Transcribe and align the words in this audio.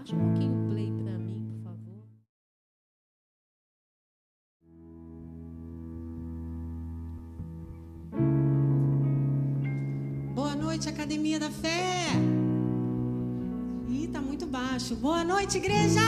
Baixa 0.00 0.16
um 0.16 0.30
pouquinho 0.30 0.64
o 0.64 0.68
play 0.70 0.90
para 1.04 1.18
mim, 1.18 1.46
por 1.52 1.62
favor. 1.62 2.02
Boa 10.34 10.56
noite, 10.56 10.88
Academia 10.88 11.38
da 11.38 11.50
Fé. 11.50 12.06
Ih, 13.90 14.08
tá 14.08 14.22
muito 14.22 14.46
baixo. 14.46 14.96
Boa 14.96 15.22
noite, 15.22 15.58
igreja. 15.58 16.00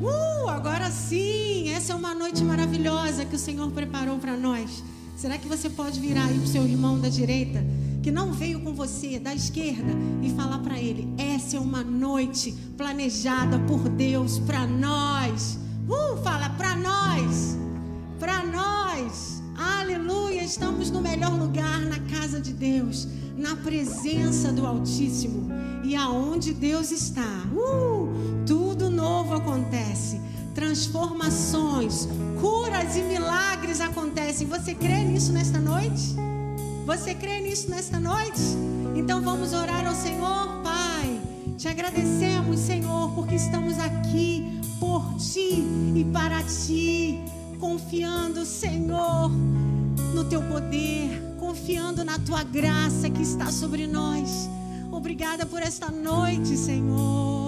Uh, 0.00 0.48
agora 0.48 0.92
sim. 0.92 1.70
Essa 1.70 1.94
é 1.94 1.96
uma 1.96 2.14
noite 2.14 2.44
maravilhosa 2.44 3.24
que 3.24 3.34
o 3.34 3.38
Senhor 3.38 3.68
preparou 3.72 4.20
para 4.20 4.36
nós. 4.36 4.84
Será 5.16 5.36
que 5.38 5.48
você 5.48 5.68
pode 5.68 5.98
virar 5.98 6.26
aí 6.26 6.38
pro 6.38 6.46
seu 6.46 6.62
irmão 6.64 7.00
da 7.00 7.08
direita, 7.08 7.64
que 8.02 8.10
não 8.10 8.32
veio 8.32 8.60
com 8.60 8.72
você, 8.74 9.18
da 9.18 9.34
esquerda, 9.34 9.92
e 10.22 10.30
falar 10.30 10.58
para 10.58 10.78
ele: 10.78 11.12
essa 11.18 11.56
é 11.56 11.60
uma 11.60 11.82
noite 11.82 12.52
planejada 12.76 13.58
por 13.60 13.88
Deus 13.88 14.38
para 14.38 14.66
nós. 14.66 15.58
Uh, 15.88 16.16
fala 16.22 16.50
para 16.50 16.76
nós. 16.76 17.56
Para 18.18 18.44
nós. 18.46 19.42
Aleluia. 19.56 20.42
Estamos 20.42 20.90
no 20.90 21.00
melhor 21.00 21.32
lugar, 21.38 21.80
na 21.80 21.98
casa 22.00 22.40
de 22.40 22.52
Deus, 22.52 23.06
na 23.36 23.56
presença 23.56 24.52
do 24.52 24.66
Altíssimo. 24.66 25.50
E 25.84 25.96
aonde 25.96 26.52
Deus 26.52 26.90
está, 26.90 27.44
uh, 27.52 28.08
tudo 28.46 28.90
novo 28.90 29.34
acontece 29.34 30.20
transformações, 30.54 32.08
curas 32.40 32.96
e 32.96 33.02
milagres 33.02 33.80
acontecem. 33.80 34.46
Você 34.48 34.74
crê 34.74 35.04
nisso 35.04 35.32
nesta 35.32 35.58
noite? 35.58 36.14
Você 36.86 37.14
crê 37.14 37.40
nisso 37.40 37.70
nesta 37.70 38.00
noite? 38.00 38.40
Então 38.94 39.20
vamos 39.20 39.52
orar 39.52 39.86
ao 39.86 39.94
Senhor, 39.94 40.60
Pai. 40.62 41.20
Te 41.56 41.68
agradecemos, 41.68 42.58
Senhor, 42.60 43.10
porque 43.14 43.34
estamos 43.34 43.78
aqui 43.78 44.60
por 44.78 45.14
ti 45.16 45.62
e 45.94 46.04
para 46.12 46.42
ti, 46.42 47.20
confiando, 47.58 48.44
Senhor, 48.44 49.30
no 50.14 50.24
teu 50.24 50.42
poder, 50.42 51.36
confiando 51.38 52.04
na 52.04 52.18
tua 52.18 52.42
graça 52.42 53.08
que 53.10 53.22
está 53.22 53.52
sobre 53.52 53.86
nós. 53.86 54.48
Obrigada 54.90 55.46
por 55.46 55.62
esta 55.62 55.90
noite, 55.90 56.56
Senhor 56.56 57.40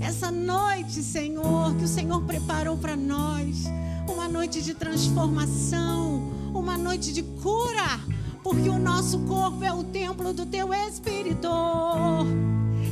essa 0.00 0.30
noite, 0.30 1.02
Senhor, 1.02 1.74
que 1.76 1.84
o 1.84 1.88
Senhor 1.88 2.22
preparou 2.22 2.76
para 2.76 2.96
nós. 2.96 3.64
Uma 4.08 4.28
noite 4.28 4.62
de 4.62 4.72
transformação, 4.72 6.22
uma 6.54 6.78
noite 6.78 7.12
de 7.12 7.22
cura, 7.22 8.00
porque 8.48 8.70
o 8.70 8.78
nosso 8.78 9.18
corpo 9.20 9.62
é 9.62 9.70
o 9.70 9.84
templo 9.84 10.32
do 10.32 10.46
teu 10.46 10.72
Espírito. 10.72 11.48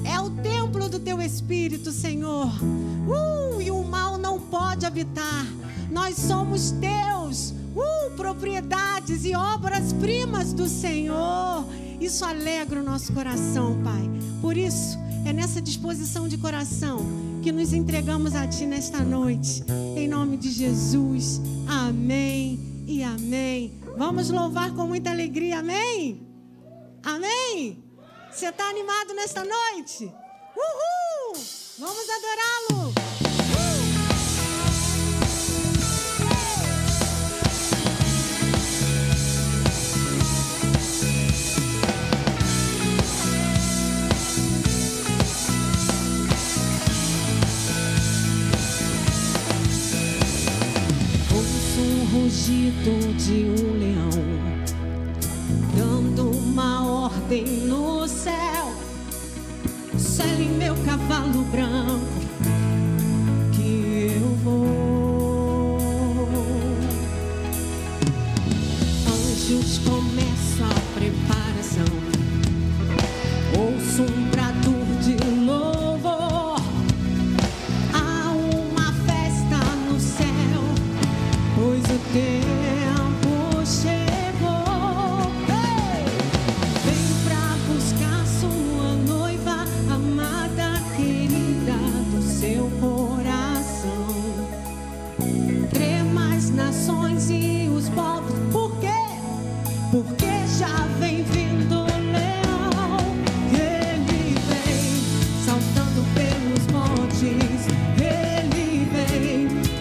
É 0.04 0.20
o 0.20 0.28
templo 0.28 0.86
do 0.86 1.00
teu 1.00 1.18
Espírito, 1.22 1.92
Senhor. 1.92 2.52
Uh, 3.08 3.62
e 3.62 3.70
o 3.70 3.82
mal 3.82 4.18
não 4.18 4.38
pode 4.38 4.84
habitar. 4.84 5.46
Nós 5.90 6.16
somos 6.16 6.72
teus, 6.72 7.54
uh, 7.74 8.10
propriedades 8.16 9.24
e 9.24 9.34
obras-primas 9.34 10.52
do 10.52 10.68
Senhor. 10.68 11.64
Isso 11.98 12.22
alegra 12.22 12.78
o 12.78 12.84
nosso 12.84 13.14
coração, 13.14 13.80
Pai. 13.82 14.10
Por 14.42 14.58
isso, 14.58 14.98
é 15.24 15.32
nessa 15.32 15.62
disposição 15.62 16.28
de 16.28 16.36
coração 16.36 16.98
que 17.42 17.50
nos 17.50 17.72
entregamos 17.72 18.34
a 18.34 18.46
Ti 18.46 18.66
nesta 18.66 19.00
noite. 19.00 19.64
Em 19.96 20.06
nome 20.06 20.36
de 20.36 20.50
Jesus. 20.50 21.40
Amém 21.66 22.60
e 22.86 23.02
amém. 23.02 23.85
Vamos 23.96 24.28
louvar 24.28 24.74
com 24.74 24.86
muita 24.86 25.10
alegria. 25.10 25.60
Amém? 25.60 26.28
Amém? 27.02 27.82
Você 28.30 28.46
está 28.46 28.68
animado 28.68 29.14
nesta 29.14 29.42
noite? 29.42 30.04
Uhul! 30.54 31.42
Vamos 31.78 32.06
adorá-lo! 32.10 33.05
Rugido 52.16 53.14
de 53.18 53.44
um 53.44 53.78
leão, 53.78 54.10
dando 55.76 56.30
uma 56.30 57.04
ordem 57.04 57.44
no 57.66 58.08
céu. 58.08 58.72
Segue 59.98 60.48
meu 60.48 60.74
cavalo 60.76 61.42
branco, 61.44 62.20
que 63.52 64.12
eu 64.16 64.28
vou. 64.42 65.78
Anjos 69.06 69.78
começam 69.78 70.70
a 70.70 70.98
preparação. 70.98 71.92
Ouço 73.58 74.02
um 74.10 74.35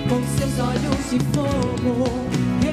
com 0.10 0.22
seus 0.38 0.60
olhos 0.60 1.10
de 1.10 1.20
fogo. 1.34 2.65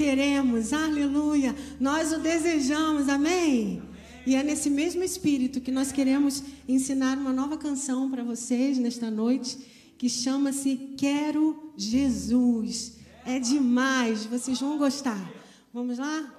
Queremos, 0.00 0.72
aleluia. 0.72 1.54
Nós 1.78 2.10
o 2.10 2.18
desejamos, 2.18 3.06
amém? 3.06 3.82
E 4.26 4.34
é 4.34 4.42
nesse 4.42 4.70
mesmo 4.70 5.04
espírito 5.04 5.60
que 5.60 5.70
nós 5.70 5.92
queremos 5.92 6.42
ensinar 6.66 7.18
uma 7.18 7.34
nova 7.34 7.58
canção 7.58 8.10
para 8.10 8.24
vocês 8.24 8.78
nesta 8.78 9.10
noite, 9.10 9.58
que 9.98 10.08
chama-se 10.08 10.94
Quero 10.96 11.74
Jesus. 11.76 12.96
É 13.26 13.38
demais, 13.38 14.24
vocês 14.24 14.58
vão 14.58 14.78
gostar. 14.78 15.30
Vamos 15.70 15.98
lá? 15.98 16.34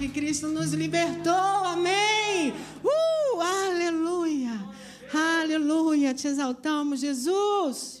que 0.00 0.08
Cristo 0.08 0.48
nos 0.48 0.72
libertou. 0.72 1.34
Amém. 1.34 2.54
Uh, 2.82 3.40
aleluia. 3.42 4.58
Aleluia. 5.12 6.14
Te 6.14 6.26
exaltamos, 6.26 7.00
Jesus. 7.00 7.99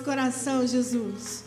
Nosso 0.00 0.04
coração, 0.04 0.66
Jesus. 0.66 1.39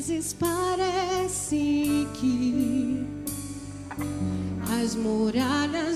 Vezes 0.00 0.32
parece 0.32 2.06
que 2.18 3.06
as 4.82 4.94
muralhas 4.94 5.89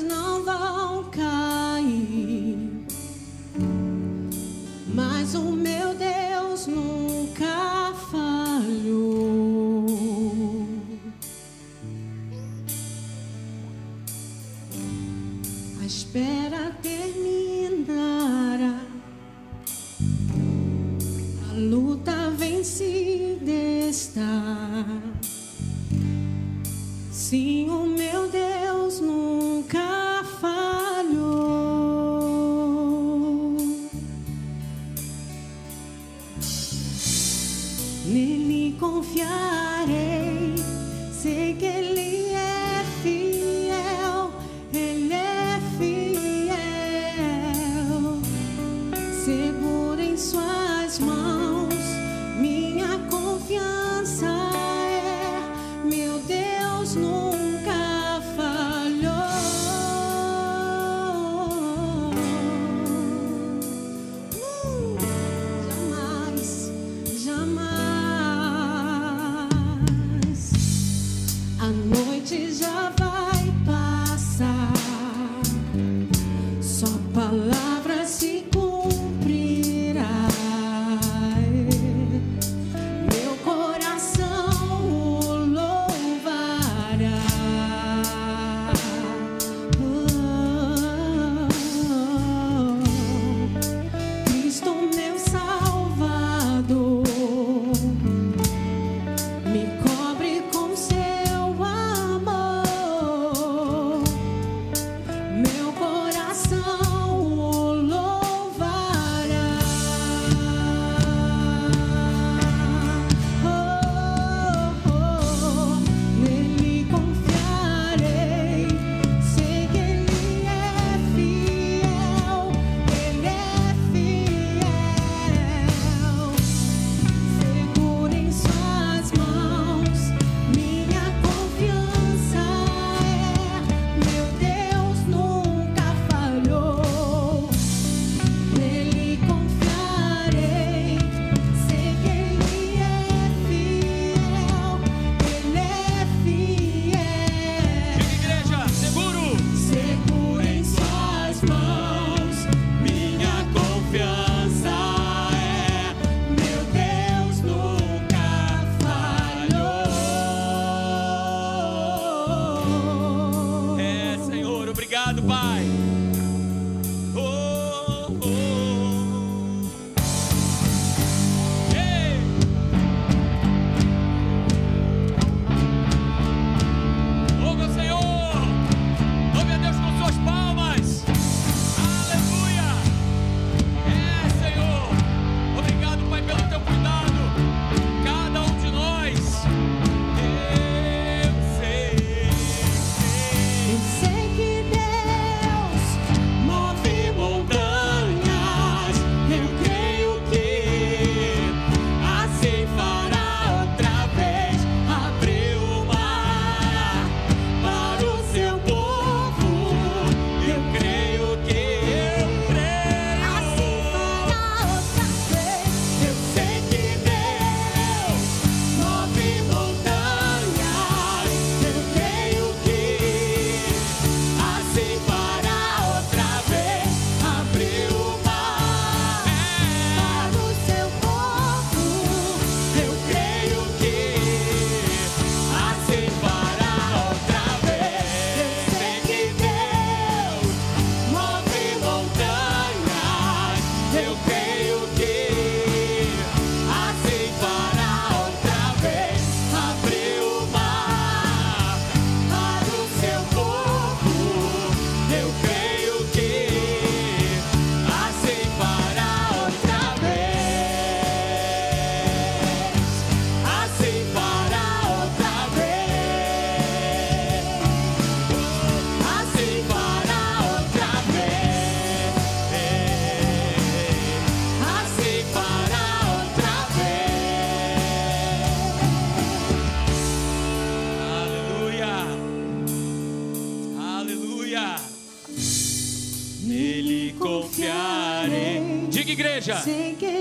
igreja, 289.74 290.13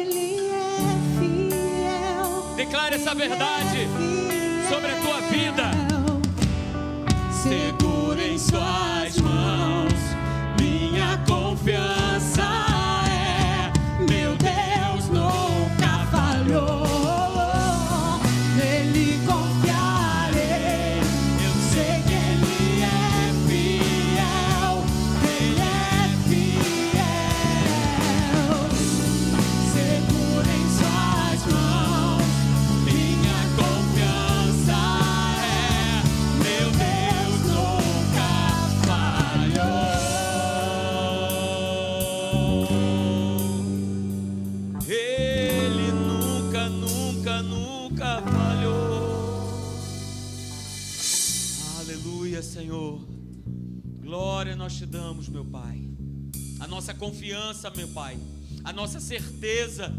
confiança, 57.24 57.72
meu 57.74 57.88
Pai, 57.88 58.18
a 58.66 58.74
nossa 58.74 59.00
certeza 59.00 59.94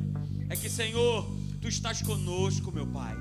é 0.51 0.55
que, 0.55 0.69
Senhor, 0.69 1.27
tu 1.59 1.67
estás 1.69 2.03
conosco, 2.03 2.71
meu 2.71 2.87
Pai. 2.87 3.17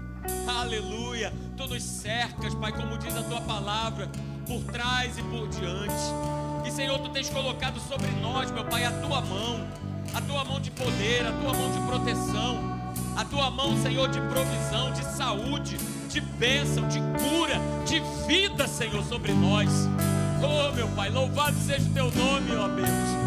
Aleluia. 0.46 1.32
Tu 1.56 1.66
nos 1.68 1.82
cercas, 1.82 2.54
Pai, 2.54 2.74
como 2.74 2.98
diz 2.98 3.16
a 3.16 3.24
tua 3.24 3.40
palavra, 3.40 4.10
por 4.46 4.62
trás 4.66 5.18
e 5.18 5.24
por 5.24 5.48
diante. 5.48 6.68
E, 6.68 6.72
Senhor, 6.72 7.00
tu 7.00 7.10
tens 7.12 7.30
colocado 7.30 7.80
sobre 7.80 8.12
nós, 8.22 8.52
meu 8.52 8.66
Pai, 8.66 8.84
a 8.84 8.92
tua 8.92 9.22
mão, 9.22 9.66
a 10.14 10.20
tua 10.20 10.44
mão 10.44 10.60
de 10.60 10.70
poder, 10.72 11.26
a 11.26 11.32
tua 11.32 11.54
mão 11.54 11.72
de 11.72 11.80
proteção, 11.88 12.58
a 13.16 13.24
tua 13.24 13.50
mão, 13.50 13.82
Senhor, 13.82 14.10
de 14.10 14.20
provisão, 14.20 14.92
de 14.92 15.06
saúde, 15.16 15.78
de 16.10 16.20
bênção, 16.20 16.90
de 16.90 17.00
cura, 17.00 17.56
de 17.86 18.02
vida, 18.28 18.68
Senhor, 18.68 19.02
sobre 19.06 19.32
nós. 19.32 19.70
Oh, 20.44 20.76
meu 20.76 20.90
Pai, 20.90 21.10
louvado 21.10 21.56
seja 21.66 21.88
o 21.88 21.94
teu 21.94 22.12
nome, 22.12 22.54
ó 22.54 22.68
Deus. 22.68 23.23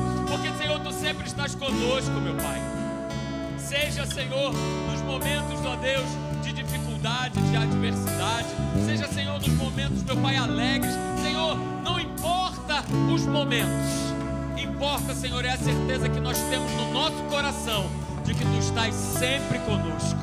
Sempre 1.06 1.28
estás 1.28 1.54
conosco, 1.54 2.10
meu 2.20 2.34
Pai. 2.34 2.60
Seja, 3.60 4.04
Senhor, 4.06 4.52
nos 4.90 5.00
momentos, 5.02 5.64
ó 5.64 5.76
Deus, 5.76 6.04
de 6.42 6.52
dificuldade, 6.52 7.40
de 7.42 7.56
adversidade. 7.56 8.48
Seja, 8.84 9.06
Senhor, 9.06 9.38
nos 9.38 9.54
momentos, 9.54 10.02
meu 10.02 10.16
Pai, 10.16 10.34
alegres. 10.34 10.92
Senhor, 11.22 11.56
não 11.84 12.00
importa 12.00 12.82
os 13.14 13.24
momentos. 13.24 13.86
Importa, 14.56 15.14
Senhor, 15.14 15.44
é 15.44 15.50
a 15.50 15.56
certeza 15.56 16.08
que 16.08 16.18
nós 16.18 16.40
temos 16.50 16.72
no 16.72 16.92
nosso 16.92 17.22
coração 17.30 17.88
de 18.24 18.34
que 18.34 18.44
tu 18.44 18.58
estás 18.58 18.92
sempre 18.92 19.60
conosco. 19.60 20.18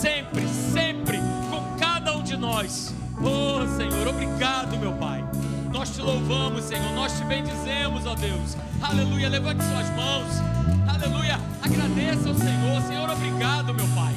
Sempre, 0.00 0.46
sempre, 0.72 1.18
com 1.50 1.76
cada 1.76 2.16
um 2.16 2.22
de 2.22 2.36
nós. 2.36 2.94
Oh, 3.18 3.66
Senhor, 3.76 4.06
obrigado, 4.06 4.78
meu 4.78 4.92
Pai. 4.92 5.24
Nós 5.84 5.96
te 5.96 6.00
louvamos, 6.00 6.64
Senhor. 6.64 6.92
Nós 6.94 7.12
te 7.12 7.24
bendizemos, 7.24 8.06
ó 8.06 8.14
Deus. 8.14 8.56
Aleluia. 8.80 9.28
Levante 9.28 9.62
suas 9.64 9.90
mãos. 9.90 10.24
Aleluia. 10.88 11.38
Agradeça 11.60 12.30
ao 12.30 12.34
Senhor. 12.34 12.80
Senhor, 12.88 13.10
obrigado, 13.10 13.74
meu 13.74 13.86
Pai. 13.88 14.14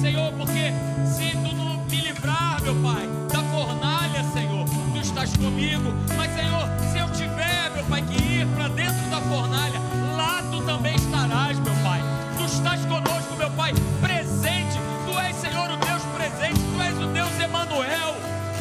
Senhor, 0.00 0.32
porque 0.34 0.72
se 1.04 1.32
tu 1.32 1.56
não 1.56 1.84
me 1.86 2.00
livrar, 2.00 2.62
meu 2.62 2.76
Pai, 2.76 3.08
da 3.28 3.42
fornalha, 3.42 4.22
Senhor, 4.32 4.64
tu 4.64 5.00
estás 5.00 5.36
comigo. 5.36 5.92
Mas, 6.16 6.32
Senhor, 6.32 6.68
se 6.92 6.98
eu 7.00 7.10
tiver, 7.10 7.72
meu 7.74 7.84
Pai, 7.86 8.02
que 8.02 8.22
ir 8.22 8.46
para 8.54 8.68
dentro 8.68 9.10
da 9.10 9.20
fornalha, 9.22 9.80
lá 10.16 10.44
tu 10.48 10.62
também 10.62 10.94
estarás, 10.94 11.58
meu 11.58 11.74
Pai. 11.82 12.00
Tu 12.38 12.44
estás 12.44 12.84
conosco, 12.86 13.34
meu 13.36 13.50
Pai, 13.50 13.74
presente. 14.00 14.78
Tu 15.04 15.18
és, 15.18 15.34
Senhor, 15.34 15.72
o 15.72 15.76
Deus 15.76 16.02
presente. 16.14 16.60
Tu 16.60 16.80
és 16.80 16.96
o 17.02 17.06
Deus 17.08 17.40
Emanuel, 17.40 18.14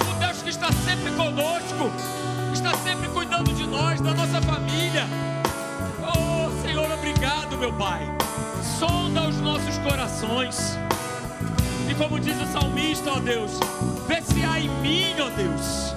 o 0.10 0.20
Deus 0.20 0.42
que 0.42 0.50
está 0.50 0.72
sempre 0.72 1.12
conosco, 1.12 1.92
está 2.70 2.78
sempre 2.84 3.10
cuidando 3.10 3.52
de 3.52 3.66
nós, 3.66 4.00
da 4.00 4.14
nossa 4.14 4.40
família. 4.42 5.08
Oh, 6.04 6.62
Senhor, 6.62 6.86
obrigado, 6.92 7.58
meu 7.58 7.74
Pai. 7.74 8.02
Sonda 8.78 9.28
os 9.28 9.38
nossos 9.42 9.78
corações. 9.80 10.78
E 11.90 11.96
como 11.96 12.20
diz 12.20 12.40
o 12.40 12.46
salmista, 12.46 13.12
ó 13.12 13.20
Deus, 13.20 13.60
vê 14.08 14.22
se 14.22 14.44
há 14.44 14.60
em 14.60 14.70
mim, 14.82 15.16
ó 15.20 15.30
Deus, 15.30 15.96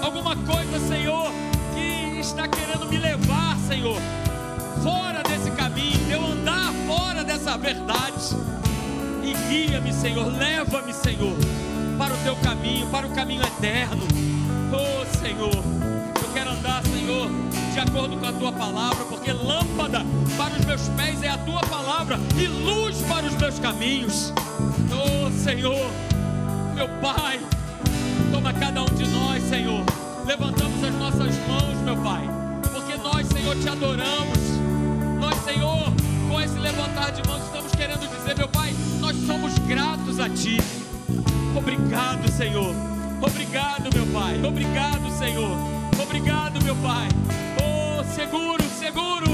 alguma 0.00 0.36
coisa, 0.36 0.78
Senhor, 0.86 1.32
que 1.74 2.20
está 2.20 2.46
querendo 2.46 2.86
me 2.86 2.98
levar, 2.98 3.56
Senhor, 3.66 4.00
fora 4.80 5.24
desse 5.24 5.50
caminho, 5.50 6.08
eu 6.08 6.24
andar 6.24 6.72
fora 6.86 7.24
dessa 7.24 7.58
verdade. 7.58 8.36
E 9.24 9.34
guia-me, 9.48 9.92
Senhor, 9.92 10.26
leva-me, 10.26 10.92
Senhor, 10.92 11.36
para 11.98 12.14
o 12.14 12.18
teu 12.18 12.36
caminho, 12.36 12.86
para 12.90 13.08
o 13.08 13.10
caminho 13.10 13.42
eterno. 13.42 14.06
Oh, 14.72 15.18
Senhor, 15.18 15.81
acordo 17.82 18.16
com 18.16 18.26
a 18.26 18.32
tua 18.32 18.52
palavra, 18.52 19.04
porque 19.04 19.32
lâmpada 19.32 20.04
para 20.36 20.54
os 20.54 20.64
meus 20.64 20.88
pés 20.90 21.22
é 21.22 21.28
a 21.28 21.38
tua 21.38 21.60
palavra 21.60 22.18
e 22.36 22.46
luz 22.46 23.02
para 23.02 23.26
os 23.26 23.34
meus 23.36 23.58
caminhos. 23.58 24.32
Oh, 24.92 25.30
Senhor, 25.30 25.90
meu 26.74 26.88
Pai, 27.00 27.40
toma 28.30 28.52
cada 28.52 28.82
um 28.82 28.86
de 28.86 29.06
nós, 29.08 29.42
Senhor. 29.44 29.84
Levantamos 30.24 30.82
as 30.84 30.94
nossas 30.94 31.36
mãos, 31.48 31.78
meu 31.84 31.96
Pai, 31.96 32.28
porque 32.72 32.96
nós, 32.96 33.26
Senhor, 33.26 33.56
te 33.56 33.68
adoramos. 33.68 34.38
Nós, 35.20 35.36
Senhor, 35.44 35.92
com 36.28 36.40
esse 36.40 36.58
levantar 36.58 37.10
de 37.10 37.26
mãos, 37.28 37.42
estamos 37.44 37.72
querendo 37.72 38.08
dizer, 38.08 38.36
meu 38.36 38.48
Pai, 38.48 38.74
nós 39.00 39.16
somos 39.26 39.58
gratos 39.58 40.20
a 40.20 40.28
Ti. 40.28 40.58
Obrigado, 41.56 42.30
Senhor. 42.30 42.74
Obrigado, 43.20 43.88
meu 43.94 44.06
Pai. 44.06 44.42
Obrigado, 44.44 45.18
Senhor. 45.18 45.56
Obrigado, 46.00 46.62
meu 46.64 46.76
Pai. 46.76 47.08
Seguro, 48.14 48.62
seguro. 48.78 49.30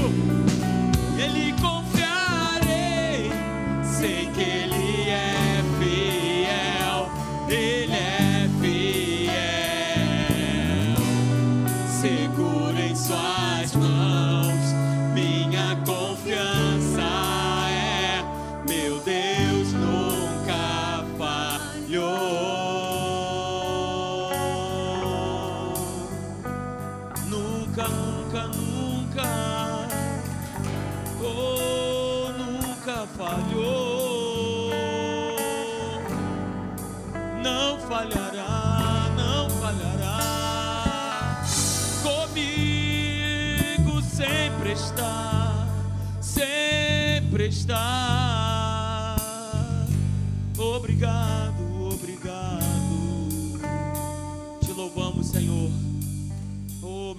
Ele 1.17 1.53
confiarei. 1.61 3.29
Sei 3.83 4.27
que 4.33 4.41
Ele 4.41 5.09
é 5.09 5.61
fiel. 5.79 7.09
Ele 7.49 7.78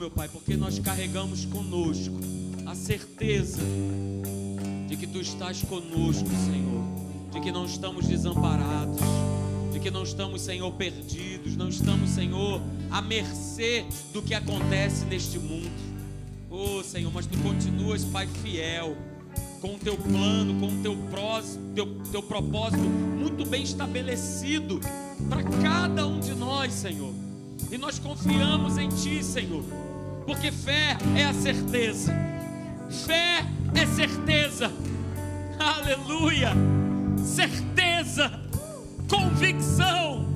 meu 0.00 0.10
Pai, 0.10 0.30
porque 0.32 0.56
nós 0.56 0.78
carregamos 0.78 1.44
conosco 1.44 2.18
a 2.64 2.74
certeza 2.74 3.60
de 4.88 4.96
que 4.96 5.06
Tu 5.06 5.20
estás 5.20 5.60
conosco, 5.60 6.26
Senhor, 6.46 7.30
de 7.30 7.38
que 7.38 7.52
não 7.52 7.66
estamos 7.66 8.06
desamparados, 8.06 8.98
de 9.70 9.78
que 9.78 9.90
não 9.90 10.02
estamos, 10.02 10.40
Senhor, 10.40 10.72
perdidos, 10.72 11.54
não 11.54 11.68
estamos, 11.68 12.08
Senhor, 12.08 12.62
à 12.90 13.02
mercê 13.02 13.84
do 14.10 14.22
que 14.22 14.32
acontece 14.32 15.04
neste 15.04 15.38
mundo. 15.38 15.70
Oh, 16.50 16.82
Senhor, 16.82 17.12
mas 17.12 17.26
Tu 17.26 17.36
continuas, 17.40 18.02
Pai, 18.02 18.26
fiel, 18.42 18.96
com 19.60 19.74
o 19.74 19.78
Teu 19.78 19.98
plano, 19.98 20.58
com 20.58 20.78
o 20.78 20.82
Teu, 20.82 20.96
prós, 21.10 21.58
teu, 21.74 21.86
teu 22.10 22.22
propósito 22.22 22.82
muito 22.82 23.44
bem 23.44 23.64
estabelecido 23.64 24.80
para 25.28 25.42
cada 25.60 26.06
um 26.06 26.18
de 26.18 26.32
nós, 26.32 26.72
Senhor. 26.72 27.12
E 27.70 27.76
nós 27.76 27.98
confiamos 27.98 28.78
em 28.78 28.88
Ti, 28.88 29.22
Senhor, 29.22 29.62
porque 30.26 30.50
fé 30.50 30.96
é 31.16 31.24
a 31.24 31.34
certeza. 31.34 32.12
Fé 33.06 33.44
é 33.74 33.86
certeza. 33.86 34.70
Aleluia. 35.58 36.52
Certeza. 37.18 38.32
Convicção. 39.08 40.26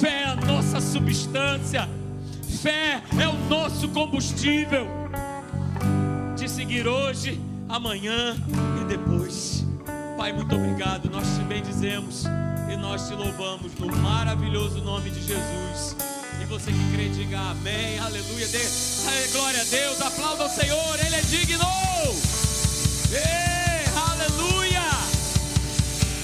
Fé 0.00 0.22
é 0.22 0.24
a 0.24 0.36
nossa 0.36 0.80
substância. 0.80 1.88
Fé 2.62 3.02
é 3.20 3.28
o 3.28 3.38
nosso 3.48 3.88
combustível. 3.88 4.86
Te 6.36 6.48
seguir 6.48 6.86
hoje, 6.86 7.40
amanhã 7.68 8.36
e 8.80 8.84
depois. 8.84 9.64
Pai, 10.16 10.32
muito 10.32 10.54
obrigado. 10.54 11.08
Nós 11.10 11.26
te 11.36 11.42
bendizemos 11.44 12.24
e 12.72 12.76
nós 12.76 13.08
te 13.08 13.14
louvamos 13.14 13.74
no 13.74 13.86
maravilhoso 13.98 14.80
nome 14.82 15.10
de 15.10 15.22
Jesus. 15.22 16.07
Você 16.48 16.72
que 16.72 16.92
crê, 16.96 17.10
diga 17.10 17.38
amém, 17.38 17.98
aleluia, 17.98 18.48
dê, 18.48 18.58
glória 19.32 19.60
a 19.60 19.64
Deus, 19.64 20.00
aplauda 20.00 20.46
o 20.46 20.48
Senhor, 20.48 20.98
Ele 20.98 21.14
é 21.14 21.20
digno. 21.20 21.62
Ei, 23.12 23.84
aleluia, 23.94 24.80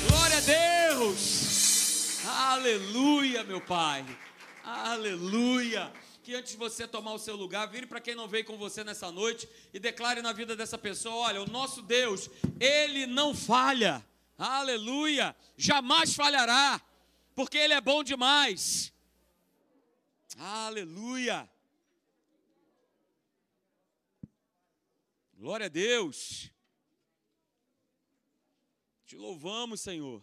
glória 0.09 0.39
a 0.39 0.41
Deus, 0.41 2.25
aleluia, 2.27 3.45
meu 3.45 3.61
Pai, 3.61 4.03
aleluia. 4.65 5.93
que 6.23 6.35
antes 6.35 6.53
de 6.53 6.59
você 6.59 6.89
tomar 6.89 7.13
o 7.13 7.19
seu 7.19 7.37
lugar, 7.37 7.69
vire 7.69 7.87
para 7.87 8.01
quem 8.01 8.15
não 8.15 8.27
veio 8.27 8.47
com 8.47 8.57
você 8.57 8.83
nessa 8.83 9.13
noite 9.13 9.47
e 9.75 9.79
declare 9.79 10.23
na 10.23 10.33
vida 10.33 10.57
dessa 10.57 10.79
pessoa: 10.79 11.17
olha, 11.17 11.43
o 11.43 11.51
nosso 11.51 11.83
Deus, 11.83 12.31
ele 12.59 13.07
não 13.07 13.35
falha. 13.35 14.03
Aleluia! 14.39 15.37
Jamais 15.55 16.15
falhará, 16.15 16.81
porque 17.35 17.59
ele 17.59 17.75
é 17.75 17.81
bom 17.81 18.03
demais. 18.03 18.94
Aleluia! 20.37 21.51
Glória 25.35 25.67
a 25.67 25.69
Deus. 25.69 26.51
Te 29.05 29.17
louvamos, 29.17 29.81
Senhor. 29.81 30.23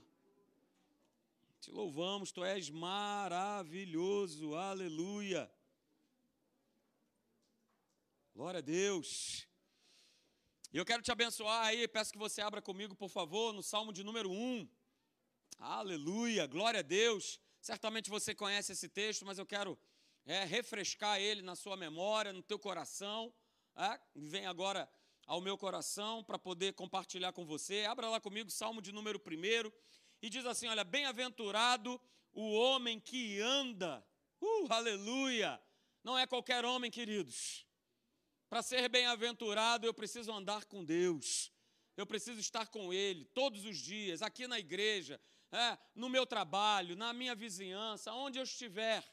Te 1.59 1.70
louvamos, 1.72 2.32
tu 2.32 2.43
és 2.43 2.70
maravilhoso. 2.70 4.55
Aleluia. 4.55 5.51
Glória 8.34 8.57
a 8.57 8.62
Deus. 8.62 9.47
E 10.74 10.78
eu 10.78 10.86
quero 10.86 11.03
te 11.03 11.12
abençoar 11.12 11.68
aí, 11.68 11.88
peço 11.88 12.12
que 12.12 12.18
você 12.18 12.41
abra 12.41 12.62
comigo, 12.62 12.95
por 12.95 13.09
favor, 13.09 13.53
no 13.53 13.62
Salmo 13.62 13.93
de 13.93 14.03
número 14.03 14.32
1. 14.32 14.68
Aleluia, 15.59 16.47
glória 16.47 16.80
a 16.80 16.84
Deus. 16.84 17.39
Certamente 17.62 18.09
você 18.09 18.34
conhece 18.34 18.72
esse 18.72 18.89
texto, 18.89 19.26
mas 19.26 19.38
eu 19.38 19.45
quero 19.45 19.78
é, 20.26 20.44
refrescar 20.44 21.20
ele 21.20 21.42
na 21.42 21.56
sua 21.56 21.76
memória, 21.76 22.34
no 22.34 22.42
teu 22.42 22.60
coração. 22.60 23.34
É? 23.76 24.00
Vem 24.16 24.46
agora 24.46 24.90
ao 25.26 25.42
meu 25.42 25.58
coração 25.58 26.24
para 26.24 26.38
poder 26.38 26.74
compartilhar 26.74 27.32
com 27.32 27.46
você. 27.46 27.86
Abra 27.86 28.10
lá 28.10 28.20
comigo, 28.20 28.50
Salmo 28.50 28.82
de 28.82 28.92
número 28.92 29.20
1. 29.20 29.72
E 30.22 30.30
diz 30.30 30.46
assim: 30.46 30.68
Olha, 30.68 30.84
bem-aventurado 30.84 32.00
o 32.34 32.52
homem 32.54 33.00
que 33.00 33.40
anda. 33.40 34.06
Uh, 34.40 34.68
aleluia! 34.72 35.62
Não 36.04 36.18
é 36.18 36.26
qualquer 36.26 36.66
homem, 36.66 36.90
queridos. 36.90 37.66
Para 38.50 38.62
ser 38.62 38.90
bem-aventurado, 38.90 39.86
eu 39.86 39.94
preciso 39.94 40.32
andar 40.32 40.66
com 40.66 40.84
Deus. 40.84 41.52
Eu 41.96 42.06
preciso 42.06 42.40
estar 42.40 42.68
com 42.68 42.92
Ele 42.92 43.26
todos 43.26 43.66
os 43.66 43.78
dias, 43.78 44.22
aqui 44.22 44.48
na 44.48 44.60
igreja, 44.60 45.20
é, 45.52 45.78
no 45.94 46.10
meu 46.10 46.26
trabalho, 46.26 46.96
na 46.96 47.14
minha 47.14 47.36
vizinhança, 47.36 48.12
onde 48.14 48.40
eu 48.40 48.44
estiver. 48.44 49.04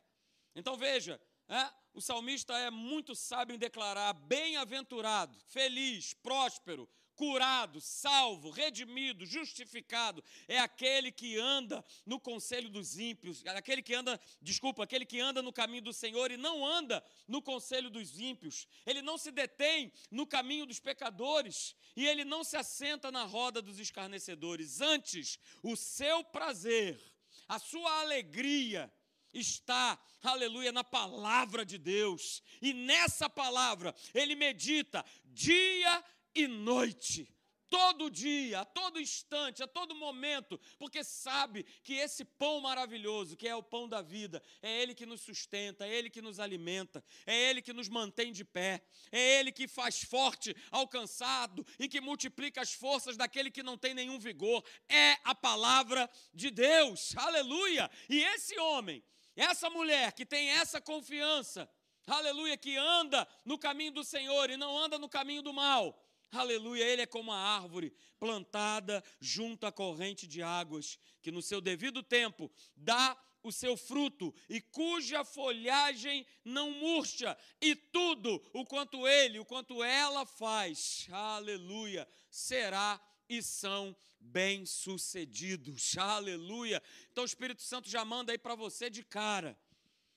Então 0.59 0.77
veja, 0.77 1.21
é, 1.49 1.71
o 1.95 2.01
salmista 2.01 2.53
é 2.59 2.69
muito 2.69 3.15
sábio 3.15 3.55
em 3.55 3.59
declarar: 3.59 4.13
bem-aventurado, 4.13 5.39
feliz, 5.47 6.13
próspero, 6.15 6.89
curado, 7.15 7.81
salvo, 7.81 8.51
redimido, 8.51 9.25
justificado, 9.25 10.23
é 10.49 10.59
aquele 10.59 11.13
que 11.13 11.39
anda 11.39 11.85
no 12.05 12.19
conselho 12.19 12.69
dos 12.69 12.99
ímpios, 12.99 13.45
aquele 13.47 13.83
que 13.83 13.95
anda, 13.95 14.21
desculpa, 14.43 14.83
aquele 14.83 15.07
que 15.07 15.21
anda 15.21 15.41
no 15.43 15.53
caminho 15.53 15.83
do 15.83 15.93
Senhor 15.93 16.31
e 16.33 16.37
não 16.37 16.67
anda 16.67 17.05
no 17.29 17.41
conselho 17.41 17.89
dos 17.89 18.19
ímpios. 18.19 18.67
Ele 18.85 19.01
não 19.01 19.17
se 19.17 19.31
detém 19.31 19.93
no 20.11 20.27
caminho 20.27 20.67
dos 20.67 20.81
pecadores 20.81 21.75
e 21.97 22.05
ele 22.05 22.25
não 22.25 22.43
se 22.43 22.57
assenta 22.57 23.13
na 23.13 23.25
roda 23.25 23.63
dos 23.63 23.79
escarnecedores. 23.79 24.81
Antes, 24.81 25.39
o 25.63 25.77
seu 25.77 26.25
prazer, 26.25 27.01
a 27.49 27.59
sua 27.59 28.01
alegria 28.01 28.93
está, 29.39 29.99
aleluia, 30.23 30.73
na 30.73 30.85
palavra 30.85 31.65
de 31.65 31.79
Deus. 31.79 32.43
E 32.61 32.73
nessa 32.73 33.29
palavra 33.31 33.95
ele 34.15 34.35
medita 34.35 35.05
dia 35.25 36.05
e 36.35 36.47
noite. 36.47 37.33
Todo 37.69 38.11
dia, 38.11 38.61
a 38.61 38.65
todo 38.65 38.99
instante, 38.99 39.63
a 39.63 39.67
todo 39.67 39.95
momento, 39.95 40.59
porque 40.79 41.05
sabe 41.05 41.65
que 41.85 41.93
esse 41.95 42.25
pão 42.25 42.61
maravilhoso, 42.63 43.37
que 43.37 43.47
é 43.47 43.55
o 43.55 43.63
pão 43.63 43.87
da 43.87 44.01
vida, 44.01 44.43
é 44.63 44.81
Ele 44.81 44.95
que 44.95 45.05
nos 45.05 45.21
sustenta, 45.21 45.87
é 45.87 45.95
Ele 45.95 46.09
que 46.09 46.23
nos 46.23 46.41
alimenta, 46.41 47.05
é 47.27 47.51
Ele 47.51 47.61
que 47.61 47.75
nos 47.75 47.87
mantém 47.87 48.33
de 48.33 48.43
pé, 48.43 48.83
é 49.13 49.39
Ele 49.39 49.53
que 49.53 49.69
faz 49.69 50.03
forte 50.03 50.57
ao 50.71 50.89
cansado 50.89 51.65
e 51.79 51.89
que 51.89 52.01
multiplica 52.01 52.63
as 52.63 52.73
forças 52.73 53.19
daquele 53.19 53.51
que 53.51 53.63
não 53.63 53.77
tem 53.77 53.93
nenhum 53.93 54.19
vigor. 54.19 54.65
É 54.89 55.19
a 55.23 55.35
palavra 55.35 56.09
de 56.33 56.51
Deus, 56.51 57.15
aleluia! 57.19 57.91
E 58.09 58.19
esse 58.19 58.59
homem, 58.59 59.05
essa 59.39 59.71
mulher 59.71 60.13
que 60.13 60.27
tem 60.27 60.51
essa 60.51 60.81
confiança, 60.81 61.71
aleluia, 62.07 62.57
que 62.57 62.77
anda 62.77 63.27
no 63.45 63.57
caminho 63.57 63.93
do 63.93 64.03
Senhor 64.03 64.51
e 64.51 64.57
não 64.57 64.77
anda 64.77 64.99
no 64.99 65.09
caminho 65.09 65.43
do 65.43 65.53
mal, 65.53 65.97
aleluia, 66.33 66.85
ele 66.85 67.03
é 67.03 67.07
como 67.07 67.31
a 67.31 67.39
árvore 67.39 67.95
plantada 68.19 69.03
junto 69.21 69.65
à 69.65 69.71
corrente 69.71 70.27
de 70.27 70.43
águas, 70.43 70.99
que 71.23 71.31
no 71.31 71.41
seu 71.41 71.61
devido 71.61 72.03
tempo 72.03 72.51
dá 72.77 73.17
o 73.41 73.53
seu 73.53 73.77
fruto 73.77 74.35
e 74.49 74.61
cuja 74.61 75.25
folhagem 75.25 76.27
não 76.45 76.73
murcha, 76.73 77.39
e 77.61 77.77
tudo 77.77 78.43
o 78.53 78.65
quanto 78.65 79.07
ele, 79.07 79.39
o 79.39 79.45
quanto 79.45 79.85
ela 79.85 80.27
faz, 80.27 81.07
aleluia, 81.13 82.09
será 82.29 83.01
e 83.29 83.43
são 83.43 83.97
bem-sucedidos. 84.21 85.97
Aleluia. 85.99 86.83
Então 87.13 87.23
o 87.23 87.27
Espírito 87.27 87.63
Santo 87.63 87.89
já 87.89 88.05
manda 88.05 88.33
aí 88.33 88.39
para 88.39 88.55
você 88.55 88.89
de 88.89 89.05
cara 89.05 89.59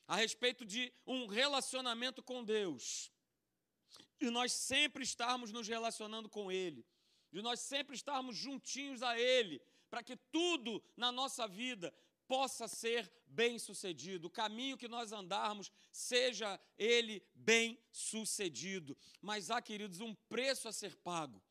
a 0.08 0.16
respeito 0.16 0.66
de 0.66 0.92
um 1.06 1.28
relacionamento 1.28 2.22
com 2.22 2.44
Deus. 2.44 3.12
De 4.20 4.30
nós 4.30 4.52
sempre 4.52 5.04
estarmos 5.04 5.52
nos 5.52 5.68
relacionando 5.68 6.30
com 6.30 6.52
Ele, 6.52 6.86
de 7.32 7.42
nós 7.42 7.60
sempre 7.60 7.96
estarmos 7.96 8.36
juntinhos 8.36 9.02
a 9.02 9.20
Ele, 9.20 9.62
para 9.90 10.04
que 10.04 10.16
tudo 10.16 10.84
na 10.96 11.12
nossa 11.12 11.48
vida 11.48 11.94
possa 12.28 12.66
ser 12.66 13.12
bem 13.28 13.60
sucedido, 13.60 14.28
o 14.28 14.32
caminho 14.32 14.78
que 14.78 14.88
nós 14.88 15.12
andarmos 15.12 15.70
seja 15.92 16.58
ele 16.78 17.22
bem 17.36 17.78
sucedido. 17.92 18.98
Mas 19.22 19.52
há, 19.52 19.62
queridos, 19.62 20.00
um 20.00 20.16
preço 20.30 20.70
a 20.70 20.72
ser 20.72 20.96
pago. 20.96 21.44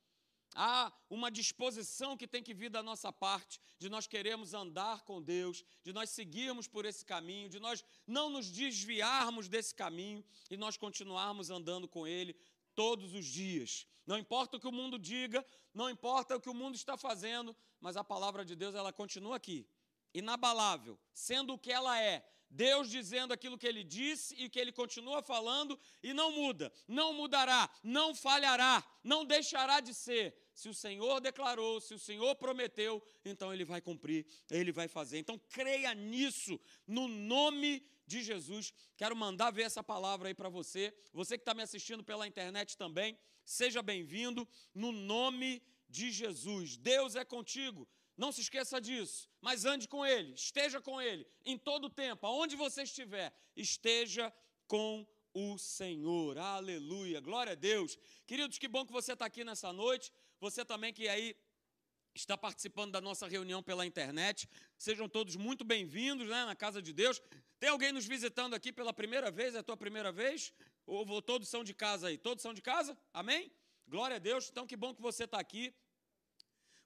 Há 0.55 0.93
uma 1.09 1.31
disposição 1.31 2.17
que 2.17 2.27
tem 2.27 2.43
que 2.43 2.53
vir 2.53 2.71
da 2.71 2.83
nossa 2.83 3.13
parte, 3.13 3.61
de 3.79 3.89
nós 3.89 4.07
queremos 4.07 4.53
andar 4.53 5.03
com 5.03 5.23
Deus, 5.23 5.65
de 5.85 5.93
nós 5.93 6.11
seguirmos 6.11 6.67
por 6.67 6.85
esse 6.85 7.05
caminho, 7.05 7.49
de 7.49 7.61
nós 7.61 7.85
não 8.07 8.29
nos 8.31 8.51
desviarmos 8.51 9.49
desse 9.49 9.75
caminho 9.75 10.25
e 10.51 10.57
nós 10.57 10.77
continuarmos 10.77 11.51
andando 11.51 11.87
com 11.87 12.07
Ele 12.07 12.35
todos 12.75 13.15
os 13.15 13.27
dias. 13.27 13.87
Não 14.07 14.19
importa 14.19 14.57
o 14.57 14.61
que 14.61 14.67
o 14.67 14.73
mundo 14.73 14.99
diga, 14.99 15.45
não 15.73 15.89
importa 15.89 16.37
o 16.37 16.41
que 16.41 16.51
o 16.51 16.55
mundo 16.55 16.75
está 16.75 16.97
fazendo, 16.97 17.55
mas 17.81 17.97
a 17.97 18.03
palavra 18.03 18.45
de 18.45 18.57
Deus 18.57 18.75
ela 18.75 18.93
continua 18.93 19.37
aqui, 19.37 19.69
inabalável, 20.13 20.99
sendo 21.13 21.55
o 21.55 21.59
que 21.59 21.71
ela 21.71 22.01
é, 22.03 22.29
Deus 22.51 22.91
dizendo 22.91 23.33
aquilo 23.33 23.57
que 23.57 23.67
ele 23.67 23.85
disse 23.85 24.35
e 24.35 24.49
que 24.49 24.59
ele 24.59 24.73
continua 24.73 25.23
falando 25.23 25.79
e 26.03 26.13
não 26.13 26.33
muda, 26.33 26.73
não 26.89 27.15
mudará, 27.15 27.71
não 27.83 28.13
falhará, 28.15 28.85
não 29.05 29.25
deixará 29.25 29.79
de 29.81 29.95
ser. 29.95 30.35
Se 30.53 30.69
o 30.69 30.75
Senhor 30.75 31.21
declarou, 31.21 31.81
se 31.81 31.95
o 31.95 31.99
Senhor 31.99 32.35
prometeu, 32.35 33.03
então 33.25 33.55
ele 33.55 33.65
vai 33.65 33.81
cumprir, 33.81 34.27
ele 34.51 34.73
vai 34.73 34.89
fazer. 34.89 35.19
Então 35.19 35.41
creia 35.49 35.95
nisso, 35.95 36.61
no 36.87 37.07
nome 37.07 37.87
de 38.05 38.23
Jesus. 38.23 38.75
Quero 38.97 39.15
mandar 39.15 39.53
ver 39.53 39.63
essa 39.63 39.83
palavra 39.83 40.29
aí 40.29 40.35
para 40.35 40.49
você. 40.49 40.93
Você 41.13 41.39
que 41.39 41.43
está 41.43 41.55
me 41.55 41.63
assistindo 41.63 42.03
pela 42.03 42.27
internet 42.27 42.77
também, 42.77 43.17
seja 43.45 43.81
bem-vindo, 43.81 44.47
no 44.75 44.91
nome 44.91 45.63
de 45.89 46.11
Jesus. 46.11 46.77
Deus 46.77 47.15
é 47.15 47.25
contigo. 47.25 47.89
Não 48.21 48.31
se 48.31 48.43
esqueça 48.43 48.79
disso, 48.79 49.31
mas 49.41 49.65
ande 49.65 49.89
com 49.89 50.05
Ele, 50.05 50.35
esteja 50.35 50.79
com 50.79 51.01
Ele, 51.01 51.27
em 51.43 51.57
todo 51.57 51.87
o 51.87 51.91
tempo, 52.05 52.27
aonde 52.27 52.55
você 52.55 52.83
estiver, 52.83 53.33
esteja 53.57 54.31
com 54.69 55.07
o 55.33 55.57
Senhor. 55.57 56.37
Aleluia, 56.37 57.19
glória 57.19 57.53
a 57.53 57.55
Deus. 57.55 57.97
Queridos, 58.27 58.59
que 58.59 58.69
bom 58.69 58.85
que 58.85 58.93
você 58.93 59.15
está 59.15 59.25
aqui 59.25 59.43
nessa 59.43 59.73
noite. 59.73 60.13
Você 60.39 60.67
também 60.67 60.93
que 60.93 61.09
aí 61.09 61.35
está 62.15 62.37
participando 62.37 62.93
da 62.93 63.01
nossa 63.01 63.27
reunião 63.27 63.63
pela 63.63 63.87
internet. 63.87 64.47
Sejam 64.77 65.09
todos 65.09 65.35
muito 65.35 65.65
bem-vindos 65.65 66.29
né, 66.29 66.45
na 66.45 66.55
casa 66.55 66.83
de 66.83 66.93
Deus. 66.93 67.23
Tem 67.59 67.71
alguém 67.71 67.91
nos 67.91 68.05
visitando 68.05 68.53
aqui 68.53 68.71
pela 68.71 68.93
primeira 68.93 69.31
vez? 69.31 69.55
É 69.55 69.61
a 69.61 69.63
tua 69.63 69.79
primeira 69.79 70.13
vez? 70.13 70.53
Ou 70.85 71.23
todos 71.23 71.49
são 71.49 71.65
de 71.65 71.73
casa 71.73 72.09
aí? 72.09 72.19
Todos 72.19 72.43
são 72.43 72.53
de 72.53 72.61
casa? 72.61 72.95
Amém? 73.15 73.51
Glória 73.89 74.17
a 74.17 74.19
Deus. 74.19 74.51
Então, 74.51 74.67
que 74.67 74.77
bom 74.77 74.95
que 74.95 75.01
você 75.01 75.25
está 75.25 75.41
aqui. 75.41 75.75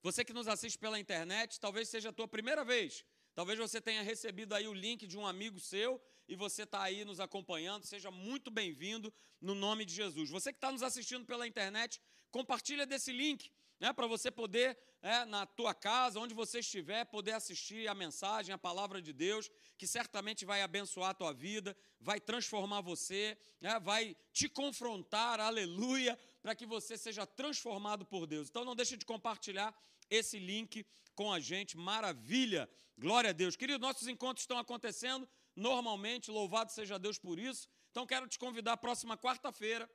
Você 0.05 0.23
que 0.23 0.35
nos 0.35 0.47
assiste 0.47 0.79
pela 0.79 1.01
internet, 1.01 1.59
talvez 1.59 1.89
seja 1.89 2.11
a 2.11 2.13
tua 2.13 2.29
primeira 2.29 2.63
vez. 2.63 3.03
Talvez 3.35 3.59
você 3.59 3.81
tenha 3.81 4.03
recebido 4.03 4.55
aí 4.55 4.69
o 4.69 4.75
link 4.75 5.07
de 5.07 5.17
um 5.17 5.27
amigo 5.27 5.59
seu 5.59 5.99
e 6.29 6.37
você 6.37 6.65
está 6.65 6.83
aí 6.83 7.07
nos 7.07 7.21
acompanhando. 7.21 7.87
Seja 7.87 8.11
muito 8.11 8.51
bem-vindo 8.51 9.11
no 9.41 9.55
nome 9.55 9.87
de 9.87 9.95
Jesus. 9.95 10.29
Você 10.29 10.53
que 10.53 10.59
está 10.59 10.71
nos 10.71 10.83
assistindo 10.83 11.25
pela 11.25 11.49
internet, 11.49 12.03
compartilha 12.31 12.85
desse 12.85 13.13
link, 13.13 13.51
né, 13.81 13.95
para 13.95 14.07
você 14.07 14.31
poder, 14.31 14.79
é, 15.01 15.25
na 15.25 15.47
tua 15.47 15.73
casa, 15.73 16.21
onde 16.21 16.35
você 16.35 16.59
estiver, 16.59 17.07
poder 17.07 17.33
assistir 17.33 17.89
a 17.89 17.95
mensagem, 17.95 18.53
a 18.55 18.59
palavra 18.59 19.01
de 19.01 19.13
Deus, 19.13 19.51
que 19.79 19.87
certamente 19.87 20.45
vai 20.45 20.61
abençoar 20.61 21.11
a 21.11 21.15
tua 21.15 21.33
vida, 21.33 21.75
vai 21.99 22.21
transformar 22.21 22.83
você, 22.83 23.39
né, 23.59 23.81
vai 23.81 24.15
te 24.33 24.51
confrontar, 24.51 25.41
aleluia, 25.41 26.19
para 26.43 26.55
que 26.55 26.67
você 26.67 26.99
seja 26.99 27.27
transformado 27.27 28.05
por 28.05 28.27
Deus. 28.27 28.51
Então 28.51 28.67
não 28.67 28.77
deixe 28.77 28.99
de 28.99 29.05
compartilhar 29.07 29.75
esse 30.11 30.39
link 30.39 30.87
com 31.15 31.33
a 31.33 31.41
gente. 31.41 31.77
Maravilha! 31.77 32.69
Glória 32.97 33.31
a 33.31 33.33
Deus. 33.33 33.57
Querido, 33.57 33.81
nossos 33.81 34.07
encontros 34.07 34.43
estão 34.45 34.59
acontecendo 34.59 35.29
normalmente, 35.57 36.31
louvado 36.31 36.71
seja 36.71 36.99
Deus 36.99 37.19
por 37.19 37.39
isso. 37.39 37.69
Então 37.91 38.07
quero 38.07 38.29
te 38.29 38.39
convidar, 38.39 38.77
próxima 38.77 39.17
quarta-feira, 39.17 39.89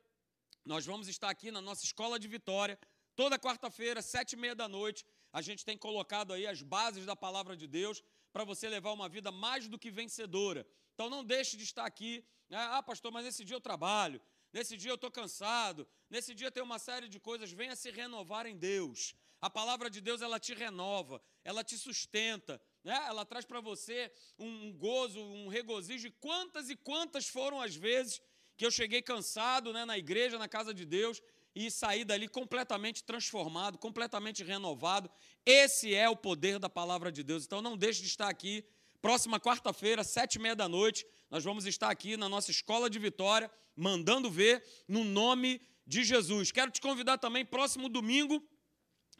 nós 0.64 0.84
vamos 0.84 1.08
estar 1.08 1.30
aqui 1.30 1.50
na 1.50 1.60
nossa 1.60 1.84
escola 1.84 2.18
de 2.18 2.28
Vitória, 2.28 2.78
toda 3.16 3.38
quarta-feira, 3.38 4.02
sete 4.02 4.34
e 4.34 4.36
meia 4.36 4.54
da 4.54 4.68
noite. 4.68 5.04
A 5.32 5.40
gente 5.40 5.64
tem 5.64 5.76
colocado 5.76 6.32
aí 6.32 6.46
as 6.46 6.62
bases 6.62 7.06
da 7.06 7.16
palavra 7.16 7.56
de 7.56 7.66
Deus 7.66 8.02
para 8.32 8.44
você 8.44 8.68
levar 8.68 8.92
uma 8.92 9.08
vida 9.08 9.30
mais 9.30 9.68
do 9.68 9.78
que 9.78 9.90
vencedora. 9.90 10.66
Então 10.94 11.08
não 11.08 11.24
deixe 11.24 11.56
de 11.56 11.64
estar 11.64 11.86
aqui. 11.86 12.24
Né? 12.48 12.58
Ah, 12.58 12.82
pastor, 12.82 13.10
mas 13.10 13.24
nesse 13.24 13.44
dia 13.44 13.56
eu 13.56 13.60
trabalho, 13.60 14.20
nesse 14.52 14.76
dia 14.76 14.90
eu 14.90 14.96
estou 14.96 15.10
cansado, 15.10 15.86
nesse 16.08 16.34
dia 16.34 16.50
tem 16.50 16.62
uma 16.62 16.78
série 16.78 17.08
de 17.08 17.18
coisas. 17.18 17.50
Venha 17.50 17.74
se 17.74 17.90
renovar 17.90 18.46
em 18.46 18.56
Deus. 18.56 19.14
A 19.40 19.48
palavra 19.48 19.88
de 19.88 20.00
Deus 20.00 20.20
ela 20.20 20.38
te 20.38 20.52
renova, 20.52 21.22
ela 21.42 21.64
te 21.64 21.78
sustenta, 21.78 22.60
né? 22.84 22.94
ela 23.08 23.24
traz 23.24 23.44
para 23.44 23.60
você 23.60 24.12
um 24.38 24.72
gozo, 24.72 25.18
um 25.18 25.48
regozijo. 25.48 26.08
E 26.08 26.10
quantas 26.10 26.68
e 26.68 26.76
quantas 26.76 27.26
foram 27.26 27.60
as 27.60 27.74
vezes 27.74 28.20
que 28.56 28.66
eu 28.66 28.70
cheguei 28.70 29.00
cansado 29.00 29.72
né, 29.72 29.86
na 29.86 29.96
igreja, 29.96 30.38
na 30.38 30.46
casa 30.46 30.74
de 30.74 30.84
Deus, 30.84 31.22
e 31.54 31.70
saí 31.70 32.04
dali 32.04 32.28
completamente 32.28 33.02
transformado, 33.02 33.78
completamente 33.78 34.44
renovado. 34.44 35.10
Esse 35.44 35.94
é 35.94 36.08
o 36.08 36.16
poder 36.16 36.58
da 36.58 36.68
palavra 36.68 37.10
de 37.10 37.22
Deus. 37.22 37.44
Então 37.46 37.62
não 37.62 37.76
deixe 37.76 38.02
de 38.02 38.08
estar 38.08 38.28
aqui. 38.28 38.64
Próxima 39.00 39.40
quarta-feira, 39.40 40.04
sete 40.04 40.34
e 40.34 40.38
meia 40.38 40.54
da 40.54 40.68
noite, 40.68 41.06
nós 41.30 41.42
vamos 41.42 41.64
estar 41.64 41.90
aqui 41.90 42.18
na 42.18 42.28
nossa 42.28 42.50
escola 42.50 42.90
de 42.90 42.98
vitória, 42.98 43.50
mandando 43.74 44.30
ver 44.30 44.62
no 44.86 45.04
nome 45.04 45.60
de 45.86 46.04
Jesus. 46.04 46.52
Quero 46.52 46.70
te 46.70 46.82
convidar 46.82 47.16
também, 47.16 47.44
próximo 47.44 47.88
domingo, 47.88 48.46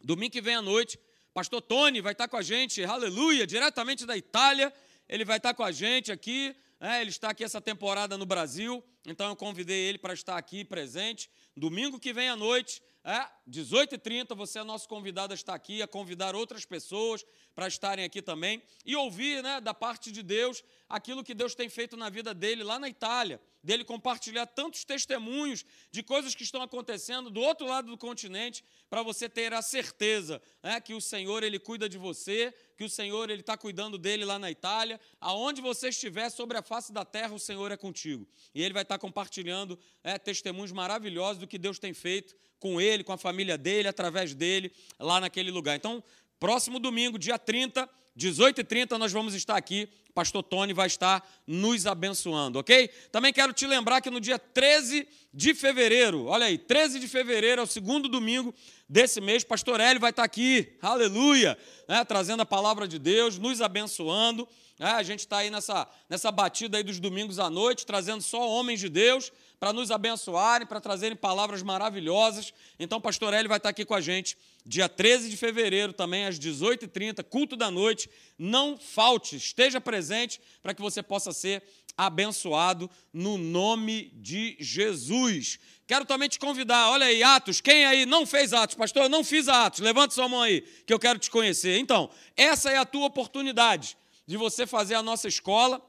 domingo 0.03 0.32
que 0.32 0.40
vem 0.40 0.55
à 0.55 0.62
noite, 0.62 0.98
Pastor 1.32 1.62
Tony 1.62 2.01
vai 2.01 2.12
estar 2.12 2.28
com 2.28 2.36
a 2.36 2.42
gente, 2.42 2.82
aleluia, 2.82 3.46
diretamente 3.46 4.05
da 4.05 4.16
Itália. 4.16 4.72
Ele 5.09 5.24
vai 5.24 5.36
estar 5.36 5.55
com 5.55 5.62
a 5.62 5.70
gente 5.70 6.11
aqui. 6.11 6.55
É, 6.80 7.01
ele 7.01 7.11
está 7.11 7.30
aqui 7.30 7.44
essa 7.44 7.61
temporada 7.61 8.16
no 8.16 8.24
Brasil, 8.24 8.82
então 9.05 9.28
eu 9.28 9.36
convidei 9.36 9.80
ele 9.82 9.98
para 9.98 10.14
estar 10.14 10.38
aqui 10.38 10.64
presente. 10.64 11.30
Domingo 11.55 12.01
que 12.01 12.12
vem 12.12 12.30
à 12.30 12.36
noite, 12.36 12.82
é, 13.03 13.26
18h30, 13.48 14.36
você 14.36 14.59
é 14.59 14.62
nosso 14.62 14.86
convidado 14.86 15.32
a 15.32 15.34
estar 15.34 15.55
aqui, 15.55 15.80
a 15.80 15.88
convidar 15.88 16.34
outras 16.34 16.66
pessoas 16.66 17.24
para 17.55 17.66
estarem 17.66 18.05
aqui 18.05 18.20
também 18.20 18.62
e 18.84 18.94
ouvir 18.94 19.42
né, 19.42 19.59
da 19.59 19.72
parte 19.72 20.12
de 20.12 20.22
Deus 20.22 20.62
aquilo 20.86 21.24
que 21.24 21.32
Deus 21.32 21.55
tem 21.55 21.70
feito 21.70 21.96
na 21.96 22.11
vida 22.11 22.34
dele 22.34 22.62
lá 22.62 22.78
na 22.78 22.90
Itália, 22.90 23.40
dele 23.64 23.84
compartilhar 23.84 24.44
tantos 24.46 24.84
testemunhos 24.84 25.64
de 25.90 26.03
coisas 26.03 26.34
que 26.34 26.42
estão 26.42 26.61
acontecendo 26.61 27.30
do 27.30 27.40
outro 27.40 27.66
lado 27.66 27.90
do 27.90 27.96
continente, 27.96 28.62
para 28.90 29.03
você 29.03 29.30
ter 29.30 29.55
a 29.55 29.62
certeza 29.62 30.42
né, 30.62 30.78
que 30.78 30.92
o 30.92 31.01
Senhor 31.01 31.42
ele 31.42 31.59
cuida 31.59 31.88
de 31.88 31.96
você, 31.96 32.55
que 32.80 32.84
o 32.84 32.88
Senhor 32.88 33.28
ele 33.28 33.42
está 33.42 33.58
cuidando 33.58 33.98
dele 33.98 34.24
lá 34.24 34.38
na 34.38 34.50
Itália, 34.50 34.98
aonde 35.20 35.60
você 35.60 35.90
estiver 35.90 36.30
sobre 36.30 36.56
a 36.56 36.62
face 36.62 36.94
da 36.94 37.04
terra, 37.04 37.34
o 37.34 37.38
Senhor 37.38 37.70
é 37.70 37.76
contigo. 37.76 38.26
E 38.54 38.62
ele 38.62 38.72
vai 38.72 38.84
estar 38.84 38.98
compartilhando 38.98 39.78
é, 40.02 40.18
testemunhos 40.18 40.72
maravilhosos 40.72 41.36
do 41.36 41.46
que 41.46 41.58
Deus 41.58 41.78
tem 41.78 41.92
feito 41.92 42.34
com 42.58 42.80
ele, 42.80 43.04
com 43.04 43.12
a 43.12 43.18
família 43.18 43.58
dele, 43.58 43.86
através 43.86 44.32
dele, 44.32 44.72
lá 44.98 45.20
naquele 45.20 45.50
lugar. 45.50 45.76
Então, 45.76 46.02
próximo 46.38 46.78
domingo, 46.78 47.18
dia 47.18 47.38
30, 47.38 47.86
18h30, 48.16 48.96
nós 48.96 49.12
vamos 49.12 49.34
estar 49.34 49.58
aqui. 49.58 49.86
Pastor 50.14 50.42
Tony 50.42 50.72
vai 50.72 50.86
estar 50.86 51.22
nos 51.46 51.86
abençoando, 51.86 52.58
ok? 52.58 52.88
Também 53.12 53.30
quero 53.30 53.52
te 53.52 53.66
lembrar 53.66 54.00
que 54.00 54.08
no 54.08 54.20
dia 54.20 54.38
13 54.38 55.06
de 55.34 55.54
fevereiro, 55.54 56.24
olha 56.24 56.46
aí, 56.46 56.56
13 56.56 56.98
de 56.98 57.06
fevereiro 57.06 57.60
é 57.60 57.64
o 57.64 57.66
segundo 57.66 58.08
domingo 58.08 58.54
desse 58.91 59.20
mês, 59.20 59.45
Pastor 59.45 59.78
Hélio 59.78 60.01
vai 60.01 60.11
estar 60.11 60.24
aqui, 60.24 60.76
aleluia, 60.82 61.57
né, 61.86 62.05
trazendo 62.05 62.41
a 62.41 62.47
palavra 62.47 62.88
de 62.88 62.99
Deus, 62.99 63.38
nos 63.38 63.62
abençoando. 63.62 64.49
Né, 64.80 64.91
a 64.91 65.03
gente 65.05 65.20
está 65.20 65.38
aí 65.38 65.51
nessa, 65.51 65.86
nessa 66.09 66.32
batida 66.32 66.76
aí 66.76 66.82
dos 66.82 66.99
domingos 66.99 67.38
à 67.38 67.49
noite, 67.49 67.86
trazendo 67.86 68.20
só 68.20 68.49
homens 68.51 68.80
de 68.80 68.88
Deus 68.88 69.30
para 69.61 69.72
nos 69.72 69.93
abençoarem, 69.93 70.66
para 70.66 70.80
trazerem 70.80 71.16
palavras 71.16 71.62
maravilhosas. 71.62 72.53
Então, 72.80 73.01
Pastor 73.01 73.32
Hélio 73.32 73.49
vai 73.49 73.59
estar 73.59 73.68
aqui 73.68 73.84
com 73.84 73.95
a 73.95 74.01
gente 74.01 74.36
dia 74.66 74.88
13 74.88 75.30
de 75.30 75.36
fevereiro, 75.36 75.93
também 75.93 76.26
às 76.26 76.38
18h30, 76.38 77.22
culto 77.24 77.57
da 77.57 77.70
noite. 77.70 78.11
Não 78.38 78.76
falte, 78.76 79.36
esteja 79.36 79.80
presente 79.80 80.41
para 80.62 80.74
que 80.74 80.82
você 80.82 81.03
possa 81.03 81.32
ser 81.32 81.62
abençoado 82.07 82.90
no 83.12 83.36
nome 83.36 84.11
de 84.14 84.57
Jesus. 84.59 85.59
Quero 85.86 86.07
também 86.07 86.28
te 86.28 86.38
convidar, 86.38 86.90
olha 86.90 87.07
aí, 87.07 87.22
Atos, 87.22 87.61
quem 87.61 87.84
aí 87.84 88.07
não 88.07 88.24
fez 88.24 88.55
Atos? 88.55 88.74
Pastor, 88.74 89.03
eu 89.03 89.09
não 89.09 89.22
fiz 89.22 89.48
Atos, 89.48 89.80
levanta 89.80 90.14
sua 90.14 90.28
mão 90.28 90.40
aí, 90.40 90.62
que 90.86 90.94
eu 90.94 90.98
quero 90.98 91.18
te 91.18 91.30
conhecer. 91.30 91.78
Então, 91.78 92.09
essa 92.36 92.70
é 92.70 92.78
a 92.78 92.86
tua 92.86 93.07
oportunidade 93.07 93.98
de 94.26 94.36
você 94.38 94.66
fazer 94.66 94.94
a 94.94 95.03
nossa 95.03 95.28
escola 95.28 95.84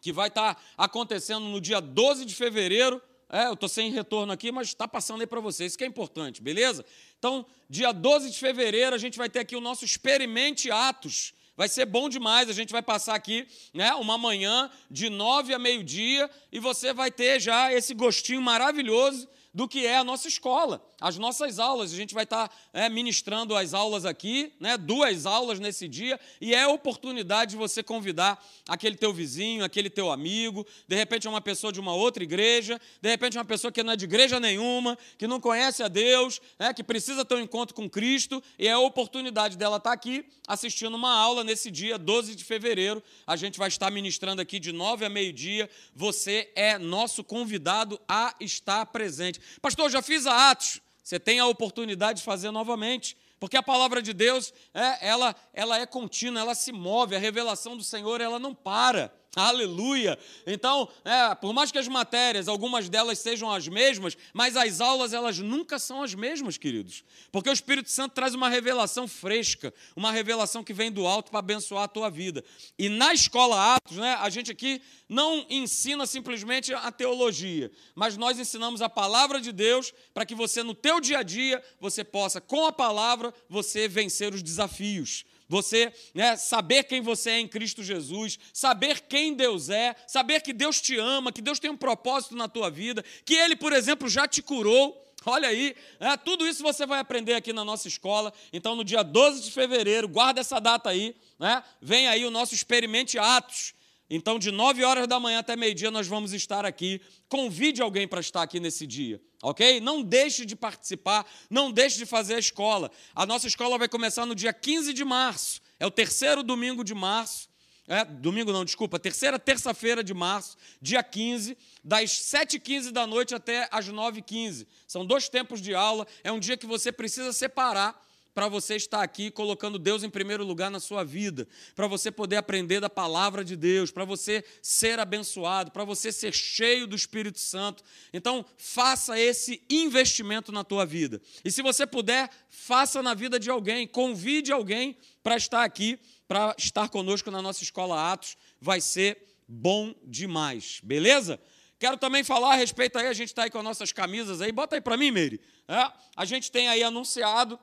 que 0.00 0.12
vai 0.12 0.28
estar 0.28 0.54
tá 0.54 0.60
acontecendo 0.76 1.46
no 1.46 1.60
dia 1.60 1.80
12 1.80 2.24
de 2.24 2.34
fevereiro. 2.34 3.00
É, 3.28 3.46
eu 3.46 3.52
estou 3.52 3.68
sem 3.68 3.92
retorno 3.92 4.32
aqui, 4.32 4.50
mas 4.50 4.68
está 4.68 4.88
passando 4.88 5.20
aí 5.20 5.26
para 5.26 5.40
vocês, 5.40 5.72
isso 5.72 5.78
que 5.78 5.84
é 5.84 5.86
importante, 5.86 6.42
beleza? 6.42 6.84
Então, 7.18 7.46
dia 7.70 7.92
12 7.92 8.30
de 8.30 8.38
fevereiro, 8.38 8.96
a 8.96 8.98
gente 8.98 9.16
vai 9.16 9.28
ter 9.28 9.40
aqui 9.40 9.54
o 9.54 9.60
nosso 9.60 9.84
Experimente 9.84 10.70
Atos. 10.70 11.34
Vai 11.56 11.68
ser 11.68 11.86
bom 11.86 12.08
demais, 12.08 12.50
a 12.50 12.52
gente 12.52 12.70
vai 12.70 12.82
passar 12.82 13.14
aqui 13.14 13.48
né, 13.72 13.94
uma 13.94 14.18
manhã 14.18 14.70
de 14.90 15.08
nove 15.08 15.54
a 15.54 15.58
meio-dia 15.58 16.28
e 16.52 16.60
você 16.60 16.92
vai 16.92 17.10
ter 17.10 17.40
já 17.40 17.72
esse 17.72 17.94
gostinho 17.94 18.42
maravilhoso 18.42 19.26
do 19.54 19.66
que 19.66 19.86
é 19.86 19.96
a 19.96 20.04
nossa 20.04 20.28
escola, 20.28 20.86
as 21.00 21.18
nossas 21.18 21.58
aulas. 21.58 21.92
A 21.92 21.96
gente 21.96 22.14
vai 22.14 22.24
estar 22.24 22.50
é, 22.72 22.88
ministrando 22.88 23.54
as 23.54 23.74
aulas 23.74 24.04
aqui, 24.04 24.52
né, 24.58 24.76
duas 24.76 25.26
aulas 25.26 25.58
nesse 25.58 25.88
dia, 25.88 26.18
e 26.40 26.54
é 26.54 26.62
a 26.62 26.68
oportunidade 26.68 27.52
de 27.52 27.56
você 27.56 27.82
convidar 27.82 28.42
aquele 28.68 28.96
teu 28.96 29.12
vizinho, 29.12 29.64
aquele 29.64 29.90
teu 29.90 30.10
amigo, 30.10 30.66
de 30.88 30.96
repente 30.96 31.28
uma 31.28 31.40
pessoa 31.40 31.72
de 31.72 31.80
uma 31.80 31.94
outra 31.94 32.22
igreja, 32.22 32.80
de 33.00 33.08
repente 33.08 33.36
uma 33.36 33.44
pessoa 33.44 33.70
que 33.70 33.82
não 33.82 33.92
é 33.92 33.96
de 33.96 34.04
igreja 34.04 34.40
nenhuma, 34.40 34.96
que 35.18 35.26
não 35.26 35.40
conhece 35.40 35.82
a 35.82 35.88
Deus, 35.88 36.40
né, 36.58 36.72
que 36.72 36.82
precisa 36.82 37.24
ter 37.24 37.34
um 37.34 37.40
encontro 37.40 37.74
com 37.74 37.88
Cristo, 37.88 38.42
e 38.58 38.66
é 38.66 38.72
a 38.72 38.78
oportunidade 38.78 39.56
dela 39.56 39.76
estar 39.76 39.92
aqui 39.92 40.24
assistindo 40.46 40.94
uma 40.94 41.12
aula 41.12 41.42
nesse 41.42 41.70
dia, 41.70 41.98
12 41.98 42.34
de 42.34 42.44
fevereiro. 42.44 43.02
A 43.26 43.36
gente 43.36 43.58
vai 43.58 43.68
estar 43.68 43.90
ministrando 43.90 44.40
aqui 44.40 44.58
de 44.58 44.72
nove 44.72 45.04
a 45.04 45.08
meio-dia. 45.08 45.68
Você 45.94 46.50
é 46.54 46.78
nosso 46.78 47.24
convidado 47.24 48.00
a 48.08 48.34
estar 48.40 48.86
presente. 48.86 49.40
Pastor, 49.60 49.90
já 49.90 50.00
fiz 50.00 50.26
a 50.26 50.50
Atos. 50.50 50.80
Você 51.06 51.20
tem 51.20 51.38
a 51.38 51.46
oportunidade 51.46 52.18
de 52.18 52.24
fazer 52.24 52.50
novamente. 52.50 53.16
Porque 53.38 53.56
a 53.56 53.62
palavra 53.62 54.02
de 54.02 54.12
Deus, 54.12 54.52
é, 54.74 55.06
ela, 55.06 55.36
ela 55.52 55.78
é 55.78 55.86
contínua, 55.86 56.40
ela 56.40 56.52
se 56.52 56.72
move, 56.72 57.14
a 57.14 57.18
revelação 57.20 57.76
do 57.76 57.84
Senhor, 57.84 58.20
ela 58.20 58.40
não 58.40 58.52
para. 58.52 59.14
Aleluia! 59.36 60.18
Então, 60.46 60.88
é, 61.04 61.34
por 61.34 61.52
mais 61.52 61.70
que 61.70 61.76
as 61.76 61.86
matérias, 61.86 62.48
algumas 62.48 62.88
delas 62.88 63.18
sejam 63.18 63.52
as 63.52 63.68
mesmas, 63.68 64.16
mas 64.32 64.56
as 64.56 64.80
aulas 64.80 65.12
elas 65.12 65.38
nunca 65.38 65.78
são 65.78 66.02
as 66.02 66.14
mesmas, 66.14 66.56
queridos. 66.56 67.04
Porque 67.30 67.50
o 67.50 67.52
Espírito 67.52 67.90
Santo 67.90 68.14
traz 68.14 68.34
uma 68.34 68.48
revelação 68.48 69.06
fresca, 69.06 69.74
uma 69.94 70.10
revelação 70.10 70.64
que 70.64 70.72
vem 70.72 70.90
do 70.90 71.06
alto 71.06 71.30
para 71.30 71.40
abençoar 71.40 71.82
a 71.84 71.88
tua 71.88 72.08
vida. 72.08 72.42
E 72.78 72.88
na 72.88 73.12
escola 73.12 73.76
Atos, 73.76 73.98
né, 73.98 74.16
a 74.18 74.30
gente 74.30 74.50
aqui 74.50 74.80
não 75.06 75.44
ensina 75.50 76.06
simplesmente 76.06 76.72
a 76.72 76.90
teologia, 76.90 77.70
mas 77.94 78.16
nós 78.16 78.38
ensinamos 78.38 78.80
a 78.80 78.88
palavra 78.88 79.38
de 79.38 79.52
Deus 79.52 79.92
para 80.14 80.24
que 80.24 80.34
você 80.34 80.62
no 80.62 80.74
teu 80.74 80.98
dia 80.98 81.18
a 81.18 81.22
dia 81.22 81.62
você 81.78 82.02
possa 82.02 82.40
com 82.40 82.64
a 82.64 82.72
palavra 82.72 83.34
você 83.50 83.86
vencer 83.86 84.32
os 84.32 84.42
desafios 84.42 85.26
você 85.48 85.92
né, 86.14 86.36
saber 86.36 86.84
quem 86.84 87.00
você 87.00 87.30
é 87.30 87.40
em 87.40 87.48
Cristo 87.48 87.82
Jesus, 87.82 88.38
saber 88.52 89.00
quem 89.02 89.34
Deus 89.34 89.68
é, 89.68 89.94
saber 90.06 90.40
que 90.40 90.52
Deus 90.52 90.80
te 90.80 90.98
ama, 90.98 91.32
que 91.32 91.42
Deus 91.42 91.58
tem 91.58 91.70
um 91.70 91.76
propósito 91.76 92.34
na 92.34 92.48
tua 92.48 92.70
vida, 92.70 93.04
que 93.24 93.34
Ele, 93.34 93.56
por 93.56 93.72
exemplo, 93.72 94.08
já 94.08 94.26
te 94.26 94.42
curou. 94.42 95.02
Olha 95.24 95.48
aí, 95.48 95.74
né, 95.98 96.16
tudo 96.16 96.46
isso 96.46 96.62
você 96.62 96.86
vai 96.86 97.00
aprender 97.00 97.34
aqui 97.34 97.52
na 97.52 97.64
nossa 97.64 97.88
escola. 97.88 98.32
Então, 98.52 98.76
no 98.76 98.84
dia 98.84 99.02
12 99.02 99.42
de 99.42 99.50
fevereiro, 99.50 100.08
guarda 100.08 100.40
essa 100.40 100.60
data 100.60 100.88
aí, 100.88 101.16
né, 101.38 101.62
vem 101.80 102.06
aí 102.08 102.24
o 102.24 102.30
nosso 102.30 102.54
Experimente 102.54 103.18
Atos. 103.18 103.74
Então, 104.08 104.38
de 104.38 104.52
9 104.52 104.84
horas 104.84 105.08
da 105.08 105.18
manhã 105.18 105.40
até 105.40 105.56
meio-dia, 105.56 105.90
nós 105.90 106.06
vamos 106.06 106.32
estar 106.32 106.64
aqui. 106.64 107.00
Convide 107.28 107.82
alguém 107.82 108.06
para 108.06 108.20
estar 108.20 108.42
aqui 108.42 108.60
nesse 108.60 108.86
dia, 108.86 109.20
ok? 109.42 109.80
Não 109.80 110.02
deixe 110.02 110.44
de 110.44 110.54
participar, 110.54 111.26
não 111.50 111.72
deixe 111.72 111.98
de 111.98 112.06
fazer 112.06 112.34
a 112.34 112.38
escola. 112.38 112.90
A 113.14 113.26
nossa 113.26 113.48
escola 113.48 113.76
vai 113.76 113.88
começar 113.88 114.24
no 114.24 114.34
dia 114.34 114.52
15 114.52 114.92
de 114.92 115.04
março, 115.04 115.60
é 115.78 115.86
o 115.86 115.90
terceiro 115.90 116.42
domingo 116.42 116.84
de 116.84 116.94
março. 116.94 117.48
É, 117.88 118.04
domingo 118.04 118.52
não, 118.52 118.64
desculpa, 118.64 118.98
terceira 118.98 119.38
terça-feira 119.38 120.02
de 120.02 120.12
março, 120.12 120.56
dia 120.82 121.04
15, 121.04 121.56
das 121.84 122.10
7h15 122.10 122.90
da 122.90 123.06
noite 123.06 123.32
até 123.32 123.68
as 123.70 123.88
9h15. 123.88 124.66
São 124.88 125.06
dois 125.06 125.28
tempos 125.28 125.60
de 125.60 125.72
aula, 125.72 126.04
é 126.24 126.32
um 126.32 126.40
dia 126.40 126.56
que 126.56 126.66
você 126.66 126.90
precisa 126.90 127.32
separar 127.32 128.05
para 128.36 128.48
você 128.48 128.76
estar 128.76 129.02
aqui 129.02 129.30
colocando 129.30 129.78
Deus 129.78 130.02
em 130.02 130.10
primeiro 130.10 130.44
lugar 130.44 130.70
na 130.70 130.78
sua 130.78 131.02
vida, 131.02 131.48
para 131.74 131.86
você 131.86 132.10
poder 132.12 132.36
aprender 132.36 132.80
da 132.80 132.90
palavra 132.90 133.42
de 133.42 133.56
Deus, 133.56 133.90
para 133.90 134.04
você 134.04 134.44
ser 134.60 134.98
abençoado, 134.98 135.70
para 135.70 135.84
você 135.84 136.12
ser 136.12 136.34
cheio 136.34 136.86
do 136.86 136.94
Espírito 136.94 137.40
Santo. 137.40 137.82
Então, 138.12 138.44
faça 138.58 139.18
esse 139.18 139.62
investimento 139.70 140.52
na 140.52 140.62
tua 140.62 140.84
vida. 140.84 141.18
E 141.46 141.50
se 141.50 141.62
você 141.62 141.86
puder, 141.86 142.28
faça 142.50 143.02
na 143.02 143.14
vida 143.14 143.40
de 143.40 143.48
alguém, 143.48 143.88
convide 143.88 144.52
alguém 144.52 144.98
para 145.22 145.38
estar 145.38 145.64
aqui, 145.64 145.98
para 146.28 146.54
estar 146.58 146.90
conosco 146.90 147.30
na 147.30 147.40
nossa 147.40 147.62
escola 147.62 148.12
Atos, 148.12 148.36
vai 148.60 148.82
ser 148.82 149.16
bom 149.48 149.94
demais. 150.04 150.78
Beleza? 150.84 151.40
Quero 151.78 151.96
também 151.96 152.22
falar 152.22 152.52
a 152.52 152.56
respeito 152.56 152.98
aí, 152.98 153.06
a 153.06 153.14
gente 153.14 153.28
está 153.28 153.44
aí 153.44 153.50
com 153.50 153.56
as 153.56 153.64
nossas 153.64 153.92
camisas 153.92 154.42
aí, 154.42 154.52
bota 154.52 154.76
aí 154.76 154.82
para 154.82 154.98
mim, 154.98 155.10
Meire. 155.10 155.40
É, 155.66 155.90
a 156.14 156.26
gente 156.26 156.52
tem 156.52 156.68
aí 156.68 156.82
anunciado 156.82 157.58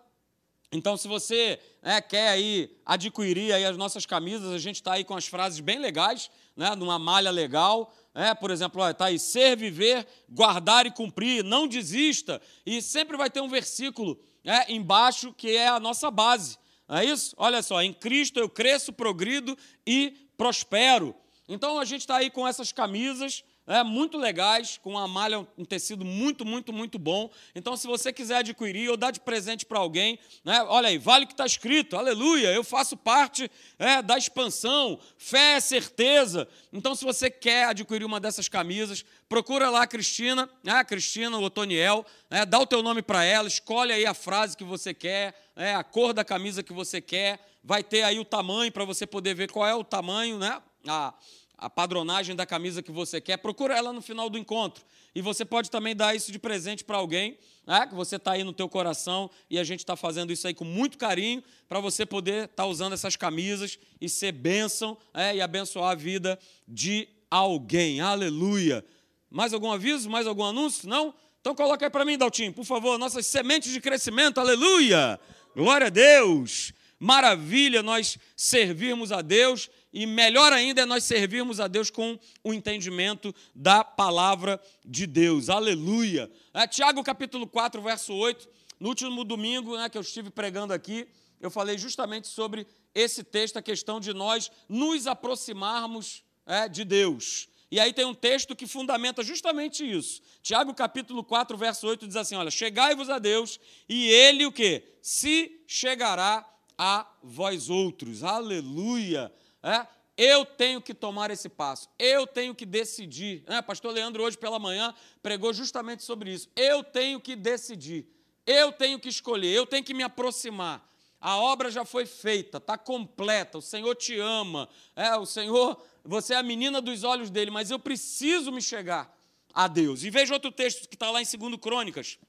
então, 0.74 0.98
se 0.98 1.08
você 1.08 1.60
né, 1.84 2.02
quer 2.02 2.30
aí 2.30 2.76
adquirir 2.84 3.54
aí 3.54 3.64
as 3.64 3.78
nossas 3.78 4.08
camisas, 4.08 4.52
a 4.52 4.58
gente 4.58 4.78
está 4.78 4.94
aí 4.94 5.04
com 5.04 5.16
as 5.16 5.28
frases 5.28 5.60
bem 5.60 5.78
legais, 5.78 6.32
né, 6.58 6.76
numa 6.76 6.98
malha 6.98 7.30
legal. 7.30 7.94
É, 8.16 8.34
por 8.34 8.50
exemplo, 8.50 8.88
está 8.90 9.06
aí, 9.06 9.20
ser, 9.20 9.56
viver, 9.56 10.08
guardar 10.28 10.88
e 10.88 10.92
cumprir, 10.92 11.44
não 11.44 11.68
desista. 11.68 12.42
E 12.66 12.82
sempre 12.82 13.16
vai 13.16 13.30
ter 13.30 13.40
um 13.40 13.48
versículo 13.48 14.20
é, 14.44 14.74
embaixo 14.74 15.32
que 15.32 15.56
é 15.56 15.68
a 15.68 15.80
nossa 15.80 16.10
base. 16.10 16.58
Não 16.88 16.98
é 16.98 17.06
isso? 17.06 17.36
Olha 17.38 17.62
só, 17.62 17.80
em 17.82 17.94
Cristo 17.94 18.40
eu 18.40 18.50
cresço, 18.50 18.92
progrido 18.92 19.56
e 19.86 20.28
prospero. 20.36 21.16
Então 21.48 21.80
a 21.80 21.86
gente 21.86 22.02
está 22.02 22.18
aí 22.18 22.32
com 22.32 22.48
essas 22.48 22.72
camisas 22.72 23.44
é, 23.66 23.84
muito 23.84 24.18
legais, 24.18 24.78
com 24.82 24.92
uma 24.92 25.08
malha, 25.08 25.40
um 25.58 25.66
tecido 25.66 26.04
muito, 26.04 26.46
muito, 26.46 26.74
muito 26.74 27.00
bom. 27.00 27.30
Então, 27.56 27.78
se 27.78 27.88
você 27.88 28.12
quiser 28.12 28.38
adquirir 28.38 28.90
ou 28.90 28.98
dar 28.98 29.12
de 29.12 29.20
presente 29.20 29.66
para 29.66 29.80
alguém, 29.80 30.20
né, 30.44 30.64
olha 30.64 30.90
aí, 30.90 30.98
vale 30.98 31.26
o 31.26 31.28
que 31.28 31.34
está 31.34 31.46
escrito, 31.46 31.96
aleluia, 31.96 32.48
eu 32.48 32.64
faço 32.64 32.98
parte 32.98 33.50
é, 33.80 34.02
da 34.02 34.18
expansão, 34.18 35.00
fé 35.18 35.54
é 35.54 35.60
certeza. 35.60 36.48
Então, 36.72 36.94
se 36.96 37.06
você 37.06 37.30
quer 37.30 37.66
adquirir 37.66 38.06
uma 38.06 38.20
dessas 38.20 38.50
camisas, 38.50 39.06
procura 39.30 39.70
lá 39.70 39.84
a 39.84 39.88
Cristina, 39.88 40.50
né, 40.64 40.74
a 40.74 40.84
Cristina, 40.84 41.38
o 41.38 41.44
Otoniel, 41.44 42.06
né, 42.30 42.46
dá 42.46 42.60
o 42.60 42.68
teu 42.68 42.84
nome 42.84 43.02
para 43.02 43.24
ela, 43.24 43.48
escolhe 43.48 43.94
aí 43.94 44.06
a 44.06 44.14
frase 44.14 44.58
que 44.58 44.64
você 44.64 44.94
quer, 44.94 45.34
é, 45.56 45.74
a 45.74 45.84
cor 45.84 46.14
da 46.14 46.26
camisa 46.26 46.64
que 46.64 46.74
você 46.74 47.00
quer, 47.00 47.40
vai 47.64 47.84
ter 47.84 48.04
aí 48.04 48.20
o 48.20 48.26
tamanho 48.26 48.72
para 48.72 48.84
você 48.84 49.08
poder 49.08 49.34
ver 49.34 49.50
qual 49.50 49.66
é 49.66 49.74
o 49.74 49.84
tamanho, 49.84 50.38
né? 50.38 50.62
A, 50.86 51.14
a 51.58 51.70
padronagem 51.70 52.36
da 52.36 52.46
camisa 52.46 52.82
que 52.82 52.92
você 52.92 53.22
quer, 53.22 53.38
procura 53.38 53.76
ela 53.76 53.94
no 53.94 54.02
final 54.02 54.30
do 54.30 54.38
encontro. 54.38 54.84
E 55.16 55.22
você 55.22 55.46
pode 55.46 55.70
também 55.70 55.96
dar 55.96 56.16
isso 56.16 56.32
de 56.32 56.40
presente 56.40 56.84
para 56.84 56.98
alguém, 56.98 57.38
né, 57.66 57.88
que 57.88 57.96
você 57.96 58.16
está 58.18 58.34
aí 58.34 58.44
no 58.44 58.52
teu 58.52 58.68
coração 58.68 59.30
e 59.50 59.60
a 59.60 59.64
gente 59.64 59.80
está 59.80 59.96
fazendo 59.96 60.34
isso 60.34 60.48
aí 60.48 60.54
com 60.54 60.66
muito 60.66 60.98
carinho 60.98 61.44
para 61.70 61.80
você 61.80 62.06
poder 62.06 62.46
estar 62.46 62.64
tá 62.64 62.66
usando 62.66 62.94
essas 62.94 63.16
camisas 63.16 63.80
e 64.02 64.10
ser 64.10 64.32
bênção 64.32 64.98
é, 65.14 65.36
e 65.36 65.42
abençoar 65.42 65.92
a 65.92 65.96
vida 65.96 66.38
de 66.68 67.08
alguém. 67.30 68.02
Aleluia! 68.02 68.84
Mais 69.30 69.54
algum 69.54 69.72
aviso? 69.72 70.10
Mais 70.10 70.28
algum 70.28 70.44
anúncio? 70.44 70.88
Não? 70.88 71.14
Então 71.40 71.56
coloca 71.56 71.86
aí 71.86 71.90
para 71.90 72.06
mim, 72.06 72.18
Daltinho, 72.18 72.54
por 72.54 72.66
favor, 72.66 72.98
nossas 72.98 73.26
sementes 73.26 73.72
de 73.72 73.80
crescimento. 73.80 74.40
Aleluia! 74.40 75.20
Glória 75.56 75.88
a 75.88 75.90
Deus! 75.90 76.74
Maravilha 77.00 77.84
nós 77.84 78.18
servirmos 78.36 79.12
a 79.12 79.22
Deus 79.22 79.70
e 79.94 80.08
melhor 80.08 80.52
ainda 80.52 80.82
é 80.82 80.86
nós 80.86 81.04
servirmos 81.04 81.60
a 81.60 81.68
Deus 81.68 81.92
com 81.92 82.18
o 82.44 82.52
entendimento 82.52 83.34
da 83.54 83.84
palavra 83.84 84.60
de 84.84 85.06
Deus. 85.06 85.50
Aleluia. 85.50 86.32
É, 86.52 86.66
Tiago 86.66 87.04
capítulo 87.04 87.46
4, 87.46 87.80
verso 87.80 88.12
8. 88.14 88.50
No 88.80 88.90
último 88.90 89.24
domingo 89.24 89.78
né, 89.78 89.88
que 89.88 89.98
eu 89.98 90.02
estive 90.02 90.32
pregando 90.32 90.74
aqui, 90.74 91.08
eu 91.40 91.52
falei 91.52 91.78
justamente 91.78 92.28
sobre 92.28 92.66
esse 92.96 93.24
texto, 93.24 93.58
a 93.58 93.62
questão 93.62 94.00
de 94.00 94.14
nós 94.14 94.52
nos 94.68 95.06
aproximarmos 95.06 96.24
é, 96.46 96.68
de 96.68 96.84
Deus. 96.84 97.48
E 97.70 97.80
aí 97.80 97.94
tem 97.94 98.06
um 98.06 98.14
texto 98.14 98.56
que 98.56 98.66
fundamenta 98.66 99.24
justamente 99.24 99.90
isso. 99.90 100.22
Tiago 100.42 100.74
capítulo 100.74 101.24
4, 101.24 101.56
verso 101.56 101.88
8 101.88 102.08
diz 102.08 102.16
assim: 102.16 102.36
olha, 102.36 102.52
chegai-vos 102.52 103.10
a 103.10 103.20
Deus, 103.20 103.60
e 103.88 104.08
ele 104.10 104.46
o 104.46 104.52
que? 104.52 104.84
Se 105.02 105.64
chegará 105.68 106.48
a 106.78 107.08
vós 107.22 107.70
outros. 107.70 108.24
Aleluia. 108.24 109.32
É? 109.64 109.88
Eu 110.16 110.46
tenho 110.46 110.82
que 110.82 110.94
tomar 110.94 111.32
esse 111.32 111.50
passo, 111.50 111.90
eu 111.98 112.28
tenho 112.28 112.54
que 112.54 112.66
decidir. 112.66 113.44
É, 113.48 113.62
pastor 113.62 113.92
Leandro, 113.92 114.24
hoje 114.24 114.38
pela 114.38 114.60
manhã, 114.60 114.94
pregou 115.24 115.52
justamente 115.52 116.04
sobre 116.04 116.32
isso. 116.32 116.50
Eu 116.56 116.84
tenho 116.84 117.20
que 117.20 117.36
decidir, 117.36 118.06
eu 118.46 118.72
tenho 118.72 119.00
que 119.00 119.10
escolher, 119.10 119.52
eu 119.56 119.66
tenho 119.66 119.84
que 119.84 119.94
me 119.94 120.04
aproximar. 120.04 120.88
A 121.20 121.38
obra 121.38 121.72
já 121.72 121.86
foi 121.86 122.06
feita, 122.06 122.58
está 122.58 122.78
completa, 122.78 123.58
o 123.58 123.62
Senhor 123.62 123.96
te 123.96 124.20
ama, 124.20 124.68
é, 124.94 125.16
o 125.16 125.26
Senhor, 125.26 125.82
você 126.04 126.34
é 126.34 126.38
a 126.38 126.44
menina 126.44 126.82
dos 126.82 127.04
olhos 127.06 127.30
dele, 127.30 127.50
mas 127.50 127.72
eu 127.72 127.80
preciso 127.80 128.52
me 128.52 128.62
chegar 128.62 129.18
a 129.54 129.68
Deus. 129.68 130.04
E 130.04 130.10
veja 130.10 130.34
outro 130.34 130.52
texto 130.52 130.88
que 130.88 130.96
está 130.96 131.10
lá 131.10 131.22
em 131.22 131.26
2 131.26 131.56
Crônicas, 131.62 132.20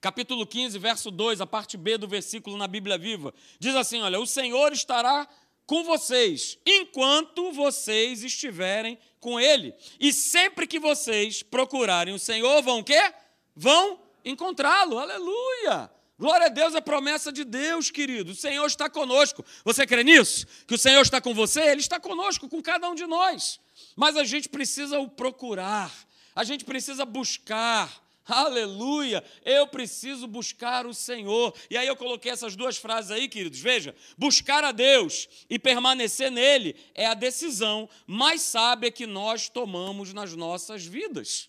capítulo 0.00 0.46
15, 0.46 0.78
verso 0.78 1.10
2, 1.10 1.42
a 1.42 1.46
parte 1.46 1.76
B 1.76 1.98
do 1.98 2.08
versículo 2.08 2.56
na 2.56 2.66
Bíblia 2.66 2.96
Viva. 2.96 3.34
Diz 3.60 3.76
assim: 3.76 4.00
Olha, 4.00 4.18
o 4.18 4.26
Senhor 4.26 4.72
estará 4.72 5.28
com 5.68 5.84
vocês 5.84 6.58
enquanto 6.64 7.52
vocês 7.52 8.24
estiverem 8.24 8.98
com 9.20 9.38
ele. 9.38 9.74
E 10.00 10.14
sempre 10.14 10.66
que 10.66 10.80
vocês 10.80 11.42
procurarem 11.42 12.14
o 12.14 12.18
Senhor, 12.18 12.62
vão 12.62 12.82
quê? 12.82 13.12
Vão 13.54 14.00
encontrá-lo. 14.24 14.98
Aleluia! 14.98 15.90
Glória 16.18 16.46
a 16.46 16.48
Deus, 16.48 16.74
é 16.74 16.80
promessa 16.80 17.30
de 17.30 17.44
Deus, 17.44 17.90
querido. 17.90 18.32
O 18.32 18.34
Senhor 18.34 18.64
está 18.64 18.88
conosco. 18.88 19.44
Você 19.62 19.86
crê 19.86 20.02
nisso? 20.02 20.46
Que 20.66 20.74
o 20.74 20.78
Senhor 20.78 21.02
está 21.02 21.20
com 21.20 21.34
você? 21.34 21.60
Ele 21.60 21.82
está 21.82 22.00
conosco, 22.00 22.48
com 22.48 22.62
cada 22.62 22.88
um 22.88 22.94
de 22.94 23.06
nós. 23.06 23.60
Mas 23.94 24.16
a 24.16 24.24
gente 24.24 24.48
precisa 24.48 24.98
o 24.98 25.06
procurar, 25.06 25.92
a 26.34 26.44
gente 26.44 26.64
precisa 26.64 27.04
buscar, 27.04 28.02
Aleluia! 28.28 29.24
Eu 29.42 29.66
preciso 29.66 30.26
buscar 30.26 30.86
o 30.86 30.92
Senhor. 30.92 31.54
E 31.70 31.78
aí 31.78 31.86
eu 31.86 31.96
coloquei 31.96 32.30
essas 32.30 32.54
duas 32.54 32.76
frases 32.76 33.10
aí, 33.10 33.26
queridos. 33.26 33.58
Veja: 33.58 33.96
buscar 34.18 34.62
a 34.62 34.70
Deus 34.70 35.26
e 35.48 35.58
permanecer 35.58 36.30
nele 36.30 36.76
é 36.94 37.06
a 37.06 37.14
decisão 37.14 37.88
mais 38.06 38.42
sábia 38.42 38.90
que 38.90 39.06
nós 39.06 39.48
tomamos 39.48 40.12
nas 40.12 40.34
nossas 40.36 40.84
vidas. 40.84 41.48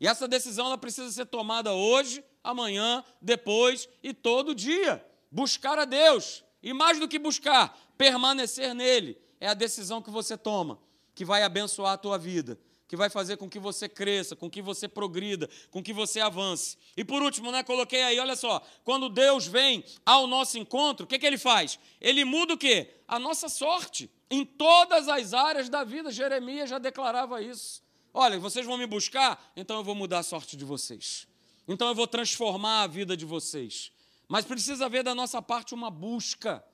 E 0.00 0.08
essa 0.08 0.26
decisão 0.26 0.66
ela 0.66 0.76
precisa 0.76 1.10
ser 1.12 1.26
tomada 1.26 1.72
hoje, 1.72 2.24
amanhã, 2.42 3.04
depois 3.22 3.88
e 4.02 4.12
todo 4.12 4.54
dia. 4.54 5.04
Buscar 5.30 5.78
a 5.78 5.84
Deus. 5.84 6.42
E 6.60 6.72
mais 6.72 6.98
do 6.98 7.06
que 7.06 7.20
buscar, 7.20 7.78
permanecer 7.96 8.74
nele 8.74 9.16
é 9.40 9.46
a 9.46 9.54
decisão 9.54 10.02
que 10.02 10.10
você 10.10 10.36
toma, 10.36 10.80
que 11.14 11.24
vai 11.24 11.44
abençoar 11.44 11.92
a 11.92 11.98
tua 11.98 12.18
vida 12.18 12.58
que 12.88 12.96
vai 12.96 13.10
fazer 13.10 13.36
com 13.36 13.48
que 13.48 13.58
você 13.58 13.88
cresça, 13.88 14.36
com 14.36 14.48
que 14.48 14.62
você 14.62 14.86
progrida, 14.88 15.48
com 15.70 15.82
que 15.82 15.92
você 15.92 16.20
avance. 16.20 16.76
E 16.96 17.04
por 17.04 17.22
último, 17.22 17.50
né, 17.50 17.62
coloquei 17.62 18.02
aí, 18.02 18.18
olha 18.18 18.36
só, 18.36 18.64
quando 18.84 19.08
Deus 19.08 19.46
vem 19.46 19.84
ao 20.04 20.26
nosso 20.26 20.58
encontro, 20.58 21.04
o 21.04 21.06
que, 21.06 21.18
que 21.18 21.26
ele 21.26 21.38
faz? 21.38 21.78
Ele 22.00 22.24
muda 22.24 22.54
o 22.54 22.58
quê? 22.58 22.94
A 23.08 23.18
nossa 23.18 23.48
sorte 23.48 24.10
em 24.30 24.44
todas 24.44 25.08
as 25.08 25.34
áreas 25.34 25.68
da 25.68 25.84
vida. 25.84 26.10
Jeremias 26.10 26.70
já 26.70 26.78
declarava 26.78 27.42
isso. 27.42 27.82
Olha, 28.12 28.38
vocês 28.38 28.64
vão 28.64 28.78
me 28.78 28.86
buscar, 28.86 29.52
então 29.56 29.76
eu 29.76 29.84
vou 29.84 29.94
mudar 29.94 30.20
a 30.20 30.22
sorte 30.22 30.56
de 30.56 30.64
vocês. 30.64 31.26
Então 31.68 31.88
eu 31.88 31.94
vou 31.94 32.06
transformar 32.06 32.82
a 32.82 32.86
vida 32.86 33.16
de 33.16 33.24
vocês. 33.24 33.92
Mas 34.28 34.44
precisa 34.44 34.86
haver 34.86 35.02
da 35.04 35.14
nossa 35.14 35.42
parte 35.42 35.74
uma 35.74 35.90
busca 35.90 36.64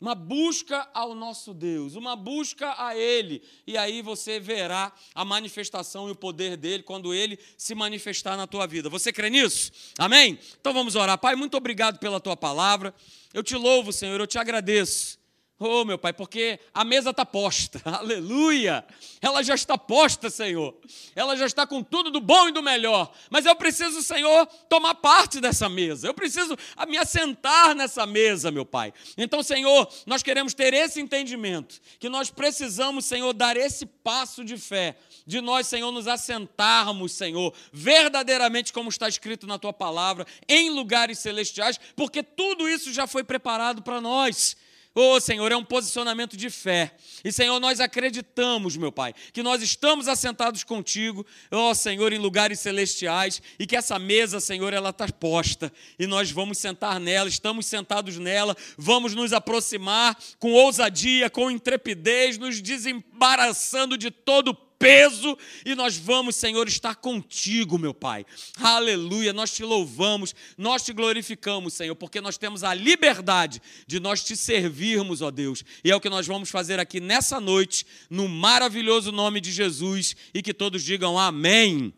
uma 0.00 0.14
busca 0.14 0.88
ao 0.94 1.14
nosso 1.14 1.52
Deus, 1.52 1.94
uma 1.94 2.16
busca 2.16 2.74
a 2.82 2.96
Ele, 2.96 3.42
e 3.66 3.76
aí 3.76 4.00
você 4.00 4.40
verá 4.40 4.92
a 5.14 5.24
manifestação 5.24 6.08
e 6.08 6.12
o 6.12 6.16
poder 6.16 6.56
dele 6.56 6.82
quando 6.82 7.12
Ele 7.12 7.38
se 7.56 7.74
manifestar 7.74 8.36
na 8.36 8.46
tua 8.46 8.66
vida. 8.66 8.88
Você 8.88 9.12
crê 9.12 9.28
nisso? 9.28 9.70
Amém? 9.98 10.38
Então 10.58 10.72
vamos 10.72 10.96
orar. 10.96 11.18
Pai, 11.18 11.36
muito 11.36 11.56
obrigado 11.56 11.98
pela 11.98 12.18
tua 12.18 12.36
palavra. 12.36 12.94
Eu 13.34 13.42
te 13.42 13.54
louvo, 13.54 13.92
Senhor, 13.92 14.18
eu 14.18 14.26
te 14.26 14.38
agradeço. 14.38 15.19
Oh, 15.62 15.84
meu 15.84 15.98
Pai, 15.98 16.14
porque 16.14 16.58
a 16.72 16.82
mesa 16.84 17.10
está 17.10 17.26
posta, 17.26 17.82
aleluia! 17.84 18.82
Ela 19.20 19.42
já 19.42 19.54
está 19.54 19.76
posta, 19.76 20.30
Senhor. 20.30 20.74
Ela 21.14 21.36
já 21.36 21.44
está 21.44 21.66
com 21.66 21.82
tudo 21.82 22.10
do 22.10 22.18
bom 22.18 22.48
e 22.48 22.52
do 22.52 22.62
melhor. 22.62 23.12
Mas 23.28 23.44
eu 23.44 23.54
preciso, 23.54 24.02
Senhor, 24.02 24.46
tomar 24.70 24.94
parte 24.94 25.38
dessa 25.38 25.68
mesa. 25.68 26.06
Eu 26.06 26.14
preciso 26.14 26.56
me 26.88 26.96
assentar 26.96 27.74
nessa 27.74 28.06
mesa, 28.06 28.50
meu 28.50 28.64
Pai. 28.64 28.94
Então, 29.18 29.42
Senhor, 29.42 29.86
nós 30.06 30.22
queremos 30.22 30.54
ter 30.54 30.72
esse 30.72 30.98
entendimento, 30.98 31.78
que 31.98 32.08
nós 32.08 32.30
precisamos, 32.30 33.04
Senhor, 33.04 33.30
dar 33.34 33.54
esse 33.54 33.84
passo 33.84 34.42
de 34.42 34.56
fé, 34.56 34.96
de 35.26 35.42
nós, 35.42 35.66
Senhor, 35.66 35.92
nos 35.92 36.08
assentarmos, 36.08 37.12
Senhor, 37.12 37.52
verdadeiramente 37.70 38.72
como 38.72 38.88
está 38.88 39.06
escrito 39.06 39.46
na 39.46 39.58
Tua 39.58 39.74
palavra, 39.74 40.26
em 40.48 40.70
lugares 40.70 41.18
celestiais, 41.18 41.78
porque 41.94 42.22
tudo 42.22 42.66
isso 42.66 42.94
já 42.94 43.06
foi 43.06 43.22
preparado 43.22 43.82
para 43.82 44.00
nós. 44.00 44.56
Oh, 44.92 45.20
Senhor, 45.20 45.52
é 45.52 45.56
um 45.56 45.64
posicionamento 45.64 46.36
de 46.36 46.50
fé. 46.50 46.96
E, 47.24 47.30
Senhor, 47.30 47.60
nós 47.60 47.78
acreditamos, 47.78 48.76
meu 48.76 48.90
Pai, 48.90 49.14
que 49.32 49.42
nós 49.42 49.62
estamos 49.62 50.08
assentados 50.08 50.64
contigo, 50.64 51.24
oh, 51.50 51.74
Senhor, 51.74 52.12
em 52.12 52.18
lugares 52.18 52.58
celestiais 52.58 53.40
e 53.58 53.66
que 53.66 53.76
essa 53.76 53.98
mesa, 54.00 54.40
Senhor, 54.40 54.72
ela 54.72 54.90
está 54.90 55.06
posta 55.08 55.72
e 55.98 56.06
nós 56.06 56.32
vamos 56.32 56.58
sentar 56.58 56.98
nela, 56.98 57.28
estamos 57.28 57.66
sentados 57.66 58.16
nela, 58.16 58.56
vamos 58.76 59.14
nos 59.14 59.32
aproximar 59.32 60.18
com 60.40 60.52
ousadia, 60.52 61.30
com 61.30 61.50
intrepidez, 61.50 62.36
nos 62.36 62.60
desembaraçando 62.60 63.96
de 63.96 64.10
todo 64.10 64.69
peso 64.80 65.36
e 65.64 65.74
nós 65.74 65.98
vamos, 65.98 66.34
Senhor, 66.34 66.66
estar 66.66 66.96
contigo, 66.96 67.78
meu 67.78 67.92
Pai. 67.92 68.24
Aleluia, 68.56 69.30
nós 69.30 69.52
te 69.52 69.62
louvamos, 69.62 70.34
nós 70.56 70.82
te 70.82 70.94
glorificamos, 70.94 71.74
Senhor, 71.74 71.94
porque 71.94 72.18
nós 72.18 72.38
temos 72.38 72.64
a 72.64 72.72
liberdade 72.72 73.60
de 73.86 74.00
nós 74.00 74.24
te 74.24 74.34
servirmos, 74.34 75.20
ó 75.20 75.30
Deus. 75.30 75.62
E 75.84 75.90
é 75.90 75.94
o 75.94 76.00
que 76.00 76.08
nós 76.08 76.26
vamos 76.26 76.48
fazer 76.48 76.80
aqui 76.80 76.98
nessa 76.98 77.38
noite, 77.38 77.86
no 78.08 78.26
maravilhoso 78.26 79.12
nome 79.12 79.38
de 79.38 79.52
Jesus, 79.52 80.16
e 80.32 80.42
que 80.42 80.54
todos 80.54 80.82
digam 80.82 81.18
amém. 81.18 81.92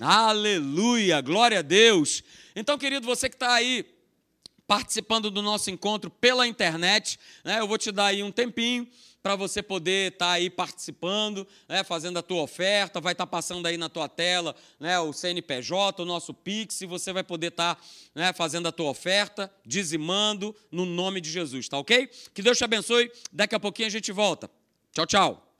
Aleluia, 0.00 1.20
glória 1.20 1.60
a 1.60 1.62
Deus. 1.62 2.24
Então, 2.56 2.76
querido, 2.76 3.06
você 3.06 3.28
que 3.28 3.36
está 3.36 3.54
aí 3.54 3.86
participando 4.66 5.30
do 5.30 5.40
nosso 5.40 5.70
encontro 5.70 6.10
pela 6.10 6.48
internet, 6.48 7.16
né, 7.44 7.60
eu 7.60 7.68
vou 7.68 7.78
te 7.78 7.92
dar 7.92 8.06
aí 8.06 8.24
um 8.24 8.32
tempinho 8.32 8.88
para 9.24 9.36
você 9.36 9.62
poder 9.62 10.12
estar 10.12 10.26
tá 10.26 10.32
aí 10.32 10.50
participando, 10.50 11.48
né, 11.66 11.82
fazendo 11.82 12.18
a 12.18 12.22
tua 12.22 12.42
oferta, 12.42 13.00
vai 13.00 13.14
estar 13.14 13.24
tá 13.24 13.30
passando 13.30 13.64
aí 13.64 13.78
na 13.78 13.88
tua 13.88 14.06
tela 14.06 14.54
né, 14.78 15.00
o 15.00 15.14
CNPJ, 15.14 16.02
o 16.02 16.04
nosso 16.04 16.34
Pix, 16.34 16.82
e 16.82 16.86
você 16.86 17.10
vai 17.10 17.24
poder 17.24 17.46
estar 17.46 17.76
tá, 17.76 17.82
né, 18.14 18.34
fazendo 18.34 18.68
a 18.68 18.72
tua 18.72 18.90
oferta, 18.90 19.50
dizimando 19.64 20.54
no 20.70 20.84
nome 20.84 21.22
de 21.22 21.30
Jesus, 21.30 21.66
tá 21.70 21.78
ok? 21.78 22.06
Que 22.34 22.42
Deus 22.42 22.58
te 22.58 22.64
abençoe, 22.64 23.10
daqui 23.32 23.54
a 23.54 23.60
pouquinho 23.60 23.88
a 23.88 23.90
gente 23.90 24.12
volta. 24.12 24.50
Tchau, 24.92 25.06
tchau. 25.06 25.50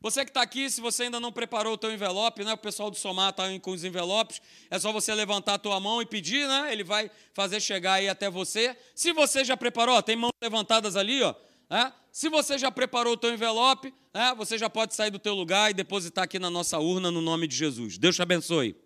Você 0.00 0.24
que 0.24 0.30
está 0.30 0.42
aqui, 0.42 0.70
se 0.70 0.80
você 0.80 1.04
ainda 1.04 1.18
não 1.18 1.32
preparou 1.32 1.72
o 1.72 1.76
teu 1.76 1.90
envelope, 1.90 2.44
né? 2.44 2.52
O 2.52 2.58
pessoal 2.58 2.88
do 2.88 2.96
Somar 2.96 3.30
está 3.30 3.46
com 3.58 3.72
os 3.72 3.82
envelopes. 3.82 4.40
É 4.70 4.78
só 4.78 4.92
você 4.92 5.12
levantar 5.12 5.54
a 5.54 5.58
tua 5.58 5.80
mão 5.80 6.00
e 6.00 6.06
pedir, 6.06 6.46
né? 6.46 6.68
Ele 6.70 6.84
vai 6.84 7.10
fazer 7.34 7.60
chegar 7.60 7.94
aí 7.94 8.08
até 8.08 8.30
você. 8.30 8.76
Se 8.94 9.12
você 9.12 9.44
já 9.44 9.56
preparou, 9.56 10.00
tem 10.00 10.14
mãos 10.14 10.30
levantadas 10.40 10.94
ali, 10.94 11.20
ó. 11.24 11.34
Se 12.12 12.28
você 12.28 12.56
já 12.58 12.70
preparou 12.70 13.14
o 13.14 13.16
teu 13.16 13.32
envelope? 13.32 13.92
Você 14.36 14.56
já 14.56 14.70
pode 14.70 14.94
sair 14.94 15.10
do 15.10 15.18
teu 15.18 15.34
lugar 15.34 15.70
e 15.70 15.74
depositar 15.74 16.24
aqui 16.24 16.38
na 16.38 16.50
nossa 16.50 16.78
urna 16.78 17.10
no 17.10 17.20
nome 17.20 17.46
de 17.46 17.54
Jesus. 17.54 17.98
Deus 17.98 18.16
te 18.16 18.22
abençoe. 18.22 18.76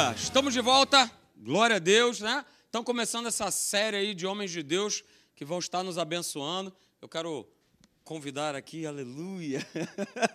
Aleluia! 0.00 0.16
Estamos 0.16 0.54
de 0.54 0.62
volta, 0.62 1.10
glória 1.36 1.76
a 1.76 1.78
Deus, 1.78 2.20
né? 2.20 2.42
Estamos 2.64 2.86
começando 2.86 3.26
essa 3.26 3.50
série 3.50 3.98
aí 3.98 4.14
de 4.14 4.26
homens 4.26 4.50
de 4.50 4.62
Deus 4.62 5.04
que 5.34 5.44
vão 5.44 5.58
estar 5.58 5.82
nos 5.82 5.98
abençoando. 5.98 6.74
Eu 7.02 7.08
quero 7.08 7.46
convidar 8.02 8.54
aqui, 8.54 8.86
aleluia, 8.86 9.60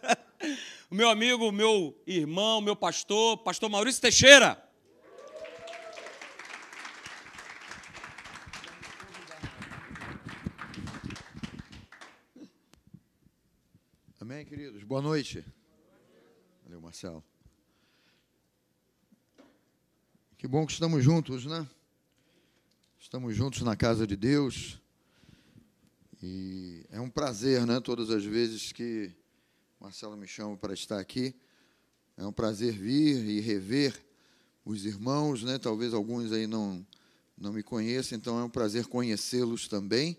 o 0.89 0.93
meu 0.93 1.09
amigo, 1.09 1.51
meu 1.51 1.99
irmão, 2.05 2.61
meu 2.61 2.75
pastor, 2.75 3.39
pastor 3.39 3.67
Maurício 3.67 3.99
Teixeira. 3.99 4.63
Amém, 14.21 14.45
queridos? 14.45 14.83
Boa 14.83 15.01
noite. 15.01 15.43
Valeu, 16.63 16.79
Marcelo. 16.79 17.34
Que 20.45 20.49
bom 20.49 20.63
que 20.63 20.73
estamos 20.73 21.03
juntos, 21.03 21.47
né? 21.47 21.67
Estamos 22.99 23.35
juntos 23.35 23.63
na 23.63 23.75
casa 23.75 24.05
de 24.05 24.15
Deus. 24.15 24.79
E 26.21 26.85
é 26.91 27.01
um 27.01 27.09
prazer, 27.09 27.65
né? 27.65 27.79
Todas 27.79 28.11
as 28.11 28.23
vezes 28.23 28.71
que 28.71 29.11
Marcelo 29.79 30.15
me 30.15 30.27
chama 30.27 30.55
para 30.55 30.75
estar 30.75 30.99
aqui, 30.99 31.33
é 32.15 32.23
um 32.23 32.31
prazer 32.31 32.73
vir 32.73 33.27
e 33.27 33.39
rever 33.39 33.99
os 34.63 34.85
irmãos, 34.85 35.41
né? 35.41 35.57
Talvez 35.57 35.95
alguns 35.95 36.31
aí 36.31 36.45
não 36.45 36.85
não 37.35 37.51
me 37.51 37.63
conheçam, 37.63 38.15
então 38.15 38.39
é 38.39 38.43
um 38.43 38.49
prazer 38.49 38.85
conhecê-los 38.85 39.67
também. 39.67 40.15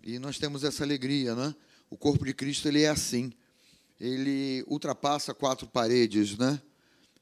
E 0.00 0.16
nós 0.20 0.38
temos 0.38 0.62
essa 0.62 0.84
alegria, 0.84 1.34
né? 1.34 1.52
O 1.90 1.96
corpo 1.96 2.24
de 2.24 2.34
Cristo 2.34 2.68
ele 2.68 2.82
é 2.82 2.88
assim. 2.88 3.32
Ele 3.98 4.64
ultrapassa 4.68 5.34
quatro 5.34 5.66
paredes, 5.66 6.38
né? 6.38 6.62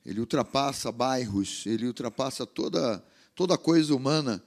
Ele 0.05 0.20
ultrapassa 0.20 0.90
bairros, 0.90 1.64
ele 1.66 1.86
ultrapassa 1.86 2.44
toda, 2.46 3.03
toda 3.34 3.57
coisa 3.57 3.94
humana, 3.94 4.42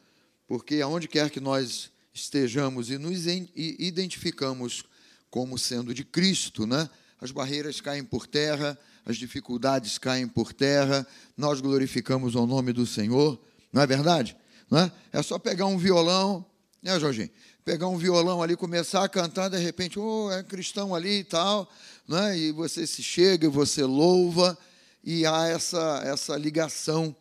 porque 0.47 0.81
aonde 0.81 1.07
quer 1.07 1.29
que 1.29 1.39
nós 1.39 1.91
estejamos 2.13 2.89
e 2.89 2.97
nos 2.97 3.25
identificamos 3.25 4.83
como 5.29 5.57
sendo 5.57 5.93
de 5.93 6.03
Cristo, 6.03 6.65
né? 6.65 6.89
as 7.19 7.31
barreiras 7.31 7.81
caem 7.81 8.03
por 8.03 8.27
terra, 8.27 8.77
as 9.05 9.17
dificuldades 9.17 9.97
caem 9.97 10.27
por 10.27 10.53
terra, 10.53 11.05
nós 11.37 11.61
glorificamos 11.61 12.35
o 12.35 12.45
nome 12.45 12.73
do 12.73 12.85
Senhor, 12.85 13.39
não 13.71 13.81
é 13.81 13.87
verdade? 13.87 14.35
Não 14.69 14.79
é? 14.79 14.91
é 15.11 15.21
só 15.21 15.37
pegar 15.37 15.65
um 15.65 15.77
violão, 15.77 16.45
né, 16.81 16.99
Jorginho? 16.99 17.29
Pegar 17.63 17.87
um 17.87 17.97
violão 17.97 18.43
ali, 18.43 18.55
começar 18.55 19.03
a 19.03 19.09
cantar, 19.09 19.49
de 19.49 19.57
repente, 19.57 19.97
oh, 19.97 20.31
é 20.31 20.43
cristão 20.43 20.93
ali 20.93 21.19
e 21.19 21.23
tal, 21.23 21.69
né? 22.07 22.37
e 22.37 22.51
você 22.51 22.85
se 22.85 23.01
chega 23.01 23.49
você 23.49 23.83
louva, 23.83 24.57
e 25.05 25.25
há 25.25 25.47
essa, 25.47 26.01
essa 26.03 26.35
ligação 26.35 27.15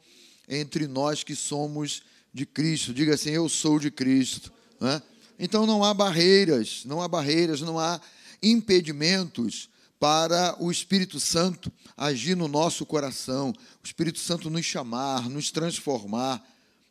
entre 0.48 0.86
nós 0.88 1.22
que 1.22 1.36
somos 1.36 2.02
de 2.32 2.46
Cristo. 2.46 2.94
Diga 2.94 3.14
assim: 3.14 3.30
Eu 3.30 3.48
sou 3.48 3.78
de 3.78 3.90
Cristo. 3.90 4.50
Né? 4.80 5.02
Então 5.38 5.66
não 5.66 5.84
há 5.84 5.92
barreiras, 5.92 6.82
não 6.86 7.02
há 7.02 7.06
barreiras, 7.06 7.60
não 7.60 7.78
há 7.78 8.00
impedimentos 8.42 9.68
para 10.00 10.56
o 10.58 10.70
Espírito 10.70 11.20
Santo 11.20 11.70
agir 11.96 12.36
no 12.36 12.48
nosso 12.48 12.84
coração, 12.84 13.50
o 13.50 13.86
Espírito 13.86 14.18
Santo 14.18 14.50
nos 14.50 14.64
chamar, 14.64 15.28
nos 15.28 15.50
transformar, 15.50 16.44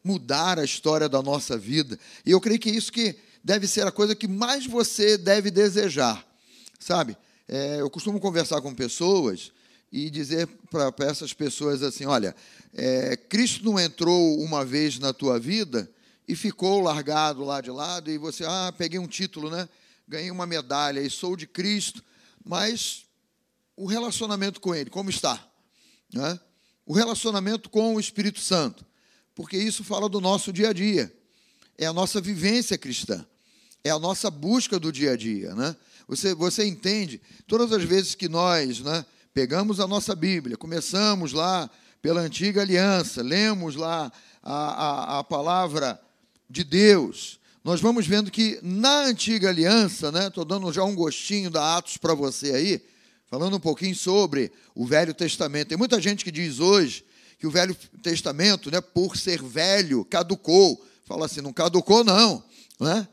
mudar 0.03 0.57
a 0.57 0.63
história 0.63 1.09
da 1.09 1.21
nossa 1.21 1.57
vida. 1.57 1.99
E 2.25 2.31
eu 2.31 2.39
creio 2.39 2.59
que 2.59 2.69
é 2.69 2.73
isso 2.73 2.91
que 2.91 3.15
deve 3.43 3.67
ser 3.67 3.85
a 3.85 3.91
coisa 3.91 4.15
que 4.15 4.27
mais 4.27 4.65
você 4.65 5.17
deve 5.17 5.51
desejar, 5.51 6.25
sabe? 6.79 7.17
É, 7.47 7.81
eu 7.81 7.89
costumo 7.89 8.19
conversar 8.19 8.61
com 8.61 8.73
pessoas 8.73 9.51
e 9.93 10.09
dizer 10.09 10.47
para 10.71 10.91
essas 11.05 11.33
pessoas 11.33 11.83
assim: 11.83 12.05
olha, 12.05 12.35
é, 12.73 13.15
Cristo 13.15 13.63
não 13.63 13.79
entrou 13.79 14.39
uma 14.39 14.65
vez 14.65 14.97
na 14.97 15.13
tua 15.13 15.39
vida 15.39 15.87
e 16.27 16.35
ficou 16.35 16.81
largado 16.81 17.43
lá 17.43 17.61
de 17.61 17.69
lado, 17.69 18.09
e 18.09 18.17
você, 18.17 18.43
ah, 18.43 18.73
peguei 18.75 18.97
um 18.97 19.07
título, 19.07 19.51
né? 19.51 19.69
Ganhei 20.07 20.31
uma 20.31 20.47
medalha 20.47 20.99
e 20.99 21.09
sou 21.11 21.37
de 21.37 21.45
Cristo, 21.45 22.03
mas 22.43 23.05
o 23.77 23.85
relacionamento 23.85 24.59
com 24.59 24.73
Ele, 24.73 24.89
como 24.89 25.11
está? 25.11 25.47
Né? 26.11 26.39
O 26.85 26.93
relacionamento 26.93 27.69
com 27.69 27.95
o 27.95 27.99
Espírito 27.99 28.39
Santo, 28.39 28.85
porque 29.35 29.57
isso 29.57 29.83
fala 29.83 30.09
do 30.09 30.19
nosso 30.19 30.51
dia 30.51 30.69
a 30.69 30.73
dia, 30.73 31.13
é 31.77 31.85
a 31.85 31.93
nossa 31.93 32.19
vivência 32.19 32.77
cristã, 32.77 33.25
é 33.83 33.91
a 33.91 33.99
nossa 33.99 34.31
busca 34.31 34.79
do 34.79 34.91
dia 34.91 35.11
a 35.11 35.15
dia, 35.15 35.53
né? 35.53 35.75
Você, 36.07 36.33
você 36.33 36.65
entende? 36.65 37.21
Todas 37.47 37.71
as 37.71 37.83
vezes 37.83 38.15
que 38.15 38.27
nós, 38.27 38.79
né? 38.79 39.05
Pegamos 39.33 39.79
a 39.79 39.87
nossa 39.87 40.15
Bíblia, 40.15 40.55
começamos 40.55 41.33
lá 41.33 41.69
pela 42.01 42.21
antiga 42.21 42.61
aliança, 42.61 43.23
lemos 43.23 43.75
lá 43.75 44.11
a, 44.43 44.53
a, 44.53 45.19
a 45.19 45.23
palavra 45.23 45.99
de 46.49 46.63
Deus, 46.63 47.39
nós 47.63 47.79
vamos 47.79 48.05
vendo 48.05 48.29
que 48.29 48.59
na 48.61 49.05
antiga 49.05 49.49
aliança, 49.49 50.11
né, 50.11 50.27
estou 50.27 50.43
dando 50.43 50.71
já 50.71 50.83
um 50.83 50.93
gostinho 50.93 51.49
da 51.49 51.77
Atos 51.77 51.97
para 51.97 52.13
você 52.13 52.51
aí, 52.51 52.81
falando 53.25 53.55
um 53.55 53.59
pouquinho 53.59 53.95
sobre 53.95 54.51
o 54.75 54.85
Velho 54.85 55.13
Testamento. 55.13 55.69
Tem 55.69 55.77
muita 55.77 55.99
gente 56.01 56.25
que 56.25 56.31
diz 56.31 56.59
hoje 56.59 57.05
que 57.39 57.47
o 57.47 57.51
Velho 57.51 57.73
Testamento, 58.03 58.69
né, 58.69 58.81
por 58.81 59.15
ser 59.15 59.41
velho, 59.41 60.03
caducou. 60.05 60.85
Fala 61.05 61.25
assim, 61.25 61.41
não 61.41 61.53
caducou 61.53 62.03
não, 62.03 62.43
né? 62.79 63.07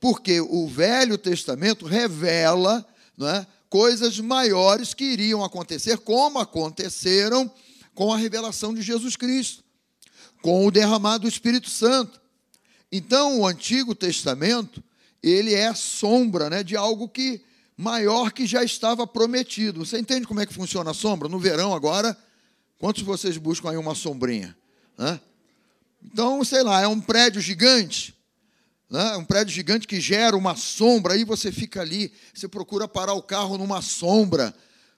Porque 0.00 0.40
o 0.40 0.68
Velho 0.68 1.18
Testamento 1.18 1.84
revela 1.84 2.86
não 3.16 3.28
é, 3.28 3.44
coisas 3.68 4.18
maiores 4.18 4.94
que 4.94 5.04
iriam 5.04 5.44
acontecer, 5.44 5.98
como 5.98 6.38
aconteceram 6.38 7.50
com 7.94 8.12
a 8.12 8.16
revelação 8.16 8.72
de 8.72 8.82
Jesus 8.82 9.16
Cristo, 9.16 9.62
com 10.42 10.66
o 10.66 10.70
derramado 10.70 11.22
do 11.22 11.28
Espírito 11.28 11.68
Santo. 11.68 12.20
Então, 12.90 13.40
o 13.40 13.46
Antigo 13.46 13.94
Testamento, 13.94 14.82
ele 15.22 15.52
é 15.52 15.74
sombra 15.74 16.48
né, 16.48 16.62
de 16.62 16.76
algo 16.76 17.08
que 17.08 17.42
maior 17.76 18.32
que 18.32 18.46
já 18.46 18.64
estava 18.64 19.06
prometido. 19.06 19.84
Você 19.84 19.98
entende 19.98 20.26
como 20.26 20.40
é 20.40 20.46
que 20.46 20.54
funciona 20.54 20.90
a 20.90 20.94
sombra? 20.94 21.28
No 21.28 21.38
verão 21.38 21.74
agora, 21.74 22.16
quantos 22.78 23.02
de 23.02 23.06
vocês 23.06 23.36
buscam 23.36 23.70
aí 23.70 23.76
uma 23.76 23.94
sombrinha? 23.94 24.56
Né? 24.96 25.20
Então, 26.02 26.42
sei 26.44 26.62
lá, 26.62 26.80
é 26.80 26.88
um 26.88 27.00
prédio 27.00 27.40
gigante, 27.40 28.14
né? 28.90 29.16
um 29.16 29.24
prédio 29.24 29.54
gigante 29.54 29.86
que 29.86 30.00
gera 30.00 30.36
uma 30.36 30.56
sombra, 30.56 31.14
aí 31.14 31.24
você 31.24 31.52
fica 31.52 31.80
ali, 31.80 32.12
você 32.32 32.48
procura 32.48 32.88
parar 32.88 33.14
o 33.14 33.22
carro 33.22 33.58
numa 33.58 33.82
sombra 33.82 34.54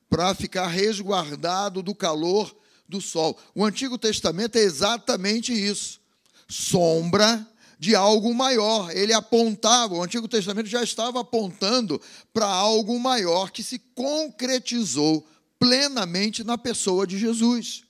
para 0.09 0.35
ficar 0.35 0.67
resguardado 0.67 1.83
do 1.83 1.95
calor 1.95 2.55
do 2.89 3.01
sol. 3.01 3.39
O 3.55 3.65
Antigo 3.65 3.97
Testamento 3.97 4.57
é 4.57 4.61
exatamente 4.61 5.53
isso. 5.53 6.01
Sombra 6.49 7.47
de 7.79 7.95
algo 7.95 8.35
maior. 8.35 8.95
Ele 8.95 9.13
apontava, 9.13 9.95
o 9.95 10.03
Antigo 10.03 10.29
Testamento 10.29 10.69
já 10.69 10.83
estava 10.83 11.21
apontando 11.21 12.01
para 12.33 12.47
algo 12.47 12.99
maior 13.01 13.51
que 13.51 13.63
se 13.63 13.79
concretizou 13.95 15.27
plenamente 15.59 16.45
na 16.45 16.59
pessoa 16.59 17.07
de 17.07 17.19
Jesus. 17.19 17.85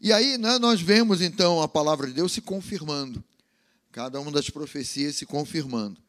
E 0.00 0.12
aí 0.12 0.38
né, 0.38 0.58
nós 0.58 0.80
vemos 0.80 1.20
então 1.20 1.60
a 1.60 1.66
palavra 1.66 2.06
de 2.06 2.12
Deus 2.12 2.32
se 2.32 2.40
confirmando, 2.40 3.22
cada 3.92 4.20
uma 4.20 4.30
das 4.30 4.50
profecias 4.50 5.16
se 5.16 5.26
confirmando, 5.26 6.00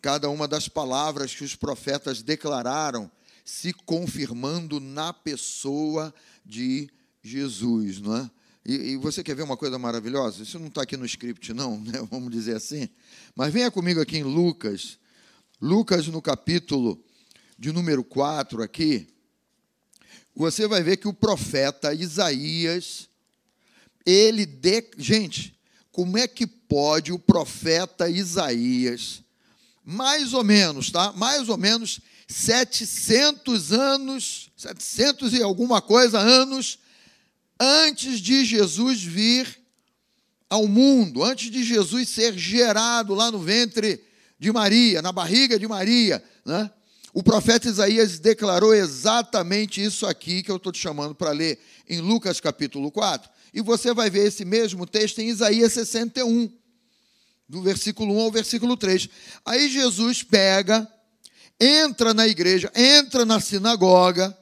cada 0.00 0.28
uma 0.28 0.46
das 0.46 0.68
palavras 0.68 1.34
que 1.34 1.44
os 1.44 1.56
profetas 1.56 2.22
declararam 2.22 3.10
se 3.44 3.72
confirmando 3.72 4.80
na 4.80 5.12
pessoa 5.12 6.12
de 6.44 6.90
Jesus, 7.22 8.00
não 8.00 8.16
é? 8.16 8.30
E, 8.64 8.74
e, 8.92 8.96
você 8.96 9.22
quer 9.22 9.36
ver 9.36 9.44
uma 9.44 9.56
coisa 9.56 9.78
maravilhosa? 9.78 10.42
Isso 10.42 10.58
não 10.58 10.66
está 10.66 10.82
aqui 10.82 10.96
no 10.96 11.06
script, 11.06 11.54
não, 11.54 11.78
né? 11.86 12.04
vamos 12.10 12.32
dizer 12.32 12.56
assim. 12.56 12.88
Mas 13.36 13.52
venha 13.52 13.70
comigo 13.70 14.00
aqui 14.00 14.18
em 14.18 14.24
Lucas. 14.24 14.98
Lucas, 15.60 16.08
no 16.08 16.20
capítulo 16.20 17.00
de 17.56 17.70
número 17.70 18.02
4, 18.02 18.64
aqui, 18.64 19.06
você 20.34 20.66
vai 20.66 20.82
ver 20.82 20.96
que 20.96 21.06
o 21.06 21.14
profeta 21.14 21.94
Isaías, 21.94 23.08
ele. 24.04 24.44
De... 24.44 24.90
Gente, 24.98 25.55
como 25.96 26.18
é 26.18 26.28
que 26.28 26.46
pode 26.46 27.10
o 27.10 27.18
profeta 27.18 28.06
Isaías, 28.06 29.22
mais 29.82 30.34
ou 30.34 30.44
menos, 30.44 30.90
tá? 30.90 31.10
Mais 31.12 31.48
ou 31.48 31.56
menos 31.56 32.00
700 32.28 33.72
anos, 33.72 34.50
700 34.58 35.32
e 35.32 35.42
alguma 35.42 35.80
coisa 35.80 36.18
anos 36.18 36.78
antes 37.58 38.20
de 38.20 38.44
Jesus 38.44 39.02
vir 39.02 39.58
ao 40.50 40.68
mundo, 40.68 41.24
antes 41.24 41.50
de 41.50 41.64
Jesus 41.64 42.10
ser 42.10 42.36
gerado 42.36 43.14
lá 43.14 43.30
no 43.30 43.38
ventre 43.38 44.04
de 44.38 44.52
Maria, 44.52 45.00
na 45.00 45.12
barriga 45.12 45.58
de 45.58 45.66
Maria, 45.66 46.22
né? 46.44 46.70
O 47.14 47.22
profeta 47.22 47.70
Isaías 47.70 48.18
declarou 48.18 48.74
exatamente 48.74 49.82
isso 49.82 50.04
aqui 50.04 50.42
que 50.42 50.50
eu 50.50 50.56
estou 50.56 50.70
te 50.70 50.78
chamando 50.78 51.14
para 51.14 51.30
ler 51.30 51.58
em 51.88 52.02
Lucas 52.02 52.38
capítulo 52.38 52.92
4. 52.92 53.30
E 53.56 53.62
você 53.62 53.94
vai 53.94 54.10
ver 54.10 54.26
esse 54.26 54.44
mesmo 54.44 54.86
texto 54.86 55.18
em 55.20 55.30
Isaías 55.30 55.72
61, 55.72 56.52
do 57.48 57.62
versículo 57.62 58.14
1 58.14 58.20
ao 58.20 58.30
versículo 58.30 58.76
3. 58.76 59.08
Aí 59.46 59.70
Jesus 59.70 60.22
pega, 60.22 60.86
entra 61.58 62.12
na 62.12 62.28
igreja, 62.28 62.70
entra 62.76 63.24
na 63.24 63.40
sinagoga, 63.40 64.36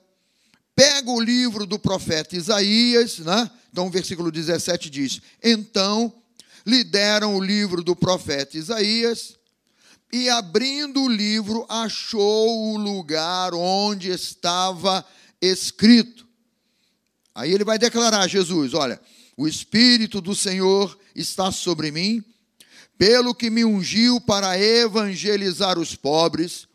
pega 0.75 1.09
o 1.13 1.21
livro 1.21 1.65
do 1.65 1.79
profeta 1.79 2.35
Isaías, 2.35 3.21
né? 3.21 3.49
então 3.71 3.87
o 3.87 3.91
versículo 3.91 4.33
17 4.33 4.91
diz: 4.91 5.21
Então 5.41 6.13
lhe 6.67 6.83
deram 6.83 7.37
o 7.37 7.41
livro 7.41 7.85
do 7.85 7.95
profeta 7.95 8.59
Isaías, 8.59 9.37
e 10.13 10.29
abrindo 10.29 11.01
o 11.01 11.09
livro, 11.09 11.65
achou 11.69 12.73
o 12.73 12.77
lugar 12.77 13.55
onde 13.55 14.11
estava 14.11 15.07
escrito. 15.41 16.24
Aí 17.35 17.53
ele 17.53 17.65
vai 17.65 17.79
declarar: 17.79 18.29
Jesus, 18.29 18.75
olha, 18.75 19.01
o 19.37 19.49
Espírito 19.49 20.21
do 20.21 20.35
Senhor 20.35 20.99
está 21.15 21.51
sobre 21.51 21.91
mim, 21.91 22.23
pelo 22.97 23.35
que 23.35 23.51
me 23.51 23.65
ungiu 23.65 24.21
para 24.21 24.59
evangelizar 24.59 25.79
os 25.79 25.95
pobres 25.95 26.69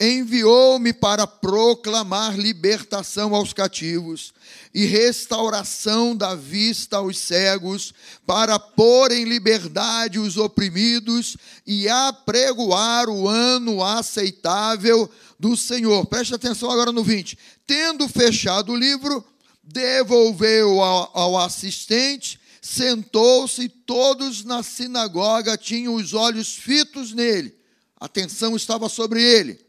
enviou-me 0.00 0.92
para 0.92 1.26
proclamar 1.26 2.38
libertação 2.38 3.34
aos 3.34 3.52
cativos 3.52 4.32
e 4.72 4.84
restauração 4.84 6.16
da 6.16 6.34
vista 6.34 6.98
aos 6.98 7.18
cegos, 7.18 7.92
para 8.26 8.58
pôr 8.58 9.10
em 9.10 9.24
liberdade 9.24 10.18
os 10.18 10.36
oprimidos 10.36 11.36
e 11.66 11.88
apregoar 11.88 13.08
o 13.08 13.26
ano 13.28 13.82
aceitável 13.82 15.10
do 15.38 15.56
Senhor. 15.56 16.06
Preste 16.06 16.34
atenção 16.34 16.70
agora 16.70 16.92
no 16.92 17.02
20. 17.02 17.36
Tendo 17.66 18.08
fechado 18.08 18.72
o 18.72 18.76
livro, 18.76 19.24
devolveu 19.68 20.80
ao, 20.82 21.10
ao 21.14 21.38
assistente, 21.38 22.40
sentou-se 22.60 23.62
e 23.62 23.68
todos 23.68 24.44
na 24.44 24.62
sinagoga 24.62 25.56
tinham 25.56 25.94
os 25.94 26.14
olhos 26.14 26.54
fitos 26.56 27.12
nele. 27.12 27.54
A 28.00 28.06
atenção 28.06 28.56
estava 28.56 28.88
sobre 28.88 29.22
ele. 29.22 29.60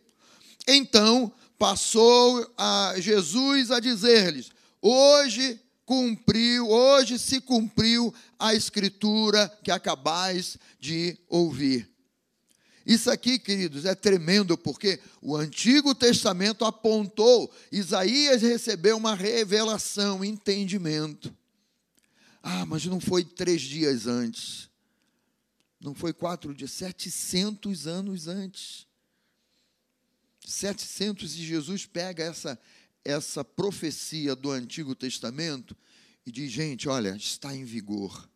Então 0.67 1.31
passou 1.57 2.49
a 2.57 2.93
Jesus 2.97 3.71
a 3.71 3.79
dizer-lhes: 3.79 4.51
Hoje 4.81 5.59
cumpriu, 5.85 6.69
hoje 6.69 7.17
se 7.19 7.41
cumpriu 7.41 8.13
a 8.37 8.53
escritura 8.53 9.51
que 9.63 9.71
acabais 9.71 10.57
de 10.79 11.17
ouvir. 11.27 11.88
Isso 12.89 13.11
aqui, 13.11 13.37
queridos, 13.37 13.85
é 13.85 13.93
tremendo, 13.93 14.57
porque 14.57 14.99
o 15.21 15.35
Antigo 15.35 15.93
Testamento 15.93 16.65
apontou, 16.65 17.53
Isaías 17.71 18.41
recebeu 18.41 18.97
uma 18.97 19.13
revelação, 19.13 20.25
entendimento. 20.25 21.31
Ah, 22.41 22.65
mas 22.65 22.87
não 22.87 22.99
foi 22.99 23.23
três 23.23 23.61
dias 23.61 24.07
antes. 24.07 24.71
Não 25.79 25.93
foi 25.93 26.11
quatro 26.11 26.51
dias, 26.51 26.71
setecentos 26.71 27.85
anos 27.85 28.27
antes. 28.27 28.87
700 30.43 31.35
e 31.35 31.45
Jesus 31.45 31.85
pega 31.85 32.23
essa 32.23 32.59
essa 33.05 33.45
profecia 33.45 34.35
do 34.35 34.49
Antigo 34.49 34.95
Testamento 34.95 35.77
e 36.25 36.31
diz: 36.31 36.51
gente, 36.51 36.89
olha, 36.89 37.15
está 37.15 37.55
em 37.55 37.63
vigor, 37.63 38.27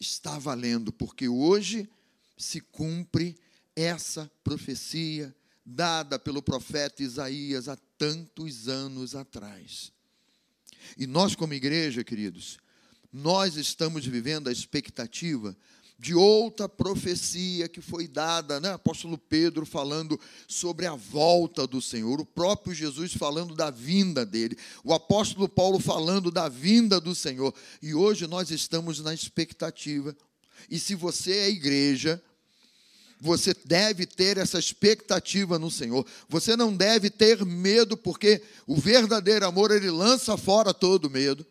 está 0.00 0.38
valendo, 0.38 0.90
porque 0.90 1.28
hoje 1.28 1.86
se 2.36 2.60
cumpre 2.60 3.36
essa 3.74 4.30
profecia 4.42 5.34
dada 5.64 6.18
pelo 6.18 6.42
profeta 6.42 7.02
Isaías 7.02 7.68
há 7.68 7.76
tantos 7.96 8.68
anos 8.68 9.14
atrás. 9.14 9.92
E 10.96 11.06
nós, 11.06 11.34
como 11.34 11.54
igreja, 11.54 12.02
queridos, 12.02 12.58
nós 13.12 13.56
estamos 13.56 14.04
vivendo 14.06 14.48
a 14.48 14.52
expectativa 14.52 15.56
de 15.98 16.16
outra 16.16 16.68
profecia 16.68 17.68
que 17.68 17.80
foi 17.80 18.08
dada, 18.08 18.58
né? 18.58 18.72
Apóstolo 18.72 19.16
Pedro 19.16 19.64
falando 19.64 20.18
sobre 20.48 20.84
a 20.84 20.96
volta 20.96 21.64
do 21.64 21.80
Senhor, 21.80 22.20
o 22.20 22.26
próprio 22.26 22.74
Jesus 22.74 23.12
falando 23.12 23.54
da 23.54 23.70
vinda 23.70 24.26
dele, 24.26 24.58
o 24.82 24.92
apóstolo 24.92 25.48
Paulo 25.48 25.78
falando 25.78 26.28
da 26.28 26.48
vinda 26.48 27.00
do 27.00 27.14
Senhor. 27.14 27.54
E 27.80 27.94
hoje 27.94 28.26
nós 28.26 28.50
estamos 28.50 28.98
na 28.98 29.14
expectativa. 29.14 30.16
E 30.70 30.78
se 30.78 30.94
você 30.94 31.32
é 31.32 31.50
igreja, 31.50 32.22
você 33.20 33.54
deve 33.64 34.06
ter 34.06 34.36
essa 34.36 34.58
expectativa 34.58 35.58
no 35.58 35.70
Senhor. 35.70 36.06
Você 36.28 36.56
não 36.56 36.74
deve 36.76 37.10
ter 37.10 37.44
medo, 37.44 37.96
porque 37.96 38.42
o 38.66 38.76
verdadeiro 38.76 39.46
amor 39.46 39.70
ele 39.70 39.90
lança 39.90 40.36
fora 40.36 40.74
todo 40.74 41.10
medo 41.10 41.46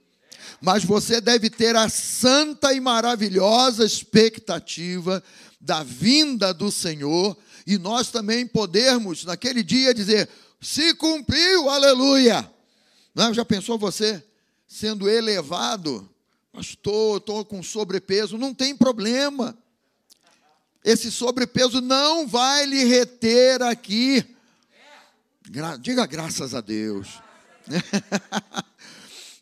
mas 0.59 0.84
você 0.84 1.20
deve 1.20 1.49
ter 1.49 1.76
a 1.76 1.89
santa 1.89 2.74
e 2.74 2.80
maravilhosa 2.80 3.86
expectativa 3.86 5.24
da 5.59 5.84
vinda 5.84 6.53
do 6.53 6.72
Senhor 6.72 7.38
e 7.66 7.78
nós 7.78 8.09
também 8.09 8.45
podermos, 8.45 9.24
naquele 9.26 9.64
dia, 9.64 9.93
dizer: 9.93 10.30
se 10.59 10.93
cumpriu, 10.95 11.70
aleluia. 11.70 12.49
Não, 13.14 13.34
já 13.34 13.43
pensou 13.43 13.78
você 13.78 14.24
sendo 14.68 15.09
elevado? 15.09 16.09
Pastor, 16.52 17.18
estou 17.18 17.45
com 17.45 17.64
sobrepeso, 17.64 18.38
não 18.38 18.54
tem 18.54 18.76
problema. 18.76 19.58
Esse 20.84 21.12
sobrepeso 21.12 21.80
não 21.80 22.28
vai 22.28 22.66
lhe 22.66 22.84
reter 22.84 23.62
aqui. 23.62 24.26
Diga 25.80 26.06
graças 26.06 26.54
a 26.54 26.62
Deus. 26.62 27.08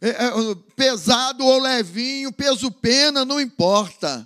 É, 0.01 0.07
é, 0.07 0.55
pesado 0.78 1.43
ou 1.43 1.60
levinho, 1.60 2.32
peso 2.32 2.72
pena, 2.72 3.26
não 3.26 3.38
importa. 3.38 4.26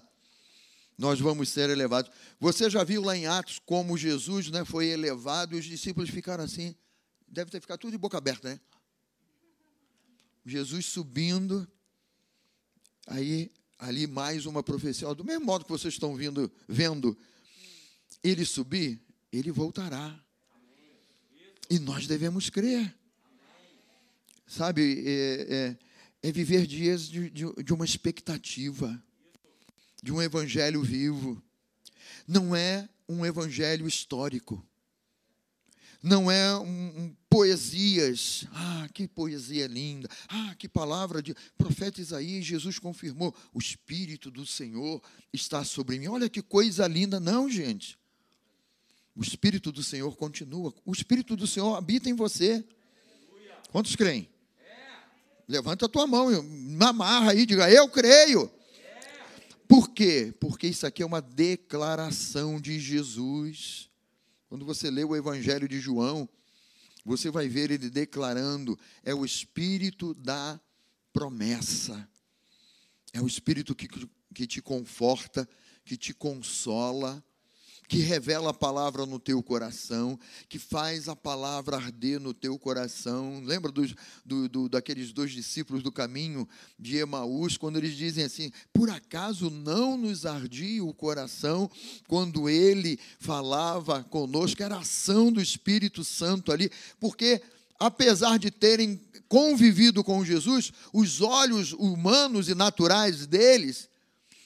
nós 0.95 1.19
vamos 1.19 1.49
ser 1.49 1.67
elevados. 1.67 2.11
Você 2.39 2.69
já 2.69 2.83
viu 2.83 3.01
lá 3.01 3.17
em 3.17 3.25
Atos 3.25 3.57
como 3.65 3.97
Jesus 3.97 4.51
né, 4.51 4.63
foi 4.63 4.89
elevado 4.89 5.55
e 5.55 5.59
os 5.59 5.65
discípulos 5.65 6.11
ficaram 6.11 6.43
assim? 6.43 6.75
Deve 7.27 7.49
ter 7.49 7.59
ficado 7.59 7.79
tudo 7.79 7.89
de 7.89 7.97
boca 7.97 8.19
aberta, 8.19 8.49
né? 8.49 8.59
Jesus 10.45 10.85
subindo, 10.85 11.67
aí 13.07 13.51
ali 13.79 14.07
mais 14.07 14.45
uma 14.45 14.63
profecia, 14.63 15.13
do 15.13 15.25
mesmo 15.25 15.45
modo 15.45 15.65
que 15.65 15.71
vocês 15.71 15.93
estão 15.93 16.15
vindo, 16.15 16.51
vendo 16.67 17.17
ele 18.23 18.45
subir, 18.45 19.01
ele 19.31 19.51
voltará. 19.51 20.17
E 21.69 21.79
nós 21.79 22.07
devemos 22.07 22.49
crer. 22.49 22.93
Sabe, 24.47 25.03
é, 25.05 25.77
é, 26.23 26.29
é 26.29 26.31
viver 26.31 26.67
dias 26.67 27.07
de, 27.09 27.29
de, 27.29 27.63
de 27.63 27.73
uma 27.73 27.85
expectativa, 27.85 29.01
de 30.01 30.11
um 30.13 30.21
evangelho 30.21 30.81
vivo. 30.81 31.41
Não 32.27 32.55
é 32.55 32.87
um 33.07 33.25
evangelho 33.25 33.87
histórico. 33.87 34.65
Não 36.01 36.29
é 36.29 36.55
um, 36.57 36.65
um, 36.65 37.15
poesias. 37.33 38.45
Ah, 38.53 38.87
que 38.93 39.07
poesia 39.07 39.65
linda. 39.65 40.07
Ah, 40.29 40.53
que 40.55 40.69
palavra 40.69 41.19
de 41.19 41.35
profeta 41.57 41.99
Isaías. 41.99 42.45
Jesus 42.45 42.77
confirmou: 42.77 43.33
o 43.51 43.57
Espírito 43.57 44.29
do 44.29 44.45
Senhor 44.45 45.01
está 45.33 45.63
sobre 45.63 45.97
mim. 45.97 46.07
Olha 46.07 46.29
que 46.29 46.43
coisa 46.43 46.87
linda. 46.87 47.19
Não, 47.19 47.49
gente. 47.49 47.97
O 49.15 49.23
Espírito 49.23 49.71
do 49.71 49.81
Senhor 49.81 50.15
continua. 50.15 50.71
O 50.85 50.91
Espírito 50.91 51.35
do 51.35 51.47
Senhor 51.47 51.75
habita 51.75 52.07
em 52.07 52.13
você. 52.13 52.63
Quantos 53.71 53.95
creem? 53.95 54.29
Levanta 55.47 55.87
a 55.87 55.89
tua 55.89 56.07
mão, 56.07 56.29
amarra 56.79 57.31
aí, 57.31 57.45
diga, 57.45 57.69
eu 57.69 57.89
creio. 57.89 58.49
Por 59.67 59.89
quê? 59.89 60.33
Porque 60.39 60.67
isso 60.67 60.85
aqui 60.85 61.01
é 61.01 61.05
uma 61.05 61.21
declaração 61.21 62.61
de 62.61 62.79
Jesus. 62.79 63.89
Quando 64.47 64.65
você 64.65 64.89
lê 64.89 65.03
o 65.03 65.15
Evangelho 65.15 65.67
de 65.67 65.79
João, 65.79 66.29
você 67.03 67.29
vai 67.29 67.47
ver 67.47 67.71
ele 67.71 67.89
declarando: 67.89 68.77
é 69.03 69.13
o 69.13 69.25
Espírito 69.25 70.13
da 70.13 70.59
promessa. 71.11 72.07
É 73.11 73.21
o 73.21 73.27
Espírito 73.27 73.75
que, 73.75 73.87
que 74.33 74.47
te 74.47 74.61
conforta, 74.61 75.47
que 75.85 75.95
te 75.95 76.13
consola, 76.13 77.23
que 77.87 77.97
revela 77.97 78.51
a 78.51 78.53
palavra 78.53 79.05
no 79.05 79.19
teu 79.19 79.41
coração, 79.43 80.19
que 80.47 80.57
faz 80.57 81.07
a 81.07 81.15
palavra 81.15 81.77
arder 81.77 82.19
no 82.19 82.33
teu 82.33 82.57
coração. 82.57 83.41
Lembra 83.43 83.71
dos, 83.71 83.93
do, 84.25 84.47
do, 84.47 84.69
daqueles 84.69 85.11
dois 85.11 85.31
discípulos 85.31 85.83
do 85.83 85.91
caminho 85.91 86.47
de 86.79 86.97
Emaús, 86.97 87.57
quando 87.57 87.77
eles 87.77 87.95
dizem 87.95 88.23
assim: 88.23 88.51
por 88.71 88.89
acaso 88.89 89.49
não 89.49 89.97
nos 89.97 90.25
ardia 90.25 90.83
o 90.83 90.93
coração 90.93 91.69
quando 92.07 92.49
ele 92.49 92.99
falava 93.19 94.03
conosco? 94.03 94.63
Era 94.63 94.75
a 94.75 94.79
ação 94.79 95.31
do 95.31 95.41
Espírito 95.41 96.03
Santo 96.03 96.51
ali, 96.51 96.71
porque 96.99 97.41
apesar 97.79 98.39
de 98.39 98.49
terem 98.49 98.99
convivido 99.27 100.03
com 100.03 100.23
Jesus, 100.23 100.71
os 100.93 101.21
olhos 101.21 101.73
humanos 101.73 102.47
e 102.47 102.55
naturais 102.55 103.25
deles 103.25 103.89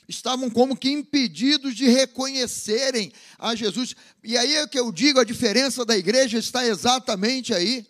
estavam 0.07 0.49
como 0.49 0.75
que 0.75 0.89
impedidos 0.89 1.75
de 1.75 1.87
reconhecerem 1.87 3.11
a 3.37 3.55
Jesus. 3.55 3.95
E 4.23 4.37
aí 4.37 4.55
é 4.55 4.67
que 4.67 4.79
eu 4.79 4.91
digo, 4.91 5.19
a 5.19 5.25
diferença 5.25 5.83
da 5.83 5.97
igreja 5.97 6.37
está 6.37 6.65
exatamente 6.65 7.53
aí. 7.53 7.85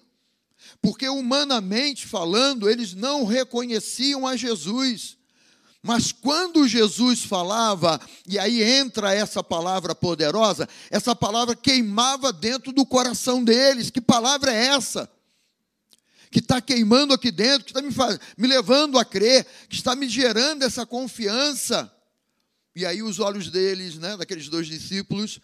Porque 0.82 1.07
humanamente 1.07 2.07
falando, 2.07 2.70
eles 2.70 2.93
não 2.93 3.24
reconheciam 3.24 4.26
a 4.26 4.36
Jesus. 4.36 5.18
Mas 5.82 6.11
quando 6.11 6.68
Jesus 6.68 7.24
falava, 7.24 8.01
e 8.28 8.38
aí 8.38 8.63
entra 8.63 9.13
essa 9.13 9.43
palavra 9.43 9.93
poderosa, 9.93 10.68
essa 10.89 11.15
palavra 11.15 11.55
queimava 11.55 12.34
dentro 12.34 12.72
do 12.72 12.86
coração 12.86 13.43
deles. 13.43 13.89
Que 13.89 14.01
palavra 14.01 14.51
é 14.51 14.68
essa? 14.68 15.09
que 16.30 16.39
está 16.39 16.59
queimando 16.59 17.13
aqui 17.13 17.32
dentro, 17.32 17.65
que 17.65 17.72
está 17.72 17.82
me, 17.82 18.20
me 18.38 18.47
levando 18.47 18.99
a 18.99 19.05
crer, 19.05 19.45
que 19.70 19.76
está 19.76 19.95
me 19.95 20.09
gerando 20.09 20.63
essa 20.63 20.86
confiança. 20.86 21.91
E 22.78 22.86
aí 22.86 23.02
os 23.02 23.18
olhos 23.18 23.50
deles, 23.50 23.98
né, 23.98 24.16
daqueles 24.16 24.50
dois 24.50 24.68
discípulos, 24.68 25.40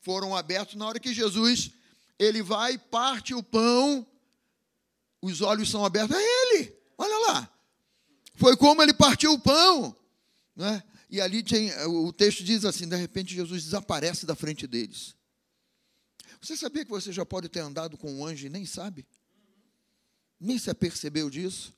foram 0.00 0.34
abertos 0.34 0.76
na 0.76 0.86
hora 0.86 0.98
que 0.98 1.12
Jesus 1.12 1.72
ele 2.18 2.42
vai 2.42 2.78
parte 2.78 3.34
o 3.34 3.42
pão, 3.42 4.06
os 5.20 5.42
olhos 5.42 5.70
são 5.70 5.84
abertos 5.84 6.16
a 6.16 6.22
ele. 6.22 6.74
Olha 6.96 7.18
lá. 7.26 7.54
Foi 8.36 8.56
como 8.56 8.82
ele 8.82 8.94
partiu 8.94 9.34
o 9.34 9.38
pão, 9.38 9.94
né? 10.56 10.82
E 11.10 11.20
ali 11.20 11.42
tem, 11.42 11.70
o 11.86 12.10
texto 12.10 12.42
diz 12.42 12.64
assim: 12.64 12.88
de 12.88 12.96
repente 12.96 13.34
Jesus 13.34 13.62
desaparece 13.62 14.24
da 14.24 14.34
frente 14.34 14.66
deles. 14.66 15.14
Você 16.40 16.56
sabia 16.56 16.82
que 16.82 16.90
você 16.90 17.12
já 17.12 17.26
pode 17.26 17.50
ter 17.50 17.60
andado 17.60 17.98
com 17.98 18.10
um 18.10 18.24
anjo 18.24 18.46
e 18.46 18.48
nem 18.48 18.64
sabe? 18.64 19.06
Nem 20.40 20.58
se 20.58 20.70
apercebeu 20.70 21.28
disso? 21.28 21.74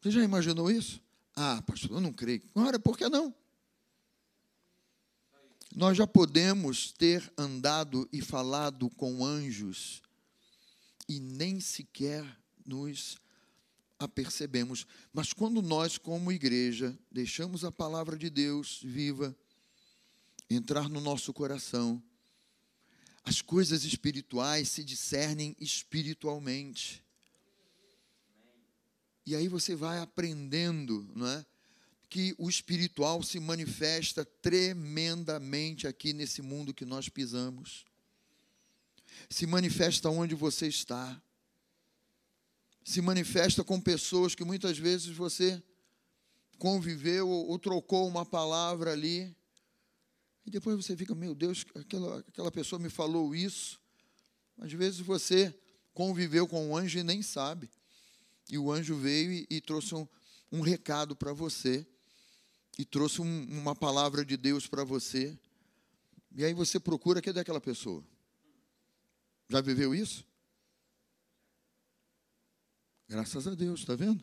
Você 0.00 0.12
já 0.12 0.22
imaginou 0.22 0.70
isso? 0.70 1.02
Ah, 1.36 1.62
pastor, 1.66 1.92
eu 1.92 2.00
não 2.00 2.12
creio. 2.12 2.42
Ora, 2.54 2.78
por 2.78 2.96
que 2.96 3.08
não? 3.08 3.34
Nós 5.74 5.96
já 5.96 6.06
podemos 6.06 6.92
ter 6.92 7.32
andado 7.36 8.08
e 8.12 8.20
falado 8.20 8.88
com 8.90 9.24
anjos 9.24 10.00
e 11.08 11.18
nem 11.18 11.60
sequer 11.60 12.24
nos 12.64 13.16
apercebemos. 13.98 14.86
Mas 15.12 15.32
quando 15.32 15.60
nós, 15.60 15.98
como 15.98 16.32
igreja, 16.32 16.96
deixamos 17.10 17.64
a 17.64 17.72
palavra 17.72 18.16
de 18.16 18.30
Deus 18.30 18.80
viva 18.82 19.36
entrar 20.48 20.88
no 20.88 21.00
nosso 21.00 21.32
coração, 21.32 22.02
as 23.24 23.40
coisas 23.40 23.84
espirituais 23.84 24.68
se 24.68 24.84
discernem 24.84 25.56
espiritualmente. 25.58 27.03
E 29.26 29.34
aí 29.34 29.48
você 29.48 29.74
vai 29.74 30.00
aprendendo, 30.00 31.08
não 31.14 31.26
é? 31.26 31.44
Que 32.10 32.34
o 32.38 32.48
espiritual 32.48 33.22
se 33.22 33.40
manifesta 33.40 34.24
tremendamente 34.24 35.86
aqui 35.86 36.12
nesse 36.12 36.42
mundo 36.42 36.74
que 36.74 36.84
nós 36.84 37.08
pisamos. 37.08 37.84
Se 39.30 39.46
manifesta 39.46 40.10
onde 40.10 40.34
você 40.34 40.68
está. 40.68 41.20
Se 42.84 43.00
manifesta 43.00 43.64
com 43.64 43.80
pessoas 43.80 44.34
que 44.34 44.44
muitas 44.44 44.76
vezes 44.76 45.16
você 45.16 45.62
conviveu 46.58 47.28
ou, 47.28 47.48
ou 47.48 47.58
trocou 47.58 48.06
uma 48.06 48.26
palavra 48.26 48.92
ali. 48.92 49.34
E 50.44 50.50
depois 50.50 50.76
você 50.76 50.94
fica, 50.94 51.14
meu 51.14 51.34
Deus, 51.34 51.64
aquela, 51.74 52.18
aquela 52.18 52.52
pessoa 52.52 52.78
me 52.78 52.90
falou 52.90 53.34
isso. 53.34 53.80
Às 54.58 54.72
vezes 54.72 55.00
você 55.00 55.58
conviveu 55.94 56.46
com 56.46 56.68
um 56.68 56.76
anjo 56.76 56.98
e 56.98 57.02
nem 57.02 57.22
sabe. 57.22 57.70
E 58.48 58.58
o 58.58 58.70
anjo 58.70 58.96
veio 58.96 59.32
e, 59.32 59.46
e 59.50 59.60
trouxe 59.60 59.94
um, 59.94 60.06
um 60.52 60.60
recado 60.60 61.16
para 61.16 61.32
você, 61.32 61.86
e 62.78 62.84
trouxe 62.84 63.20
um, 63.20 63.44
uma 63.48 63.74
palavra 63.74 64.24
de 64.24 64.36
Deus 64.36 64.66
para 64.66 64.84
você. 64.84 65.38
E 66.34 66.44
aí 66.44 66.52
você 66.52 66.80
procura, 66.80 67.22
cadê 67.22 67.40
aquela 67.40 67.60
pessoa? 67.60 68.04
Já 69.48 69.60
viveu 69.60 69.94
isso? 69.94 70.24
Graças 73.08 73.46
a 73.46 73.54
Deus, 73.54 73.80
está 73.80 73.94
vendo? 73.94 74.22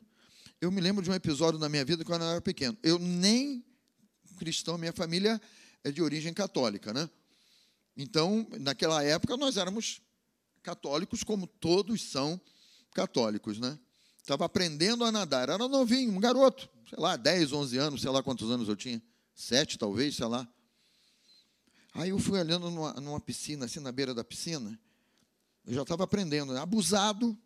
Eu 0.59 0.71
me 0.71 0.81
lembro 0.81 1.03
de 1.03 1.09
um 1.09 1.13
episódio 1.13 1.59
na 1.59 1.69
minha 1.69 1.85
vida 1.85 2.03
quando 2.03 2.23
eu 2.23 2.29
era 2.29 2.41
pequeno. 2.41 2.77
Eu 2.83 2.99
nem 2.99 3.63
cristão, 4.37 4.77
minha 4.77 4.91
família 4.91 5.39
é 5.83 5.91
de 5.91 6.01
origem 6.01 6.33
católica, 6.33 6.93
né? 6.93 7.09
Então, 7.95 8.47
naquela 8.59 9.03
época, 9.03 9.37
nós 9.37 9.57
éramos 9.57 10.01
católicos, 10.63 11.23
como 11.23 11.47
todos 11.47 12.01
são 12.03 12.39
católicos, 12.93 13.59
né? 13.59 13.77
Estava 14.31 14.45
aprendendo 14.45 15.03
a 15.03 15.11
nadar. 15.11 15.49
Era 15.49 15.67
novinho, 15.67 16.13
um 16.13 16.19
garoto, 16.19 16.69
sei 16.89 16.97
lá, 16.97 17.17
10, 17.17 17.51
11 17.51 17.77
anos, 17.77 18.01
sei 18.01 18.09
lá 18.09 18.23
quantos 18.23 18.49
anos 18.49 18.69
eu 18.69 18.77
tinha. 18.77 19.03
Sete, 19.35 19.77
talvez, 19.77 20.15
sei 20.15 20.25
lá. 20.25 20.47
Aí 21.93 22.11
eu 22.11 22.17
fui 22.17 22.39
olhando 22.39 22.71
numa, 22.71 22.93
numa 22.93 23.19
piscina, 23.19 23.65
assim, 23.65 23.81
na 23.81 23.91
beira 23.91 24.13
da 24.13 24.23
piscina. 24.23 24.79
Eu 25.65 25.73
já 25.73 25.81
estava 25.81 26.05
aprendendo. 26.05 26.53
Né? 26.53 26.61
Abusado. 26.61 27.37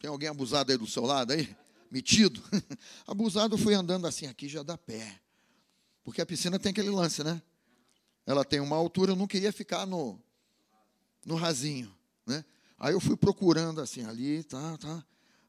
Tem 0.00 0.08
alguém 0.08 0.30
abusado 0.30 0.72
aí 0.72 0.78
do 0.78 0.86
seu 0.86 1.04
lado 1.04 1.34
aí? 1.34 1.54
Metido? 1.90 2.42
abusado, 3.06 3.56
eu 3.56 3.58
fui 3.58 3.74
andando 3.74 4.06
assim, 4.06 4.26
aqui 4.26 4.48
já 4.48 4.62
dá 4.62 4.78
pé. 4.78 5.20
Porque 6.02 6.22
a 6.22 6.24
piscina 6.24 6.58
tem 6.58 6.70
aquele 6.70 6.88
lance, 6.88 7.22
né? 7.22 7.42
Ela 8.24 8.42
tem 8.42 8.58
uma 8.58 8.76
altura, 8.76 9.12
eu 9.12 9.16
não 9.16 9.26
queria 9.26 9.52
ficar 9.52 9.84
no, 9.84 10.18
no 11.26 11.34
rasinho, 11.34 11.94
né? 12.24 12.42
Aí 12.80 12.94
eu 12.94 13.00
fui 13.00 13.14
procurando 13.14 13.78
assim, 13.82 14.04
ali, 14.06 14.42
tá, 14.42 14.78
tá. 14.78 15.04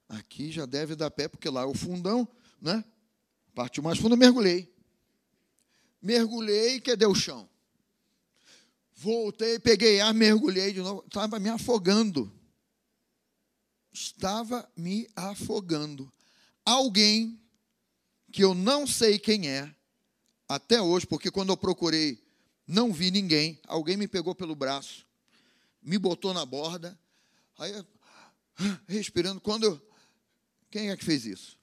Aqui 0.10 0.52
já 0.52 0.66
deve 0.66 0.98
dar 0.98 1.10
pé, 1.10 1.30
porque 1.30 1.50
lá 1.50 1.62
é 1.62 1.66
o 1.66 1.74
fundão, 1.74 2.28
né? 2.62 2.84
Partiu 3.56 3.82
mais 3.82 3.98
fundo, 3.98 4.18
mergulhei. 4.18 4.70
Mergulhei, 6.02 6.82
cadê 6.82 7.06
o 7.06 7.16
chão? 7.16 7.50
Voltei, 8.94 9.58
peguei 9.60 10.02
ar, 10.02 10.14
mergulhei 10.14 10.74
de 10.74 10.82
novo. 10.82 11.06
Estava 11.08 11.40
me 11.40 11.48
afogando. 11.48 12.30
Estava 13.94 14.70
me 14.76 15.10
afogando. 15.16 16.12
Alguém 16.66 17.40
que 18.30 18.44
eu 18.44 18.54
não 18.54 18.86
sei 18.86 19.18
quem 19.18 19.48
é, 19.48 19.74
até 20.50 20.82
hoje, 20.82 21.08
porque 21.08 21.32
quando 21.32 21.50
eu 21.50 21.58
procurei, 21.58 22.22
não 22.68 22.92
vi 22.92 23.10
ninguém. 23.10 23.58
Alguém 23.68 23.96
me 23.96 24.08
pegou 24.08 24.36
pelo 24.36 24.54
braço, 24.54 25.06
me 25.82 25.98
botou 25.98 26.34
na 26.34 26.46
borda, 26.46 27.00
aí 27.62 27.86
respirando. 28.88 29.40
Quando. 29.40 29.82
Quem 30.70 30.90
é 30.90 30.98
que 30.98 31.04
fez 31.04 31.26
isso? 31.26 31.60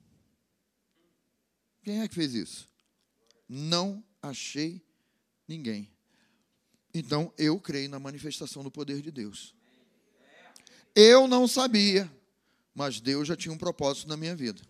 Quem 1.83 2.01
é 2.03 2.09
que 2.09 2.15
fez 2.15 2.35
isso? 2.35 2.69
Não 3.49 4.05
achei 4.21 4.85
ninguém. 5.47 5.91
Então 6.93 7.33
eu 7.39 7.59
creio 7.61 7.89
na 7.89 7.99
manifestação 7.99 8.63
do 8.63 8.71
poder 8.71 9.01
de 9.01 9.11
Deus. 9.11 9.55
Eu 10.95 11.27
não 11.27 11.47
sabia, 11.47 12.11
mas 12.75 13.01
Deus 13.01 13.29
já 13.29 13.37
tinha 13.37 13.53
um 13.53 13.59
propósito 13.59 14.09
na 14.09 14.17
minha 14.17 14.37
vida. 14.37 14.63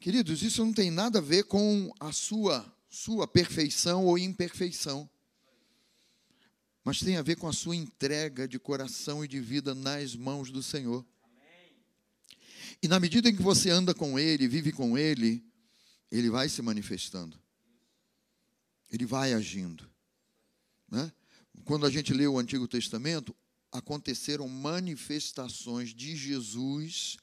Queridos, 0.00 0.42
isso 0.42 0.64
não 0.64 0.72
tem 0.72 0.90
nada 0.90 1.18
a 1.18 1.22
ver 1.22 1.44
com 1.44 1.92
a 2.00 2.10
sua 2.12 2.66
sua 2.92 3.26
perfeição 3.26 4.04
ou 4.04 4.18
imperfeição. 4.18 5.08
Mas 6.84 6.98
tem 7.00 7.16
a 7.16 7.22
ver 7.22 7.36
com 7.36 7.48
a 7.48 7.52
sua 7.52 7.76
entrega 7.76 8.48
de 8.48 8.58
coração 8.58 9.24
e 9.24 9.28
de 9.28 9.40
vida 9.40 9.74
nas 9.74 10.16
mãos 10.16 10.50
do 10.50 10.62
Senhor. 10.62 11.04
E 12.82 12.88
na 12.88 12.98
medida 12.98 13.28
em 13.28 13.36
que 13.36 13.42
você 13.42 13.70
anda 13.70 13.94
com 13.94 14.18
Ele, 14.18 14.48
vive 14.48 14.72
com 14.72 14.98
Ele, 14.98 15.44
Ele 16.10 16.28
vai 16.28 16.48
se 16.48 16.60
manifestando. 16.60 17.40
Ele 18.90 19.06
vai 19.06 19.32
agindo. 19.32 19.88
Né? 20.90 21.12
Quando 21.64 21.86
a 21.86 21.90
gente 21.90 22.12
lê 22.12 22.26
o 22.26 22.38
Antigo 22.38 22.66
Testamento, 22.66 23.34
aconteceram 23.70 24.48
manifestações 24.48 25.94
de 25.94 26.16
Jesus 26.16 27.16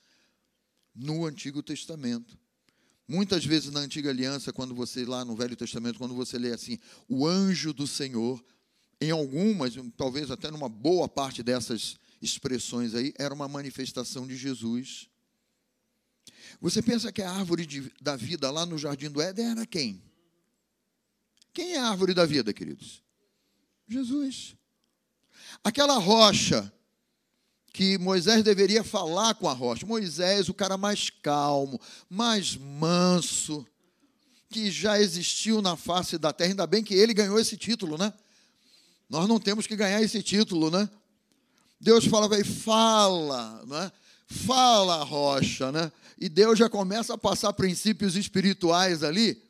no 0.95 1.26
Antigo 1.26 1.62
Testamento. 1.62 2.38
Muitas 3.07 3.45
vezes 3.45 3.72
na 3.72 3.82
Antiga 3.82 4.10
Aliança, 4.10 4.53
quando 4.53 4.74
você, 4.74 5.03
lá 5.03 5.26
no 5.26 5.36
Velho 5.36 5.55
Testamento, 5.55 5.97
quando 5.97 6.16
você 6.16 6.38
lê 6.38 6.53
assim, 6.53 6.80
o 7.07 7.28
anjo 7.28 7.74
do 7.74 7.86
Senhor, 7.86 8.43
em 9.02 9.12
algumas, 9.12 9.74
talvez 9.95 10.30
até 10.30 10.52
numa 10.52 10.68
boa 10.68 11.08
parte 11.08 11.41
dessas 11.41 11.97
expressões 12.22 12.93
aí, 12.93 13.14
era 13.18 13.34
uma 13.34 13.47
manifestação 13.47 14.28
de 14.28 14.36
Jesus. 14.36 15.08
Você 16.60 16.82
pensa 16.82 17.12
que 17.12 17.22
a 17.22 17.32
árvore 17.32 17.66
de, 17.66 17.91
da 18.02 18.16
vida 18.16 18.52
lá 18.52 18.66
no 18.66 18.78
Jardim 18.78 19.10
do 19.10 19.22
Éden 19.22 19.52
era 19.52 19.66
quem? 19.66 20.04
Quem 21.54 21.74
é 21.74 21.80
a 21.80 21.88
árvore 21.88 22.14
da 22.14 22.26
vida, 22.26 22.54
queridos? 22.54 23.02
Jesus. 23.88 24.56
Aquela 25.64 25.97
rocha 25.97 26.72
que 27.74 27.97
Moisés 27.97 28.43
deveria 28.43 28.84
falar 28.84 29.36
com 29.36 29.47
a 29.47 29.54
rocha. 29.54 29.86
Moisés, 29.86 30.50
o 30.50 30.54
cara 30.54 30.78
mais 30.78 31.10
calmo, 31.10 31.80
mais 32.10 32.56
manso, 32.56 33.66
que 34.50 34.70
já 34.70 35.00
existiu 35.00 35.62
na 35.62 35.76
face 35.76 36.18
da 36.18 36.34
terra. 36.34 36.52
Ainda 36.52 36.68
bem 36.68 36.84
que 36.84 36.93
ele 36.93 37.14
ganhou 37.14 37.39
esse 37.39 37.56
título, 37.56 37.97
né? 37.97 38.14
Nós 39.10 39.28
não 39.28 39.39
temos 39.39 39.66
que 39.66 39.76
ganhar 39.76 40.01
esse 40.01 40.22
título, 40.22 40.70
né? 40.70 40.89
Deus 41.82 42.05
fala, 42.05 42.28
vai, 42.28 42.43
fala, 42.43 43.64
né? 43.66 43.91
Fala 44.28 45.03
rocha, 45.03 45.72
né? 45.72 45.91
E 46.20 46.30
Deus 46.30 46.60
já 46.60 46.70
começa 46.70 47.14
a 47.14 47.18
passar 47.18 47.53
princípios 47.53 48.16
espirituais 48.16 49.03
ali, 49.03 49.41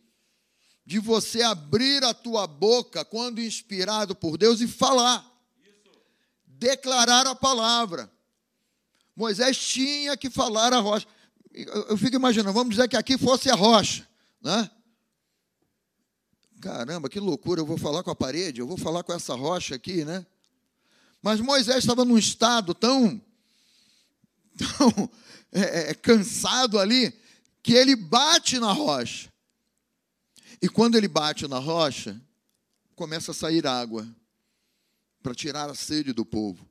de 0.86 1.00
você 1.00 1.42
abrir 1.42 2.04
a 2.04 2.14
tua 2.14 2.48
boca 2.48 3.04
quando 3.04 3.42
inspirado 3.42 4.16
por 4.16 4.38
Deus 4.38 4.62
e 4.62 4.68
falar 4.68 5.30
declarar 6.60 7.26
a 7.26 7.34
palavra. 7.34 8.12
Moisés 9.16 9.58
tinha 9.58 10.16
que 10.18 10.30
falar 10.30 10.74
a 10.74 10.80
rocha. 10.80 11.08
Eu 11.54 11.98
fico 11.98 12.16
imaginando, 12.16 12.54
vamos 12.54 12.76
dizer 12.76 12.88
que 12.88 12.98
aqui 12.98 13.18
fosse 13.18 13.50
a 13.50 13.56
rocha, 13.56 14.08
né? 14.42 14.70
Caramba, 16.60 17.08
que 17.08 17.20
loucura, 17.20 17.62
eu 17.62 17.66
vou 17.66 17.78
falar 17.78 18.04
com 18.04 18.12
a 18.12 18.16
parede, 18.16 18.60
eu 18.60 18.68
vou 18.68 18.78
falar 18.78 19.02
com 19.04 19.14
essa 19.14 19.34
rocha 19.34 19.76
aqui, 19.76 20.04
né? 20.04 20.26
Mas 21.22 21.40
Moisés 21.40 21.78
estava 21.78 22.04
num 22.04 22.18
estado 22.18 22.74
tão, 22.74 23.22
tão 24.58 25.10
é, 25.54 25.92
é, 25.92 25.94
cansado 25.94 26.78
ali, 26.78 27.14
que 27.64 27.74
ele 27.74 27.96
bate 27.96 28.60
na 28.60 28.74
rocha. 28.74 29.32
E 30.62 30.68
quando 30.68 30.96
ele 30.96 31.08
bate 31.08 31.48
na 31.48 31.60
rocha, 31.60 32.20
começa 32.94 33.32
a 33.32 33.34
sair 33.34 33.66
água 33.66 34.06
para 35.24 35.34
tirar 35.34 35.70
a 35.70 35.76
sede 35.76 36.12
do 36.12 36.26
povo. 36.26 36.68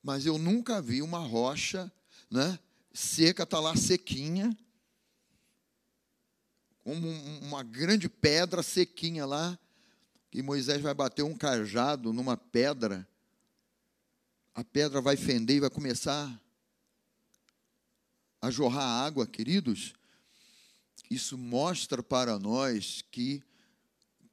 Mas 0.00 0.26
eu 0.26 0.38
nunca 0.38 0.80
vi 0.80 1.02
uma 1.02 1.18
rocha, 1.18 1.90
né, 2.30 2.56
seca, 2.92 3.42
está 3.42 3.58
lá 3.58 3.74
sequinha, 3.74 4.56
como 6.88 7.06
uma 7.42 7.62
grande 7.62 8.08
pedra 8.08 8.62
sequinha 8.62 9.26
lá, 9.26 9.58
que 10.30 10.42
Moisés 10.42 10.80
vai 10.80 10.94
bater 10.94 11.22
um 11.22 11.36
cajado 11.36 12.14
numa 12.14 12.34
pedra, 12.34 13.06
a 14.54 14.64
pedra 14.64 14.98
vai 15.02 15.14
fender 15.14 15.56
e 15.56 15.60
vai 15.60 15.68
começar 15.68 16.42
a 18.40 18.50
jorrar 18.50 19.04
água, 19.04 19.26
queridos. 19.26 19.92
Isso 21.10 21.36
mostra 21.36 22.02
para 22.02 22.38
nós 22.38 23.04
que 23.10 23.42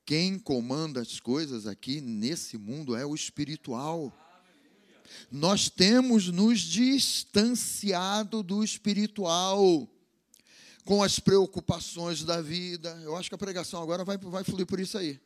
quem 0.05 0.39
comanda 0.39 1.01
as 1.01 1.19
coisas 1.19 1.67
aqui 1.67 1.99
nesse 1.99 2.57
mundo 2.57 2.95
é 2.95 3.05
o 3.05 3.13
espiritual. 3.13 4.17
Nós 5.29 5.69
temos 5.69 6.29
nos 6.29 6.61
distanciado 6.61 8.41
do 8.41 8.63
espiritual 8.63 9.89
com 10.85 11.01
as 11.01 11.19
preocupações 11.19 12.23
da 12.23 12.39
vida. 12.39 12.97
Eu 13.03 13.17
acho 13.17 13.27
que 13.27 13.35
a 13.35 13.39
pregação 13.39 13.81
agora 13.81 14.05
vai, 14.05 14.17
vai 14.17 14.43
fluir 14.43 14.67
por 14.67 14.79
isso 14.79 14.97
aí. 14.97 15.19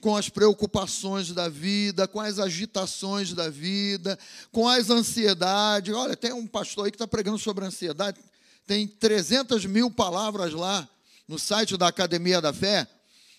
Com 0.00 0.16
as 0.16 0.30
preocupações 0.30 1.30
da 1.32 1.48
vida, 1.48 2.08
com 2.08 2.20
as 2.20 2.38
agitações 2.38 3.34
da 3.34 3.50
vida, 3.50 4.18
com 4.50 4.66
as 4.66 4.88
ansiedades. 4.88 5.94
Olha, 5.94 6.16
tem 6.16 6.32
um 6.32 6.46
pastor 6.46 6.86
aí 6.86 6.90
que 6.90 6.96
está 6.96 7.06
pregando 7.06 7.38
sobre 7.38 7.66
ansiedade. 7.66 8.18
Tem 8.66 8.88
300 8.88 9.66
mil 9.66 9.90
palavras 9.90 10.54
lá 10.54 10.88
no 11.28 11.38
site 11.38 11.76
da 11.76 11.88
Academia 11.88 12.40
da 12.40 12.52
Fé 12.52 12.88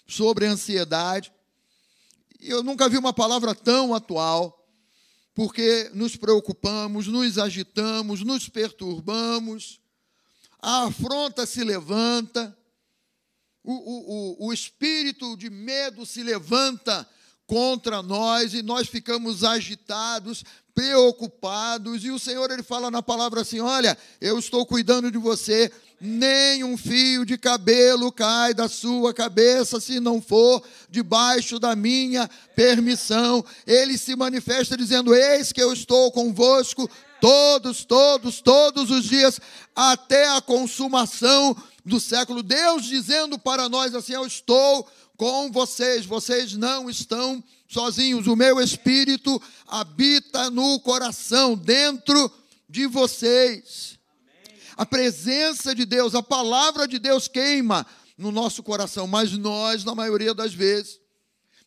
sobre 0.08 0.46
ansiedade. 0.46 1.32
Eu 2.40 2.62
nunca 2.62 2.88
vi 2.88 2.98
uma 2.98 3.14
palavra 3.14 3.56
tão 3.56 3.96
atual, 3.96 4.64
porque 5.34 5.90
nos 5.94 6.16
preocupamos, 6.16 7.08
nos 7.08 7.40
agitamos, 7.40 8.22
nos 8.22 8.48
perturbamos, 8.48 9.80
a 10.62 10.86
afronta 10.86 11.46
se 11.46 11.64
levanta, 11.64 12.56
o, 13.64 13.74
o, 13.74 14.48
o, 14.48 14.54
espírito 14.54 15.36
de 15.36 15.50
medo 15.50 16.06
se 16.06 16.24
levanta 16.24 17.08
contra 17.46 18.02
nós 18.02 18.54
e 18.54 18.62
nós 18.62 18.88
ficamos 18.88 19.44
agitados, 19.44 20.44
preocupados, 20.74 22.04
e 22.04 22.12
o 22.12 22.20
Senhor 22.20 22.50
ele 22.52 22.64
fala 22.64 22.90
na 22.90 23.02
palavra 23.02 23.42
assim: 23.42 23.60
"Olha, 23.60 23.98
eu 24.22 24.40
estou 24.40 24.66
cuidando 24.66 25.12
de 25.12 25.18
você, 25.18 25.72
nem 26.00 26.64
um 26.64 26.78
fio 26.78 27.26
de 27.26 27.38
cabelo 27.38 28.12
cai 28.12 28.54
da 28.54 28.70
sua 28.70 29.14
cabeça 29.14 29.80
se 29.80 30.00
não 30.00 30.22
for 30.22 30.64
debaixo 30.90 31.60
da 31.60 31.76
minha 31.76 32.30
permissão". 32.56 33.44
Ele 33.66 33.98
se 33.98 34.16
manifesta 34.16 34.78
dizendo: 34.78 35.14
"Eis 35.14 35.52
que 35.52 35.62
eu 35.62 35.74
estou 35.74 36.12
convosco 36.12 36.90
todos, 37.20 37.86
todos, 37.86 38.42
todos 38.42 38.92
os 38.92 39.06
dias 39.06 39.40
até 39.76 40.30
a 40.30 40.42
consumação 40.42 41.56
do 41.86 42.00
século". 42.00 42.44
Deus 42.44 42.86
dizendo 42.86 43.38
para 43.38 43.68
nós 43.68 43.94
assim: 43.96 44.14
"Eu 44.14 44.26
estou 44.26 44.88
com 45.18 45.52
vocês, 45.52 46.06
vocês 46.06 46.54
não 46.54 46.90
estão 46.90 47.44
sozinhos. 47.68 48.28
O 48.28 48.36
meu 48.36 48.62
espírito 48.62 49.42
habita 49.68 50.50
no 50.50 50.80
coração, 50.80 51.56
dentro 51.56 52.32
de 52.70 52.86
vocês. 52.86 53.98
A 54.78 54.86
presença 54.86 55.74
de 55.74 55.86
Deus, 55.86 56.14
a 56.14 56.22
palavra 56.22 56.88
de 56.88 57.00
Deus 57.00 57.28
queima 57.28 57.86
no 58.18 58.32
nosso 58.32 58.62
coração, 58.62 59.08
mas 59.08 59.32
nós, 59.32 59.84
na 59.84 59.96
maioria 59.96 60.34
das 60.34 60.54
vezes, 60.54 61.00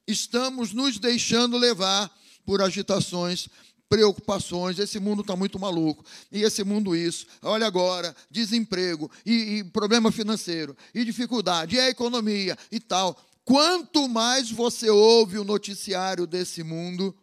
estamos 0.07 0.73
nos 0.73 0.99
deixando 0.99 1.57
levar 1.57 2.11
por 2.45 2.63
agitações, 2.63 3.49
preocupações. 3.91 4.79
Esse 4.79 5.01
mundo 5.01 5.21
está 5.21 5.35
muito 5.35 5.59
maluco. 5.59 6.05
E 6.31 6.43
esse 6.43 6.65
mundo, 6.65 6.97
isso. 6.97 7.27
Olha 7.43 7.67
agora: 7.67 8.17
desemprego, 8.31 9.11
e, 9.27 9.59
e 9.59 9.65
problema 9.65 10.11
financeiro, 10.13 10.75
e 10.95 11.05
dificuldade, 11.05 11.77
e 11.77 11.81
a 11.81 11.91
economia 11.91 12.57
e 12.71 12.79
tal. 12.81 13.21
Quanto 13.45 14.09
mais 14.09 14.51
você 14.51 14.89
ouve 14.89 15.37
o 15.39 15.45
noticiário 15.45 16.27
desse 16.27 16.63
mundo, 16.63 17.15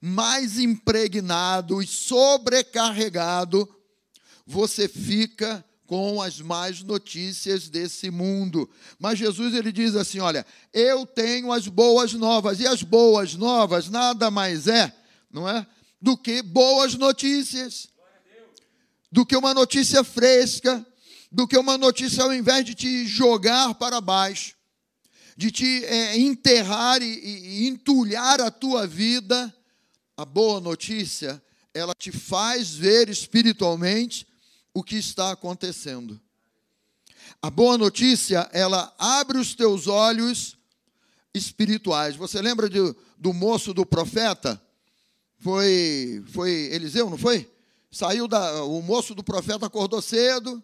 mais 0.00 0.58
impregnado 0.58 1.82
e 1.82 1.86
sobrecarregado 1.86 3.66
você 4.44 4.86
fica 4.86 5.64
com 5.86 6.20
as 6.20 6.40
más 6.40 6.82
notícias 6.82 7.68
desse 7.68 8.10
mundo. 8.10 8.68
Mas 8.98 9.18
Jesus 9.18 9.54
ele 9.54 9.70
diz 9.70 9.94
assim, 9.94 10.18
olha, 10.18 10.44
eu 10.72 11.06
tenho 11.06 11.52
as 11.52 11.68
boas 11.68 12.12
novas 12.12 12.60
e 12.60 12.66
as 12.66 12.82
boas 12.82 13.34
novas 13.34 13.88
nada 13.88 14.30
mais 14.30 14.66
é, 14.66 14.92
não 15.30 15.48
é, 15.48 15.66
do 16.02 16.16
que 16.16 16.42
boas 16.42 16.94
notícias. 16.94 17.88
Do 19.10 19.24
que 19.24 19.36
uma 19.36 19.54
notícia 19.54 20.02
fresca, 20.02 20.84
do 21.30 21.46
que 21.46 21.56
uma 21.56 21.78
notícia 21.78 22.24
ao 22.24 22.34
invés 22.34 22.64
de 22.64 22.74
te 22.74 23.06
jogar 23.06 23.74
para 23.74 24.00
baixo, 24.00 24.56
de 25.36 25.52
te 25.52 25.84
é, 25.84 26.18
enterrar 26.18 27.00
e, 27.00 27.06
e 27.06 27.68
entulhar 27.68 28.40
a 28.40 28.50
tua 28.50 28.86
vida, 28.86 29.54
a 30.16 30.24
boa 30.24 30.60
notícia, 30.60 31.42
ela 31.72 31.94
te 31.94 32.10
faz 32.10 32.74
ver 32.74 33.08
espiritualmente 33.08 34.26
o 34.74 34.82
que 34.82 34.96
está 34.96 35.30
acontecendo. 35.30 36.20
A 37.40 37.50
boa 37.50 37.78
notícia, 37.78 38.48
ela 38.52 38.92
abre 38.98 39.38
os 39.38 39.54
teus 39.54 39.86
olhos 39.86 40.56
espirituais. 41.34 42.16
Você 42.16 42.40
lembra 42.42 42.68
de, 42.68 42.78
do 43.18 43.32
moço 43.32 43.72
do 43.72 43.86
profeta? 43.86 44.60
Foi, 45.42 46.22
foi 46.28 46.50
Eliseu, 46.72 47.10
não 47.10 47.18
foi? 47.18 47.50
Saiu 47.90 48.28
da, 48.28 48.62
o 48.62 48.80
moço 48.80 49.12
do 49.12 49.24
profeta 49.24 49.66
acordou 49.66 50.00
cedo, 50.00 50.62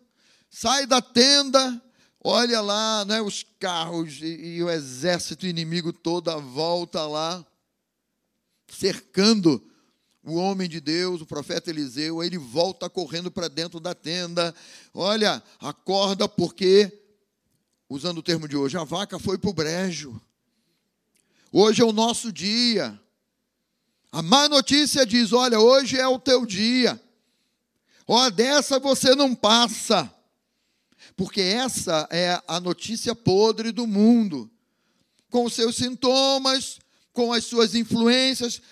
sai 0.48 0.86
da 0.86 1.02
tenda, 1.02 1.82
olha 2.22 2.60
lá, 2.60 3.04
né, 3.04 3.20
os 3.20 3.44
carros 3.58 4.20
e, 4.22 4.26
e 4.26 4.62
o 4.62 4.70
exército 4.70 5.48
inimigo 5.48 5.92
toda 5.92 6.36
volta 6.36 7.04
lá, 7.08 7.44
cercando 8.68 9.60
o 10.22 10.36
homem 10.36 10.68
de 10.68 10.80
Deus, 10.80 11.20
o 11.20 11.26
profeta 11.26 11.70
Eliseu, 11.70 12.22
ele 12.22 12.38
volta 12.38 12.88
correndo 12.88 13.32
para 13.32 13.48
dentro 13.48 13.80
da 13.80 13.96
tenda. 13.96 14.54
Olha, 14.94 15.42
acorda 15.58 16.28
porque, 16.28 17.02
usando 17.88 18.18
o 18.18 18.22
termo 18.22 18.46
de 18.46 18.56
hoje, 18.56 18.78
a 18.78 18.84
vaca 18.84 19.18
foi 19.18 19.38
para 19.38 19.50
o 19.50 19.54
brejo. 19.54 20.20
Hoje 21.50 21.82
é 21.82 21.84
o 21.84 21.92
nosso 21.92 22.30
dia. 22.30 22.96
A 24.10 24.22
má 24.22 24.48
notícia 24.48 25.04
diz: 25.04 25.32
olha, 25.32 25.60
hoje 25.60 25.98
é 25.98 26.06
o 26.06 26.18
teu 26.18 26.46
dia. 26.46 27.00
Ó, 28.06 28.30
dessa 28.30 28.78
você 28.78 29.14
não 29.14 29.34
passa. 29.34 30.12
Porque 31.16 31.40
essa 31.40 32.08
é 32.10 32.40
a 32.46 32.58
notícia 32.60 33.14
podre 33.14 33.70
do 33.70 33.86
mundo. 33.86 34.50
Com 35.30 35.44
os 35.44 35.52
seus 35.52 35.76
sintomas, 35.76 36.78
com 37.12 37.32
as 37.32 37.44
suas 37.44 37.74
influências, 37.74 38.62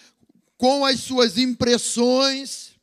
com 0.56 0.84
as 0.84 1.00
suas 1.00 1.36
impressões. 1.36 2.74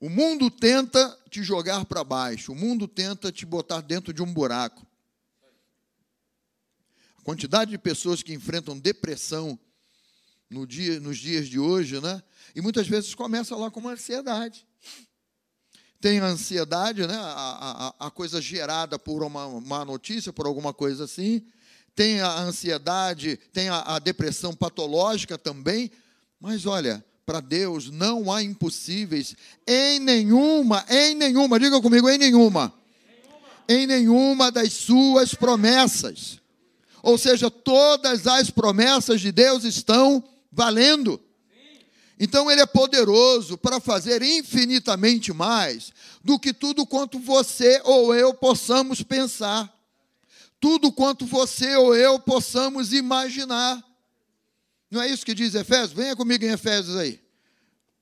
O 0.00 0.08
mundo 0.08 0.50
tenta 0.50 1.16
te 1.28 1.42
jogar 1.42 1.84
para 1.84 2.02
baixo, 2.02 2.52
o 2.52 2.56
mundo 2.56 2.88
tenta 2.88 3.30
te 3.30 3.46
botar 3.46 3.80
dentro 3.82 4.12
de 4.12 4.22
um 4.22 4.32
buraco. 4.32 4.84
A 7.18 7.22
quantidade 7.22 7.70
de 7.70 7.78
pessoas 7.78 8.22
que 8.22 8.32
enfrentam 8.32 8.78
depressão 8.78 9.58
no 10.50 10.66
dia, 10.66 10.98
nos 10.98 11.16
dias 11.16 11.48
de 11.48 11.58
hoje, 11.58 12.00
né? 12.00 12.22
E 12.54 12.60
muitas 12.60 12.88
vezes 12.88 13.14
começa 13.14 13.54
lá 13.56 13.70
com 13.70 13.80
uma 13.80 13.92
ansiedade. 13.92 14.66
Tem 16.00 16.18
a 16.18 16.26
ansiedade, 16.26 17.06
né? 17.06 17.14
A, 17.14 17.94
a, 17.98 18.06
a 18.06 18.10
coisa 18.10 18.42
gerada 18.42 18.98
por 18.98 19.22
uma 19.22 19.60
má 19.60 19.84
notícia, 19.84 20.32
por 20.32 20.46
alguma 20.46 20.74
coisa 20.74 21.04
assim 21.04 21.46
tem 21.94 22.20
a 22.20 22.40
ansiedade, 22.40 23.38
tem 23.52 23.68
a, 23.68 23.80
a 23.80 23.98
depressão 23.98 24.54
patológica 24.54 25.36
também, 25.36 25.90
mas 26.40 26.64
olha, 26.64 27.04
para 27.26 27.40
Deus 27.40 27.90
não 27.90 28.32
há 28.32 28.42
impossíveis 28.42 29.36
em 29.66 29.98
nenhuma, 29.98 30.84
em 30.88 31.14
nenhuma, 31.14 31.60
diga 31.60 31.80
comigo, 31.80 32.08
em 32.08 32.18
nenhuma, 32.18 32.72
em 33.68 33.86
nenhuma 33.86 34.50
das 34.50 34.72
suas 34.72 35.34
promessas. 35.34 36.40
Ou 37.02 37.16
seja, 37.16 37.50
todas 37.50 38.26
as 38.26 38.50
promessas 38.50 39.20
de 39.20 39.32
Deus 39.32 39.64
estão 39.64 40.24
valendo. 40.50 41.20
Então 42.18 42.50
ele 42.50 42.60
é 42.60 42.66
poderoso 42.66 43.56
para 43.56 43.80
fazer 43.80 44.22
infinitamente 44.22 45.32
mais 45.32 45.92
do 46.22 46.38
que 46.38 46.52
tudo 46.52 46.86
quanto 46.86 47.18
você 47.18 47.80
ou 47.84 48.14
eu 48.14 48.34
possamos 48.34 49.02
pensar 49.02 49.74
tudo 50.60 50.92
quanto 50.92 51.24
você 51.24 51.74
ou 51.76 51.96
eu 51.96 52.20
possamos 52.20 52.92
imaginar. 52.92 53.82
Não 54.90 55.00
é 55.00 55.08
isso 55.08 55.24
que 55.24 55.34
diz 55.34 55.54
Efésios? 55.54 55.92
Venha 55.92 56.14
comigo 56.14 56.44
em 56.44 56.50
Efésios 56.50 56.96
aí. 56.96 57.18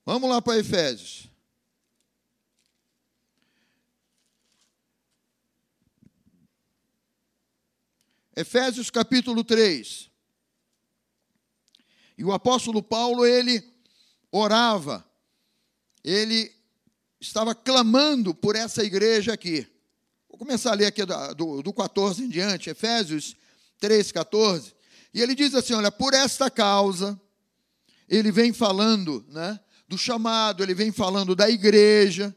Vamos 0.04 0.28
lá 0.28 0.42
para 0.42 0.58
Efésios. 0.58 1.28
Efésios 8.34 8.90
capítulo 8.90 9.44
3. 9.44 10.07
E 12.18 12.24
o 12.24 12.32
apóstolo 12.32 12.82
Paulo, 12.82 13.24
ele 13.24 13.62
orava, 14.32 15.08
ele 16.02 16.52
estava 17.20 17.54
clamando 17.54 18.34
por 18.34 18.56
essa 18.56 18.82
igreja 18.82 19.32
aqui. 19.32 19.64
Vou 20.28 20.36
começar 20.36 20.72
a 20.72 20.74
ler 20.74 20.86
aqui 20.86 21.04
do, 21.36 21.62
do 21.62 21.72
14 21.72 22.24
em 22.24 22.28
diante, 22.28 22.70
Efésios 22.70 23.36
3, 23.78 24.10
14. 24.10 24.74
E 25.14 25.22
ele 25.22 25.32
diz 25.32 25.54
assim: 25.54 25.74
olha, 25.74 25.92
por 25.92 26.12
esta 26.12 26.50
causa, 26.50 27.18
ele 28.08 28.32
vem 28.32 28.52
falando 28.52 29.24
né, 29.28 29.58
do 29.86 29.96
chamado, 29.96 30.64
ele 30.64 30.74
vem 30.74 30.90
falando 30.90 31.36
da 31.36 31.48
igreja, 31.48 32.34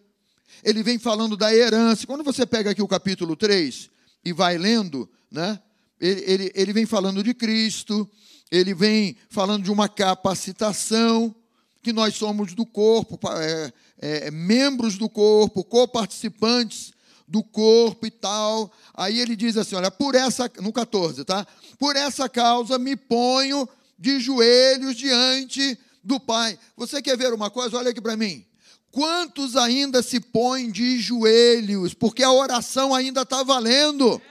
ele 0.64 0.84
vem 0.84 1.00
falando 1.00 1.36
da 1.36 1.56
herança. 1.56 2.06
Quando 2.06 2.24
você 2.24 2.46
pega 2.46 2.70
aqui 2.70 2.84
o 2.84 2.88
capítulo 2.88 3.36
3 3.36 3.90
e 4.24 4.32
vai 4.32 4.60
lendo, 4.60 5.10
né, 5.32 5.60
ele, 6.00 6.22
ele, 6.22 6.52
ele 6.54 6.74
vem 6.74 6.86
falando 6.86 7.24
de 7.24 7.34
Cristo, 7.34 8.08
ele 8.52 8.74
vem 8.74 9.16
falando 9.30 9.64
de 9.64 9.72
uma 9.72 9.88
capacitação, 9.88 11.34
que 11.82 11.94
nós 11.94 12.16
somos 12.16 12.54
do 12.54 12.66
corpo, 12.66 13.20
é, 13.40 13.74
é, 13.98 14.32
membros 14.32 14.98
do 14.98 15.10
corpo, 15.10 15.64
coparticipantes 15.64 16.92
do 17.28 17.42
corpo 17.42 18.06
e 18.06 18.12
tal. 18.12 18.72
Aí 18.94 19.20
ele 19.20 19.36
diz 19.36 19.56
assim: 19.56 19.76
olha, 19.76 19.90
por 19.90 20.14
essa, 20.14 20.52
no 20.60 20.74
14, 20.74 21.24
tá? 21.24 21.48
Por 21.80 21.96
essa 21.96 22.28
causa 22.28 22.78
me 22.78 22.96
ponho 22.96 23.68
de 23.98 24.20
joelhos 24.20 24.96
diante 24.96 25.80
do 26.04 26.20
Pai. 26.20 26.60
Você 26.76 27.02
quer 27.02 27.18
ver 27.18 27.34
uma 27.34 27.50
coisa? 27.50 27.78
Olha 27.78 27.92
aqui 27.92 28.02
para 28.02 28.18
mim. 28.18 28.46
Quantos 28.92 29.56
ainda 29.56 30.04
se 30.04 30.20
põem 30.20 30.70
de 30.70 31.00
joelhos? 31.00 31.94
Porque 31.94 32.22
a 32.22 32.32
oração 32.32 32.94
ainda 32.94 33.22
está 33.22 33.42
valendo. 33.42 34.22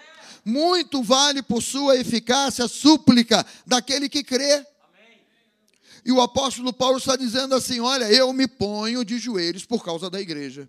Muito 0.44 1.02
vale 1.02 1.42
por 1.42 1.62
sua 1.62 1.96
eficácia 1.96 2.64
a 2.64 2.68
súplica 2.68 3.44
daquele 3.66 4.08
que 4.08 4.22
crê. 4.24 4.66
E 6.04 6.12
o 6.12 6.20
apóstolo 6.20 6.72
Paulo 6.72 6.98
está 6.98 7.16
dizendo 7.16 7.54
assim: 7.54 7.80
Olha, 7.80 8.10
eu 8.10 8.32
me 8.32 8.48
ponho 8.48 9.04
de 9.04 9.18
joelhos 9.18 9.66
por 9.66 9.84
causa 9.84 10.08
da 10.08 10.20
igreja. 10.20 10.68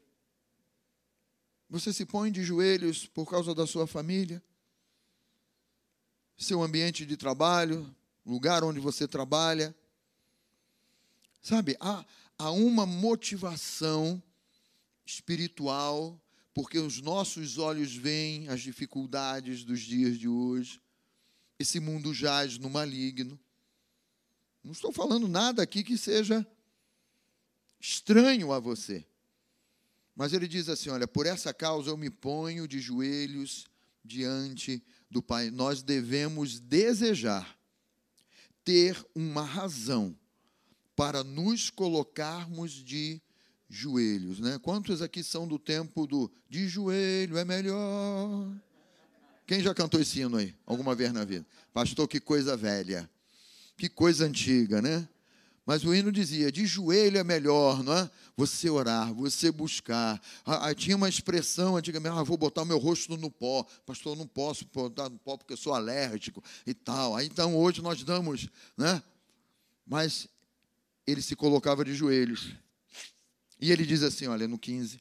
Você 1.69 1.93
se 1.93 2.05
põe 2.05 2.31
de 2.31 2.43
joelhos 2.43 3.05
por 3.07 3.29
causa 3.29 3.55
da 3.55 3.65
sua 3.65 3.87
família, 3.87 4.43
seu 6.37 6.61
ambiente 6.61 7.05
de 7.05 7.15
trabalho, 7.15 7.89
lugar 8.25 8.63
onde 8.63 8.79
você 8.79 9.07
trabalha. 9.07 9.73
Sabe, 11.41 11.77
há, 11.79 12.05
há 12.37 12.51
uma 12.51 12.85
motivação 12.85 14.21
espiritual, 15.05 16.19
porque 16.53 16.79
os 16.79 17.01
nossos 17.01 17.57
olhos 17.57 17.95
veem 17.95 18.49
as 18.49 18.61
dificuldades 18.61 19.63
dos 19.63 19.81
dias 19.81 20.17
de 20.17 20.27
hoje. 20.27 20.81
Esse 21.57 21.79
mundo 21.79 22.13
jaz 22.13 22.57
no 22.57 22.69
maligno. 22.69 23.39
Não 24.63 24.71
estou 24.71 24.91
falando 24.91 25.27
nada 25.27 25.63
aqui 25.63 25.83
que 25.83 25.97
seja 25.97 26.45
estranho 27.79 28.51
a 28.51 28.59
você. 28.59 29.05
Mas 30.15 30.33
ele 30.33 30.47
diz 30.47 30.67
assim: 30.69 30.89
Olha, 30.89 31.07
por 31.07 31.25
essa 31.25 31.53
causa 31.53 31.89
eu 31.89 31.97
me 31.97 32.09
ponho 32.09 32.67
de 32.67 32.79
joelhos 32.79 33.67
diante 34.03 34.83
do 35.09 35.21
Pai. 35.21 35.49
Nós 35.49 35.81
devemos 35.81 36.59
desejar 36.59 37.57
ter 38.63 39.03
uma 39.15 39.43
razão 39.43 40.17
para 40.95 41.23
nos 41.23 41.69
colocarmos 41.69 42.71
de 42.71 43.21
joelhos, 43.71 44.39
né? 44.39 44.59
Quantos 44.61 45.01
aqui 45.01 45.23
são 45.23 45.47
do 45.47 45.57
tempo 45.57 46.05
do 46.05 46.29
de 46.49 46.67
joelho 46.67 47.37
é 47.37 47.45
melhor? 47.45 48.51
Quem 49.47 49.61
já 49.61 49.73
cantou 49.73 49.99
esse 49.99 50.19
hino 50.19 50.37
aí 50.37 50.53
alguma 50.65 50.93
vez 50.93 51.11
na 51.13 51.23
vida? 51.23 51.45
Pastor, 51.73 52.07
que 52.07 52.19
coisa 52.19 52.57
velha. 52.57 53.09
Que 53.77 53.89
coisa 53.89 54.25
antiga, 54.25 54.81
né? 54.81 55.07
Mas 55.65 55.85
o 55.85 55.95
hino 55.95 56.11
dizia: 56.11 56.51
de 56.51 56.65
joelho 56.65 57.17
é 57.17 57.23
melhor, 57.23 57.83
não 57.83 57.93
é? 57.93 58.09
Você 58.35 58.69
orar, 58.69 59.13
você 59.13 59.51
buscar. 59.51 60.21
Ah, 60.45 60.69
ah, 60.69 60.75
tinha 60.75 60.97
uma 60.97 61.07
expressão 61.07 61.77
antigamente: 61.77 62.17
ah, 62.17 62.23
vou 62.23 62.37
botar 62.37 62.63
o 62.63 62.65
meu 62.65 62.77
rosto 62.77 63.15
no 63.15 63.31
pó. 63.31 63.65
Pastor, 63.85 64.17
não 64.17 64.27
posso 64.27 64.65
botar 64.65 65.09
no 65.09 65.17
pó 65.17 65.37
porque 65.37 65.53
eu 65.53 65.57
sou 65.57 65.73
alérgico 65.73 66.43
e 66.65 66.73
tal. 66.73 67.15
Aí, 67.15 67.25
então 67.25 67.55
hoje 67.55 67.81
nós 67.81 68.03
damos, 68.03 68.49
né? 68.77 69.01
Mas 69.85 70.27
ele 71.07 71.21
se 71.21 71.35
colocava 71.35 71.85
de 71.85 71.93
joelhos. 71.93 72.53
E 73.61 73.71
ele 73.71 73.85
diz 73.85 74.03
assim: 74.03 74.27
olha, 74.27 74.47
no 74.47 74.57
15: 74.57 74.99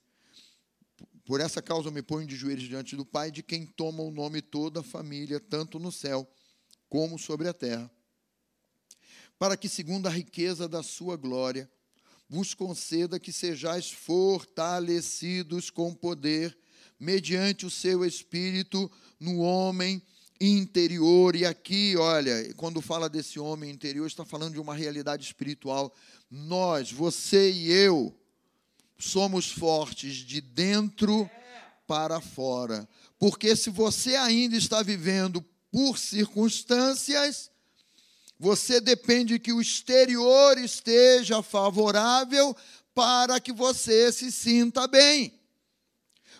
Por 1.24 1.40
essa 1.40 1.62
causa 1.62 1.88
eu 1.88 1.92
me 1.92 2.02
ponho 2.02 2.26
de 2.26 2.36
joelhos 2.36 2.68
diante 2.68 2.94
do 2.94 3.06
Pai, 3.06 3.30
de 3.30 3.42
quem 3.42 3.66
toma 3.66 4.02
o 4.02 4.10
nome 4.10 4.42
toda 4.42 4.80
a 4.80 4.84
família, 4.84 5.40
tanto 5.40 5.78
no 5.78 5.90
céu 5.90 6.30
como 6.88 7.18
sobre 7.18 7.48
a 7.48 7.54
terra 7.54 7.90
para 9.40 9.56
que, 9.56 9.70
segundo 9.70 10.06
a 10.06 10.10
riqueza 10.10 10.68
da 10.68 10.82
sua 10.82 11.16
glória, 11.16 11.66
vos 12.28 12.52
conceda 12.52 13.18
que 13.18 13.32
sejais 13.32 13.90
fortalecidos 13.90 15.70
com 15.70 15.94
poder 15.94 16.54
mediante 16.98 17.64
o 17.64 17.70
seu 17.70 18.04
espírito 18.04 18.90
no 19.18 19.38
homem 19.38 20.02
interior. 20.38 21.34
E 21.34 21.46
aqui, 21.46 21.96
olha, 21.96 22.52
quando 22.52 22.82
fala 22.82 23.08
desse 23.08 23.40
homem 23.40 23.70
interior, 23.70 24.06
está 24.06 24.26
falando 24.26 24.52
de 24.52 24.60
uma 24.60 24.74
realidade 24.74 25.24
espiritual. 25.24 25.90
Nós, 26.30 26.92
você 26.92 27.50
e 27.50 27.72
eu, 27.72 28.14
somos 29.00 29.50
fortes 29.50 30.16
de 30.16 30.40
dentro 30.40 31.28
para 31.86 32.20
fora. 32.20 32.88
Porque 33.18 33.56
se 33.56 33.70
você 33.70 34.14
ainda 34.14 34.56
está 34.56 34.82
vivendo 34.82 35.44
por 35.72 35.98
circunstâncias, 35.98 37.50
você 38.38 38.80
depende 38.80 39.38
que 39.38 39.52
o 39.52 39.60
exterior 39.60 40.56
esteja 40.58 41.42
favorável 41.42 42.56
para 42.94 43.40
que 43.40 43.52
você 43.52 44.12
se 44.12 44.30
sinta 44.30 44.86
bem. 44.86 45.38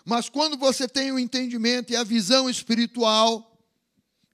Mas 0.05 0.29
quando 0.29 0.57
você 0.57 0.87
tem 0.87 1.11
o 1.11 1.19
entendimento 1.19 1.91
e 1.91 1.95
a 1.95 2.03
visão 2.03 2.49
espiritual, 2.49 3.47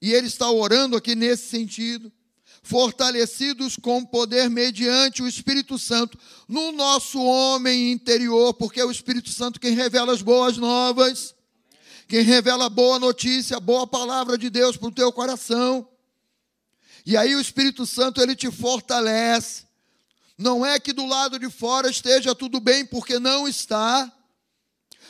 e 0.01 0.13
ele 0.13 0.27
está 0.27 0.49
orando 0.49 0.95
aqui 0.95 1.15
nesse 1.15 1.49
sentido, 1.49 2.11
fortalecidos 2.67 3.77
com 3.77 4.05
poder 4.05 4.49
mediante 4.49 5.23
o 5.23 5.27
Espírito 5.27 5.79
Santo 5.79 6.19
no 6.47 6.73
nosso 6.73 7.23
homem 7.23 7.91
interior, 7.91 8.53
porque 8.53 8.81
é 8.81 8.85
o 8.85 8.91
Espírito 8.91 9.29
Santo 9.29 9.59
quem 9.59 9.73
revela 9.73 10.11
as 10.13 10.21
boas 10.21 10.57
novas, 10.57 11.33
quem 12.09 12.21
revela 12.21 12.69
boa 12.69 12.99
notícia, 12.99 13.59
boa 13.59 13.87
palavra 13.87 14.37
de 14.37 14.49
Deus 14.49 14.75
para 14.75 14.89
o 14.89 14.91
teu 14.91 15.11
coração. 15.13 15.87
E 17.05 17.15
aí 17.15 17.35
o 17.35 17.39
Espírito 17.39 17.85
Santo 17.85 18.21
ele 18.21 18.35
te 18.35 18.51
fortalece. 18.51 19.63
Não 20.37 20.65
é 20.65 20.77
que 20.77 20.91
do 20.91 21.05
lado 21.05 21.39
de 21.39 21.49
fora 21.49 21.89
esteja 21.89 22.35
tudo 22.35 22.59
bem, 22.59 22.85
porque 22.85 23.17
não 23.17 23.47
está. 23.47 24.11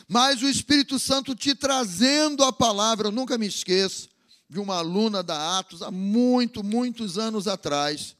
Mas 0.07 0.43
o 0.43 0.47
Espírito 0.47 0.99
Santo 0.99 1.35
te 1.35 1.55
trazendo 1.55 2.43
a 2.43 2.53
palavra, 2.53 3.07
eu 3.07 3.11
nunca 3.11 3.35
me 3.35 3.47
esqueço 3.47 4.09
de 4.49 4.59
uma 4.59 4.77
aluna 4.77 5.21
da 5.21 5.59
Atos 5.59 5.81
há 5.81 5.91
muito, 5.91 6.63
muitos 6.63 7.17
anos 7.17 7.47
atrás, 7.47 8.15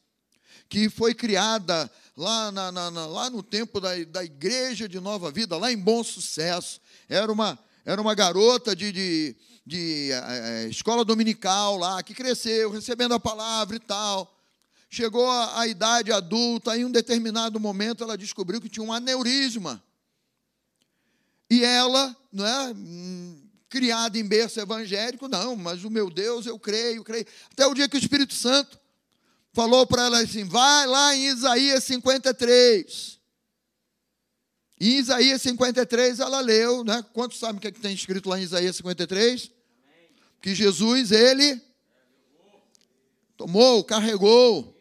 que 0.68 0.90
foi 0.90 1.14
criada 1.14 1.90
lá, 2.16 2.52
na, 2.52 2.70
na, 2.70 2.90
na, 2.90 3.06
lá 3.06 3.30
no 3.30 3.42
tempo 3.42 3.80
da, 3.80 3.90
da 4.04 4.24
Igreja 4.24 4.88
de 4.88 5.00
Nova 5.00 5.30
Vida, 5.30 5.56
lá 5.56 5.72
em 5.72 5.78
Bom 5.78 6.04
Sucesso. 6.04 6.80
Era 7.08 7.32
uma, 7.32 7.58
era 7.84 8.00
uma 8.00 8.14
garota 8.14 8.76
de, 8.76 8.92
de 8.92 9.36
de 9.68 10.10
é, 10.12 10.66
escola 10.70 11.04
dominical 11.04 11.76
lá, 11.76 12.02
que 12.02 12.14
cresceu 12.14 12.70
recebendo 12.70 13.12
a 13.12 13.20
palavra 13.20 13.76
e 13.76 13.78
tal. 13.78 14.34
Chegou 14.88 15.30
à 15.30 15.66
idade 15.66 16.10
adulta, 16.10 16.74
em 16.74 16.86
um 16.86 16.90
determinado 16.90 17.60
momento 17.60 18.02
ela 18.02 18.16
descobriu 18.16 18.62
que 18.62 18.70
tinha 18.70 18.82
um 18.82 18.90
aneurisma. 18.90 19.84
E 21.50 21.62
ela, 21.62 22.16
não 22.32 22.46
é, 22.46 22.74
criada 23.68 24.18
em 24.18 24.24
berço 24.24 24.60
evangélico, 24.60 25.28
não, 25.28 25.54
mas 25.54 25.84
o 25.84 25.90
meu 25.90 26.10
Deus, 26.10 26.46
eu 26.46 26.58
creio, 26.58 27.04
creio. 27.04 27.26
Até 27.52 27.66
o 27.66 27.74
dia 27.74 27.88
que 27.88 27.96
o 27.96 27.98
Espírito 27.98 28.34
Santo 28.34 28.78
falou 29.52 29.86
para 29.86 30.06
ela 30.06 30.20
assim: 30.20 30.44
vai 30.44 30.86
lá 30.86 31.14
em 31.14 31.26
Isaías 31.28 31.84
53. 31.84 33.18
Em 34.80 34.98
Isaías 34.98 35.42
53 35.42 36.20
ela 36.20 36.40
leu, 36.40 36.84
né? 36.84 37.04
Quantos 37.12 37.38
sabem 37.38 37.58
o 37.58 37.60
que, 37.60 37.68
é 37.68 37.72
que 37.72 37.80
tem 37.80 37.92
escrito 37.92 38.28
lá 38.28 38.38
em 38.38 38.42
Isaías 38.42 38.76
53? 38.76 39.58
que 40.40 40.54
Jesus, 40.54 41.10
ele 41.12 41.60
tomou, 43.36 43.84
carregou 43.84 44.74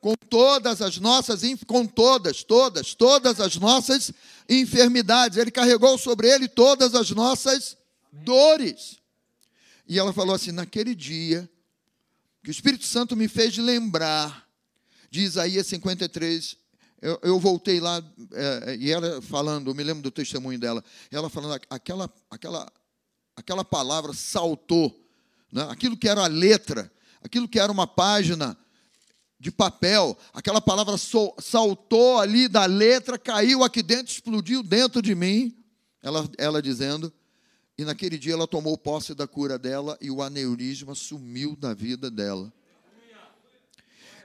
com 0.00 0.14
todas 0.28 0.82
as 0.82 0.98
nossas, 0.98 1.42
com 1.66 1.86
todas, 1.86 2.42
todas, 2.42 2.94
todas 2.94 3.40
as 3.40 3.56
nossas 3.56 4.12
enfermidades. 4.48 5.38
Ele 5.38 5.50
carregou 5.50 5.96
sobre 5.96 6.28
ele 6.28 6.48
todas 6.48 6.94
as 6.94 7.10
nossas 7.10 7.76
dores. 8.22 8.98
E 9.86 9.98
ela 9.98 10.12
falou 10.12 10.34
assim: 10.34 10.52
naquele 10.52 10.94
dia, 10.94 11.48
que 12.42 12.50
o 12.50 12.52
Espírito 12.52 12.84
Santo 12.84 13.16
me 13.16 13.28
fez 13.28 13.56
lembrar 13.58 14.48
de 15.10 15.20
Isaías 15.20 15.66
53. 15.66 16.56
Eu, 17.00 17.18
eu 17.22 17.38
voltei 17.38 17.80
lá, 17.80 18.02
é, 18.32 18.76
e 18.76 18.90
ela 18.90 19.20
falando, 19.20 19.70
eu 19.70 19.74
me 19.74 19.82
lembro 19.82 20.02
do 20.02 20.10
testemunho 20.10 20.58
dela, 20.58 20.82
ela 21.10 21.28
falando, 21.28 21.60
aquela, 21.68 22.10
aquela 22.30 22.72
aquela 23.36 23.64
palavra 23.64 24.12
saltou. 24.12 25.04
Né? 25.50 25.66
Aquilo 25.70 25.96
que 25.96 26.08
era 26.08 26.24
a 26.24 26.28
letra, 26.28 26.90
aquilo 27.22 27.48
que 27.48 27.58
era 27.58 27.70
uma 27.70 27.86
página 27.86 28.56
de 29.38 29.50
papel, 29.50 30.16
aquela 30.32 30.60
palavra 30.60 30.96
saltou 30.96 32.18
ali 32.18 32.48
da 32.48 32.64
letra, 32.64 33.18
caiu 33.18 33.62
aqui 33.62 33.82
dentro, 33.82 34.12
explodiu 34.12 34.62
dentro 34.62 35.02
de 35.02 35.14
mim. 35.14 35.54
Ela, 36.02 36.28
ela 36.38 36.62
dizendo, 36.62 37.12
e 37.76 37.84
naquele 37.84 38.16
dia 38.16 38.34
ela 38.34 38.46
tomou 38.46 38.78
posse 38.78 39.14
da 39.14 39.26
cura 39.26 39.58
dela 39.58 39.98
e 40.00 40.10
o 40.10 40.22
aneurisma 40.22 40.94
sumiu 40.94 41.56
da 41.56 41.74
vida 41.74 42.10
dela. 42.10 42.52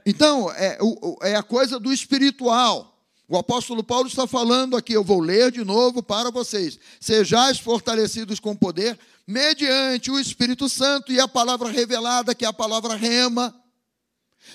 Então, 0.05 0.51
é, 0.51 0.77
é 1.23 1.35
a 1.35 1.43
coisa 1.43 1.79
do 1.79 1.91
espiritual. 1.91 2.97
O 3.27 3.37
apóstolo 3.37 3.83
Paulo 3.83 4.07
está 4.07 4.25
falando 4.25 4.75
aqui, 4.75 4.93
eu 4.93 5.03
vou 5.03 5.19
ler 5.19 5.51
de 5.51 5.63
novo 5.63 6.01
para 6.01 6.31
vocês. 6.31 6.79
Sejais 6.99 7.59
fortalecidos 7.59 8.39
com 8.39 8.55
poder, 8.55 8.97
mediante 9.27 10.09
o 10.09 10.19
Espírito 10.19 10.67
Santo 10.67 11.11
e 11.11 11.19
a 11.19 11.27
palavra 11.27 11.69
revelada, 11.69 12.33
que 12.33 12.43
é 12.43 12.47
a 12.47 12.53
palavra 12.53 12.95
rema. 12.95 13.53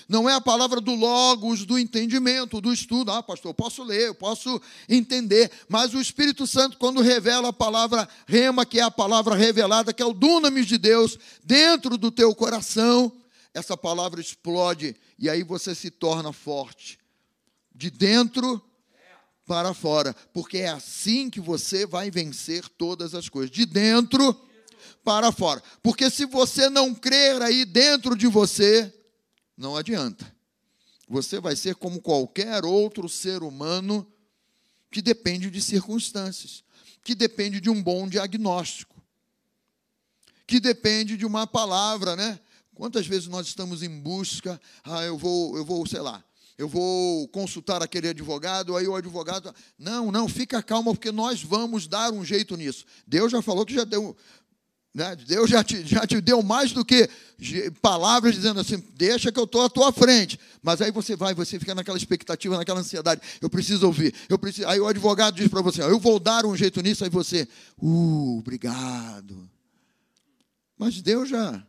Não 0.07 0.29
é 0.29 0.33
a 0.33 0.41
palavra 0.41 0.81
do 0.81 0.93
logos, 0.93 1.65
do 1.65 1.77
entendimento, 1.77 2.61
do 2.61 2.73
estudo. 2.73 3.11
Ah, 3.11 3.23
pastor, 3.23 3.49
eu 3.49 3.53
posso 3.53 3.83
ler, 3.83 4.07
eu 4.07 4.15
posso 4.15 4.61
entender. 4.87 5.51
Mas 5.67 5.93
o 5.93 6.01
Espírito 6.01 6.45
Santo, 6.45 6.77
quando 6.77 7.01
revela 7.01 7.49
a 7.49 7.53
palavra 7.53 8.07
rema, 8.27 8.65
que 8.65 8.79
é 8.79 8.83
a 8.83 8.91
palavra 8.91 9.35
revelada, 9.35 9.93
que 9.93 10.01
é 10.01 10.05
o 10.05 10.13
dunamis 10.13 10.65
de 10.65 10.77
Deus, 10.77 11.17
dentro 11.43 11.97
do 11.97 12.11
teu 12.11 12.33
coração, 12.35 13.11
essa 13.53 13.77
palavra 13.77 14.19
explode 14.19 14.95
e 15.17 15.29
aí 15.29 15.43
você 15.43 15.73
se 15.73 15.89
torna 15.89 16.33
forte 16.33 16.99
de 17.73 17.89
dentro 17.89 18.61
para 19.45 19.73
fora, 19.73 20.15
porque 20.33 20.57
é 20.57 20.69
assim 20.69 21.29
que 21.29 21.39
você 21.39 21.85
vai 21.85 22.09
vencer 22.09 22.67
todas 22.67 23.13
as 23.13 23.29
coisas, 23.29 23.51
de 23.51 23.65
dentro 23.65 24.35
para 25.03 25.31
fora. 25.31 25.61
Porque 25.83 26.09
se 26.09 26.25
você 26.25 26.67
não 26.69 26.95
crer 26.95 27.41
aí 27.41 27.63
dentro 27.63 28.15
de 28.15 28.27
você, 28.27 28.91
não 29.57 29.75
adianta. 29.75 30.33
Você 31.07 31.39
vai 31.39 31.55
ser 31.55 31.75
como 31.75 32.01
qualquer 32.01 32.65
outro 32.65 33.07
ser 33.07 33.43
humano 33.43 34.11
que 34.89 35.01
depende 35.01 35.49
de 35.49 35.61
circunstâncias, 35.61 36.63
que 37.03 37.13
depende 37.13 37.59
de 37.61 37.69
um 37.69 37.81
bom 37.81 38.07
diagnóstico, 38.07 38.95
que 40.47 40.59
depende 40.59 41.17
de 41.17 41.25
uma 41.25 41.45
palavra, 41.45 42.15
né? 42.15 42.39
Quantas 42.73 43.07
vezes 43.07 43.27
nós 43.27 43.47
estamos 43.47 43.83
em 43.83 43.99
busca, 43.99 44.59
ah, 44.83 45.03
eu 45.03 45.17
vou, 45.17 45.55
eu 45.57 45.63
vou, 45.63 45.85
sei 45.87 46.01
lá, 46.01 46.23
eu 46.57 46.67
vou 46.67 47.27
consultar 47.27 47.83
aquele 47.83 48.07
advogado, 48.07 48.75
aí 48.75 48.87
o 48.87 48.95
advogado, 48.95 49.53
não, 49.77 50.11
não, 50.11 50.27
fica 50.27 50.63
calma, 50.63 50.93
porque 50.93 51.11
nós 51.11 51.43
vamos 51.43 51.87
dar 51.87 52.11
um 52.13 52.23
jeito 52.23 52.55
nisso. 52.55 52.85
Deus 53.05 53.31
já 53.31 53.41
falou 53.41 53.65
que 53.65 53.73
já 53.73 53.83
deu, 53.83 54.15
né? 54.95 55.13
Deus 55.27 55.49
já 55.49 55.61
te, 55.61 55.85
já 55.85 56.07
te 56.07 56.21
deu 56.21 56.41
mais 56.41 56.71
do 56.71 56.85
que 56.85 57.09
palavras 57.81 58.33
dizendo 58.33 58.61
assim, 58.61 58.81
deixa 58.95 59.29
que 59.29 59.37
eu 59.37 59.43
estou 59.43 59.61
à 59.61 59.69
tua 59.69 59.91
frente. 59.91 60.39
Mas 60.63 60.81
aí 60.81 60.89
você 60.89 61.17
vai, 61.17 61.35
você 61.35 61.59
fica 61.59 61.75
naquela 61.75 61.97
expectativa, 61.97 62.55
naquela 62.55 62.79
ansiedade, 62.79 63.19
eu 63.41 63.49
preciso 63.49 63.85
ouvir, 63.85 64.15
eu 64.29 64.39
preciso. 64.39 64.69
Aí 64.69 64.79
o 64.79 64.87
advogado 64.87 65.35
diz 65.35 65.49
para 65.49 65.61
você, 65.61 65.83
eu 65.83 65.99
vou 65.99 66.17
dar 66.17 66.45
um 66.45 66.55
jeito 66.55 66.81
nisso, 66.81 67.03
aí 67.03 67.09
você, 67.09 67.45
uh, 67.77 68.39
obrigado. 68.39 69.49
Mas 70.77 71.01
Deus 71.01 71.27
já 71.27 71.61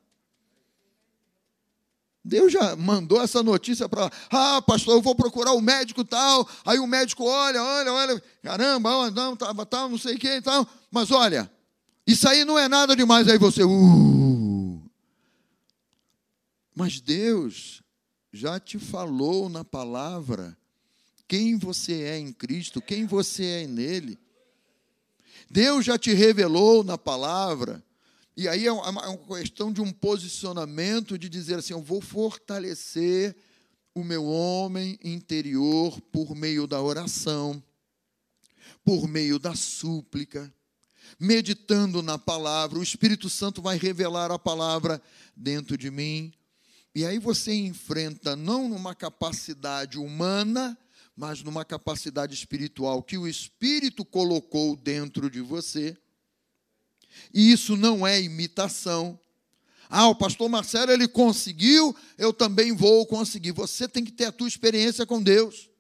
Deus 2.24 2.52
já 2.52 2.76
mandou 2.76 3.20
essa 3.20 3.42
notícia 3.42 3.88
para 3.88 4.08
ah, 4.30 4.62
pastor, 4.62 4.94
eu 4.94 5.02
vou 5.02 5.16
procurar 5.16 5.52
o 5.52 5.60
médico 5.60 6.04
tal. 6.04 6.48
Aí 6.64 6.78
o 6.78 6.86
médico 6.86 7.24
olha, 7.24 7.60
olha, 7.60 7.92
olha, 7.92 8.22
caramba, 8.40 9.10
não, 9.10 9.36
tal, 9.36 9.88
não 9.88 9.98
sei 9.98 10.16
quem 10.16 10.36
e 10.36 10.42
tal. 10.42 10.64
Mas 10.92 11.10
olha, 11.10 11.50
isso 12.06 12.28
aí 12.28 12.44
não 12.44 12.58
é 12.58 12.68
nada 12.68 12.94
demais. 12.94 13.28
Aí 13.28 13.38
você, 13.38 13.64
uh. 13.64 14.90
Mas 16.74 17.00
Deus 17.00 17.82
já 18.32 18.60
te 18.60 18.78
falou 18.78 19.48
na 19.48 19.64
palavra 19.64 20.56
quem 21.26 21.58
você 21.58 22.02
é 22.02 22.18
em 22.18 22.32
Cristo, 22.32 22.80
quem 22.80 23.06
você 23.06 23.44
é 23.44 23.66
nele. 23.66 24.18
Deus 25.50 25.84
já 25.84 25.98
te 25.98 26.12
revelou 26.12 26.84
na 26.84 26.96
palavra 26.96 27.82
e 28.36 28.46
aí 28.48 28.64
é, 28.64 28.68
é 28.68 28.72
uma 28.72 29.16
questão 29.38 29.72
de 29.72 29.80
um 29.80 29.90
posicionamento 29.90 31.18
de 31.18 31.28
dizer 31.28 31.58
assim: 31.58 31.72
eu 31.72 31.80
vou 31.80 32.02
fortalecer 32.02 33.34
o 33.94 34.04
meu 34.04 34.26
homem 34.26 34.98
interior 35.02 35.98
por 36.12 36.34
meio 36.34 36.66
da 36.66 36.82
oração, 36.82 37.62
por 38.84 39.08
meio 39.08 39.38
da 39.38 39.54
súplica, 39.54 40.52
meditando 41.18 42.02
na 42.02 42.18
palavra. 42.18 42.78
O 42.78 42.82
Espírito 42.82 43.28
Santo 43.28 43.62
vai 43.62 43.78
revelar 43.78 44.30
a 44.30 44.38
palavra 44.38 45.00
dentro 45.36 45.76
de 45.76 45.90
mim. 45.90 46.32
E 46.94 47.04
aí 47.04 47.18
você 47.18 47.52
enfrenta 47.52 48.34
não 48.34 48.68
numa 48.68 48.94
capacidade 48.94 49.98
humana, 49.98 50.78
mas 51.16 51.42
numa 51.42 51.64
capacidade 51.64 52.34
espiritual 52.34 53.02
que 53.02 53.16
o 53.16 53.26
Espírito 53.26 54.04
colocou 54.04 54.76
dentro 54.76 55.30
de 55.30 55.40
você 55.40 55.96
E 57.32 57.50
isso 57.50 57.76
não 57.76 58.06
é 58.06 58.20
imitação. 58.20 59.18
Ah, 59.88 60.08
o 60.08 60.14
pastor 60.14 60.48
Marcelo 60.48 60.90
ele 60.90 61.06
conseguiu, 61.06 61.94
eu 62.18 62.32
também 62.32 62.72
vou 62.72 63.06
conseguir. 63.06 63.52
Você 63.52 63.88
tem 63.88 64.04
que 64.04 64.12
ter 64.12 64.26
a 64.26 64.32
tua 64.32 64.48
experiência 64.48 65.06
com 65.06 65.22
Deus. 65.22 65.70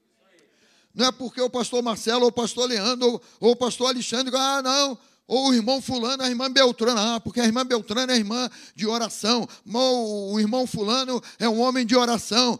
Não 0.94 1.06
é 1.06 1.12
porque 1.12 1.40
o 1.40 1.50
pastor 1.50 1.82
Marcelo, 1.82 2.22
ou 2.22 2.28
o 2.28 2.32
pastor 2.32 2.68
Leandro, 2.68 3.06
ou, 3.06 3.22
ou 3.40 3.50
o 3.52 3.56
pastor 3.56 3.88
Alexandre, 3.88 4.34
ah, 4.34 4.62
não, 4.62 4.98
ou 5.26 5.48
o 5.48 5.54
irmão 5.54 5.82
fulano, 5.82 6.22
a 6.22 6.28
irmã 6.28 6.50
Beltrana, 6.50 7.16
ah, 7.16 7.20
porque 7.20 7.40
a 7.40 7.44
irmã 7.44 7.66
Beltrana 7.66 8.12
é 8.12 8.16
irmã 8.16 8.48
de 8.74 8.86
oração, 8.86 9.48
ou 9.72 10.34
o 10.34 10.40
irmão 10.40 10.66
fulano 10.66 11.20
é 11.38 11.48
um 11.48 11.60
homem 11.60 11.84
de 11.84 11.96
oração. 11.96 12.58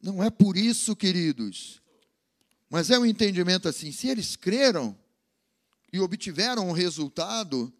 Não 0.00 0.22
é 0.22 0.30
por 0.30 0.56
isso, 0.56 0.94
queridos. 0.94 1.82
Mas 2.70 2.90
é 2.90 2.98
um 2.98 3.06
entendimento 3.06 3.68
assim, 3.68 3.90
se 3.90 4.08
eles 4.08 4.36
creram 4.36 4.96
e 5.92 5.98
obtiveram 5.98 6.68
um 6.68 6.72
resultado, 6.72 7.72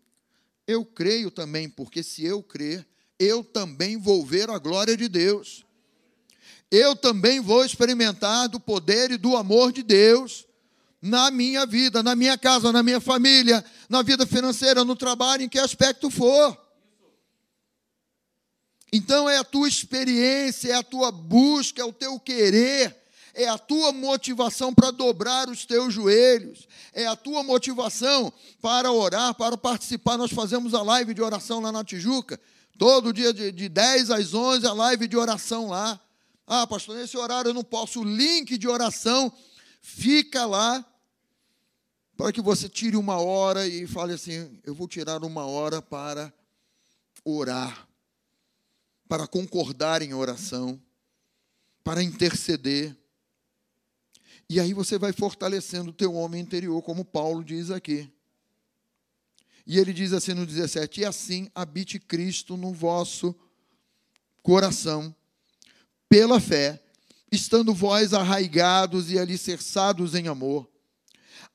eu 0.66 0.84
creio 0.84 1.30
também, 1.30 1.68
porque 1.68 2.02
se 2.02 2.24
eu 2.24 2.42
crer, 2.42 2.86
eu 3.18 3.44
também 3.44 3.96
vou 3.96 4.26
ver 4.26 4.50
a 4.50 4.58
glória 4.58 4.96
de 4.96 5.08
Deus. 5.08 5.64
Eu 6.70 6.96
também 6.96 7.40
vou 7.40 7.64
experimentar 7.64 8.48
do 8.48 8.58
poder 8.58 9.12
e 9.12 9.16
do 9.16 9.36
amor 9.36 9.72
de 9.72 9.82
Deus 9.82 10.47
na 11.00 11.30
minha 11.30 11.64
vida, 11.64 12.02
na 12.02 12.14
minha 12.14 12.36
casa, 12.36 12.72
na 12.72 12.82
minha 12.82 13.00
família, 13.00 13.64
na 13.88 14.02
vida 14.02 14.26
financeira, 14.26 14.84
no 14.84 14.96
trabalho, 14.96 15.42
em 15.42 15.48
que 15.48 15.58
aspecto 15.58 16.10
for. 16.10 16.56
Então 18.92 19.28
é 19.28 19.36
a 19.38 19.44
tua 19.44 19.68
experiência, 19.68 20.72
é 20.72 20.74
a 20.74 20.82
tua 20.82 21.12
busca, 21.12 21.82
é 21.82 21.84
o 21.84 21.92
teu 21.92 22.18
querer, 22.18 22.96
é 23.34 23.46
a 23.46 23.58
tua 23.58 23.92
motivação 23.92 24.74
para 24.74 24.90
dobrar 24.90 25.48
os 25.48 25.64
teus 25.64 25.92
joelhos, 25.92 26.66
é 26.92 27.06
a 27.06 27.14
tua 27.14 27.42
motivação 27.42 28.32
para 28.60 28.90
orar, 28.90 29.34
para 29.34 29.56
participar. 29.56 30.16
Nós 30.16 30.32
fazemos 30.32 30.74
a 30.74 30.82
live 30.82 31.14
de 31.14 31.22
oração 31.22 31.60
lá 31.60 31.70
na 31.70 31.84
Tijuca, 31.84 32.40
todo 32.78 33.12
dia 33.12 33.32
de, 33.32 33.52
de 33.52 33.68
10 33.68 34.10
às 34.10 34.34
11, 34.34 34.66
a 34.66 34.72
live 34.72 35.06
de 35.06 35.16
oração 35.16 35.68
lá. 35.68 36.00
Ah, 36.46 36.66
pastor, 36.66 36.96
nesse 36.96 37.16
horário 37.16 37.50
eu 37.50 37.54
não 37.54 37.62
posso. 37.62 38.00
O 38.00 38.04
link 38.04 38.56
de 38.56 38.66
oração 38.66 39.30
fica 39.82 40.46
lá 40.46 40.84
para 42.18 42.32
que 42.32 42.42
você 42.42 42.68
tire 42.68 42.96
uma 42.96 43.20
hora 43.20 43.68
e 43.68 43.86
fale 43.86 44.12
assim: 44.12 44.58
eu 44.64 44.74
vou 44.74 44.88
tirar 44.88 45.22
uma 45.22 45.46
hora 45.46 45.80
para 45.80 46.34
orar, 47.24 47.88
para 49.08 49.24
concordar 49.28 50.02
em 50.02 50.12
oração, 50.12 50.82
para 51.84 52.02
interceder. 52.02 52.94
E 54.50 54.58
aí 54.58 54.74
você 54.74 54.98
vai 54.98 55.12
fortalecendo 55.12 55.90
o 55.90 55.94
teu 55.94 56.12
homem 56.14 56.42
interior, 56.42 56.82
como 56.82 57.04
Paulo 57.04 57.44
diz 57.44 57.70
aqui. 57.70 58.10
E 59.64 59.78
ele 59.78 59.92
diz 59.92 60.12
assim 60.12 60.34
no 60.34 60.44
17: 60.44 61.02
E 61.02 61.04
assim 61.04 61.48
habite 61.54 62.00
Cristo 62.00 62.56
no 62.56 62.72
vosso 62.72 63.32
coração, 64.42 65.14
pela 66.08 66.40
fé, 66.40 66.82
estando 67.30 67.72
vós 67.72 68.12
arraigados 68.12 69.08
e 69.08 69.20
alicerçados 69.20 70.16
em 70.16 70.26
amor, 70.26 70.68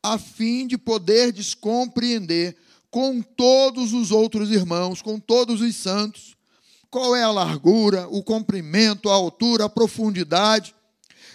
a 0.03 0.17
fim 0.17 0.67
de 0.67 0.77
poder 0.77 1.31
descompreender 1.31 2.57
com 2.91 3.21
todos 3.21 3.93
os 3.93 4.11
outros 4.11 4.51
irmãos, 4.51 5.01
com 5.01 5.17
todos 5.19 5.61
os 5.61 5.75
santos, 5.75 6.35
qual 6.91 7.15
é 7.15 7.23
a 7.23 7.31
largura, 7.31 8.07
o 8.07 8.21
comprimento, 8.21 9.09
a 9.09 9.13
altura, 9.13 9.65
a 9.65 9.69
profundidade, 9.69 10.75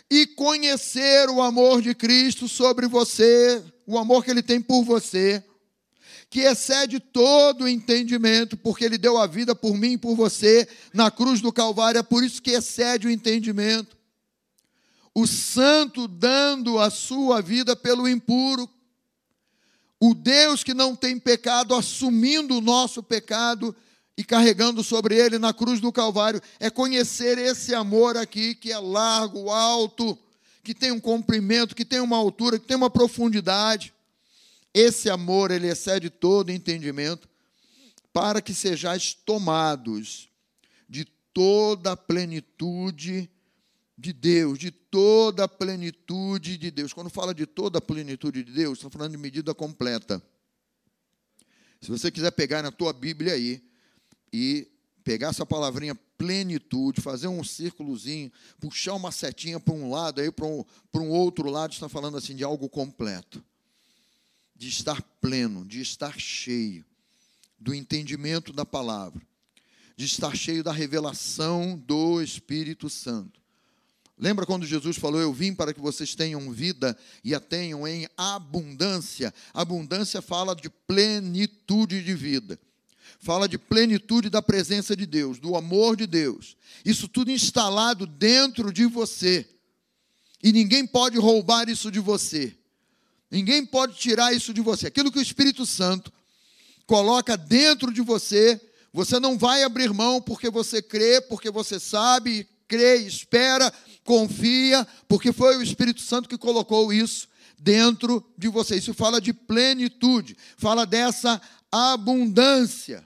e 0.08 0.24
conhecer 0.24 1.28
o 1.28 1.42
amor 1.42 1.82
de 1.82 1.96
Cristo 1.96 2.46
sobre 2.46 2.86
você, 2.86 3.60
o 3.84 3.98
amor 3.98 4.24
que 4.24 4.30
ele 4.30 4.42
tem 4.42 4.60
por 4.60 4.84
você, 4.84 5.42
que 6.30 6.42
excede 6.42 7.00
todo 7.00 7.64
o 7.64 7.68
entendimento, 7.68 8.56
porque 8.56 8.84
ele 8.84 8.96
deu 8.96 9.18
a 9.18 9.26
vida 9.26 9.52
por 9.52 9.76
mim 9.76 9.94
e 9.94 9.98
por 9.98 10.14
você 10.14 10.68
na 10.94 11.10
cruz 11.10 11.40
do 11.40 11.52
Calvário, 11.52 11.98
é 11.98 12.02
por 12.02 12.22
isso 12.22 12.40
que 12.40 12.52
excede 12.52 13.08
o 13.08 13.10
entendimento. 13.10 13.97
O 15.18 15.26
santo 15.26 16.06
dando 16.06 16.78
a 16.78 16.90
sua 16.90 17.42
vida 17.42 17.74
pelo 17.74 18.08
impuro, 18.08 18.70
o 19.98 20.14
Deus 20.14 20.62
que 20.62 20.72
não 20.72 20.94
tem 20.94 21.18
pecado 21.18 21.74
assumindo 21.74 22.56
o 22.56 22.60
nosso 22.60 23.02
pecado 23.02 23.74
e 24.16 24.22
carregando 24.22 24.80
sobre 24.84 25.16
ele 25.16 25.36
na 25.36 25.52
cruz 25.52 25.80
do 25.80 25.90
Calvário, 25.90 26.40
é 26.60 26.70
conhecer 26.70 27.36
esse 27.36 27.74
amor 27.74 28.16
aqui 28.16 28.54
que 28.54 28.70
é 28.70 28.78
largo, 28.78 29.50
alto, 29.50 30.16
que 30.62 30.72
tem 30.72 30.92
um 30.92 31.00
comprimento, 31.00 31.74
que 31.74 31.84
tem 31.84 31.98
uma 31.98 32.16
altura, 32.16 32.56
que 32.56 32.68
tem 32.68 32.76
uma 32.76 32.88
profundidade. 32.88 33.92
Esse 34.72 35.10
amor, 35.10 35.50
ele 35.50 35.66
excede 35.66 36.10
todo 36.10 36.52
entendimento, 36.52 37.28
para 38.12 38.40
que 38.40 38.54
sejais 38.54 39.14
tomados 39.14 40.28
de 40.88 41.04
toda 41.34 41.90
a 41.90 41.96
plenitude 41.96 43.28
de 43.98 44.12
Deus, 44.12 44.58
de 44.58 44.70
toda 44.70 45.44
a 45.44 45.48
plenitude 45.48 46.56
de 46.56 46.70
Deus. 46.70 46.92
Quando 46.92 47.10
fala 47.10 47.34
de 47.34 47.44
toda 47.44 47.78
a 47.78 47.82
plenitude 47.82 48.44
de 48.44 48.52
Deus, 48.52 48.78
está 48.78 48.88
falando 48.88 49.10
de 49.10 49.18
medida 49.18 49.52
completa. 49.54 50.22
Se 51.80 51.90
você 51.90 52.10
quiser 52.10 52.30
pegar 52.30 52.62
na 52.62 52.70
tua 52.70 52.92
Bíblia 52.92 53.32
aí 53.32 53.62
e 54.32 54.68
pegar 55.02 55.28
essa 55.28 55.44
palavrinha 55.44 55.94
plenitude, 56.16 57.00
fazer 57.00 57.28
um 57.28 57.42
círculozinho, 57.42 58.30
puxar 58.60 58.94
uma 58.94 59.10
setinha 59.10 59.58
para 59.58 59.74
um 59.74 59.90
lado, 59.90 60.20
aí 60.20 60.30
para 60.30 60.46
um, 60.46 60.64
para 60.92 61.00
um 61.00 61.10
outro 61.10 61.50
lado, 61.50 61.72
está 61.72 61.88
falando 61.88 62.16
assim 62.16 62.36
de 62.36 62.44
algo 62.44 62.68
completo 62.68 63.42
de 64.58 64.68
estar 64.68 65.00
pleno, 65.20 65.64
de 65.64 65.80
estar 65.80 66.18
cheio 66.18 66.84
do 67.56 67.72
entendimento 67.72 68.52
da 68.52 68.66
palavra, 68.66 69.22
de 69.96 70.04
estar 70.04 70.36
cheio 70.36 70.64
da 70.64 70.72
revelação 70.72 71.78
do 71.78 72.20
Espírito 72.20 72.90
Santo. 72.90 73.40
Lembra 74.18 74.44
quando 74.44 74.66
Jesus 74.66 74.96
falou: 74.96 75.20
Eu 75.20 75.32
vim 75.32 75.54
para 75.54 75.72
que 75.72 75.80
vocês 75.80 76.14
tenham 76.14 76.50
vida 76.50 76.98
e 77.22 77.34
a 77.34 77.40
tenham 77.40 77.86
em 77.86 78.08
abundância? 78.16 79.32
Abundância 79.54 80.20
fala 80.20 80.56
de 80.56 80.68
plenitude 80.68 82.02
de 82.02 82.14
vida, 82.14 82.58
fala 83.20 83.48
de 83.48 83.56
plenitude 83.56 84.28
da 84.28 84.42
presença 84.42 84.96
de 84.96 85.06
Deus, 85.06 85.38
do 85.38 85.54
amor 85.54 85.96
de 85.96 86.06
Deus. 86.06 86.56
Isso 86.84 87.06
tudo 87.06 87.30
instalado 87.30 88.06
dentro 88.06 88.72
de 88.72 88.86
você. 88.86 89.46
E 90.42 90.52
ninguém 90.52 90.86
pode 90.86 91.16
roubar 91.18 91.68
isso 91.68 91.90
de 91.90 92.00
você. 92.00 92.56
Ninguém 93.30 93.64
pode 93.64 93.96
tirar 93.96 94.32
isso 94.32 94.52
de 94.52 94.60
você. 94.60 94.86
Aquilo 94.86 95.12
que 95.12 95.18
o 95.18 95.22
Espírito 95.22 95.66
Santo 95.66 96.12
coloca 96.86 97.36
dentro 97.36 97.92
de 97.92 98.00
você, 98.00 98.60
você 98.92 99.20
não 99.20 99.36
vai 99.36 99.62
abrir 99.62 99.92
mão 99.92 100.20
porque 100.20 100.48
você 100.48 100.80
crê, 100.80 101.20
porque 101.20 101.50
você 101.50 101.78
sabe, 101.78 102.48
crê, 102.68 102.96
espera, 102.98 103.72
confia, 104.04 104.86
porque 105.08 105.32
foi 105.32 105.56
o 105.56 105.62
Espírito 105.62 106.02
Santo 106.02 106.28
que 106.28 106.38
colocou 106.38 106.92
isso 106.92 107.26
dentro 107.58 108.24
de 108.36 108.48
você. 108.48 108.76
Isso 108.76 108.94
fala 108.94 109.20
de 109.20 109.32
plenitude, 109.32 110.36
fala 110.56 110.86
dessa 110.86 111.40
abundância. 111.72 113.02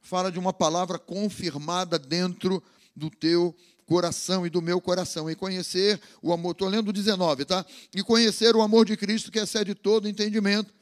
Fala 0.00 0.30
de 0.30 0.38
uma 0.38 0.52
palavra 0.52 0.98
confirmada 0.98 1.98
dentro 1.98 2.62
do 2.94 3.10
teu 3.10 3.54
coração 3.86 4.46
e 4.46 4.50
do 4.50 4.62
meu 4.62 4.80
coração, 4.80 5.30
e 5.30 5.34
conhecer 5.34 6.00
o 6.22 6.32
amor, 6.32 6.52
estou 6.52 6.68
lendo 6.68 6.92
19, 6.92 7.44
tá? 7.44 7.64
E 7.94 8.02
conhecer 8.02 8.56
o 8.56 8.62
amor 8.62 8.86
de 8.86 8.96
Cristo 8.96 9.30
que 9.30 9.38
excede 9.38 9.74
todo 9.74 10.08
entendimento, 10.08 10.72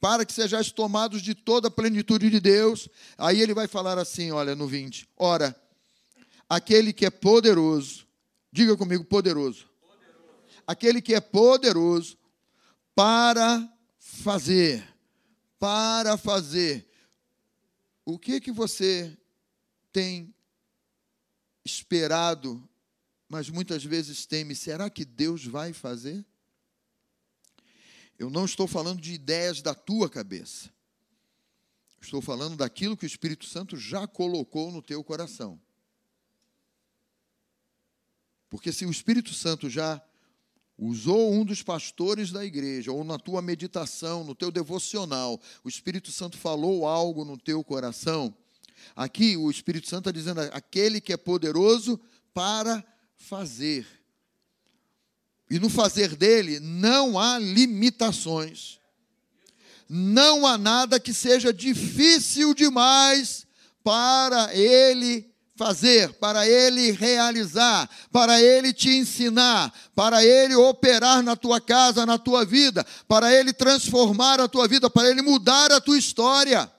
para 0.00 0.24
que 0.24 0.32
sejais 0.32 0.70
tomados 0.70 1.20
de 1.20 1.34
toda 1.34 1.68
a 1.68 1.70
plenitude 1.70 2.30
de 2.30 2.38
Deus. 2.40 2.88
Aí 3.18 3.40
ele 3.40 3.54
vai 3.54 3.66
falar 3.66 3.98
assim, 3.98 4.30
olha, 4.30 4.54
no 4.54 4.66
20: 4.66 5.08
Ora, 5.16 5.54
aquele 6.50 6.92
que 6.92 7.06
é 7.06 7.10
poderoso, 7.10 8.04
diga 8.50 8.76
comigo, 8.76 9.04
poderoso. 9.04 9.70
poderoso. 9.80 10.62
Aquele 10.66 11.00
que 11.00 11.14
é 11.14 11.20
poderoso 11.20 12.18
para 12.92 13.72
fazer, 14.00 14.84
para 15.60 16.16
fazer. 16.18 16.90
O 18.04 18.18
que 18.18 18.40
que 18.40 18.50
você 18.50 19.16
tem 19.92 20.34
esperado, 21.64 22.68
mas 23.28 23.48
muitas 23.48 23.84
vezes 23.84 24.26
teme: 24.26 24.56
será 24.56 24.90
que 24.90 25.04
Deus 25.04 25.46
vai 25.46 25.72
fazer? 25.72 26.24
Eu 28.18 28.28
não 28.28 28.44
estou 28.44 28.66
falando 28.66 29.00
de 29.00 29.12
ideias 29.12 29.62
da 29.62 29.74
tua 29.74 30.10
cabeça. 30.10 30.68
Estou 32.02 32.20
falando 32.20 32.56
daquilo 32.56 32.96
que 32.96 33.04
o 33.04 33.06
Espírito 33.06 33.46
Santo 33.46 33.76
já 33.76 34.06
colocou 34.06 34.72
no 34.72 34.82
teu 34.82 35.04
coração. 35.04 35.60
Porque 38.50 38.72
se 38.72 38.84
o 38.84 38.90
Espírito 38.90 39.32
Santo 39.32 39.70
já 39.70 40.02
usou 40.76 41.32
um 41.32 41.44
dos 41.44 41.62
pastores 41.62 42.30
da 42.30 42.44
igreja, 42.44 42.92
ou 42.92 43.04
na 43.04 43.18
tua 43.18 43.40
meditação, 43.40 44.24
no 44.24 44.34
teu 44.34 44.50
devocional, 44.50 45.40
o 45.64 45.68
Espírito 45.68 46.12
Santo 46.12 46.36
falou 46.36 46.86
algo 46.86 47.24
no 47.24 47.38
teu 47.38 47.64
coração, 47.64 48.34
Aqui 48.94 49.36
o 49.36 49.50
Espírito 49.50 49.88
Santo 49.88 50.08
está 50.08 50.12
dizendo: 50.12 50.40
aquele 50.52 51.00
que 51.00 51.12
é 51.12 51.16
poderoso 51.16 52.00
para 52.32 52.84
fazer. 53.16 53.86
E 55.48 55.58
no 55.58 55.68
fazer 55.68 56.14
dele 56.14 56.60
não 56.60 57.18
há 57.18 57.38
limitações. 57.38 58.78
não 59.88 60.46
há 60.46 60.56
nada 60.56 61.00
que 61.00 61.12
seja 61.12 61.52
difícil 61.52 62.54
demais 62.54 63.44
para 63.82 64.54
ele 64.54 65.29
fazer, 65.60 66.14
para 66.14 66.48
ele 66.48 66.90
realizar, 66.92 67.86
para 68.10 68.40
ele 68.40 68.72
te 68.72 68.88
ensinar, 68.88 69.70
para 69.94 70.24
ele 70.24 70.54
operar 70.54 71.22
na 71.22 71.36
tua 71.36 71.60
casa, 71.60 72.06
na 72.06 72.16
tua 72.16 72.46
vida, 72.46 72.82
para 73.06 73.30
ele 73.30 73.52
transformar 73.52 74.40
a 74.40 74.48
tua 74.48 74.66
vida, 74.66 74.88
para 74.88 75.10
ele 75.10 75.20
mudar 75.20 75.70
a 75.70 75.78
tua 75.78 75.98
história. 75.98 76.72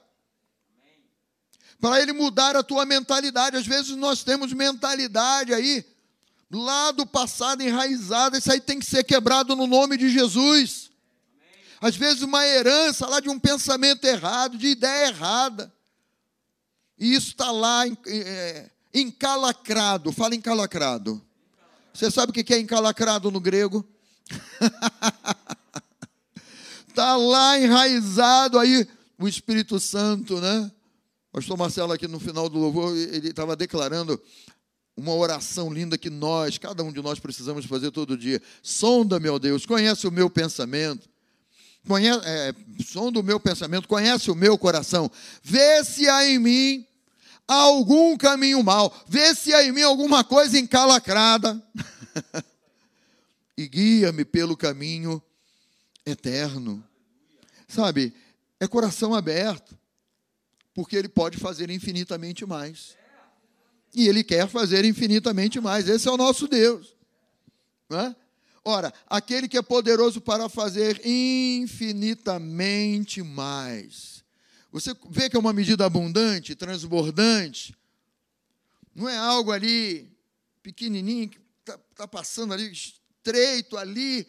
Para 1.80 2.02
ele 2.02 2.12
mudar 2.12 2.56
a 2.56 2.62
tua 2.64 2.84
mentalidade. 2.84 3.56
Às 3.56 3.66
vezes 3.66 3.94
nós 3.94 4.24
temos 4.24 4.52
mentalidade 4.52 5.54
aí 5.54 5.84
lá 6.50 6.90
do 6.90 7.06
passado 7.06 7.62
enraizada, 7.62 8.36
isso 8.36 8.50
aí 8.50 8.60
tem 8.60 8.80
que 8.80 8.86
ser 8.86 9.04
quebrado 9.04 9.54
no 9.54 9.68
nome 9.68 9.96
de 9.96 10.10
Jesus 10.10 10.90
às 11.80 11.96
vezes 11.96 12.22
uma 12.22 12.46
herança 12.46 13.08
lá 13.08 13.18
de 13.18 13.28
um 13.28 13.40
pensamento 13.40 14.04
errado, 14.04 14.56
de 14.56 14.68
ideia 14.68 15.08
errada. 15.08 15.72
E 16.96 17.12
isso 17.12 17.30
está 17.30 17.50
lá 17.50 17.84
é, 18.06 18.70
encalacrado. 18.92 20.12
Fala 20.12 20.34
encalacrado. 20.34 21.20
Você 21.92 22.10
sabe 22.10 22.30
o 22.30 22.32
que 22.32 22.52
é 22.54 22.58
encalacrado 22.58 23.30
no 23.30 23.40
grego? 23.40 23.86
Está 26.88 27.16
lá 27.16 27.58
enraizado 27.58 28.58
aí 28.58 28.86
o 29.18 29.28
Espírito 29.28 29.78
Santo, 29.78 30.40
né? 30.40 30.70
O 31.30 31.36
pastor 31.36 31.56
Marcelo 31.56 31.92
aqui 31.92 32.08
no 32.08 32.20
final 32.20 32.48
do 32.48 32.58
louvor, 32.58 32.96
ele 32.96 33.28
estava 33.28 33.54
declarando 33.54 34.20
uma 34.96 35.14
oração 35.14 35.72
linda 35.72 35.96
que 35.96 36.10
nós, 36.10 36.58
cada 36.58 36.82
um 36.82 36.92
de 36.92 37.00
nós 37.00 37.18
precisamos 37.18 37.64
fazer 37.66 37.90
todo 37.90 38.16
dia. 38.16 38.40
Sonda, 38.62 39.18
meu 39.18 39.38
Deus, 39.38 39.64
conhece 39.64 40.06
o 40.06 40.10
meu 40.10 40.28
pensamento 40.28 41.12
conhece, 41.86 42.20
é, 42.24 42.54
som 42.84 43.10
do 43.10 43.22
meu 43.22 43.40
pensamento, 43.40 43.88
conhece 43.88 44.30
o 44.30 44.34
meu 44.34 44.56
coração, 44.56 45.10
vê 45.42 45.84
se 45.84 46.08
há 46.08 46.26
em 46.26 46.38
mim 46.38 46.86
algum 47.46 48.16
caminho 48.16 48.62
mal, 48.62 48.94
vê 49.06 49.34
se 49.34 49.52
há 49.52 49.64
em 49.64 49.72
mim 49.72 49.82
alguma 49.82 50.24
coisa 50.24 50.58
encalacrada, 50.58 51.62
e 53.56 53.68
guia-me 53.68 54.24
pelo 54.24 54.56
caminho 54.56 55.22
eterno. 56.04 56.84
Sabe, 57.68 58.12
é 58.60 58.66
coração 58.66 59.14
aberto, 59.14 59.78
porque 60.74 60.96
ele 60.96 61.08
pode 61.08 61.38
fazer 61.38 61.70
infinitamente 61.70 62.44
mais. 62.46 62.96
E 63.94 64.08
ele 64.08 64.24
quer 64.24 64.48
fazer 64.48 64.84
infinitamente 64.84 65.60
mais. 65.60 65.88
Esse 65.88 66.08
é 66.08 66.10
o 66.10 66.16
nosso 66.16 66.48
Deus. 66.48 66.96
Não 67.88 68.00
é? 68.00 68.16
Ora, 68.64 68.92
aquele 69.08 69.48
que 69.48 69.58
é 69.58 69.62
poderoso 69.62 70.20
para 70.20 70.48
fazer 70.48 71.00
infinitamente 71.04 73.22
mais. 73.22 74.11
Você 74.72 74.96
vê 75.10 75.28
que 75.28 75.36
é 75.36 75.38
uma 75.38 75.52
medida 75.52 75.84
abundante, 75.84 76.54
transbordante. 76.54 77.76
Não 78.94 79.06
é 79.06 79.18
algo 79.18 79.52
ali 79.52 80.10
pequenininho 80.62 81.28
que 81.28 81.38
está 81.60 81.78
tá 81.94 82.08
passando 82.08 82.54
ali 82.54 82.72
estreito 82.72 83.76
ali, 83.76 84.26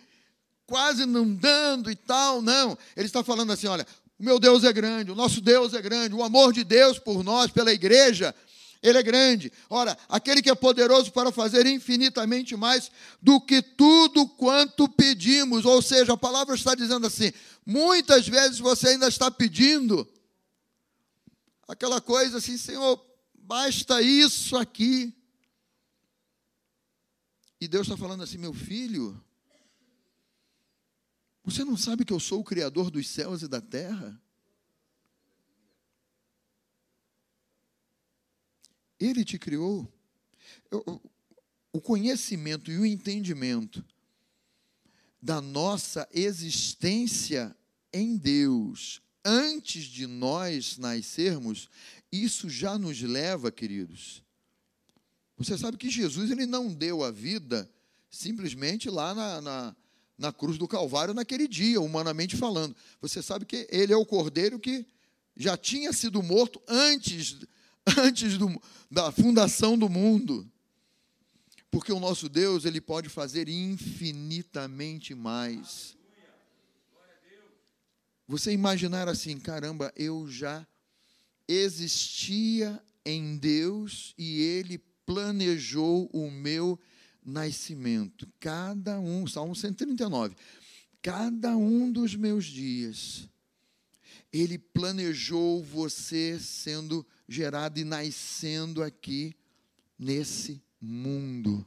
quase 0.66 1.06
não 1.06 1.34
dando 1.34 1.90
e 1.90 1.96
tal. 1.96 2.42
Não. 2.42 2.78
Ele 2.96 3.06
está 3.06 3.24
falando 3.24 3.54
assim: 3.54 3.68
olha, 3.68 3.88
o 4.20 4.24
meu 4.24 4.38
Deus 4.38 4.66
é 4.66 4.74
grande, 4.74 5.12
o 5.12 5.16
nosso 5.16 5.40
Deus 5.40 5.74
é 5.74 5.82
grande, 5.82 6.14
o 6.14 6.24
amor 6.24 6.52
de 6.52 6.66
Deus 6.66 7.00
por 7.00 7.24
nós, 7.24 7.50
pela 7.50 7.72
igreja, 7.72 8.36
ele 8.82 8.98
é 8.98 9.04
grande. 9.04 9.50
Ora, 9.70 9.98
aquele 10.10 10.42
que 10.42 10.50
é 10.50 10.56
poderoso 10.56 11.10
para 11.14 11.32
fazer 11.32 11.66
infinitamente 11.66 12.54
mais 12.58 12.92
do 13.22 13.40
que 13.40 13.62
tudo 13.62 14.28
quanto 14.28 14.90
pedimos. 14.90 15.64
Ou 15.64 15.82
seja, 15.82 16.14
a 16.14 16.18
palavra 16.18 16.54
está 16.54 16.76
dizendo 16.76 17.08
assim: 17.08 17.32
muitas 17.66 18.28
vezes 18.28 18.60
você 18.60 18.90
ainda 18.90 19.08
está 19.08 19.32
pedindo 19.32 20.06
aquela 21.68 22.02
coisa 22.02 22.38
assim, 22.38 22.58
Senhor, 22.58 23.04
basta 23.34 24.02
isso 24.02 24.56
aqui. 24.58 25.16
E 27.60 27.68
Deus 27.68 27.88
está 27.88 27.98
falando 27.98 28.24
assim, 28.24 28.38
meu 28.38 28.54
filho, 28.54 29.24
você 31.44 31.64
não 31.64 31.78
sabe 31.78 32.06
que 32.06 32.14
eu 32.14 32.20
sou 32.20 32.42
o 32.42 32.44
Criador 32.44 32.90
dos 32.90 33.08
céus 33.08 33.42
e 33.42 33.48
da 33.48 33.62
terra? 33.62 34.22
Ele 39.00 39.26
te 39.26 39.38
criou. 39.38 39.92
O 41.72 41.82
conhecimento 41.82 42.72
e 42.72 42.78
o 42.78 42.86
entendimento 42.86 43.84
da 45.22 45.42
nossa 45.42 46.08
existência 46.12 47.56
em 47.92 48.18
Deus 48.18 49.02
antes 49.24 49.86
de 49.86 50.08
nós 50.08 50.78
nascermos, 50.78 51.70
isso 52.12 52.50
já 52.50 52.78
nos 52.78 53.02
leva, 53.02 53.52
queridos. 53.52 54.24
Você 55.38 55.58
sabe 55.58 55.78
que 55.78 55.90
Jesus 55.90 56.32
ele 56.32 56.46
não 56.46 56.74
deu 56.74 57.04
a 57.04 57.12
vida 57.12 57.70
simplesmente 58.10 58.90
lá 58.90 59.16
na, 59.16 59.42
na, 59.42 59.76
na 60.18 60.34
cruz 60.34 60.58
do 60.58 60.68
Calvário 60.68 61.14
naquele 61.14 61.48
dia, 61.48 61.82
humanamente 61.82 62.38
falando. 62.38 62.76
Você 63.02 63.22
sabe 63.22 63.46
que 63.46 63.68
ele 63.72 63.92
é 63.92 63.98
o 63.98 64.06
cordeiro 64.06 64.60
que 64.60 64.86
já 65.36 65.58
tinha 65.58 65.92
sido 65.92 66.22
morto 66.22 66.62
antes 66.68 67.38
antes 67.98 68.38
do, 68.38 68.62
da 68.90 69.12
fundação 69.12 69.78
do 69.78 69.90
mundo. 69.90 70.50
Porque 71.70 71.92
o 71.92 72.00
nosso 72.00 72.30
Deus, 72.30 72.66
ele 72.66 72.80
pode 72.80 73.10
fazer 73.10 73.50
infinitamente 73.50 75.16
mais. 75.16 75.96
Você 78.28 78.52
imaginar 78.52 79.08
assim, 79.08 79.38
caramba, 79.40 79.92
eu 79.96 80.28
já 80.30 80.66
existia 81.48 82.82
em 83.06 83.38
Deus 83.38 84.14
e 84.18 84.40
ele 84.42 84.78
planejou 85.06 86.10
o 86.14 86.32
meu 86.32 86.80
nascimento. 87.24 88.28
Cada 88.40 89.00
um, 89.00 89.28
Salmo 89.28 89.56
139. 89.56 90.36
Cada 91.02 91.58
um 91.58 91.92
dos 91.92 92.16
meus 92.16 92.46
dias, 92.46 93.28
ele 94.32 94.58
planejou 94.58 95.62
você 95.62 96.40
sendo 96.40 97.06
gerado 97.28 97.78
e 97.80 97.84
nascendo 97.84 98.82
aqui 98.82 99.36
nesse 100.00 100.64
mundo 100.80 101.66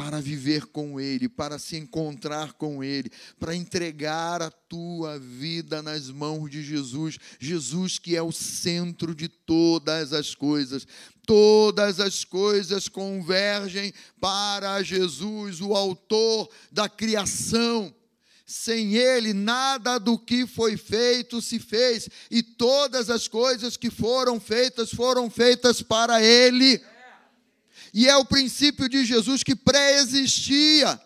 para 0.00 0.18
viver 0.18 0.64
com 0.64 0.98
Ele, 0.98 1.28
para 1.28 1.58
se 1.58 1.76
encontrar 1.76 2.54
com 2.54 2.82
Ele, 2.82 3.12
para 3.38 3.54
entregar 3.54 4.40
a 4.40 4.50
tua 4.50 5.18
vida 5.18 5.82
nas 5.82 6.08
mãos 6.08 6.50
de 6.50 6.62
Jesus. 6.62 7.18
Jesus, 7.38 7.98
que 7.98 8.16
é 8.16 8.22
o 8.22 8.32
centro 8.32 9.14
de 9.14 9.28
todas 9.28 10.14
as 10.14 10.34
coisas. 10.34 10.86
Todas 11.26 12.00
as 12.00 12.24
coisas 12.24 12.88
convergem 12.88 13.92
para 14.18 14.82
Jesus, 14.82 15.60
o 15.60 15.74
Autor 15.74 16.48
da 16.72 16.88
criação. 16.88 17.94
Sem 18.46 18.96
ele, 18.96 19.34
nada 19.34 19.98
do 19.98 20.18
que 20.18 20.46
foi 20.46 20.78
feito 20.78 21.42
se 21.42 21.60
fez, 21.60 22.08
e 22.30 22.42
todas 22.42 23.10
as 23.10 23.28
coisas 23.28 23.76
que 23.76 23.90
foram 23.90 24.40
feitas 24.40 24.90
foram 24.90 25.28
feitas 25.28 25.82
para 25.82 26.22
ele. 26.22 26.82
E 27.92 28.08
é 28.08 28.16
o 28.16 28.24
princípio 28.24 28.88
de 28.88 29.04
Jesus 29.04 29.42
que 29.42 29.54
pré-existia 29.54 31.00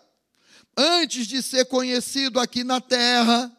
antes 0.77 1.27
de 1.27 1.41
ser 1.41 1.65
conhecido 1.65 2.39
aqui 2.39 2.63
na 2.63 2.81
terra, 2.81 3.51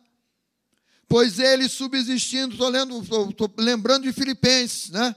pois 1.09 1.39
ele 1.39 1.69
subsistindo, 1.69 2.55
estou 2.55 3.53
lembrando 3.59 4.05
de 4.05 4.13
Filipenses, 4.13 4.91
né? 4.91 5.15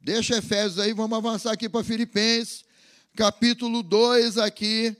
Deixa 0.00 0.36
Efésios 0.36 0.78
aí, 0.78 0.92
vamos 0.92 1.16
avançar 1.16 1.52
aqui 1.52 1.68
para 1.68 1.84
Filipenses, 1.84 2.64
capítulo 3.14 3.82
2 3.82 4.38
aqui 4.38 4.96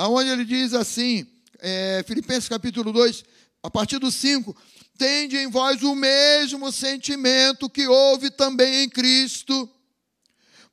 aonde 0.00 0.30
ele 0.30 0.46
diz 0.46 0.72
assim, 0.72 1.26
é, 1.58 2.02
Filipenses 2.06 2.48
capítulo 2.48 2.90
2, 2.90 3.22
a 3.62 3.70
partir 3.70 3.98
do 3.98 4.10
5, 4.10 4.56
tende 4.96 5.36
em 5.36 5.46
vós 5.46 5.82
o 5.82 5.94
mesmo 5.94 6.72
sentimento 6.72 7.68
que 7.68 7.86
houve 7.86 8.30
também 8.30 8.84
em 8.84 8.88
Cristo, 8.88 9.68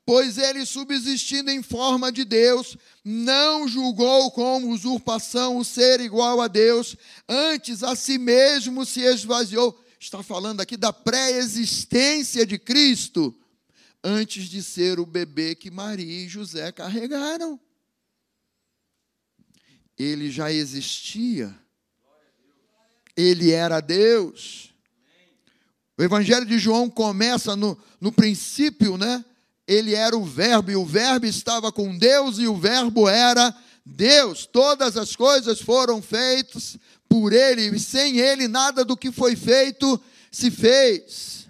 pois 0.08 0.38
ele, 0.38 0.64
subsistindo 0.64 1.50
em 1.50 1.62
forma 1.62 2.10
de 2.10 2.24
Deus, 2.24 2.78
não 3.04 3.68
julgou 3.68 4.30
como 4.30 4.70
usurpação 4.70 5.58
o 5.58 5.64
ser 5.66 6.00
igual 6.00 6.40
a 6.40 6.48
Deus, 6.48 6.96
antes 7.28 7.82
a 7.82 7.94
si 7.94 8.16
mesmo 8.16 8.86
se 8.86 9.02
esvaziou. 9.02 9.78
Está 10.00 10.22
falando 10.22 10.62
aqui 10.62 10.78
da 10.78 10.94
pré-existência 10.94 12.46
de 12.46 12.58
Cristo, 12.58 13.38
antes 14.02 14.48
de 14.48 14.62
ser 14.62 14.98
o 14.98 15.04
bebê 15.04 15.54
que 15.54 15.70
Maria 15.70 16.24
e 16.24 16.26
José 16.26 16.72
carregaram 16.72 17.60
ele 19.98 20.30
já 20.30 20.52
existia. 20.52 21.54
Ele 23.16 23.50
era 23.50 23.80
Deus. 23.80 24.72
O 25.98 26.02
Evangelho 26.02 26.46
de 26.46 26.56
João 26.56 26.88
começa 26.88 27.56
no, 27.56 27.76
no 28.00 28.12
princípio, 28.12 28.96
né? 28.96 29.24
Ele 29.68 29.94
era 29.94 30.16
o 30.16 30.24
Verbo, 30.24 30.70
e 30.70 30.76
o 30.76 30.86
Verbo 30.86 31.26
estava 31.26 31.70
com 31.70 31.96
Deus, 31.96 32.38
e 32.38 32.48
o 32.48 32.56
Verbo 32.56 33.06
era 33.06 33.54
Deus, 33.84 34.46
todas 34.46 34.96
as 34.96 35.14
coisas 35.14 35.60
foram 35.60 36.00
feitas 36.00 36.78
por 37.06 37.34
Ele, 37.34 37.76
e 37.76 37.78
sem 37.78 38.18
Ele 38.18 38.48
nada 38.48 38.82
do 38.82 38.96
que 38.96 39.12
foi 39.12 39.36
feito 39.36 40.00
se 40.32 40.50
fez. 40.50 41.46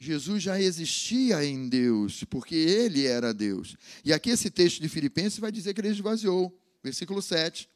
Jesus 0.00 0.42
já 0.42 0.60
existia 0.60 1.44
em 1.44 1.68
Deus, 1.68 2.24
porque 2.24 2.54
Ele 2.54 3.06
era 3.06 3.32
Deus. 3.34 3.76
E 4.02 4.12
aqui 4.12 4.30
esse 4.30 4.50
texto 4.50 4.80
de 4.80 4.88
Filipenses 4.88 5.38
vai 5.38 5.52
dizer 5.52 5.74
que 5.74 5.80
Ele 5.82 5.88
esvaziou. 5.88 6.52
Versículo 6.82 7.22
7. 7.22 7.68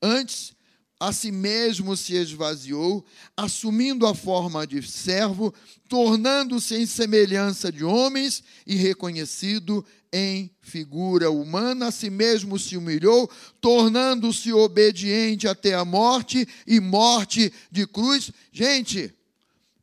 Antes, 0.00 0.54
a 1.00 1.12
si 1.12 1.30
mesmo 1.30 1.96
se 1.96 2.14
esvaziou, 2.14 3.04
assumindo 3.36 4.06
a 4.06 4.14
forma 4.14 4.66
de 4.66 4.82
servo, 4.82 5.54
tornando-se 5.88 6.74
em 6.74 6.86
semelhança 6.86 7.70
de 7.70 7.84
homens 7.84 8.42
e 8.66 8.74
reconhecido 8.74 9.84
em 10.12 10.50
figura 10.60 11.30
humana, 11.30 11.88
a 11.88 11.92
si 11.92 12.10
mesmo 12.10 12.58
se 12.58 12.76
humilhou, 12.76 13.30
tornando-se 13.60 14.52
obediente 14.52 15.46
até 15.46 15.74
a 15.74 15.84
morte 15.84 16.48
e 16.66 16.80
morte 16.80 17.52
de 17.70 17.86
cruz. 17.86 18.32
Gente, 18.50 19.14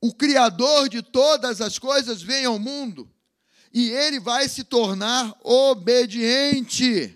o 0.01 0.13
Criador 0.13 0.89
de 0.89 1.01
todas 1.01 1.61
as 1.61 1.79
coisas 1.79 2.21
vem 2.21 2.45
ao 2.45 2.59
mundo 2.59 3.09
e 3.73 3.89
ele 3.89 4.19
vai 4.19 4.49
se 4.49 4.63
tornar 4.63 5.33
obediente. 5.43 7.14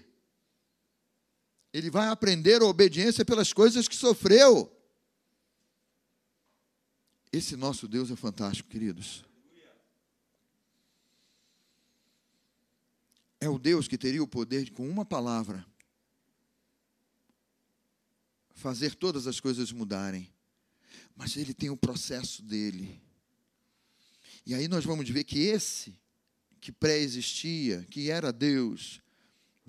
Ele 1.71 1.89
vai 1.89 2.07
aprender 2.07 2.61
a 2.61 2.65
obediência 2.65 3.23
pelas 3.23 3.53
coisas 3.53 3.87
que 3.87 3.95
sofreu. 3.95 4.75
Esse 7.31 7.55
nosso 7.55 7.87
Deus 7.87 8.09
é 8.09 8.15
fantástico, 8.15 8.69
queridos. 8.69 9.23
É 13.39 13.47
o 13.47 13.59
Deus 13.59 13.87
que 13.87 13.97
teria 13.97 14.21
o 14.21 14.27
poder 14.27 14.65
de, 14.65 14.71
com 14.71 14.87
uma 14.89 15.05
palavra, 15.05 15.65
fazer 18.55 18.95
todas 18.95 19.27
as 19.27 19.39
coisas 19.39 19.71
mudarem. 19.71 20.27
Mas 21.15 21.37
ele 21.37 21.53
tem 21.53 21.69
o 21.69 21.77
processo 21.77 22.41
dele. 22.41 23.01
E 24.45 24.53
aí 24.53 24.67
nós 24.67 24.83
vamos 24.83 25.07
ver 25.09 25.23
que 25.23 25.39
esse 25.39 25.97
que 26.59 26.71
pré-existia, 26.71 27.85
que 27.89 28.09
era 28.09 28.33
Deus, 28.33 29.01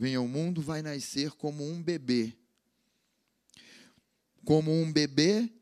vem 0.00 0.14
ao 0.14 0.26
mundo, 0.26 0.62
vai 0.62 0.80
nascer 0.80 1.32
como 1.32 1.62
um 1.62 1.82
bebê. 1.82 2.32
Como 4.46 4.72
um 4.72 4.90
bebê, 4.90 5.52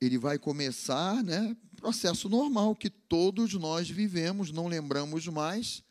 ele 0.00 0.16
vai 0.16 0.38
começar, 0.38 1.22
né, 1.22 1.54
processo 1.76 2.26
normal 2.26 2.74
que 2.74 2.88
todos 2.88 3.52
nós 3.52 3.90
vivemos, 3.90 4.50
não 4.50 4.66
lembramos 4.66 5.26
mais, 5.26 5.84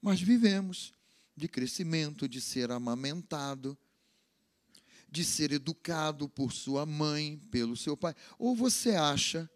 mas 0.00 0.20
vivemos 0.20 0.92
de 1.36 1.48
crescimento, 1.48 2.28
de 2.28 2.40
ser 2.40 2.70
amamentado, 2.70 3.76
de 5.10 5.24
ser 5.24 5.50
educado 5.50 6.28
por 6.28 6.52
sua 6.52 6.86
mãe, 6.86 7.36
pelo 7.50 7.76
seu 7.76 7.96
pai. 7.96 8.14
Ou 8.38 8.54
você 8.54 8.90
acha 8.90 9.50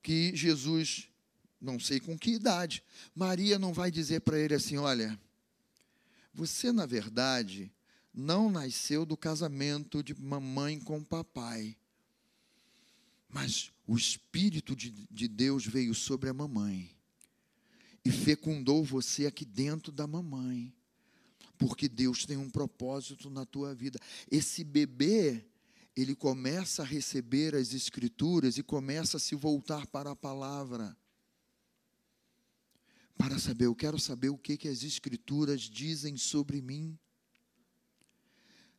que 0.00 0.34
Jesus, 0.36 1.08
não 1.60 1.80
sei 1.80 1.98
com 1.98 2.16
que 2.16 2.30
idade, 2.30 2.84
Maria 3.14 3.58
não 3.58 3.72
vai 3.72 3.90
dizer 3.90 4.20
para 4.20 4.38
ele 4.38 4.54
assim: 4.54 4.76
olha, 4.76 5.18
você, 6.34 6.72
na 6.72 6.86
verdade, 6.86 7.72
não 8.12 8.50
nasceu 8.50 9.04
do 9.04 9.16
casamento 9.16 10.02
de 10.02 10.14
mamãe 10.14 10.78
com 10.80 11.02
papai. 11.02 11.76
Mas 13.28 13.70
o 13.86 13.96
Espírito 13.96 14.76
de, 14.76 14.90
de 15.10 15.28
Deus 15.28 15.66
veio 15.66 15.94
sobre 15.94 16.28
a 16.28 16.34
mamãe 16.34 16.94
e 18.04 18.10
fecundou 18.10 18.84
você 18.84 19.26
aqui 19.26 19.44
dentro 19.44 19.92
da 19.92 20.06
mamãe. 20.06 20.74
Porque 21.58 21.88
Deus 21.88 22.26
tem 22.26 22.36
um 22.36 22.50
propósito 22.50 23.30
na 23.30 23.46
tua 23.46 23.74
vida. 23.74 23.98
Esse 24.30 24.64
bebê, 24.64 25.44
ele 25.94 26.14
começa 26.14 26.82
a 26.82 26.86
receber 26.86 27.54
as 27.54 27.72
escrituras 27.72 28.58
e 28.58 28.62
começa 28.62 29.16
a 29.16 29.20
se 29.20 29.34
voltar 29.34 29.86
para 29.86 30.10
a 30.10 30.16
palavra 30.16 30.96
para 33.22 33.38
saber, 33.38 33.66
eu 33.66 33.74
quero 33.74 34.00
saber 34.00 34.30
o 34.30 34.36
que, 34.36 34.56
que 34.56 34.66
as 34.66 34.82
Escrituras 34.82 35.60
dizem 35.60 36.16
sobre 36.16 36.60
mim. 36.60 36.98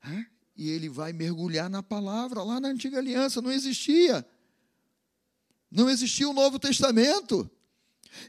É? 0.03 0.25
E 0.53 0.69
ele 0.69 0.89
vai 0.89 1.13
mergulhar 1.13 1.69
na 1.69 1.81
palavra, 1.81 2.43
lá 2.43 2.59
na 2.59 2.67
antiga 2.67 2.97
aliança, 2.97 3.41
não 3.41 3.53
existia. 3.53 4.27
Não 5.71 5.89
existia 5.89 6.27
o 6.27 6.33
Novo 6.33 6.59
Testamento. 6.59 7.49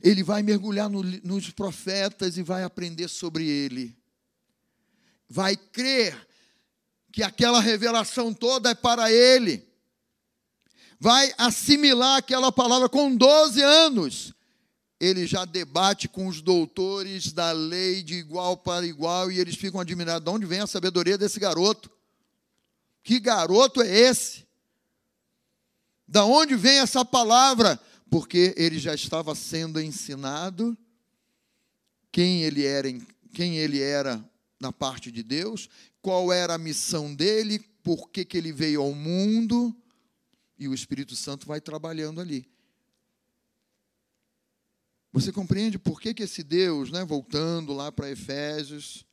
Ele 0.01 0.23
vai 0.23 0.41
mergulhar 0.41 0.89
no, 0.89 1.03
nos 1.03 1.51
profetas 1.51 2.37
e 2.37 2.45
vai 2.45 2.63
aprender 2.63 3.09
sobre 3.09 3.49
ele. 3.49 3.99
Vai 5.29 5.57
crer 5.57 6.29
que 7.11 7.25
aquela 7.25 7.61
revelação 7.61 8.33
toda 8.33 8.71
é 8.71 8.75
para 8.75 9.11
ele. 9.11 9.69
Vai 11.01 11.35
assimilar 11.37 12.19
aquela 12.19 12.53
palavra 12.53 12.89
com 12.89 13.17
12 13.17 13.61
anos 13.61 14.34
ele 15.05 15.27
já 15.27 15.45
debate 15.45 16.09
com 16.09 16.27
os 16.27 16.41
doutores 16.41 17.33
da 17.33 17.53
lei 17.53 18.03
de 18.03 18.15
igual 18.15 18.57
para 18.57 18.87
igual 18.87 19.31
e 19.31 19.39
eles 19.39 19.55
ficam 19.55 19.81
admirados. 19.81 20.25
De 20.25 20.31
onde 20.31 20.47
vem 20.47 20.61
a 20.61 20.67
sabedoria 20.67 21.19
desse 21.19 21.39
garoto? 21.39 21.91
Que 23.03 23.21
garoto 23.21 23.83
é 23.83 23.89
esse? 23.89 24.47
Da 26.09 26.25
onde 26.25 26.55
vem 26.57 26.79
essa 26.79 27.05
palavra? 27.05 27.79
Porque 28.11 28.55
ele 28.57 28.79
já 28.79 28.95
estava 28.95 29.35
sendo 29.35 29.81
ensinado 29.81 30.77
quem 32.11 32.43
ele 32.43 32.65
era, 32.65 32.89
quem 33.33 33.59
ele 33.59 33.81
era 33.81 34.25
na 34.61 34.73
parte 34.73 35.11
de 35.11 35.23
Deus, 35.23 35.69
qual 36.01 36.33
era 36.33 36.55
a 36.55 36.59
missão 36.59 37.15
dele, 37.15 37.59
por 37.83 38.09
que, 38.09 38.25
que 38.25 38.39
ele 38.39 38.53
veio 38.53 38.81
ao 38.81 38.95
mundo, 38.95 39.77
e 40.59 40.69
o 40.69 40.75
Espírito 40.75 41.17
Santo 41.17 41.47
vai 41.47 41.61
trabalhando 41.61 42.21
ali. 42.21 42.49
Você 45.15 45.31
compreende 45.31 45.79
por 45.79 46.01
que, 46.01 46.13
que 46.13 46.25
esse 46.25 46.43
Deus, 46.43 46.91
né, 46.91 47.05
voltando 47.05 47.73
lá 47.73 47.93
para 47.93 48.11
Efésios, 48.11 49.07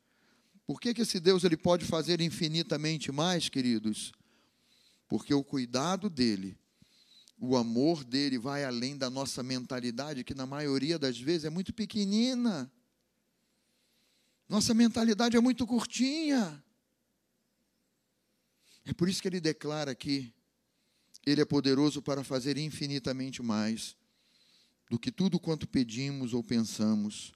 por 0.65 0.81
que, 0.81 0.95
que 0.95 1.03
esse 1.03 1.19
Deus 1.19 1.43
ele 1.43 1.55
pode 1.55 1.85
fazer 1.85 2.21
infinitamente 2.21 3.11
mais, 3.11 3.49
queridos? 3.49 4.11
Porque 5.07 5.31
o 5.31 5.43
cuidado 5.43 6.09
dele, 6.09 6.57
o 7.37 7.55
amor 7.55 8.03
dele 8.03 8.39
vai 8.39 8.65
além 8.65 8.97
da 8.97 9.11
nossa 9.11 9.43
mentalidade, 9.43 10.23
que 10.23 10.33
na 10.33 10.47
maioria 10.47 10.97
das 10.97 11.19
vezes 11.19 11.45
é 11.45 11.51
muito 11.51 11.71
pequenina. 11.71 12.71
Nossa 14.49 14.73
mentalidade 14.73 15.37
é 15.37 15.39
muito 15.39 15.67
curtinha. 15.67 16.63
É 18.85 18.91
por 18.91 19.07
isso 19.07 19.21
que 19.21 19.27
ele 19.27 19.39
declara 19.39 19.91
aqui: 19.91 20.33
Ele 21.23 21.41
é 21.41 21.45
poderoso 21.45 22.01
para 22.01 22.23
fazer 22.23 22.57
infinitamente 22.57 23.43
mais 23.43 23.95
do 24.91 24.99
que 24.99 25.09
tudo 25.09 25.39
quanto 25.39 25.65
pedimos 25.65 26.33
ou 26.33 26.43
pensamos, 26.43 27.31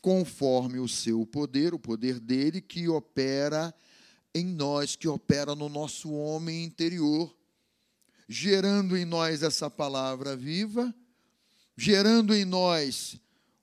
conforme 0.00 0.78
o 0.78 0.86
seu 0.86 1.26
poder, 1.26 1.74
o 1.74 1.78
poder 1.78 2.20
dele 2.20 2.60
que 2.60 2.86
opera 2.86 3.74
em 4.32 4.44
nós, 4.44 4.94
que 4.94 5.08
opera 5.08 5.56
no 5.56 5.68
nosso 5.68 6.12
homem 6.12 6.62
interior, 6.62 7.36
gerando 8.28 8.96
em 8.96 9.04
nós 9.04 9.42
essa 9.42 9.68
palavra 9.68 10.36
viva, 10.36 10.94
gerando 11.76 12.32
em 12.32 12.44
nós 12.44 13.16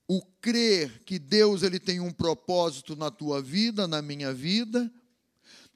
o 0.06 0.20
crer 0.38 1.02
que 1.04 1.18
Deus 1.18 1.62
ele 1.62 1.80
tem 1.80 2.00
um 2.00 2.12
propósito 2.12 2.94
na 2.94 3.10
tua 3.10 3.40
vida, 3.40 3.88
na 3.88 4.02
minha 4.02 4.34
vida, 4.34 4.92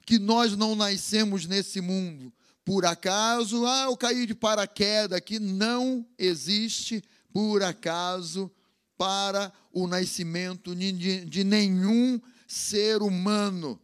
que 0.05 0.19
nós 0.19 0.55
não 0.55 0.75
nascemos 0.75 1.47
nesse 1.47 1.81
mundo 1.81 2.31
por 2.65 2.83
acaso, 2.83 3.63
ah, 3.67 3.83
eu 3.83 3.95
caí 3.95 4.25
de 4.25 4.33
paraquedas, 4.33 5.21
que 5.21 5.37
não 5.39 6.03
existe 6.17 7.03
por 7.35 7.61
acaso 7.61 8.49
para 8.97 9.51
o 9.73 9.87
nascimento 9.87 10.73
de, 10.73 11.43
nenhum 11.43 12.17
ser 12.47 13.01
humano. 13.01 13.77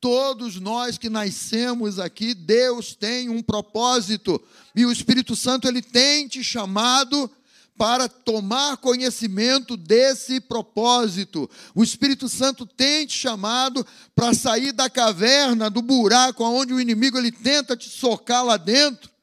Todos 0.00 0.58
nós 0.58 0.98
que 0.98 1.08
nascemos 1.08 2.00
aqui, 2.00 2.34
Deus 2.34 2.96
tem 2.96 3.28
um 3.28 3.40
propósito 3.40 4.42
e 4.74 4.84
o 4.84 4.90
Espírito 4.90 5.36
Santo 5.36 5.68
ele 5.68 5.80
tem 5.80 6.26
te 6.26 6.42
chamado 6.42 7.30
para 7.78 8.08
tomar 8.08 8.76
conhecimento 8.78 9.76
desse 9.76 10.40
propósito. 10.40 11.48
O 11.76 11.84
Espírito 11.84 12.28
Santo 12.28 12.66
tem 12.66 13.06
te 13.06 13.16
chamado 13.16 13.86
para 14.16 14.34
sair 14.34 14.72
da 14.72 14.90
caverna, 14.90 15.70
do 15.70 15.80
buraco 15.80 16.42
onde 16.42 16.74
o 16.74 16.80
inimigo 16.80 17.18
ele 17.18 17.30
tenta 17.30 17.76
te 17.76 17.88
socar 17.88 18.44
lá 18.44 18.56
dentro 18.56 19.13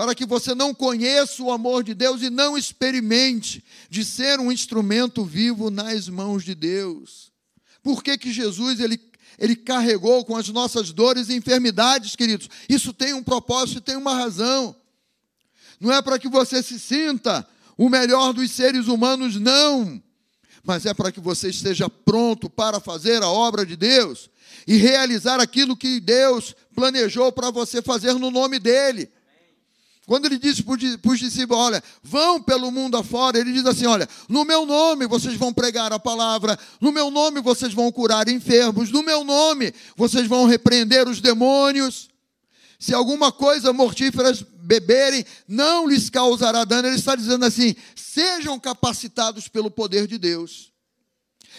para 0.00 0.14
que 0.14 0.24
você 0.24 0.54
não 0.54 0.72
conheça 0.72 1.42
o 1.42 1.52
amor 1.52 1.84
de 1.84 1.92
Deus 1.92 2.22
e 2.22 2.30
não 2.30 2.56
experimente 2.56 3.62
de 3.90 4.02
ser 4.02 4.40
um 4.40 4.50
instrumento 4.50 5.26
vivo 5.26 5.70
nas 5.70 6.08
mãos 6.08 6.42
de 6.42 6.54
Deus. 6.54 7.30
Por 7.82 8.02
que, 8.02 8.16
que 8.16 8.32
Jesus 8.32 8.80
ele, 8.80 8.98
ele 9.38 9.54
carregou 9.54 10.24
com 10.24 10.38
as 10.38 10.48
nossas 10.48 10.90
dores 10.90 11.28
e 11.28 11.34
enfermidades, 11.34 12.16
queridos? 12.16 12.48
Isso 12.66 12.94
tem 12.94 13.12
um 13.12 13.22
propósito 13.22 13.76
e 13.76 13.82
tem 13.82 13.94
uma 13.94 14.14
razão. 14.14 14.74
Não 15.78 15.92
é 15.92 16.00
para 16.00 16.18
que 16.18 16.30
você 16.30 16.62
se 16.62 16.80
sinta 16.80 17.46
o 17.76 17.90
melhor 17.90 18.32
dos 18.32 18.50
seres 18.52 18.86
humanos, 18.86 19.36
não. 19.38 20.02
mas 20.64 20.86
é 20.86 20.94
para 20.94 21.12
que 21.12 21.20
você 21.20 21.50
esteja 21.50 21.90
pronto 21.90 22.48
para 22.48 22.80
fazer 22.80 23.22
a 23.22 23.28
obra 23.28 23.66
de 23.66 23.76
Deus 23.76 24.30
e 24.66 24.78
realizar 24.78 25.40
aquilo 25.40 25.76
que 25.76 26.00
Deus 26.00 26.56
planejou 26.74 27.30
para 27.30 27.50
você 27.50 27.82
fazer 27.82 28.14
no 28.14 28.30
nome 28.30 28.58
dEle. 28.58 29.10
Quando 30.10 30.26
ele 30.26 30.38
disse 30.38 30.64
para 30.64 31.12
os 31.12 31.20
discípulos: 31.20 31.62
Olha, 31.62 31.84
vão 32.02 32.42
pelo 32.42 32.72
mundo 32.72 32.96
afora, 32.96 33.38
ele 33.38 33.52
diz 33.52 33.64
assim: 33.64 33.86
Olha, 33.86 34.08
no 34.28 34.44
meu 34.44 34.66
nome 34.66 35.06
vocês 35.06 35.36
vão 35.36 35.52
pregar 35.52 35.92
a 35.92 36.00
palavra, 36.00 36.58
no 36.80 36.90
meu 36.90 37.12
nome 37.12 37.40
vocês 37.40 37.72
vão 37.72 37.92
curar 37.92 38.28
enfermos, 38.28 38.90
no 38.90 39.04
meu 39.04 39.22
nome 39.22 39.72
vocês 39.96 40.26
vão 40.26 40.46
repreender 40.46 41.08
os 41.08 41.20
demônios. 41.20 42.08
Se 42.76 42.92
alguma 42.92 43.30
coisa 43.30 43.72
mortífera 43.72 44.36
beberem, 44.60 45.24
não 45.46 45.86
lhes 45.86 46.10
causará 46.10 46.64
dano. 46.64 46.88
Ele 46.88 46.96
está 46.96 47.14
dizendo 47.14 47.44
assim: 47.44 47.76
sejam 47.94 48.58
capacitados 48.58 49.46
pelo 49.46 49.70
poder 49.70 50.08
de 50.08 50.18
Deus. 50.18 50.72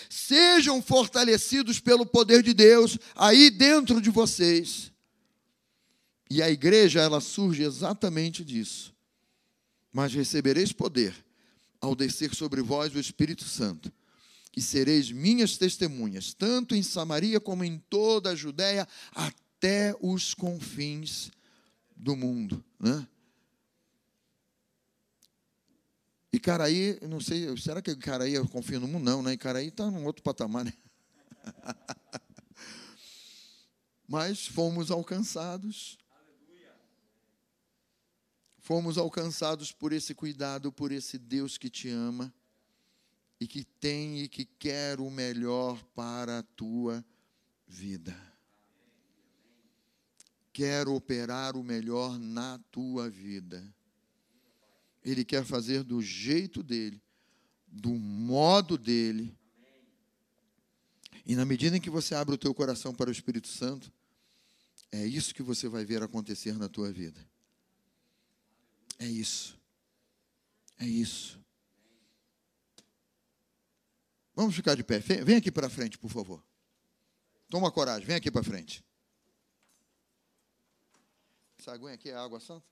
Sejam 0.09 0.81
fortalecidos 0.81 1.79
pelo 1.79 2.05
poder 2.05 2.43
de 2.43 2.53
Deus 2.53 2.97
aí 3.15 3.49
dentro 3.49 4.01
de 4.01 4.09
vocês. 4.09 4.90
E 6.33 6.41
a 6.41 6.49
igreja, 6.49 7.01
ela 7.01 7.19
surge 7.19 7.61
exatamente 7.61 8.45
disso. 8.45 8.95
Mas 9.91 10.13
recebereis 10.13 10.71
poder 10.71 11.13
ao 11.81 11.93
descer 11.93 12.33
sobre 12.33 12.61
vós 12.61 12.95
o 12.95 12.99
Espírito 12.99 13.43
Santo, 13.43 13.91
e 14.55 14.61
sereis 14.61 15.11
minhas 15.11 15.57
testemunhas, 15.57 16.33
tanto 16.33 16.73
em 16.73 16.81
Samaria 16.81 17.37
como 17.37 17.65
em 17.65 17.77
toda 17.89 18.29
a 18.29 18.35
Judéia, 18.35 18.87
até 19.11 19.93
os 19.99 20.33
confins 20.33 21.31
do 21.97 22.15
mundo. 22.15 22.63
Né? 22.79 23.05
E 26.31 26.39
Caraí, 26.39 26.97
não 27.09 27.19
sei, 27.19 27.57
será 27.57 27.81
que 27.81 27.93
Caraí 27.97 28.35
eu 28.35 28.47
confio 28.47 28.79
no 28.79 28.87
mundo? 28.87 29.03
Não, 29.03 29.21
né? 29.21 29.35
Caraí 29.35 29.67
está 29.67 29.91
num 29.91 30.05
outro 30.05 30.23
patamar, 30.23 30.63
né? 30.63 30.73
Mas 34.07 34.47
fomos 34.47 34.91
alcançados 34.91 35.99
fomos 38.71 38.97
alcançados 38.97 39.73
por 39.73 39.91
esse 39.91 40.15
cuidado, 40.15 40.71
por 40.71 40.93
esse 40.93 41.17
Deus 41.17 41.57
que 41.57 41.69
te 41.69 41.89
ama 41.89 42.33
e 43.37 43.45
que 43.45 43.65
tem 43.65 44.21
e 44.21 44.29
que 44.29 44.45
quer 44.45 45.01
o 45.01 45.11
melhor 45.11 45.83
para 45.93 46.39
a 46.39 46.43
tua 46.43 47.03
vida. 47.67 48.15
Quer 50.53 50.87
operar 50.87 51.57
o 51.57 51.63
melhor 51.65 52.17
na 52.17 52.59
tua 52.71 53.09
vida. 53.09 53.61
Ele 55.03 55.25
quer 55.25 55.43
fazer 55.43 55.83
do 55.83 56.01
jeito 56.01 56.63
dele, 56.63 57.01
do 57.67 57.93
modo 57.93 58.77
dele. 58.77 59.37
E 61.25 61.35
na 61.35 61.43
medida 61.43 61.75
em 61.75 61.81
que 61.81 61.89
você 61.89 62.15
abre 62.15 62.35
o 62.35 62.37
teu 62.37 62.53
coração 62.53 62.95
para 62.95 63.09
o 63.09 63.11
Espírito 63.11 63.49
Santo, 63.49 63.91
é 64.89 65.05
isso 65.05 65.35
que 65.35 65.43
você 65.43 65.67
vai 65.67 65.83
ver 65.83 66.01
acontecer 66.01 66.57
na 66.57 66.69
tua 66.69 66.89
vida. 66.89 67.29
É 69.01 69.05
isso. 69.07 69.59
É 70.77 70.85
isso. 70.85 71.43
Vamos 74.35 74.55
ficar 74.55 74.75
de 74.75 74.83
pé. 74.83 74.99
Vem 74.99 75.37
aqui 75.37 75.51
para 75.51 75.67
frente, 75.71 75.97
por 75.97 76.11
favor. 76.11 76.45
Toma 77.49 77.71
coragem, 77.71 78.05
vem 78.05 78.15
aqui 78.15 78.29
para 78.29 78.43
frente. 78.43 78.85
Essa 81.57 81.73
aguinha 81.73 81.95
aqui 81.95 82.11
é 82.11 82.15
água 82.15 82.39
santa? 82.39 82.63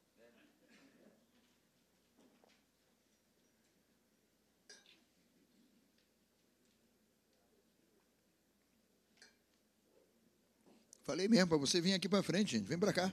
Falei 11.02 11.28
mesmo 11.28 11.48
para 11.48 11.58
você 11.58 11.82
vir 11.82 11.96
aqui 11.96 12.08
para 12.08 12.22
frente, 12.22 12.52
gente. 12.52 12.68
Vem 12.68 12.78
para 12.78 12.94
cá 12.94 13.12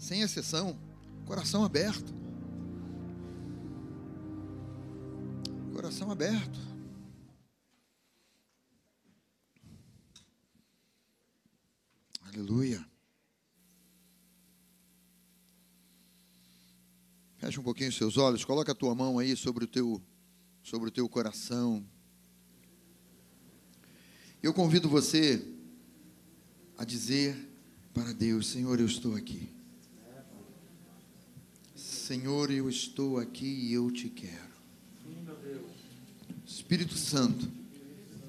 sem 0.00 0.22
exceção, 0.22 0.80
coração 1.26 1.62
aberto. 1.62 2.12
Coração 5.74 6.10
aberto. 6.10 6.58
Aleluia. 12.22 12.84
Fecha 17.36 17.60
um 17.60 17.64
pouquinho 17.64 17.90
os 17.90 17.96
seus 17.96 18.16
olhos, 18.16 18.44
coloca 18.44 18.72
a 18.72 18.74
tua 18.74 18.94
mão 18.94 19.18
aí 19.18 19.36
sobre 19.36 19.64
o 19.64 19.66
teu, 19.66 20.02
sobre 20.62 20.88
o 20.88 20.92
teu 20.92 21.08
coração. 21.08 21.86
Eu 24.42 24.54
convido 24.54 24.88
você 24.88 25.46
a 26.78 26.86
dizer 26.86 27.36
para 27.92 28.12
Deus: 28.14 28.46
Senhor, 28.46 28.80
eu 28.80 28.86
estou 28.86 29.14
aqui. 29.14 29.59
Senhor, 32.10 32.50
eu 32.50 32.68
estou 32.68 33.18
aqui 33.20 33.46
e 33.46 33.72
eu 33.72 33.88
te 33.88 34.08
quero. 34.08 34.50
Espírito 36.44 36.98
Santo, 36.98 37.48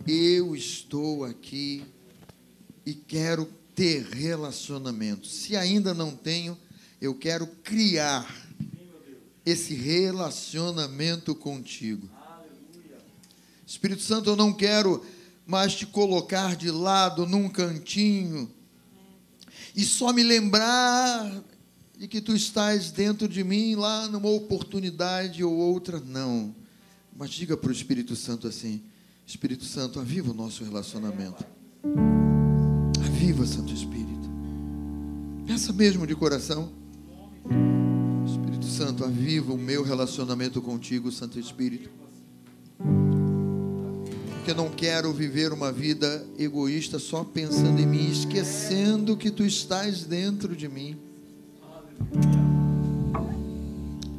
eu 0.08 0.56
estou 0.56 1.26
aqui 1.26 1.84
e 2.86 2.94
quero 2.94 3.52
ter 3.74 4.04
relacionamento. 4.04 5.26
Se 5.26 5.58
ainda 5.58 5.96
não 5.96 6.16
tenho, 6.16 6.56
eu 7.02 7.16
quero 7.16 7.48
criar 7.48 8.48
esse 9.44 9.74
relacionamento 9.74 11.34
contigo. 11.34 12.08
Espírito 13.66 14.04
Santo, 14.04 14.30
eu 14.30 14.36
não 14.36 14.54
quero 14.54 15.04
mais 15.44 15.74
te 15.74 15.88
colocar 15.88 16.56
de 16.56 16.70
lado 16.70 17.26
num 17.26 17.50
cantinho 17.50 18.48
e 19.76 19.84
só 19.84 20.14
me 20.14 20.22
lembrar 20.22 21.44
de 22.02 22.08
que 22.08 22.20
tu 22.20 22.36
estás 22.36 22.90
dentro 22.90 23.28
de 23.28 23.44
mim 23.44 23.76
lá 23.76 24.08
numa 24.08 24.28
oportunidade 24.28 25.44
ou 25.44 25.54
outra, 25.54 26.00
não. 26.00 26.56
Mas 27.16 27.30
diga 27.30 27.56
para 27.56 27.70
o 27.70 27.72
Espírito 27.72 28.16
Santo 28.16 28.48
assim: 28.48 28.82
Espírito 29.24 29.64
Santo, 29.66 30.00
aviva 30.00 30.32
o 30.32 30.34
nosso 30.34 30.64
relacionamento. 30.64 31.46
Aviva, 33.06 33.46
Santo 33.46 33.72
Espírito. 33.72 34.28
Peça 35.46 35.72
mesmo 35.72 36.08
de 36.08 36.16
coração. 36.16 36.72
Espírito 38.26 38.66
Santo, 38.66 39.06
aviva 39.06 39.54
o 39.54 39.58
meu 39.58 39.84
relacionamento 39.84 40.60
contigo, 40.60 41.12
Santo 41.12 41.40
Espírito. 41.40 41.92
Porque 44.38 44.56
não 44.56 44.72
quero 44.72 45.14
viver 45.14 45.54
uma 45.54 45.72
vida 45.72 46.26
egoísta 46.40 46.98
só 46.98 47.24
pensando 47.24 47.80
em 47.80 47.86
mim, 47.86 48.10
esquecendo 48.10 49.16
que 49.16 49.30
tu 49.30 49.46
estás 49.46 50.04
dentro 50.04 50.56
de 50.56 50.68
mim. 50.68 51.11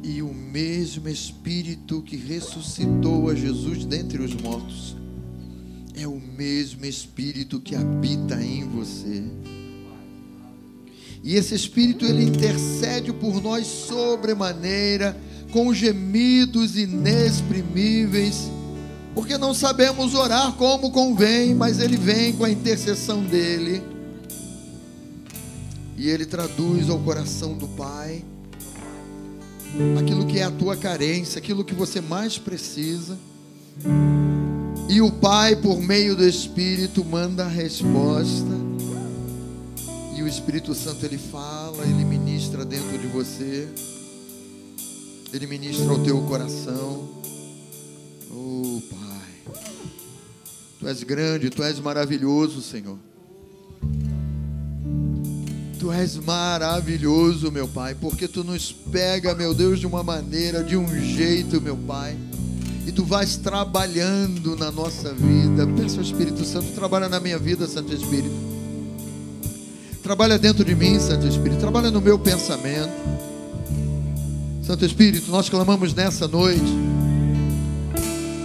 E 0.03 0.21
o 0.21 0.33
mesmo 0.33 1.07
Espírito 1.07 2.01
que 2.01 2.15
ressuscitou 2.15 3.29
a 3.29 3.35
Jesus 3.35 3.85
dentre 3.85 4.21
os 4.21 4.33
mortos 4.35 4.95
é 5.95 6.07
o 6.07 6.19
mesmo 6.19 6.85
Espírito 6.85 7.59
que 7.59 7.75
habita 7.75 8.41
em 8.41 8.67
você. 8.67 9.23
E 11.23 11.35
esse 11.35 11.55
Espírito 11.55 12.05
ele 12.05 12.23
intercede 12.23 13.13
por 13.13 13.41
nós 13.41 13.65
sobremaneira, 13.65 15.17
com 15.51 15.73
gemidos 15.73 16.75
inexprimíveis, 16.75 18.51
porque 19.13 19.37
não 19.37 19.53
sabemos 19.53 20.15
orar 20.15 20.53
como 20.53 20.91
convém, 20.91 21.53
mas 21.53 21.79
ele 21.79 21.95
vem 21.95 22.33
com 22.33 22.43
a 22.43 22.49
intercessão 22.49 23.23
dele 23.23 23.92
e 25.97 26.09
ele 26.09 26.25
traduz 26.25 26.89
ao 26.89 26.99
coração 26.99 27.57
do 27.57 27.67
Pai 27.69 28.23
aquilo 29.99 30.25
que 30.25 30.39
é 30.39 30.43
a 30.43 30.51
tua 30.51 30.75
carência, 30.77 31.39
aquilo 31.39 31.63
que 31.63 31.73
você 31.73 31.99
mais 31.99 32.37
precisa. 32.37 33.17
E 34.89 35.01
o 35.01 35.11
Pai, 35.11 35.55
por 35.55 35.79
meio 35.81 36.15
do 36.15 36.27
Espírito, 36.27 37.03
manda 37.03 37.45
a 37.45 37.47
resposta. 37.47 38.63
E 40.15 40.21
o 40.21 40.27
Espírito 40.27 40.75
Santo 40.75 41.05
ele 41.05 41.17
fala, 41.17 41.83
ele 41.83 42.05
ministra 42.05 42.63
dentro 42.63 42.97
de 42.97 43.07
você. 43.07 43.67
Ele 45.33 45.47
ministra 45.47 45.89
ao 45.89 46.03
teu 46.03 46.21
coração. 46.23 47.09
Oh, 48.29 48.81
Pai. 48.91 49.55
Tu 50.79 50.87
és 50.87 51.01
grande, 51.01 51.49
tu 51.49 51.63
és 51.63 51.79
maravilhoso, 51.79 52.61
Senhor. 52.61 52.97
Tu 55.83 55.91
és 55.91 56.15
maravilhoso, 56.15 57.51
meu 57.51 57.67
Pai, 57.67 57.93
porque 57.93 58.25
tu 58.25 58.41
nos 58.41 58.71
pega, 58.71 59.35
meu 59.35 59.53
Deus, 59.53 59.81
de 59.81 59.85
uma 59.85 60.01
maneira, 60.01 60.63
de 60.63 60.77
um 60.77 60.87
jeito, 60.87 61.59
meu 61.59 61.75
Pai. 61.75 62.15
E 62.87 62.91
tu 62.93 63.03
vais 63.03 63.35
trabalhando 63.35 64.55
na 64.55 64.71
nossa 64.71 65.13
vida. 65.13 65.67
Peça 65.75 65.97
ao 65.97 66.01
Espírito 66.01 66.45
Santo, 66.45 66.67
trabalha 66.67 67.09
na 67.09 67.19
minha 67.19 67.37
vida, 67.37 67.67
Santo 67.67 67.93
Espírito. 67.93 68.33
Trabalha 70.01 70.39
dentro 70.39 70.63
de 70.63 70.73
mim, 70.73 70.97
Santo 71.01 71.27
Espírito. 71.27 71.59
Trabalha 71.59 71.91
no 71.91 71.99
meu 71.99 72.17
pensamento. 72.17 72.93
Santo 74.65 74.85
Espírito, 74.85 75.29
nós 75.31 75.49
clamamos 75.49 75.93
nessa 75.93 76.29
noite 76.29 76.63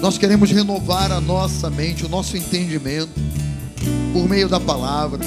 Nós 0.02 0.18
queremos 0.18 0.50
renovar 0.50 1.12
a 1.12 1.20
nossa 1.20 1.70
mente, 1.70 2.04
o 2.04 2.08
nosso 2.08 2.36
entendimento, 2.36 3.12
por 4.12 4.28
meio 4.28 4.48
da 4.48 4.58
palavra. 4.58 5.24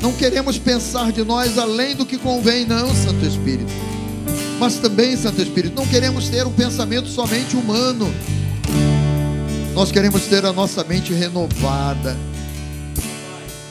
Não 0.00 0.12
queremos 0.12 0.58
pensar 0.58 1.12
de 1.12 1.24
nós 1.24 1.58
além 1.58 1.94
do 1.94 2.04
que 2.04 2.18
convém, 2.18 2.66
não, 2.66 2.94
Santo 2.94 3.24
Espírito. 3.24 3.72
Mas 4.58 4.76
também, 4.76 5.16
Santo 5.16 5.40
Espírito, 5.40 5.74
não 5.74 5.86
queremos 5.86 6.28
ter 6.28 6.46
um 6.46 6.52
pensamento 6.52 7.08
somente 7.08 7.56
humano. 7.56 8.12
Nós 9.74 9.90
queremos 9.90 10.22
ter 10.26 10.44
a 10.46 10.52
nossa 10.52 10.84
mente 10.84 11.12
renovada. 11.12 12.16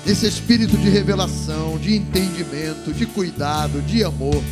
Esse 0.06 0.28
espírito 0.28 0.76
de 0.76 0.90
revelação, 0.90 1.78
de 1.78 1.96
entendimento, 1.96 2.94
de 2.94 3.06
cuidado, 3.06 3.82
de 3.82 4.04
amor. 4.04 4.44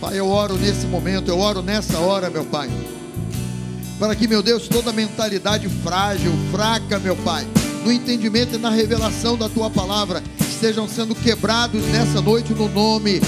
Pai, 0.00 0.18
eu 0.18 0.26
oro 0.26 0.56
nesse 0.56 0.86
momento, 0.86 1.28
eu 1.30 1.38
oro 1.38 1.62
nessa 1.62 1.98
hora, 1.98 2.30
meu 2.30 2.44
Pai. 2.44 2.70
Para 3.98 4.14
que, 4.14 4.26
meu 4.26 4.42
Deus, 4.42 4.68
toda 4.68 4.92
mentalidade 4.92 5.68
frágil, 5.82 6.32
fraca, 6.50 6.98
meu 6.98 7.16
Pai, 7.16 7.46
no 7.86 7.92
entendimento 7.92 8.56
e 8.56 8.58
na 8.58 8.68
revelação 8.68 9.36
da 9.38 9.48
tua 9.48 9.70
palavra, 9.70 10.20
estejam 10.40 10.88
sendo 10.88 11.14
quebrados 11.14 11.84
nessa 11.86 12.20
noite 12.20 12.52
no 12.52 12.68
nome 12.68 13.20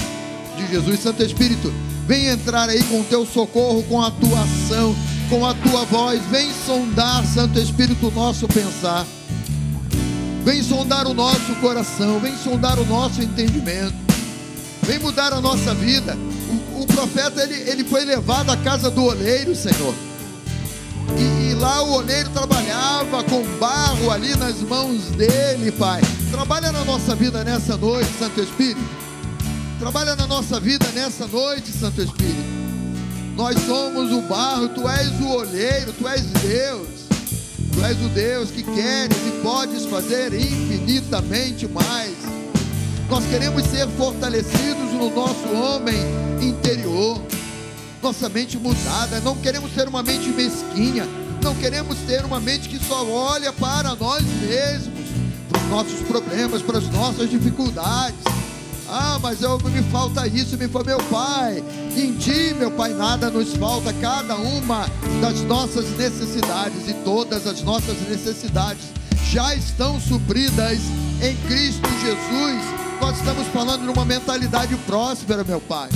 de 0.57 0.67
Jesus. 0.69 0.99
Santo 0.99 1.23
Espírito, 1.23 1.73
vem 2.05 2.27
entrar 2.27 2.67
aí 2.67 2.83
com 2.83 2.99
o 2.99 3.05
teu 3.05 3.25
socorro, 3.25 3.81
com 3.83 4.01
a 4.01 4.11
tua 4.11 4.41
ação, 4.41 4.93
com 5.29 5.45
a 5.45 5.53
tua 5.53 5.85
voz. 5.85 6.21
Vem 6.29 6.51
sondar, 6.65 7.25
Santo 7.25 7.57
Espírito, 7.57 8.09
o 8.09 8.11
nosso 8.11 8.49
pensar. 8.49 9.07
Vem 10.43 10.61
sondar 10.61 11.07
o 11.07 11.13
nosso 11.13 11.55
coração, 11.61 12.19
vem 12.19 12.35
sondar 12.35 12.77
o 12.79 12.85
nosso 12.85 13.21
entendimento. 13.21 13.95
Vem 14.81 14.99
mudar 14.99 15.31
a 15.31 15.39
nossa 15.39 15.73
vida. 15.73 16.17
O, 16.75 16.81
o 16.81 16.85
profeta 16.85 17.43
ele, 17.43 17.69
ele 17.69 17.83
foi 17.85 18.03
levado 18.03 18.49
à 18.49 18.57
casa 18.57 18.91
do 18.91 19.05
oleiro, 19.05 19.55
Senhor. 19.55 20.08
Lá 21.59 21.81
o 21.81 21.91
oleiro 21.91 22.29
trabalhava 22.29 23.21
com 23.25 23.43
barro 23.57 24.09
ali 24.11 24.33
nas 24.37 24.61
mãos 24.61 25.01
dele, 25.11 25.73
Pai. 25.73 25.99
Trabalha 26.31 26.71
na 26.71 26.85
nossa 26.85 27.13
vida 27.13 27.43
nessa 27.43 27.75
noite, 27.75 28.09
Santo 28.17 28.41
Espírito. 28.41 28.79
Trabalha 29.77 30.15
na 30.15 30.25
nossa 30.25 30.57
vida 30.57 30.85
nessa 30.93 31.27
noite, 31.27 31.69
Santo 31.73 32.01
Espírito. 32.01 32.47
Nós 33.35 33.57
somos 33.65 34.09
o 34.11 34.21
barro, 34.21 34.69
tu 34.69 34.87
és 34.87 35.09
o 35.19 35.27
olheiro, 35.27 35.91
tu 35.91 36.07
és 36.07 36.21
Deus. 36.21 36.87
Tu 37.73 37.85
és 37.85 37.97
o 38.05 38.09
Deus 38.09 38.51
que 38.51 38.63
queres 38.63 39.17
e 39.27 39.41
podes 39.43 39.85
fazer 39.85 40.33
infinitamente 40.33 41.67
mais. 41.67 42.15
Nós 43.09 43.25
queremos 43.25 43.63
ser 43.65 43.85
fortalecidos 43.97 44.93
no 44.93 45.13
nosso 45.13 45.47
homem 45.53 45.97
interior, 46.41 47.21
nossa 48.01 48.29
mente 48.29 48.57
mudada. 48.57 49.19
Não 49.19 49.35
queremos 49.35 49.71
ter 49.71 49.87
uma 49.87 50.03
mente 50.03 50.29
mesquinha, 50.29 51.05
não 51.43 51.55
queremos 51.55 51.97
ter 51.99 52.23
uma 52.25 52.39
mente 52.39 52.69
que 52.69 52.79
só 52.79 53.05
olha 53.05 53.51
para 53.53 53.95
nós 53.95 54.23
mesmos, 54.23 55.07
para 55.49 55.61
os 55.61 55.69
nossos 55.69 55.99
problemas, 56.01 56.61
para 56.61 56.77
as 56.77 56.89
nossas 56.89 57.29
dificuldades. 57.29 58.19
Ah, 58.91 59.19
mas 59.21 59.41
eu, 59.41 59.59
me 59.59 59.83
falta 59.83 60.27
isso, 60.27 60.57
me 60.57 60.67
foi 60.67 60.83
meu 60.83 60.97
pai. 61.03 61.63
Em 61.95 62.13
ti, 62.13 62.55
meu 62.57 62.71
pai, 62.71 62.93
nada 62.93 63.29
nos 63.29 63.53
falta. 63.55 63.93
Cada 63.93 64.35
uma 64.35 64.89
das 65.21 65.41
nossas 65.41 65.85
necessidades 65.95 66.87
e 66.87 66.93
todas 67.05 67.45
as 67.45 67.61
nossas 67.61 67.97
necessidades 68.09 68.85
já 69.31 69.53
estão 69.53 69.99
supridas 69.99 70.79
em 71.21 71.35
Cristo 71.47 71.87
Jesus. 72.01 72.63
Nós 72.99 73.17
estamos 73.17 73.47
falando 73.49 73.83
de 73.83 73.89
uma 73.89 74.05
mentalidade 74.05 74.75
próspera, 74.87 75.43
meu 75.43 75.61
pai. 75.61 75.89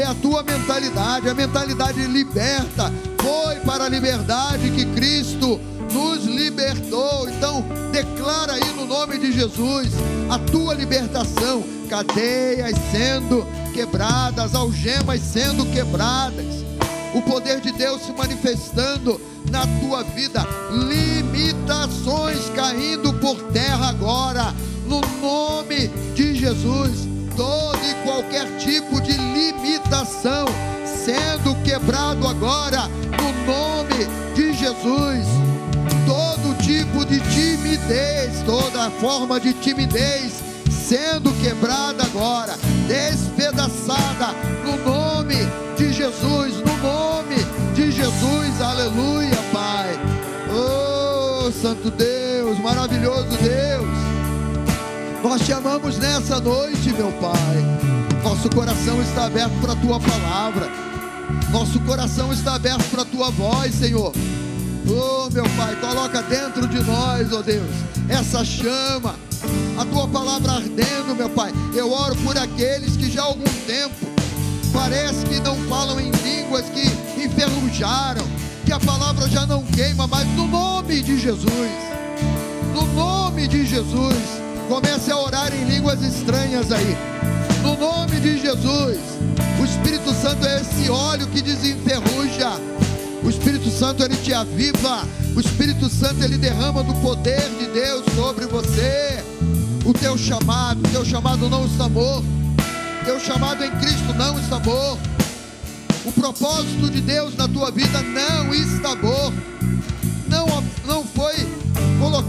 É 0.00 0.04
a 0.06 0.14
tua 0.14 0.42
mentalidade, 0.42 1.28
a 1.28 1.34
mentalidade 1.34 2.00
liberta. 2.06 2.90
Foi 3.20 3.56
para 3.56 3.84
a 3.84 3.88
liberdade 3.90 4.70
que 4.70 4.86
Cristo 4.86 5.60
nos 5.92 6.24
libertou. 6.24 7.28
Então, 7.28 7.62
declara 7.92 8.54
aí 8.54 8.72
no 8.72 8.86
nome 8.86 9.18
de 9.18 9.30
Jesus 9.30 9.90
a 10.30 10.38
tua 10.38 10.72
libertação, 10.72 11.62
cadeias 11.90 12.74
sendo 12.90 13.46
quebradas, 13.74 14.54
algemas 14.54 15.20
sendo 15.20 15.66
quebradas, 15.66 16.64
o 17.12 17.20
poder 17.20 17.60
de 17.60 17.70
Deus 17.70 18.00
se 18.00 18.12
manifestando 18.12 19.20
na 19.50 19.66
tua 19.80 20.02
vida, 20.02 20.46
limitações 20.70 22.48
caindo 22.56 23.12
por 23.20 23.36
terra 23.52 23.90
agora, 23.90 24.54
no 24.86 25.02
nome 25.20 25.88
de 26.14 26.34
Jesus. 26.34 27.09
Todo 27.36 27.78
e 27.84 27.94
qualquer 28.04 28.46
tipo 28.58 29.00
de 29.00 29.12
limitação 29.12 30.46
sendo 30.84 31.54
quebrado 31.62 32.26
agora, 32.26 32.88
no 32.88 33.52
nome 33.52 34.06
de 34.34 34.52
Jesus. 34.52 35.26
Todo 36.06 36.56
tipo 36.58 37.04
de 37.04 37.20
timidez, 37.20 38.42
toda 38.44 38.90
forma 38.90 39.40
de 39.40 39.52
timidez 39.54 40.50
sendo 40.90 41.32
quebrada 41.40 42.02
agora, 42.02 42.56
despedaçada 42.88 43.39
te 55.50 55.54
amamos 55.54 55.98
nessa 55.98 56.38
noite, 56.38 56.92
meu 56.92 57.10
Pai. 57.14 57.56
Nosso 58.22 58.48
coração 58.50 59.02
está 59.02 59.24
aberto 59.24 59.60
para 59.60 59.72
a 59.72 59.76
tua 59.76 59.98
palavra, 59.98 60.68
nosso 61.50 61.80
coração 61.80 62.32
está 62.32 62.54
aberto 62.54 62.88
para 62.88 63.02
a 63.02 63.04
tua 63.04 63.32
voz, 63.32 63.74
Senhor. 63.74 64.12
Oh, 64.86 65.28
meu 65.32 65.42
Pai, 65.56 65.74
coloca 65.80 66.22
dentro 66.22 66.68
de 66.68 66.80
nós, 66.84 67.32
oh 67.32 67.42
Deus, 67.42 67.68
essa 68.08 68.44
chama, 68.44 69.16
a 69.76 69.84
tua 69.86 70.06
palavra 70.06 70.52
ardendo, 70.52 71.16
meu 71.16 71.28
Pai. 71.28 71.52
Eu 71.74 71.90
oro 71.90 72.14
por 72.18 72.38
aqueles 72.38 72.96
que 72.96 73.10
já 73.10 73.22
há 73.22 73.24
algum 73.24 73.42
tempo 73.66 74.06
parece 74.72 75.26
que 75.26 75.40
não 75.40 75.56
falam 75.68 75.98
em 75.98 76.12
línguas 76.12 76.66
que 76.66 76.86
enferrujaram, 77.20 78.24
que 78.64 78.72
a 78.72 78.78
palavra 78.78 79.28
já 79.28 79.44
não 79.46 79.64
queima, 79.64 80.06
mas 80.06 80.28
no 80.28 80.46
nome 80.46 81.02
de 81.02 81.18
Jesus, 81.18 81.72
no 82.72 82.86
nome 82.94 83.48
de 83.48 83.66
Jesus, 83.66 84.40
comece 84.70 85.10
a 85.10 85.18
orar 85.18 85.52
em 85.52 85.64
línguas 85.64 86.00
estranhas 86.00 86.70
aí. 86.70 86.96
No 87.62 87.76
nome 87.76 88.20
de 88.20 88.38
Jesus, 88.38 88.98
o 89.60 89.64
Espírito 89.64 90.14
Santo 90.14 90.46
é 90.46 90.62
esse 90.62 90.88
óleo 90.88 91.26
que 91.26 91.42
desenferruja 91.42 92.58
o 93.22 93.28
Espírito 93.28 93.68
Santo 93.70 94.02
ele 94.02 94.16
te 94.16 94.32
aviva. 94.32 95.06
O 95.36 95.40
Espírito 95.40 95.88
Santo 95.88 96.22
ele 96.24 96.38
derrama 96.38 96.82
do 96.82 96.94
poder 96.94 97.48
de 97.58 97.66
Deus 97.66 98.04
sobre 98.14 98.46
você. 98.46 99.22
O 99.84 99.92
teu 99.92 100.16
chamado, 100.16 100.80
o 100.86 100.90
teu 100.90 101.04
chamado 101.04 101.48
não 101.48 101.66
está 101.66 101.88
morto. 101.88 102.26
O 103.02 103.04
teu 103.04 103.20
chamado 103.20 103.62
em 103.62 103.70
Cristo 103.72 104.14
não 104.14 104.38
está 104.38 104.58
morto. 104.58 105.08
O 106.04 106.12
propósito 106.12 106.90
de 106.90 107.00
Deus 107.00 107.36
na 107.36 107.46
tua 107.46 107.70
vida 107.70 108.00
não 108.02 108.54
está 108.54 108.96
morto. 108.96 109.50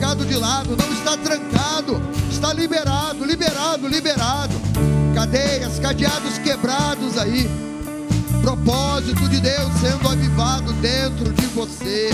Colocado 0.02 0.26
de 0.26 0.36
lado, 0.36 0.76
não 0.76 0.92
está 0.94 1.16
trancado, 1.16 2.02
está 2.32 2.52
liberado, 2.52 3.24
liberado, 3.24 3.88
liberado. 3.88 4.56
Cadeias, 5.14 5.78
cadeados 5.78 6.40
quebrados 6.40 7.20
aí 7.20 7.48
Propósito 8.42 9.30
de 9.30 9.40
Deus 9.40 9.72
sendo 9.80 10.10
avivado 10.10 10.74
dentro 10.74 11.32
de 11.32 11.46
você. 11.54 12.10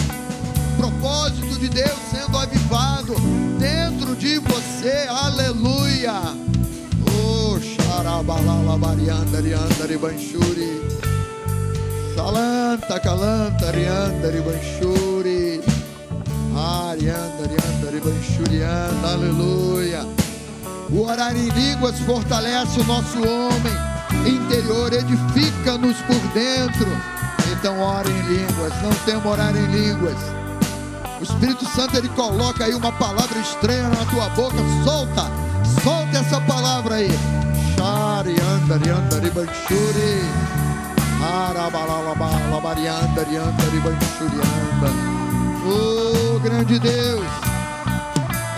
Propósito 0.76 1.58
de 1.60 1.70
Deus 1.70 1.98
sendo 2.12 2.38
avivado 2.38 3.16
dentro 3.58 4.14
de 4.18 4.38
você. 4.40 5.08
Aleluia. 5.10 6.36
Oh, 7.24 7.58
xarabalalabariandari 7.58 9.54
andari 9.54 9.98
banchuri. 9.98 10.82
Salanta 12.14 13.00
calanta 13.00 13.72
riandari 13.72 14.42
banchuri. 14.42 15.67
Andari 16.58 17.12
Aleluia. 19.04 20.08
O 20.90 21.04
orar 21.04 21.36
em 21.36 21.50
línguas 21.50 22.00
fortalece 22.00 22.80
o 22.80 22.84
nosso 22.86 23.20
homem 23.20 23.76
interior, 24.26 24.92
edifica-nos 24.92 25.98
por 26.02 26.20
dentro. 26.34 26.88
Então 27.52 27.80
ore 27.80 28.10
em 28.10 28.22
línguas, 28.24 28.74
não 28.82 28.90
temo 29.06 29.30
orar 29.30 29.56
em 29.56 29.68
línguas. 29.68 30.18
O 31.20 31.24
Espírito 31.24 31.64
Santo 31.66 31.96
ele 31.98 32.10
coloca 32.10 32.66
aí 32.66 32.74
uma 32.74 32.92
palavra 32.92 33.38
estranha 33.40 33.90
na 33.90 34.04
tua 34.06 34.28
boca, 34.30 34.58
solta, 34.84 35.30
solta 35.84 36.18
essa 36.18 36.42
palavra 36.42 36.96
aí. 36.96 37.12
Shari 37.76 38.36
andari 38.42 38.90
andari 38.90 39.30
banchuri. 39.30 40.24
Arabalalabariandari 41.22 43.38
andari 43.38 43.80
banchuri 43.80 45.17
Oh, 45.70 46.40
grande 46.40 46.80
Deus. 46.80 47.26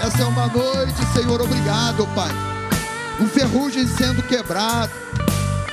Essa 0.02 0.22
é 0.22 0.26
uma 0.26 0.48
noite, 0.48 1.06
Senhor, 1.14 1.42
obrigado, 1.42 2.08
Pai. 2.14 2.32
O 3.20 3.26
ferrugem 3.26 3.88
sendo 3.88 4.22
quebrado 4.24 4.92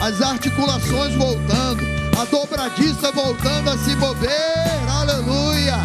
as 0.01 0.21
articulações 0.23 1.15
voltando, 1.15 1.83
a 2.19 2.25
dobradiça 2.25 3.13
voltando 3.13 3.71
a 3.71 3.79
se 3.79 3.95
mover, 3.97 4.89
aleluia. 4.89 5.77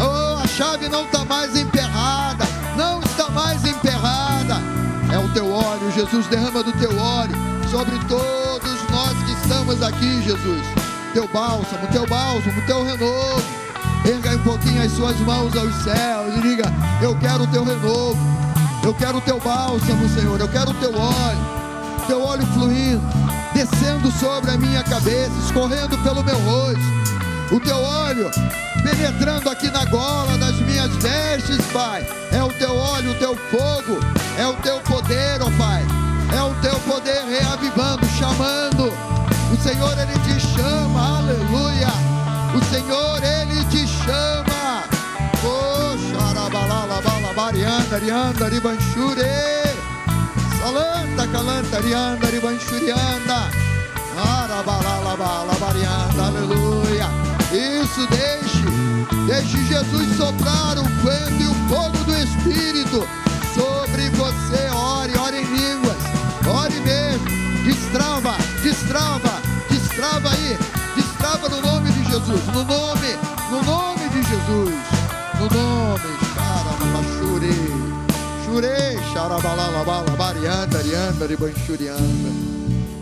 Oh, 0.00 0.42
a 0.42 0.46
chave 0.46 0.88
não 0.88 1.04
está 1.04 1.24
mais 1.24 1.56
emperrada, 1.56 2.44
não 2.76 3.00
está 3.00 3.28
mais 3.30 3.64
emperrada. 3.64 4.56
É 5.12 5.18
o 5.18 5.28
teu 5.32 5.50
óleo, 5.50 5.92
Jesus 5.92 6.26
derrama 6.26 6.62
do 6.62 6.72
teu 6.72 6.96
óleo 6.96 7.34
sobre 7.70 7.98
todos 8.06 8.90
nós 8.90 9.12
que 9.24 9.32
estamos 9.32 9.82
aqui, 9.82 10.22
Jesus. 10.22 10.66
Teu 11.12 11.28
bálsamo, 11.28 11.86
teu 11.92 12.06
bálsamo, 12.06 12.60
teu 12.66 12.84
renovo. 12.84 13.63
Erga 14.04 14.36
um 14.36 14.42
pouquinho 14.42 14.82
as 14.82 14.92
suas 14.92 15.18
mãos 15.20 15.56
aos 15.56 15.74
céus 15.82 16.36
e 16.36 16.40
diga: 16.42 16.64
Eu 17.00 17.16
quero 17.18 17.44
o 17.44 17.46
teu 17.46 17.64
renovo, 17.64 18.18
eu 18.82 18.94
quero 18.94 19.18
o 19.18 19.20
teu 19.20 19.40
bálsamo, 19.40 20.08
Senhor, 20.08 20.38
eu 20.38 20.48
quero 20.48 20.70
o 20.70 20.74
teu 20.74 20.90
óleo, 20.90 21.38
teu 22.06 22.22
óleo 22.22 22.46
fluindo, 22.48 23.02
descendo 23.54 24.10
sobre 24.12 24.50
a 24.50 24.58
minha 24.58 24.82
cabeça, 24.82 25.32
escorrendo 25.44 25.96
pelo 25.98 26.22
meu 26.22 26.38
rosto. 26.40 27.04
O 27.50 27.60
teu 27.60 27.76
óleo 27.76 28.30
penetrando 28.82 29.48
aqui 29.48 29.70
na 29.70 29.84
gola 29.86 30.36
das 30.36 30.56
minhas 30.60 30.94
vestes, 30.96 31.64
Pai. 31.72 32.06
É 32.30 32.42
o 32.42 32.48
teu 32.52 32.76
óleo, 32.76 33.12
o 33.12 33.14
teu 33.14 33.34
fogo, 33.34 33.98
é 34.38 34.46
o 34.46 34.54
teu 34.54 34.78
poder, 34.80 35.40
ó 35.40 35.50
Pai. 35.56 35.82
É 36.36 36.42
o 36.42 36.54
teu 36.60 36.78
poder 36.80 37.24
reavivando, 37.24 38.04
chamando. 38.18 38.92
O 39.52 39.56
Senhor, 39.62 39.96
Ele 39.98 40.18
te 40.20 40.40
chama, 40.40 41.18
aleluia. 41.18 41.88
O 42.54 42.64
Senhor, 42.64 43.22
Ele 43.22 43.33
xarabalalabalabrianda, 47.54 47.98
rianda, 47.98 48.48
ribanchure. 48.48 49.74
Salanta, 50.58 51.26
calanta, 51.28 51.80
rianda, 51.80 52.30
ribanchurianda. 52.30 53.50
Arabalalabalabrianda, 54.16 56.24
aleluia. 56.24 57.08
Isso, 57.52 58.06
deixe, 58.08 58.64
deixe 59.26 59.62
Jesus 59.66 60.16
soprar 60.16 60.78
o 60.78 60.82
vento 60.82 61.42
e 61.42 61.46
o 61.46 61.54
fogo 61.68 61.98
do 62.04 62.16
Espírito 62.16 63.06
sobre 63.54 64.08
você. 64.10 64.68
Ore, 64.74 65.16
ore 65.18 65.36
em 65.42 65.44
línguas, 65.44 65.98
ore 66.46 66.80
mesmo. 66.80 67.28
Destrava, 67.64 68.36
destrava, 68.62 69.40
destrava 69.70 70.30
aí, 70.30 70.58
destrava 70.96 71.48
no 71.48 71.60
nome 71.60 71.90
de 71.92 72.04
Jesus, 72.04 72.44
no 72.52 72.64
nome, 72.64 73.16
no 73.50 73.62
nome 73.62 74.08
de 74.08 74.22
Jesus, 74.22 74.74
no 75.38 75.48
nome, 75.50 76.18
xarabalachure, 76.34 77.13
chure, 78.54 78.96
xarabalalabalabrianda, 79.12 80.78
rianda, 80.82 81.26
ribanchurianda. 81.26 82.30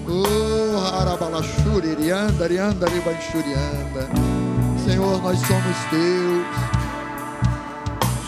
Oh, 0.09 0.79
harabalachure, 0.81 1.95
rianda, 1.95 2.49
rianda, 2.49 2.87
ribanchurianda. 2.87 4.09
Senhor, 4.85 5.23
nós 5.23 5.39
somos 5.41 5.77
teus. 5.91 6.47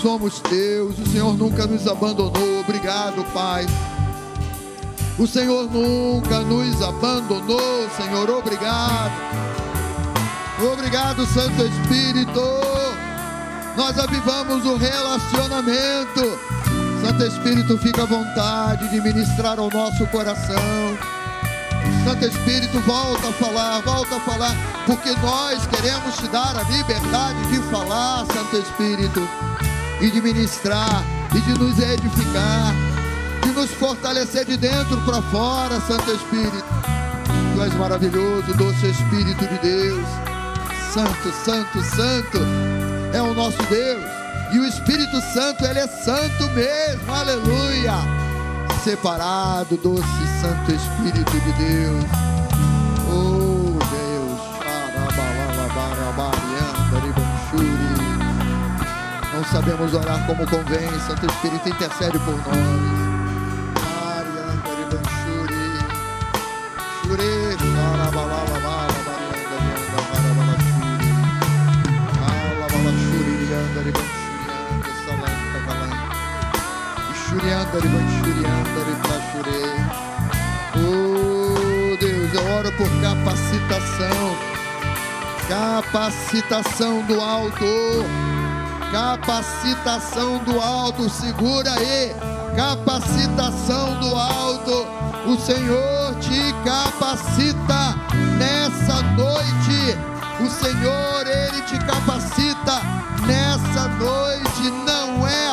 Somos 0.03 0.41
teus. 0.41 0.99
O 0.99 1.07
Senhor 1.11 1.35
nunca 1.37 1.67
nos 1.67 1.87
abandonou. 1.87 2.61
Obrigado, 2.61 3.25
Pai. 3.33 3.67
O 5.19 5.27
Senhor 5.27 5.71
nunca 5.71 6.41
nos 6.41 6.83
abandonou, 6.83 7.89
Senhor. 7.97 8.29
Obrigado. 8.31 9.13
Obrigado, 10.73 11.25
Santo 11.27 11.65
Espírito. 11.65 12.43
Nós 13.77 13.99
avivamos 13.99 14.65
o 14.67 14.77
relacionamento. 14.77 16.39
Santo 17.05 17.23
Espírito, 17.23 17.77
fica 17.77 18.05
à 18.05 18.07
vontade 18.07 18.89
de 18.89 18.99
ministrar 18.99 19.59
ao 19.59 19.69
nosso 19.69 20.07
coração. 20.07 20.97
Santo 22.03 22.25
Espírito, 22.25 22.81
volta 22.81 23.29
a 23.29 23.33
falar, 23.33 23.81
volta 23.83 24.17
a 24.17 24.21
falar, 24.21 24.57
porque 24.87 25.11
nós 25.17 25.67
queremos 25.67 26.17
te 26.17 26.27
dar 26.29 26.57
a 26.57 26.63
liberdade 26.63 27.47
de 27.51 27.59
falar, 27.71 28.25
Santo 28.33 28.57
Espírito, 28.57 29.21
e 30.01 30.11
de 30.11 30.23
ministrar, 30.23 31.05
e 31.37 31.41
de 31.43 31.59
nos 31.59 31.79
edificar, 31.79 32.73
de 33.43 33.51
nos 33.51 33.71
fortalecer 33.73 34.47
de 34.47 34.57
dentro 34.57 34.99
para 35.03 35.21
fora, 35.25 35.79
Santo 35.83 36.11
Espírito. 36.11 36.65
Tu 37.55 37.63
és 37.65 37.75
maravilhoso, 37.75 38.51
doce 38.55 38.87
Espírito 38.87 39.47
de 39.47 39.59
Deus. 39.59 40.07
Santo, 40.95 41.31
Santo, 41.45 41.83
Santo 41.83 42.39
é 43.13 43.21
o 43.21 43.35
nosso 43.35 43.63
Deus. 43.65 44.24
E 44.55 44.59
o 44.59 44.65
Espírito 44.65 45.21
Santo, 45.33 45.67
ele 45.67 45.81
é 45.81 45.87
santo 45.87 46.49
mesmo. 46.51 47.13
Aleluia 47.13 48.25
separado, 48.85 49.79
doce 49.79 50.05
Santo 50.43 50.71
Espírito 50.71 51.33
de 51.41 51.53
Deus. 51.53 52.05
Oh 53.09 53.79
Deus, 53.91 54.41
não 59.33 59.45
sabemos 59.45 59.95
orar 59.95 60.27
como 60.27 60.47
convém, 60.47 60.91
Santo 61.07 61.25
Espírito 61.25 61.67
intercede 61.67 62.19
por 62.19 62.35
nós. 62.35 63.05
Shure, 67.05 67.55
xarabalala, 77.45 78.01
Shurianda, 78.19 78.81
Shurianda, 79.33 79.95
Oh 80.77 81.97
Deus, 82.01 82.35
eu 82.35 82.45
oro 82.57 82.73
por 82.73 82.89
capacitação, 83.03 84.37
capacitação 85.49 87.03
do 87.03 87.21
alto, 87.21 88.05
capacitação 88.91 90.39
do 90.39 90.61
alto, 90.61 91.09
segura 91.11 91.73
aí, 91.73 92.15
capacitação 92.57 94.01
do 94.01 94.17
alto. 94.17 94.87
O 95.27 95.39
Senhor 95.39 96.15
te 96.21 96.53
capacita 96.65 97.95
nessa 98.39 99.03
noite. 99.17 99.97
O 100.41 100.51
Senhor, 100.51 101.27
Ele 101.27 101.63
te 101.63 101.79
capacita 101.79 102.83
nessa 103.27 103.89
noite. 103.89 104.71
Não 104.85 105.27
é 105.27 105.44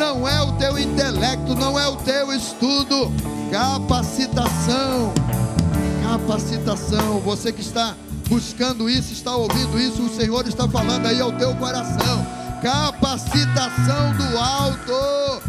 não 0.00 0.26
é 0.26 0.40
o 0.40 0.52
teu 0.52 0.78
intelecto, 0.78 1.54
não 1.54 1.78
é 1.78 1.86
o 1.86 1.94
teu 1.96 2.32
estudo, 2.32 3.12
capacitação, 3.50 5.12
capacitação. 6.02 7.20
Você 7.20 7.52
que 7.52 7.60
está 7.60 7.94
buscando 8.26 8.88
isso, 8.88 9.12
está 9.12 9.36
ouvindo 9.36 9.78
isso, 9.78 10.02
o 10.02 10.08
Senhor 10.08 10.48
está 10.48 10.66
falando 10.66 11.04
aí 11.04 11.20
ao 11.20 11.30
teu 11.32 11.54
coração. 11.56 12.26
Capacitação 12.62 14.14
do 14.16 14.38
alto. 14.38 15.42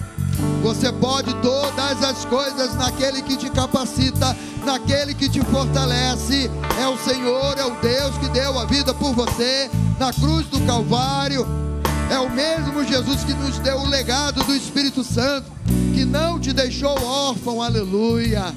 Você 0.61 0.91
pode 0.91 1.33
todas 1.35 2.03
as 2.03 2.25
coisas 2.25 2.75
naquele 2.75 3.21
que 3.21 3.37
te 3.37 3.49
capacita, 3.49 4.35
naquele 4.65 5.13
que 5.13 5.29
te 5.29 5.39
fortalece. 5.45 6.51
É 6.77 6.87
o 6.89 6.97
Senhor, 6.97 7.57
é 7.57 7.63
o 7.63 7.79
Deus 7.79 8.17
que 8.17 8.27
deu 8.27 8.59
a 8.59 8.65
vida 8.65 8.93
por 8.93 9.13
você 9.13 9.71
na 9.97 10.11
cruz 10.11 10.45
do 10.47 10.59
Calvário 10.65 11.70
é 12.11 12.19
o 12.19 12.29
mesmo 12.29 12.83
Jesus 12.83 13.23
que 13.23 13.33
nos 13.33 13.57
deu 13.59 13.79
o 13.79 13.87
legado 13.87 14.43
do 14.43 14.53
Espírito 14.53 15.01
Santo, 15.01 15.49
que 15.95 16.03
não 16.03 16.37
te 16.37 16.51
deixou 16.51 16.93
órfão, 17.01 17.61
aleluia. 17.61 18.53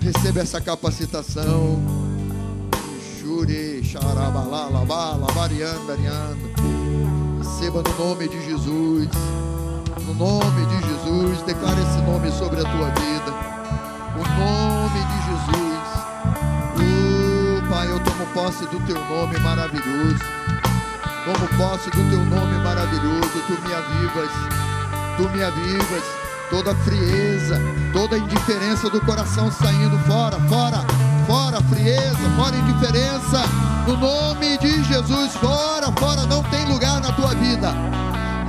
Receba 0.00 0.40
essa 0.40 0.60
capacitação. 0.60 1.80
Shuri, 3.20 3.80
xarabalala, 3.84 4.84
varianda, 5.32 5.92
arianda. 5.92 6.36
Receba 7.38 7.80
no 7.80 8.06
nome 8.06 8.28
de 8.28 8.44
Jesus. 8.44 9.08
No 10.04 10.14
nome 10.14 10.66
de 10.66 10.88
Jesus, 10.88 11.42
declara 11.46 11.80
esse 11.80 12.02
nome 12.02 12.28
sobre 12.32 12.60
a 12.60 12.64
tua 12.64 12.90
vida. 12.90 13.32
O 14.16 14.24
nome 14.40 14.98
de 14.98 15.18
Jesus. 15.28 15.64
Oh, 16.74 17.70
Pai, 17.70 17.88
eu 17.88 18.00
tomo 18.00 18.26
posse 18.34 18.66
do 18.66 18.84
teu 18.84 18.98
nome 19.08 19.38
maravilhoso. 19.38 20.24
Tomo 21.24 21.48
posse 21.56 21.88
do 21.88 22.10
teu 22.10 22.22
nome 22.26 22.58
maravilhoso. 22.62 23.30
Tu 23.46 23.52
me 23.66 23.74
avivas, 23.74 24.30
tu 25.16 25.28
me 25.30 25.42
avivas. 25.42 26.04
Toda 26.50 26.74
frieza, 26.84 27.58
toda 27.94 28.18
indiferença 28.18 28.90
do 28.90 29.00
coração 29.00 29.50
saindo 29.50 29.98
fora, 30.00 30.38
fora, 30.40 30.84
fora 31.26 31.62
frieza, 31.62 32.30
fora 32.36 32.54
indiferença. 32.54 33.42
No 33.86 33.96
nome 33.96 34.58
de 34.58 34.84
Jesus, 34.84 35.32
fora, 35.36 35.90
fora. 35.98 36.26
Não 36.26 36.42
tem 36.42 36.66
lugar 36.66 37.00
na 37.00 37.10
tua 37.12 37.34
vida. 37.34 37.72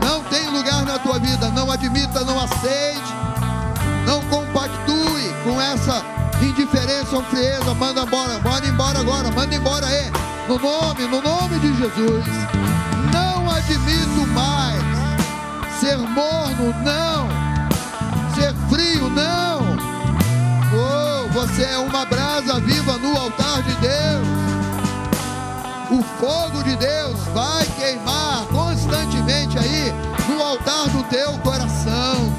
Não 0.04 0.22
tem 0.26 0.50
lugar 0.50 0.84
na 0.84 1.00
tua 1.00 1.18
vida. 1.18 1.50
Não 1.52 1.72
admita, 1.72 2.26
não 2.26 2.38
aceite. 2.38 3.14
Não 4.06 4.22
compactue 4.24 5.34
com 5.46 5.62
essa 5.62 6.04
indiferença 6.42 7.16
ou 7.16 7.24
frieza. 7.24 7.74
Manda 7.74 8.02
embora, 8.02 8.38
manda 8.40 8.68
embora 8.68 9.00
agora, 9.00 9.32
manda 9.32 9.56
embora 9.56 9.86
aí. 9.86 10.15
No 10.48 10.60
nome, 10.60 11.08
no 11.08 11.22
nome 11.24 11.60
de 11.60 11.76
Jesus. 11.76 12.26
Não 13.12 13.50
admito 13.50 14.28
mais 14.28 14.80
ser 15.80 15.98
morno, 15.98 16.72
não. 16.84 17.28
Ser 18.36 18.54
frio, 18.70 19.10
não. 19.10 19.76
Oh, 20.72 21.28
você 21.34 21.64
é 21.64 21.78
uma 21.80 22.06
brasa 22.06 22.60
viva 22.60 22.96
no 23.00 23.18
altar 23.18 23.64
de 23.64 23.74
Deus. 23.76 24.28
O 25.90 26.04
fogo 26.20 26.64
de 26.64 26.76
Deus 26.76 27.20
vai 27.34 27.66
queimar 27.78 28.46
constantemente 28.52 29.58
aí 29.58 29.92
no 30.30 30.44
altar 30.44 30.90
do 30.90 31.04
teu 31.06 31.34
coração. 31.40 32.32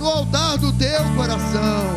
No 0.00 0.06
altar 0.08 0.58
do 0.58 0.72
teu 0.72 1.04
coração. 1.16 1.95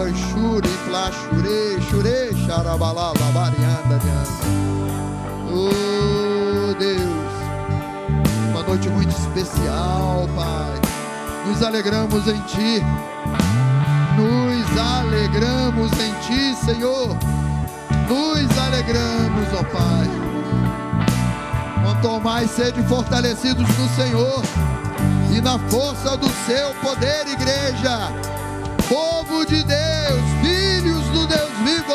Ribanchuri, 0.00 0.68
Flashure, 0.86 1.78
Shure, 1.90 2.32
Xarabalalabariandarianda. 2.46 4.00
Oh 5.52 6.74
Deus, 6.78 7.34
uma 8.48 8.62
noite 8.62 8.88
muito 8.88 9.10
especial, 9.10 10.26
Pai. 10.34 10.80
Nos 11.46 11.62
alegramos 11.62 12.26
em 12.26 12.40
Ti. 12.42 12.82
Nos 14.16 14.78
alegramos 14.78 15.92
em 15.92 16.14
Ti, 16.26 16.54
Senhor. 16.64 17.14
Nos 18.08 18.58
alegramos, 18.58 19.48
ó 19.52 19.62
Pai. 19.64 20.08
Quanto 21.84 22.20
mais 22.20 22.50
sede 22.50 22.82
fortalecidos 22.84 23.68
no 23.68 23.88
Senhor 23.90 24.42
e 25.36 25.40
na 25.42 25.58
força 25.68 26.16
do 26.16 26.28
Seu 26.46 26.74
poder, 26.76 27.26
igreja. 27.28 28.39
Povo 28.90 29.46
de 29.46 29.62
Deus, 29.62 30.20
filhos 30.42 31.04
do 31.10 31.24
Deus 31.28 31.52
vivo. 31.64 31.94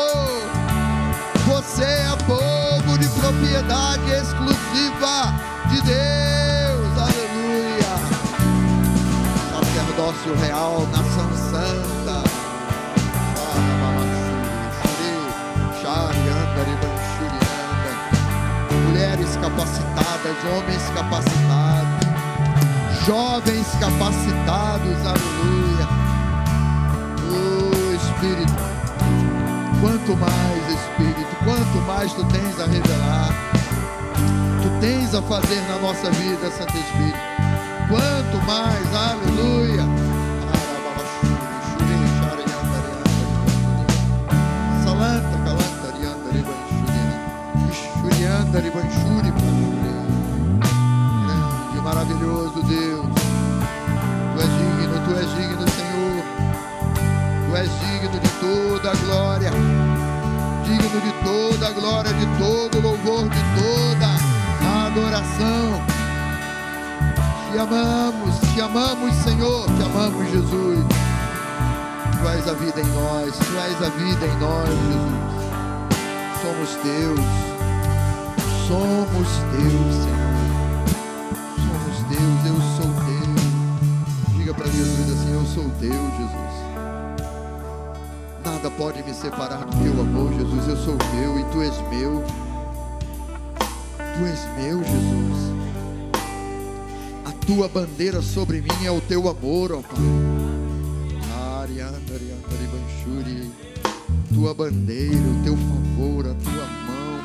Você 1.46 1.84
é 1.84 2.16
povo 2.24 2.96
de 2.98 3.06
propriedade 3.20 4.10
exclusiva 4.12 5.34
de 5.68 5.82
Deus. 5.82 6.96
Aleluia. 6.96 7.98
Sacerdócio 9.52 10.34
real, 10.36 10.88
nação 10.90 11.30
santa. 11.50 12.24
Mulheres 18.88 19.36
capacitadas, 19.36 20.36
homens 20.50 20.82
capacitados, 20.94 22.06
jovens 23.04 23.66
capacitados, 23.78 25.06
aleluia. 25.06 25.65
Quanto 29.86 30.16
mais 30.16 30.68
Espírito, 30.68 31.36
quanto 31.44 31.78
mais 31.86 32.12
tu 32.12 32.24
tens 32.24 32.60
a 32.60 32.66
revelar, 32.66 33.32
tu 34.60 34.68
tens 34.80 35.14
a 35.14 35.22
fazer 35.22 35.60
na 35.68 35.78
nossa 35.78 36.10
vida, 36.10 36.50
Santo 36.50 36.76
Espírito. 36.76 37.16
Quanto 37.88 38.36
mais, 38.46 38.94
aleluia. 38.94 39.84
Salanta, 44.82 45.38
calanta, 45.44 45.94
rianda, 48.10 48.58
ribanchuri, 48.58 49.30
grande, 51.22 51.80
maravilhoso 51.84 52.60
Deus. 52.64 53.06
Tu 54.34 54.40
és 54.42 54.50
digno, 54.58 54.96
tu 55.06 55.10
és 55.16 55.30
digno, 55.36 55.64
Senhor. 55.68 56.24
Tu 57.46 57.56
és 57.56 57.70
digno 57.80 58.18
de 58.18 58.28
toda 58.40 58.90
a 58.90 58.94
glória, 58.94 59.50
digno 60.66 61.00
de 61.00 61.12
toda 61.24 61.68
a 61.68 61.70
glória, 61.70 62.12
de 62.12 62.26
todo 62.38 62.78
o 62.78 62.82
louvor, 62.82 63.28
de 63.28 63.38
toda 63.54 64.06
a 64.66 64.86
adoração. 64.86 65.82
Te 67.52 67.58
amamos, 67.58 68.40
te 68.52 68.60
amamos, 68.60 69.14
Senhor, 69.14 69.66
te 69.66 69.82
amamos, 69.82 70.30
Jesus. 70.30 70.84
Tu 72.20 72.28
és 72.28 72.48
a 72.48 72.52
vida 72.54 72.80
em 72.80 72.86
nós, 72.86 73.36
tu 73.38 73.58
és 73.58 73.82
a 73.82 73.90
vida 73.90 74.26
em 74.26 74.38
nós, 74.38 74.68
Jesus. 74.68 75.26
Somos 76.42 76.70
teus, 76.82 77.20
somos 78.68 79.28
teus, 79.52 79.94
Senhor. 80.04 80.26
Somos 81.56 81.96
teus, 82.08 82.46
eu 82.46 82.58
sou 82.76 82.92
teu. 83.06 84.36
Diga 84.36 84.54
para 84.54 84.66
Jesus 84.66 85.12
assim: 85.12 85.32
Eu 85.32 85.46
sou 85.46 85.70
teu, 85.80 85.90
Jesus. 85.90 86.65
Nada 88.66 88.78
pode 88.78 89.00
me 89.04 89.14
separar 89.14 89.64
do 89.64 89.76
teu 89.80 89.92
amor, 90.00 90.32
Jesus. 90.32 90.66
Eu 90.66 90.76
sou 90.78 90.98
teu 90.98 91.38
e 91.38 91.44
tu 91.52 91.62
és 91.62 91.78
meu. 91.88 92.24
Tu 93.96 94.26
és 94.26 94.40
meu, 94.58 94.82
Jesus. 94.82 95.52
A 97.26 97.32
tua 97.46 97.68
bandeira 97.68 98.20
sobre 98.20 98.60
mim 98.60 98.84
é 98.84 98.90
o 98.90 99.00
teu 99.00 99.28
amor, 99.28 99.70
ó 99.70 99.82
Pai. 99.82 99.96
Tua 104.34 104.52
bandeira, 104.52 105.14
o 105.14 105.44
teu 105.44 105.56
favor, 105.56 106.26
a 106.26 106.34
tua 106.34 106.66
mão, 106.88 107.20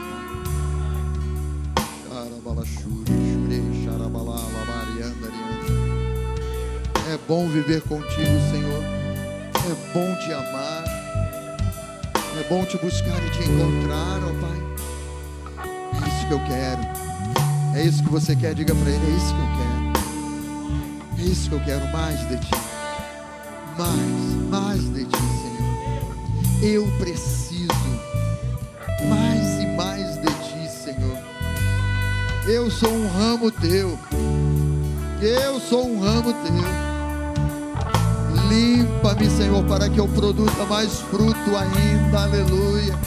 Pai. 1.74 1.88
Xarabalachuri, 2.08 3.14
xurei, 3.34 3.84
xarabalá. 3.84 4.38
É 7.12 7.18
bom 7.28 7.48
viver 7.50 7.82
contigo, 7.82 8.40
Senhor. 8.52 8.84
É 9.56 9.74
bom 9.92 10.16
te 10.18 10.32
amar. 10.34 10.81
Bom 12.52 12.66
te 12.66 12.78
buscar 12.80 13.18
e 13.26 13.30
te 13.30 13.50
encontrar, 13.50 14.20
ó 14.26 14.34
Pai. 14.42 14.60
É 16.04 16.08
isso 16.10 16.28
que 16.28 16.34
eu 16.34 16.40
quero. 16.44 16.82
É 17.74 17.82
isso 17.82 18.04
que 18.04 18.10
você 18.10 18.36
quer, 18.36 18.54
diga 18.54 18.76
para 18.76 18.90
ele, 18.90 19.06
é 19.06 19.16
isso 19.16 19.34
que 19.34 19.40
eu 19.40 19.48
quero. 19.56 21.18
É 21.18 21.32
isso 21.32 21.50
que 21.50 21.56
eu 21.56 21.60
quero 21.62 21.88
mais 21.94 22.20
de 22.28 22.38
ti. 22.40 22.52
Mais, 23.78 24.50
mais 24.50 24.82
de 24.94 25.06
ti, 25.06 25.18
Senhor. 25.18 26.62
Eu 26.62 26.92
preciso 27.00 27.72
mais 29.08 29.64
e 29.64 29.68
mais 29.68 30.18
de 30.18 30.28
ti, 30.44 30.70
Senhor. 30.70 31.18
Eu 32.46 32.70
sou 32.70 32.92
um 32.92 33.08
ramo 33.08 33.50
teu. 33.50 33.98
Eu 35.22 35.58
sou 35.62 35.90
um 35.90 36.02
ramo 36.02 36.34
teu. 36.34 36.91
Limpa-me, 38.52 39.30
Senhor, 39.30 39.64
para 39.64 39.90
que 39.90 39.98
eu 39.98 40.10
produza 40.10 40.66
mais 40.66 41.00
fruto 41.00 41.56
ainda. 41.56 42.24
Aleluia. 42.24 43.00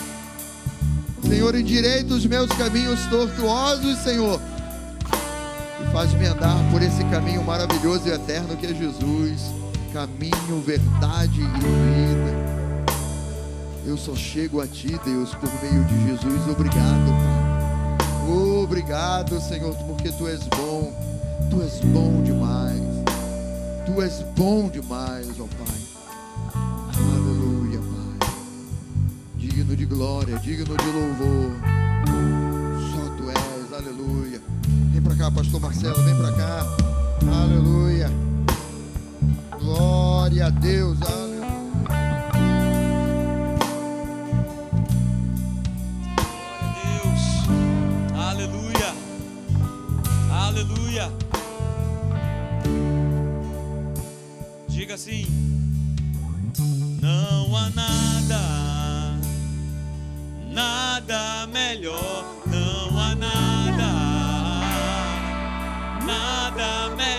Senhor, 1.22 1.54
endireita 1.54 2.14
os 2.14 2.24
meus 2.24 2.48
caminhos 2.52 3.04
tortuosos, 3.10 3.98
Senhor. 3.98 4.40
E 5.82 5.92
faz-me 5.92 6.24
andar 6.24 6.56
por 6.70 6.80
esse 6.80 7.04
caminho 7.04 7.44
maravilhoso 7.44 8.08
e 8.08 8.12
eterno 8.12 8.56
que 8.56 8.64
é 8.64 8.74
Jesus. 8.74 9.42
Caminho, 9.92 10.62
verdade 10.64 11.42
e 11.42 11.44
vida. 11.44 12.44
Eu 13.84 13.98
só 13.98 14.16
chego 14.16 14.62
a 14.62 14.66
Ti, 14.66 14.98
Deus, 15.04 15.34
por 15.34 15.50
meio 15.62 15.84
de 15.84 16.06
Jesus. 16.06 16.48
Obrigado, 16.50 17.06
Pai. 17.06 18.62
Obrigado, 18.62 19.38
Senhor, 19.42 19.74
porque 19.86 20.10
Tu 20.10 20.26
és 20.26 20.40
bom. 20.56 20.90
Tu 21.50 21.62
és 21.62 21.80
bom 21.92 22.22
demais. 22.22 22.94
Tu 23.84 24.00
és 24.00 24.24
bom 24.34 24.68
demais, 24.68 25.33
Digno 29.74 29.76
de 29.76 29.86
glória, 29.86 30.38
digno 30.38 30.76
de 30.76 30.86
louvor. 30.86 31.50
Só 32.92 33.10
Tu 33.16 33.28
és, 33.28 33.72
aleluia. 33.72 34.40
Vem 34.92 35.02
pra 35.02 35.16
cá, 35.16 35.30
Pastor 35.32 35.60
Marcelo, 35.60 36.00
vem 36.04 36.14
pra 36.16 36.32
cá. 36.32 36.64
Aleluia. 37.42 38.08
Glória 39.58 40.46
a 40.46 40.50
Deus, 40.50 40.96
aleluia. 41.02 41.34
Deus. 46.84 47.22
Aleluia. 48.16 48.94
Aleluia. 50.30 51.12
Diga 54.68 54.94
assim: 54.94 55.26
Não 57.02 57.56
há 57.56 57.70
nada, 57.70 58.63
nada 60.54 61.46
melhor. 61.48 62.24
Não 62.46 62.98
há 62.98 63.14
nada, 63.16 63.92
nada 66.06 66.88
melhor. 66.96 67.13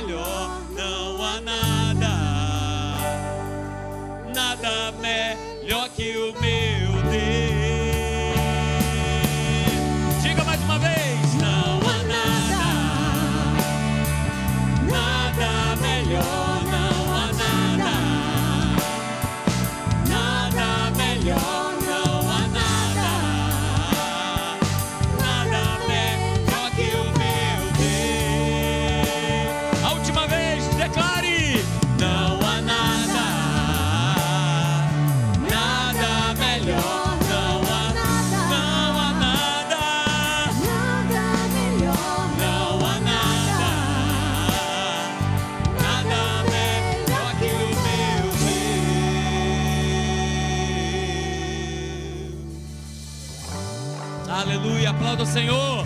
Senhor. 55.36 55.86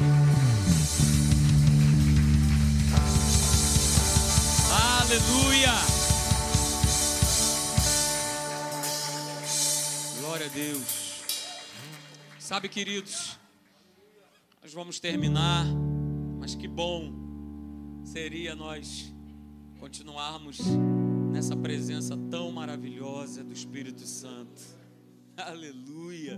Aleluia. 4.72 5.72
Glória 10.20 10.46
a 10.46 10.50
Deus. 10.50 11.24
Sabe, 12.38 12.70
queridos, 12.70 13.40
nós 14.62 14.72
vamos 14.72 15.00
terminar, 15.00 15.66
mas 16.40 16.54
que 16.54 16.68
bom 16.68 17.12
seria 18.04 18.56
nós 18.56 19.12
continuarmos 19.80 20.60
nessa 21.32 21.58
presença 21.58 22.16
tão 22.30 22.52
maravilhosa 22.52 23.44
do 23.44 23.52
Espírito 23.52 24.06
Santo. 24.06 24.62
Aleluia. 25.36 26.38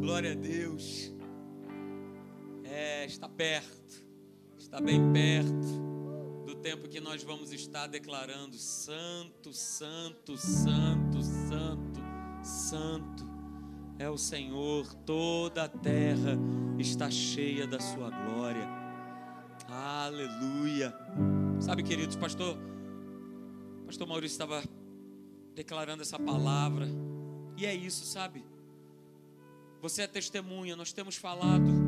Glória 0.00 0.32
a 0.32 0.34
Deus. 0.34 1.11
É, 2.74 3.04
está 3.04 3.28
perto, 3.28 4.02
está 4.56 4.80
bem 4.80 5.12
perto 5.12 6.42
do 6.46 6.54
tempo 6.54 6.88
que 6.88 7.00
nós 7.00 7.22
vamos 7.22 7.52
estar 7.52 7.86
declarando: 7.86 8.56
Santo, 8.56 9.52
Santo, 9.52 10.38
Santo, 10.38 11.22
Santo, 11.22 12.00
Santo 12.42 13.28
é 13.98 14.08
o 14.08 14.16
Senhor, 14.16 14.90
toda 15.04 15.64
a 15.64 15.68
terra 15.68 16.38
está 16.78 17.10
cheia 17.10 17.66
da 17.66 17.78
Sua 17.78 18.08
glória. 18.08 18.66
Aleluia. 19.68 20.94
Sabe, 21.60 21.82
queridos, 21.82 22.16
pastor, 22.16 22.56
pastor 23.84 24.08
Maurício 24.08 24.34
estava 24.34 24.64
declarando 25.54 26.00
essa 26.00 26.18
palavra, 26.18 26.86
e 27.54 27.66
é 27.66 27.74
isso, 27.74 28.06
sabe? 28.06 28.42
Você 29.82 30.00
é 30.00 30.06
testemunha, 30.06 30.74
nós 30.74 30.90
temos 30.90 31.16
falado 31.16 31.81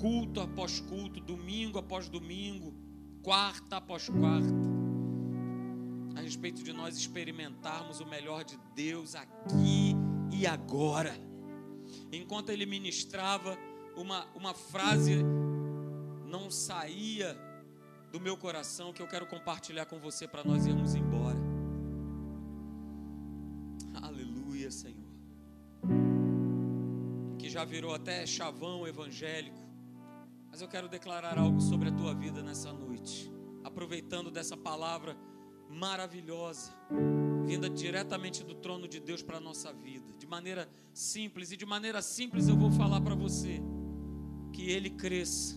culto 0.00 0.40
após 0.40 0.80
culto, 0.80 1.20
domingo 1.20 1.78
após 1.78 2.08
domingo, 2.08 2.74
quarta 3.22 3.76
após 3.76 4.08
quarta, 4.08 4.54
a 6.14 6.20
respeito 6.20 6.62
de 6.62 6.72
nós 6.72 6.96
experimentarmos 6.96 8.00
o 8.00 8.06
melhor 8.06 8.44
de 8.44 8.58
Deus 8.74 9.14
aqui 9.14 9.94
e 10.30 10.46
agora. 10.46 11.14
Enquanto 12.12 12.50
ele 12.50 12.66
ministrava, 12.66 13.56
uma, 13.96 14.26
uma 14.34 14.54
frase 14.54 15.22
não 16.26 16.50
saía 16.50 17.36
do 18.10 18.20
meu 18.20 18.36
coração 18.36 18.92
que 18.92 19.00
eu 19.00 19.08
quero 19.08 19.26
compartilhar 19.26 19.86
com 19.86 19.98
você 19.98 20.28
para 20.28 20.44
nós 20.44 20.66
irmos 20.66 20.94
embora. 20.94 21.38
Aleluia, 24.02 24.70
Senhor. 24.70 25.12
Que 27.38 27.48
já 27.48 27.64
virou 27.64 27.94
até 27.94 28.26
chavão 28.26 28.86
evangélico. 28.86 29.61
Mas 30.52 30.60
eu 30.60 30.68
quero 30.68 30.86
declarar 30.86 31.38
algo 31.38 31.62
sobre 31.62 31.88
a 31.88 31.92
tua 31.92 32.14
vida 32.14 32.42
nessa 32.42 32.70
noite, 32.74 33.32
aproveitando 33.64 34.30
dessa 34.30 34.54
palavra 34.54 35.16
maravilhosa, 35.70 36.70
vinda 37.46 37.70
diretamente 37.70 38.44
do 38.44 38.54
trono 38.54 38.86
de 38.86 39.00
Deus 39.00 39.22
para 39.22 39.38
a 39.38 39.40
nossa 39.40 39.72
vida, 39.72 40.12
de 40.18 40.26
maneira 40.26 40.68
simples, 40.92 41.52
e 41.52 41.56
de 41.56 41.64
maneira 41.64 42.02
simples 42.02 42.48
eu 42.48 42.54
vou 42.54 42.70
falar 42.70 43.00
para 43.00 43.14
você 43.14 43.62
que 44.52 44.70
Ele 44.70 44.90
cresça 44.90 45.56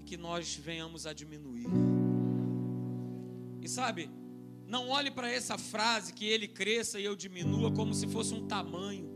e 0.00 0.02
que 0.02 0.16
nós 0.16 0.56
venhamos 0.56 1.06
a 1.06 1.12
diminuir. 1.12 1.68
E 3.60 3.68
sabe, 3.68 4.10
não 4.66 4.88
olhe 4.88 5.12
para 5.12 5.30
essa 5.30 5.56
frase 5.56 6.12
que 6.12 6.26
Ele 6.26 6.48
cresça 6.48 6.98
e 6.98 7.04
eu 7.04 7.14
diminua 7.14 7.70
como 7.70 7.94
se 7.94 8.08
fosse 8.08 8.34
um 8.34 8.48
tamanho, 8.48 9.08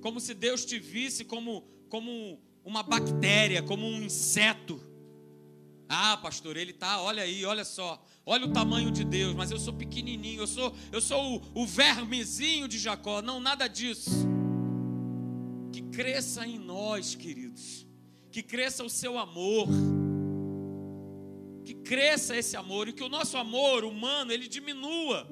como 0.00 0.20
se 0.20 0.34
Deus 0.34 0.64
te 0.64 0.78
visse 0.78 1.24
como, 1.24 1.62
como 1.88 2.38
uma 2.68 2.82
bactéria, 2.82 3.62
como 3.62 3.86
um 3.86 4.02
inseto. 4.02 4.78
Ah, 5.88 6.18
pastor, 6.18 6.54
ele 6.58 6.74
tá, 6.74 7.00
olha 7.00 7.22
aí, 7.22 7.42
olha 7.46 7.64
só. 7.64 8.04
Olha 8.26 8.44
o 8.44 8.52
tamanho 8.52 8.90
de 8.90 9.04
Deus, 9.04 9.34
mas 9.34 9.50
eu 9.50 9.58
sou 9.58 9.72
pequenininho, 9.72 10.42
eu 10.42 10.46
sou, 10.46 10.76
eu 10.92 11.00
sou 11.00 11.38
o, 11.38 11.62
o 11.62 11.66
vermezinho 11.66 12.68
de 12.68 12.78
Jacó. 12.78 13.22
Não, 13.22 13.40
nada 13.40 13.66
disso. 13.66 14.10
Que 15.72 15.80
cresça 15.80 16.46
em 16.46 16.58
nós, 16.58 17.14
queridos. 17.14 17.86
Que 18.30 18.42
cresça 18.42 18.84
o 18.84 18.90
seu 18.90 19.18
amor. 19.18 19.66
Que 21.64 21.72
cresça 21.72 22.36
esse 22.36 22.54
amor 22.54 22.86
e 22.86 22.92
que 22.92 23.02
o 23.02 23.08
nosso 23.08 23.38
amor 23.38 23.82
humano 23.82 24.30
ele 24.30 24.46
diminua. 24.46 25.26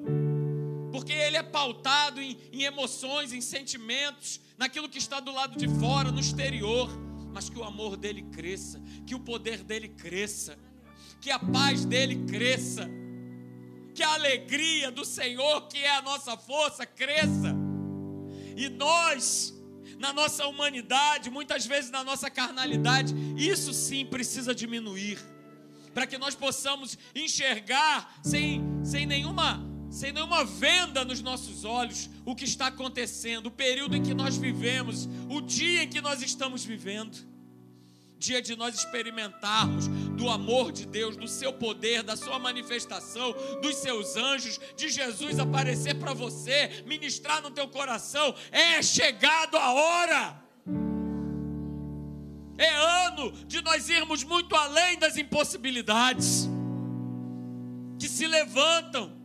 Porque 0.91 1.13
ele 1.13 1.37
é 1.37 1.43
pautado 1.43 2.19
em, 2.19 2.35
em 2.51 2.63
emoções, 2.63 3.31
em 3.31 3.41
sentimentos, 3.41 4.41
naquilo 4.57 4.89
que 4.89 4.97
está 4.97 5.19
do 5.19 5.31
lado 5.31 5.55
de 5.55 5.67
fora, 5.79 6.11
no 6.11 6.19
exterior 6.19 6.89
mas 7.37 7.49
que 7.49 7.59
o 7.59 7.63
amor 7.63 7.95
dele 7.95 8.23
cresça, 8.23 8.81
que 9.05 9.13
o 9.13 9.19
poder 9.19 9.63
dele 9.63 9.89
cresça, 9.89 10.57
que 11.21 11.29
a 11.29 11.37
paz 11.37 11.85
dele 11.85 12.25
cresça, 12.25 12.89
que 13.93 14.01
a 14.01 14.11
alegria 14.15 14.89
do 14.89 15.05
Senhor, 15.05 15.67
que 15.67 15.77
é 15.77 15.97
a 15.97 16.01
nossa 16.01 16.35
força, 16.35 16.83
cresça. 16.83 17.55
E 18.55 18.69
nós, 18.69 19.53
na 19.99 20.11
nossa 20.11 20.47
humanidade, 20.47 21.29
muitas 21.29 21.67
vezes 21.67 21.91
na 21.91 22.03
nossa 22.03 22.27
carnalidade, 22.27 23.13
isso 23.37 23.71
sim 23.71 24.03
precisa 24.03 24.55
diminuir, 24.55 25.19
para 25.93 26.07
que 26.07 26.17
nós 26.17 26.33
possamos 26.33 26.97
enxergar 27.13 28.19
sem, 28.23 28.63
sem 28.83 29.05
nenhuma 29.05 29.63
sem 29.89 30.11
nenhuma 30.11 30.43
venda 30.43 31.05
nos 31.05 31.21
nossos 31.21 31.63
olhos, 31.63 32.09
o 32.25 32.35
que 32.35 32.45
está 32.45 32.67
acontecendo, 32.67 33.47
o 33.47 33.51
período 33.51 33.95
em 33.95 34.03
que 34.03 34.13
nós 34.13 34.37
vivemos, 34.37 35.07
o 35.29 35.41
dia 35.41 35.83
em 35.83 35.87
que 35.87 36.01
nós 36.01 36.21
estamos 36.21 36.63
vivendo. 36.63 37.17
Dia 38.19 38.41
de 38.41 38.55
nós 38.55 38.75
experimentarmos 38.75 39.87
do 40.17 40.27
amor 40.27 40.71
de 40.71 40.87
Deus, 40.87 41.15
do 41.15 41.27
seu 41.27 41.53
poder, 41.53 42.01
da 42.01 42.15
sua 42.15 42.39
manifestação, 42.39 43.33
dos 43.61 43.75
seus 43.75 44.15
anjos, 44.15 44.59
de 44.75 44.89
Jesus 44.89 45.37
aparecer 45.37 45.95
para 45.99 46.13
você, 46.13 46.83
ministrar 46.87 47.43
no 47.43 47.51
teu 47.51 47.67
coração. 47.67 48.33
É 48.51 48.81
chegado 48.81 49.55
a 49.55 49.71
hora. 49.71 50.43
É 52.57 52.69
ano 53.05 53.31
de 53.45 53.61
nós 53.61 53.87
irmos 53.87 54.23
muito 54.23 54.55
além 54.55 54.97
das 54.97 55.15
impossibilidades 55.15 56.49
que 57.99 58.09
se 58.09 58.25
levantam 58.25 59.16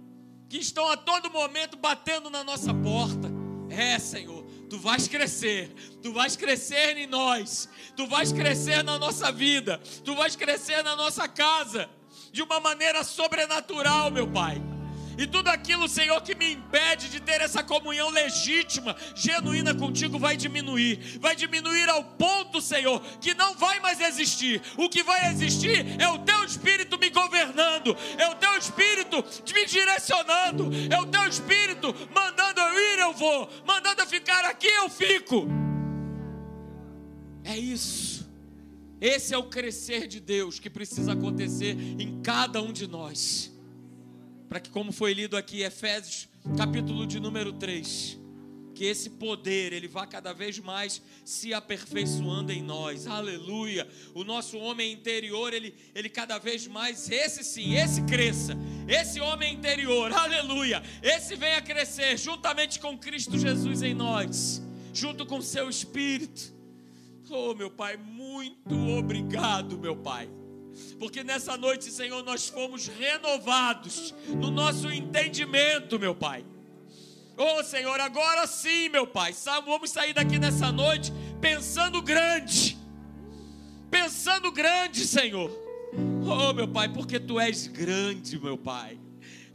que 0.52 0.58
estão 0.58 0.86
a 0.86 0.98
todo 0.98 1.30
momento 1.30 1.78
batendo 1.78 2.28
na 2.28 2.44
nossa 2.44 2.74
porta. 2.74 3.32
É, 3.70 3.98
Senhor, 3.98 4.44
tu 4.68 4.78
vais 4.78 5.08
crescer, 5.08 5.72
tu 6.02 6.12
vais 6.12 6.36
crescer 6.36 6.98
em 6.98 7.06
nós, 7.06 7.70
tu 7.96 8.06
vais 8.06 8.30
crescer 8.34 8.84
na 8.84 8.98
nossa 8.98 9.32
vida, 9.32 9.80
tu 10.04 10.14
vais 10.14 10.36
crescer 10.36 10.84
na 10.84 10.94
nossa 10.94 11.26
casa, 11.26 11.88
de 12.30 12.42
uma 12.42 12.60
maneira 12.60 13.02
sobrenatural, 13.02 14.10
meu 14.10 14.30
Pai. 14.30 14.71
E 15.16 15.26
tudo 15.26 15.48
aquilo, 15.48 15.88
Senhor, 15.88 16.20
que 16.22 16.34
me 16.34 16.52
impede 16.52 17.08
de 17.08 17.20
ter 17.20 17.40
essa 17.40 17.62
comunhão 17.62 18.10
legítima, 18.10 18.96
genuína 19.14 19.74
contigo, 19.74 20.18
vai 20.18 20.36
diminuir. 20.36 21.18
Vai 21.20 21.36
diminuir 21.36 21.88
ao 21.88 22.02
ponto, 22.04 22.60
Senhor, 22.60 23.00
que 23.20 23.34
não 23.34 23.54
vai 23.54 23.80
mais 23.80 24.00
existir. 24.00 24.62
O 24.76 24.88
que 24.88 25.02
vai 25.02 25.30
existir 25.30 26.00
é 26.00 26.08
o 26.08 26.18
teu 26.20 26.44
espírito 26.44 26.98
me 26.98 27.10
governando, 27.10 27.96
é 28.16 28.28
o 28.28 28.34
teu 28.36 28.56
espírito 28.56 29.24
me 29.52 29.66
direcionando, 29.66 30.70
é 30.90 30.98
o 30.98 31.06
teu 31.06 31.28
espírito 31.28 31.94
mandando 32.14 32.60
eu 32.60 32.74
ir, 32.74 32.98
eu 33.00 33.12
vou, 33.12 33.50
mandando 33.66 34.02
eu 34.02 34.06
ficar 34.06 34.44
aqui, 34.44 34.68
eu 34.68 34.88
fico. 34.88 35.46
É 37.44 37.56
isso. 37.56 38.30
Esse 39.00 39.34
é 39.34 39.38
o 39.38 39.44
crescer 39.44 40.06
de 40.06 40.20
Deus 40.20 40.60
que 40.60 40.70
precisa 40.70 41.12
acontecer 41.12 41.76
em 41.98 42.22
cada 42.22 42.62
um 42.62 42.72
de 42.72 42.86
nós 42.86 43.51
para 44.52 44.60
que, 44.60 44.68
como 44.68 44.92
foi 44.92 45.14
lido 45.14 45.34
aqui, 45.34 45.62
Efésios, 45.62 46.28
capítulo 46.58 47.06
de 47.06 47.18
número 47.18 47.54
3, 47.54 48.20
que 48.74 48.84
esse 48.84 49.08
poder 49.08 49.72
ele 49.72 49.88
vá 49.88 50.06
cada 50.06 50.34
vez 50.34 50.58
mais 50.58 51.00
se 51.24 51.54
aperfeiçoando 51.54 52.52
em 52.52 52.62
nós. 52.62 53.06
Aleluia. 53.06 53.88
O 54.12 54.24
nosso 54.24 54.58
homem 54.58 54.92
interior, 54.92 55.54
ele 55.54 55.74
ele 55.94 56.10
cada 56.10 56.36
vez 56.36 56.66
mais 56.66 57.10
esse 57.10 57.42
sim, 57.42 57.76
esse 57.76 58.02
cresça. 58.02 58.54
Esse 58.86 59.22
homem 59.22 59.54
interior, 59.54 60.12
aleluia. 60.12 60.82
Esse 61.02 61.34
venha 61.34 61.62
crescer 61.62 62.18
juntamente 62.18 62.78
com 62.78 62.98
Cristo 62.98 63.38
Jesus 63.38 63.80
em 63.80 63.94
nós, 63.94 64.60
junto 64.92 65.24
com 65.24 65.40
seu 65.40 65.70
espírito. 65.70 66.54
Oh, 67.30 67.54
meu 67.54 67.70
Pai, 67.70 67.96
muito 67.96 68.76
obrigado, 68.98 69.78
meu 69.78 69.96
Pai 69.96 70.28
porque 70.98 71.22
nessa 71.22 71.56
noite, 71.56 71.90
Senhor, 71.90 72.22
nós 72.24 72.48
fomos 72.48 72.86
renovados 72.88 74.14
no 74.28 74.50
nosso 74.50 74.90
entendimento, 74.90 75.98
meu 75.98 76.14
Pai. 76.14 76.44
Oh, 77.36 77.62
Senhor, 77.62 77.98
agora 78.00 78.46
sim, 78.46 78.88
meu 78.88 79.06
Pai, 79.06 79.34
vamos 79.64 79.90
sair 79.90 80.12
daqui 80.12 80.38
nessa 80.38 80.70
noite 80.70 81.12
pensando 81.40 82.02
grande, 82.02 82.76
pensando 83.90 84.52
grande, 84.52 85.06
Senhor. 85.06 85.50
Oh, 86.24 86.52
meu 86.52 86.68
Pai, 86.68 86.88
porque 86.88 87.18
Tu 87.18 87.38
és 87.38 87.66
grande, 87.66 88.38
meu 88.38 88.56
Pai. 88.56 88.98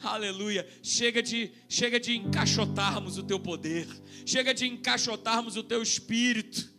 Aleluia. 0.01 0.67
Chega 0.83 1.21
de, 1.23 1.51
chega 1.67 1.99
de 1.99 2.15
encaixotarmos 2.15 3.17
o 3.17 3.23
teu 3.23 3.39
poder. 3.39 3.87
Chega 4.25 4.53
de 4.53 4.67
encaixotarmos 4.67 5.55
o 5.55 5.63
teu 5.63 5.81
espírito. 5.81 6.76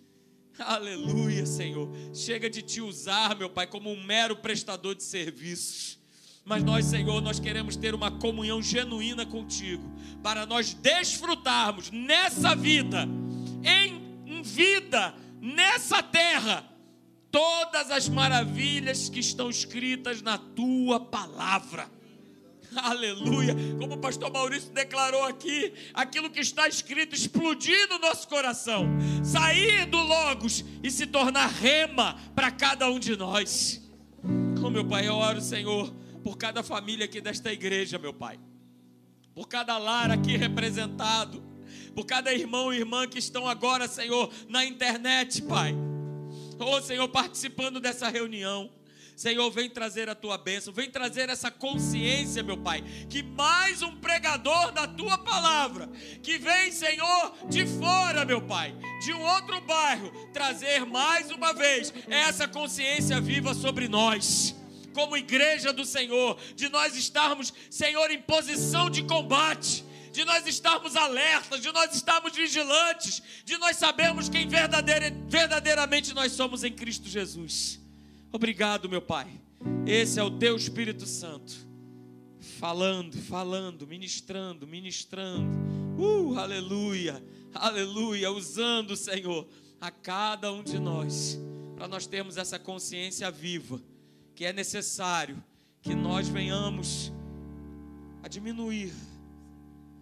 Aleluia, 0.58 1.46
Senhor. 1.46 1.88
Chega 2.12 2.50
de 2.50 2.62
te 2.62 2.80
usar, 2.80 3.36
meu 3.36 3.48
Pai, 3.48 3.66
como 3.66 3.90
um 3.90 4.02
mero 4.02 4.36
prestador 4.36 4.94
de 4.94 5.02
serviços. 5.02 5.98
Mas 6.44 6.62
nós, 6.62 6.86
Senhor, 6.86 7.20
nós 7.20 7.38
queremos 7.38 7.76
ter 7.76 7.94
uma 7.94 8.10
comunhão 8.10 8.62
genuína 8.62 9.26
contigo, 9.26 9.84
para 10.22 10.46
nós 10.46 10.72
desfrutarmos 10.72 11.90
nessa 11.90 12.56
vida, 12.56 13.06
em 13.62 14.42
vida, 14.42 15.14
nessa 15.40 16.02
terra, 16.02 16.64
todas 17.30 17.90
as 17.90 18.08
maravilhas 18.08 19.10
que 19.10 19.20
estão 19.20 19.50
escritas 19.50 20.22
na 20.22 20.38
tua 20.38 20.98
palavra. 20.98 21.97
Aleluia. 22.76 23.54
Como 23.78 23.94
o 23.94 23.98
pastor 23.98 24.30
Maurício 24.30 24.72
declarou 24.72 25.24
aqui, 25.24 25.72
aquilo 25.94 26.30
que 26.30 26.40
está 26.40 26.68
escrito 26.68 27.14
explodir 27.14 27.88
no 27.88 27.98
nosso 27.98 28.28
coração, 28.28 28.86
sair 29.24 29.86
do 29.86 29.98
Logos 29.98 30.64
e 30.82 30.90
se 30.90 31.06
tornar 31.06 31.48
rema 31.48 32.18
para 32.34 32.50
cada 32.50 32.88
um 32.90 32.98
de 32.98 33.16
nós. 33.16 33.82
Oh, 34.62 34.70
meu 34.70 34.84
Pai, 34.84 35.08
eu 35.08 35.14
oro, 35.14 35.40
Senhor, 35.40 35.92
por 36.22 36.36
cada 36.36 36.62
família 36.62 37.04
aqui 37.04 37.20
desta 37.20 37.52
igreja, 37.52 37.98
meu 37.98 38.12
Pai, 38.12 38.38
por 39.34 39.48
cada 39.48 39.78
lar 39.78 40.10
aqui 40.10 40.36
representado, 40.36 41.42
por 41.94 42.04
cada 42.04 42.32
irmão 42.32 42.72
e 42.72 42.78
irmã 42.78 43.06
que 43.06 43.18
estão 43.18 43.48
agora, 43.48 43.88
Senhor, 43.88 44.30
na 44.48 44.64
internet, 44.64 45.42
Pai. 45.42 45.74
Oh, 46.58 46.80
Senhor, 46.82 47.08
participando 47.08 47.80
dessa 47.80 48.08
reunião. 48.08 48.77
Senhor, 49.18 49.50
vem 49.50 49.68
trazer 49.68 50.08
a 50.08 50.14
tua 50.14 50.38
bênção, 50.38 50.72
vem 50.72 50.88
trazer 50.88 51.28
essa 51.28 51.50
consciência, 51.50 52.40
meu 52.40 52.56
Pai, 52.56 52.84
que 53.10 53.20
mais 53.20 53.82
um 53.82 53.96
pregador 53.96 54.70
da 54.70 54.86
tua 54.86 55.18
palavra, 55.18 55.88
que 56.22 56.38
vem, 56.38 56.70
Senhor, 56.70 57.34
de 57.48 57.66
fora, 57.66 58.24
meu 58.24 58.40
Pai, 58.40 58.72
de 59.04 59.12
um 59.12 59.20
outro 59.20 59.60
bairro, 59.62 60.12
trazer 60.32 60.86
mais 60.86 61.32
uma 61.32 61.52
vez 61.52 61.92
essa 62.06 62.46
consciência 62.46 63.20
viva 63.20 63.54
sobre 63.54 63.88
nós 63.88 64.54
como 64.94 65.16
igreja 65.16 65.72
do 65.72 65.84
Senhor, 65.84 66.38
de 66.54 66.68
nós 66.68 66.94
estarmos, 66.94 67.52
Senhor, 67.68 68.12
em 68.12 68.22
posição 68.22 68.88
de 68.88 69.02
combate, 69.02 69.84
de 70.12 70.24
nós 70.24 70.46
estarmos 70.46 70.94
alertas, 70.94 71.60
de 71.60 71.72
nós 71.72 71.92
estarmos 71.92 72.36
vigilantes, 72.36 73.20
de 73.44 73.58
nós 73.58 73.78
sabermos 73.78 74.28
quem 74.28 74.46
verdadeira, 74.46 75.12
verdadeiramente 75.26 76.14
nós 76.14 76.30
somos 76.30 76.62
em 76.62 76.72
Cristo 76.72 77.08
Jesus. 77.08 77.87
Obrigado, 78.30 78.90
meu 78.90 79.00
Pai. 79.00 79.26
Esse 79.86 80.20
é 80.20 80.22
o 80.22 80.30
teu 80.30 80.54
Espírito 80.54 81.06
Santo. 81.06 81.66
Falando, 82.58 83.16
falando, 83.16 83.86
ministrando, 83.86 84.66
ministrando. 84.66 85.48
Uh, 85.96 86.38
aleluia, 86.38 87.24
aleluia. 87.54 88.30
Usando, 88.30 88.94
Senhor, 88.96 89.48
a 89.80 89.90
cada 89.90 90.52
um 90.52 90.62
de 90.62 90.78
nós. 90.78 91.40
Para 91.74 91.88
nós 91.88 92.06
termos 92.06 92.36
essa 92.36 92.58
consciência 92.58 93.30
viva. 93.30 93.80
Que 94.34 94.44
é 94.44 94.52
necessário 94.52 95.42
que 95.80 95.94
nós 95.94 96.28
venhamos 96.28 97.10
a 98.22 98.28
diminuir. 98.28 98.92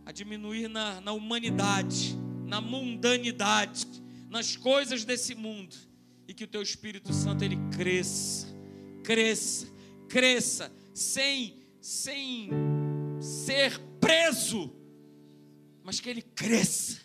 A 0.04 0.10
diminuir 0.10 0.68
na, 0.68 1.00
na 1.00 1.12
humanidade, 1.12 2.16
na 2.44 2.60
mundanidade, 2.60 3.86
nas 4.28 4.56
coisas 4.56 5.04
desse 5.04 5.36
mundo 5.36 5.76
e 6.28 6.34
que 6.34 6.44
o 6.44 6.48
teu 6.48 6.62
Espírito 6.62 7.12
Santo 7.12 7.44
ele 7.44 7.56
cresça, 7.70 8.48
cresça, 9.04 9.68
cresça, 10.08 10.72
sem, 10.92 11.62
sem 11.80 12.50
ser 13.20 13.78
preso, 14.00 14.74
mas 15.84 16.00
que 16.00 16.08
ele 16.08 16.22
cresça, 16.22 17.00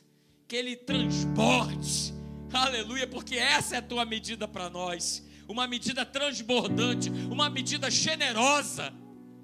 que 0.47 0.55
ele 0.55 0.75
transborde, 0.75 2.13
aleluia, 2.51 3.07
porque 3.07 3.35
essa 3.35 3.75
é 3.75 3.77
a 3.77 3.81
tua 3.81 4.05
medida 4.05 4.47
para 4.47 4.69
nós, 4.69 5.25
uma 5.47 5.67
medida 5.67 6.05
transbordante, 6.05 7.09
uma 7.29 7.49
medida 7.49 7.91
generosa, 7.91 8.91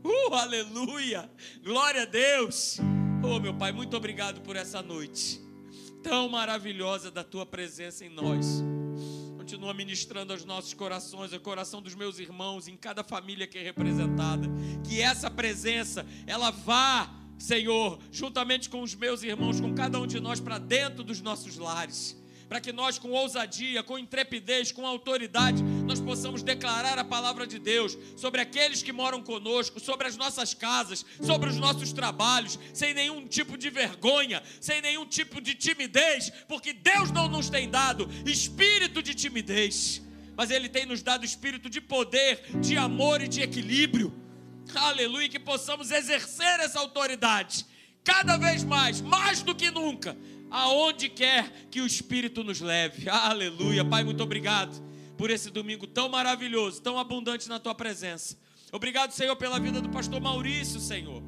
uh, 0.04 0.34
aleluia, 0.34 1.30
glória 1.64 2.02
a 2.02 2.06
Deus, 2.06 2.78
oh 3.24 3.40
meu 3.40 3.54
Pai, 3.54 3.72
muito 3.72 3.96
obrigado 3.96 4.42
por 4.42 4.56
essa 4.56 4.82
noite, 4.82 5.40
tão 6.02 6.30
maravilhosa 6.30 7.12
da 7.12 7.24
tua 7.24 7.46
presença 7.46 8.04
em 8.04 8.10
nós 8.10 8.64
continua 9.48 9.74
ministrando 9.74 10.34
aos 10.34 10.44
nossos 10.44 10.74
corações, 10.74 11.32
ao 11.32 11.40
coração 11.40 11.82
dos 11.82 11.96
meus 11.96 12.20
irmãos, 12.20 12.68
em 12.68 12.76
cada 12.76 13.02
família 13.02 13.48
que 13.48 13.58
é 13.58 13.64
representada. 13.64 14.46
Que 14.86 15.00
essa 15.00 15.32
presença, 15.32 16.06
ela 16.26 16.52
vá, 16.52 17.10
Senhor, 17.40 17.98
juntamente 18.12 18.70
com 18.70 18.82
os 18.82 18.94
meus 18.94 19.24
irmãos, 19.24 19.62
com 19.62 19.74
cada 19.74 20.02
um 20.02 20.06
de 20.06 20.20
nós, 20.20 20.42
para 20.42 20.58
dentro 20.58 21.02
dos 21.02 21.22
nossos 21.22 21.56
lares 21.56 22.22
para 22.48 22.62
que 22.62 22.72
nós, 22.72 22.98
com 22.98 23.12
ousadia, 23.12 23.84
com 23.84 24.00
intrepidez, 24.00 24.72
com 24.72 24.86
autoridade, 24.86 25.62
nós 25.62 26.00
possamos 26.00 26.42
declarar 26.42 26.98
a 26.98 27.04
palavra 27.04 27.46
de 27.46 27.60
Deus 27.60 27.98
sobre 28.16 28.42
aqueles 28.42 28.82
que 28.82 28.94
moram 28.94 29.22
conosco, 29.22 29.80
sobre 29.80 30.08
as 30.08 30.16
nossas 30.16 30.54
casas, 30.54 31.06
sobre 31.22 31.50
os 31.50 31.58
nossos 31.58 31.92
trabalhos, 31.92 32.58
sem 32.74 32.94
nenhum 32.94 33.28
tipo 33.28 33.58
de 33.58 33.70
vergonha, 33.70 34.42
sem 34.62 34.82
nenhum 34.82 35.06
tipo 35.06 35.42
de 35.42 35.56
timidez, 35.56 36.32
porque 36.48 36.74
Deus 36.74 37.12
não 37.12 37.28
nos 37.28 37.50
tem 37.50 37.70
dado 37.70 38.10
espírito 38.26 39.04
de 39.04 39.14
timidez, 39.14 40.02
mas 40.36 40.50
Ele 40.50 40.70
tem 40.70 40.86
nos 40.86 41.02
dado 41.02 41.26
espírito 41.26 41.70
de 41.70 41.82
poder, 41.82 42.42
de 42.62 42.78
amor 42.78 43.22
e 43.22 43.28
de 43.28 43.42
equilíbrio. 43.42 44.14
Aleluia, 44.74 45.30
que 45.30 45.40
possamos 45.40 45.92
exercer 45.92 46.60
essa 46.60 46.80
autoridade 46.80 47.66
cada 48.08 48.38
vez 48.38 48.64
mais, 48.64 49.02
mais 49.02 49.42
do 49.42 49.54
que 49.54 49.70
nunca, 49.70 50.16
aonde 50.50 51.10
quer 51.10 51.68
que 51.70 51.82
o 51.82 51.86
Espírito 51.86 52.44
nos 52.44 52.62
leve. 52.62 53.08
Aleluia. 53.10 53.84
Pai, 53.86 54.04
muito 54.04 54.24
obrigado 54.24 54.82
por 55.18 55.30
esse 55.30 55.50
domingo 55.50 55.88
tão 55.88 56.10
maravilhoso, 56.10 56.82
tão 56.82 56.98
abundante 56.98 57.50
na 57.50 57.60
tua 57.60 57.74
presença. 57.74 58.38
Obrigado, 58.72 59.12
Senhor, 59.12 59.36
pela 59.36 59.60
vida 59.60 59.82
do 59.82 59.90
pastor 59.90 60.20
Maurício, 60.22 60.80
Senhor. 60.80 61.24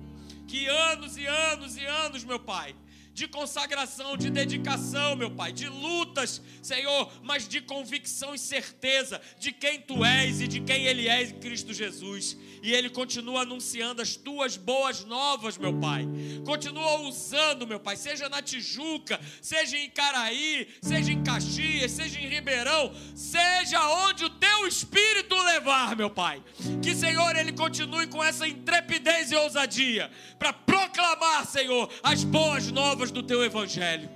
Que 0.47 0.67
anos 0.67 1.17
e 1.17 1.25
anos 1.25 1.77
e 1.77 1.85
anos, 1.85 2.23
meu 2.23 2.39
Pai, 2.39 2.75
de 3.19 3.27
consagração, 3.27 4.15
de 4.15 4.29
dedicação, 4.29 5.13
meu 5.13 5.29
Pai, 5.29 5.51
de 5.51 5.67
lutas, 5.67 6.41
Senhor, 6.61 7.11
mas 7.21 7.49
de 7.49 7.59
convicção 7.59 8.33
e 8.33 8.39
certeza 8.39 9.19
de 9.37 9.51
quem 9.51 9.81
tu 9.81 10.05
és 10.05 10.39
e 10.39 10.47
de 10.47 10.61
quem 10.61 10.85
ele 10.85 11.09
é 11.09 11.23
em 11.23 11.31
Cristo 11.33 11.73
Jesus. 11.73 12.37
E 12.63 12.71
ele 12.71 12.89
continua 12.89 13.41
anunciando 13.41 14.01
as 14.01 14.15
tuas 14.15 14.55
boas 14.55 15.03
novas, 15.03 15.57
meu 15.57 15.77
Pai. 15.77 16.07
Continua 16.45 17.01
usando, 17.01 17.67
meu 17.67 17.79
Pai, 17.79 17.97
seja 17.97 18.29
na 18.29 18.41
Tijuca, 18.41 19.19
seja 19.41 19.77
em 19.77 19.89
Caraí, 19.89 20.69
seja 20.81 21.11
em 21.11 21.21
Caxias, 21.21 21.91
seja 21.91 22.21
em 22.21 22.29
Ribeirão, 22.29 22.93
seja 23.13 23.85
onde 24.07 24.23
o 24.23 24.29
teu 24.29 24.65
espírito 24.65 25.35
levar, 25.43 25.93
meu 25.93 26.09
Pai. 26.09 26.41
Que, 26.81 26.95
Senhor, 26.95 27.35
ele 27.35 27.51
continue 27.51 28.07
com 28.07 28.23
essa 28.23 28.47
intrepidez 28.47 29.29
e 29.29 29.35
ousadia 29.35 30.09
para 30.37 30.53
proclamar, 30.53 31.45
Senhor, 31.45 31.91
as 32.01 32.23
boas 32.23 32.71
novas 32.71 33.08
do 33.11 33.23
teu 33.23 33.43
evangelho. 33.43 34.09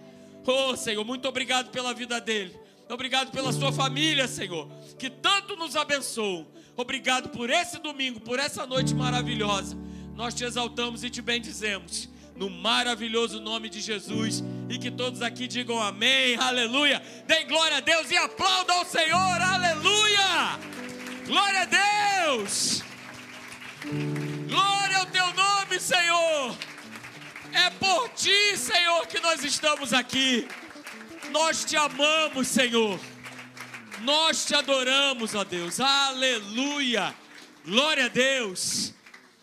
Oh, 0.46 0.76
Senhor, 0.76 1.04
muito 1.06 1.28
obrigado 1.28 1.70
pela 1.72 1.94
vida 1.94 2.20
dele. 2.20 2.58
Obrigado 2.90 3.32
pela 3.32 3.52
sua 3.52 3.72
família, 3.72 4.28
Senhor, 4.28 4.70
que 5.00 5.10
tanto 5.10 5.56
nos 5.56 5.76
abençoou. 5.76 6.46
Obrigado 6.76 7.30
por 7.30 7.50
esse 7.50 7.80
domingo, 7.80 8.20
por 8.20 8.40
essa 8.40 8.66
noite 8.66 8.94
maravilhosa. 8.94 9.78
Nós 10.16 10.34
te 10.34 10.44
exaltamos 10.44 11.04
e 11.04 11.10
te 11.10 11.22
bendizemos 11.22 12.10
no 12.36 12.50
maravilhoso 12.50 13.40
nome 13.40 13.70
de 13.70 13.80
Jesus. 13.80 14.44
E 14.70 14.78
que 14.78 14.90
todos 14.90 15.22
aqui 15.22 15.48
digam 15.48 15.80
amém, 15.82 16.36
aleluia. 16.36 17.02
Deem 17.28 17.48
glória 17.48 17.78
a 17.78 17.80
Deus 17.80 18.10
e 18.12 18.18
aplaudam 18.18 18.80
ao 18.80 18.86
Senhor, 18.86 19.42
aleluia. 19.42 20.60
Glória 21.26 21.62
a 21.62 22.26
Deus. 22.26 22.84
Glória 24.50 24.98
ao 24.98 25.06
teu 25.08 25.34
nome, 25.34 25.80
Senhor. 25.80 26.73
É 27.54 27.70
por 27.70 28.10
ti, 28.10 28.58
Senhor, 28.58 29.06
que 29.08 29.20
nós 29.20 29.44
estamos 29.44 29.94
aqui. 29.94 30.48
Nós 31.32 31.64
te 31.64 31.76
amamos, 31.76 32.48
Senhor. 32.48 33.00
Nós 34.02 34.46
te 34.46 34.56
adoramos, 34.56 35.36
ó 35.36 35.44
Deus. 35.44 35.80
Aleluia. 35.80 37.16
Glória 37.64 38.06
a 38.06 38.10
Deus. 38.10 38.94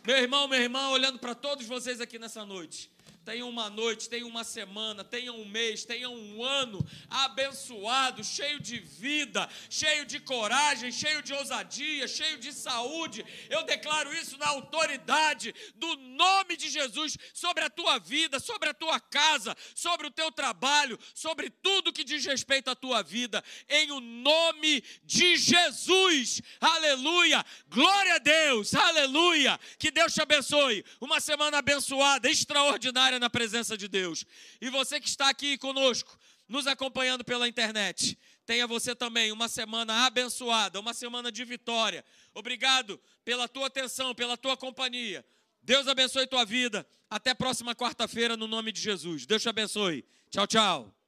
Meu 0.05 0.19
irmão, 0.19 0.49
minha 0.49 0.61
irmã, 0.61 0.89
olhando 0.89 1.19
para 1.19 1.35
todos 1.35 1.67
vocês 1.67 2.01
aqui 2.01 2.19
nessa 2.19 2.45
noite 2.45 2.91
tenham 3.25 3.49
uma 3.49 3.71
noite, 3.71 4.09
tenham 4.09 4.29
uma 4.29 4.45
semana, 4.45 5.05
tenham 5.05 5.39
um 5.39 5.45
mês, 5.45 5.85
tenham 5.85 6.15
um 6.15 6.43
ano 6.43 6.85
abençoado, 7.09 8.25
cheio 8.25 8.59
de 8.61 8.79
vida, 8.79 9.49
cheio 9.69 10.05
de 10.05 10.19
coragem, 10.19 10.91
cheio 10.91 11.23
de 11.23 11.33
ousadia, 11.33 12.09
cheio 12.09 12.39
de 12.39 12.53
saúde. 12.53 13.25
Eu 13.49 13.63
declaro 13.65 14.13
isso 14.15 14.37
na 14.39 14.49
autoridade 14.49 15.55
do 15.77 15.97
nome 15.97 16.57
de 16.57 16.69
Jesus 16.69 17.17
sobre 17.33 17.63
a 17.63 17.71
tua 17.71 17.99
vida, 17.99 18.41
sobre 18.41 18.69
a 18.69 18.75
tua 18.75 18.99
casa, 18.99 19.57
sobre 19.75 20.07
o 20.07 20.11
teu 20.11 20.33
trabalho, 20.33 20.99
sobre 21.15 21.51
tudo 21.51 21.93
que 21.93 22.03
diz 22.03 22.25
respeito 22.25 22.71
à 22.71 22.75
tua 22.75 23.03
vida, 23.03 23.45
em 23.69 23.93
o 23.93 24.01
nome 24.01 24.83
de 25.05 25.37
Jesus. 25.37 26.43
Aleluia! 26.61 27.45
Glória 27.69 28.15
a 28.15 28.19
Deus! 28.19 28.75
Aleluia! 28.75 29.61
Que 29.79 29.91
Deus 29.91 30.13
te 30.13 30.23
abençoe. 30.23 30.85
Uma 31.01 31.21
semana 31.21 31.59
abençoada, 31.59 32.29
extraordinária 32.29 33.20
na 33.21 33.31
presença 33.31 33.77
de 33.77 33.87
Deus. 33.87 34.25
E 34.61 34.69
você 34.69 34.99
que 34.99 35.09
está 35.09 35.29
aqui 35.29 35.57
conosco, 35.57 36.19
nos 36.49 36.67
acompanhando 36.67 37.25
pela 37.25 37.47
internet, 37.47 38.19
Tenha 38.51 38.67
você 38.67 38.97
também 38.97 39.31
uma 39.31 39.49
semana 39.49 40.07
abençoada, 40.07 40.81
uma 40.81 40.93
semana 40.93 41.31
de 41.31 41.45
vitória. 41.45 42.05
Obrigado 42.35 43.01
pela 43.25 43.47
tua 43.47 43.69
atenção, 43.69 44.13
pela 44.13 44.37
tua 44.37 44.57
companhia. 44.57 45.25
Deus 45.63 45.87
abençoe 45.87 46.27
tua 46.27 46.45
vida. 46.45 46.85
Até 47.09 47.33
próxima 47.33 47.77
quarta-feira, 47.77 48.37
no 48.37 48.49
nome 48.49 48.73
de 48.73 48.81
Jesus. 48.81 49.25
Deus 49.25 49.41
te 49.41 49.49
abençoe. 49.49 50.05
Tchau, 50.31 50.49
tchau. 50.49 51.00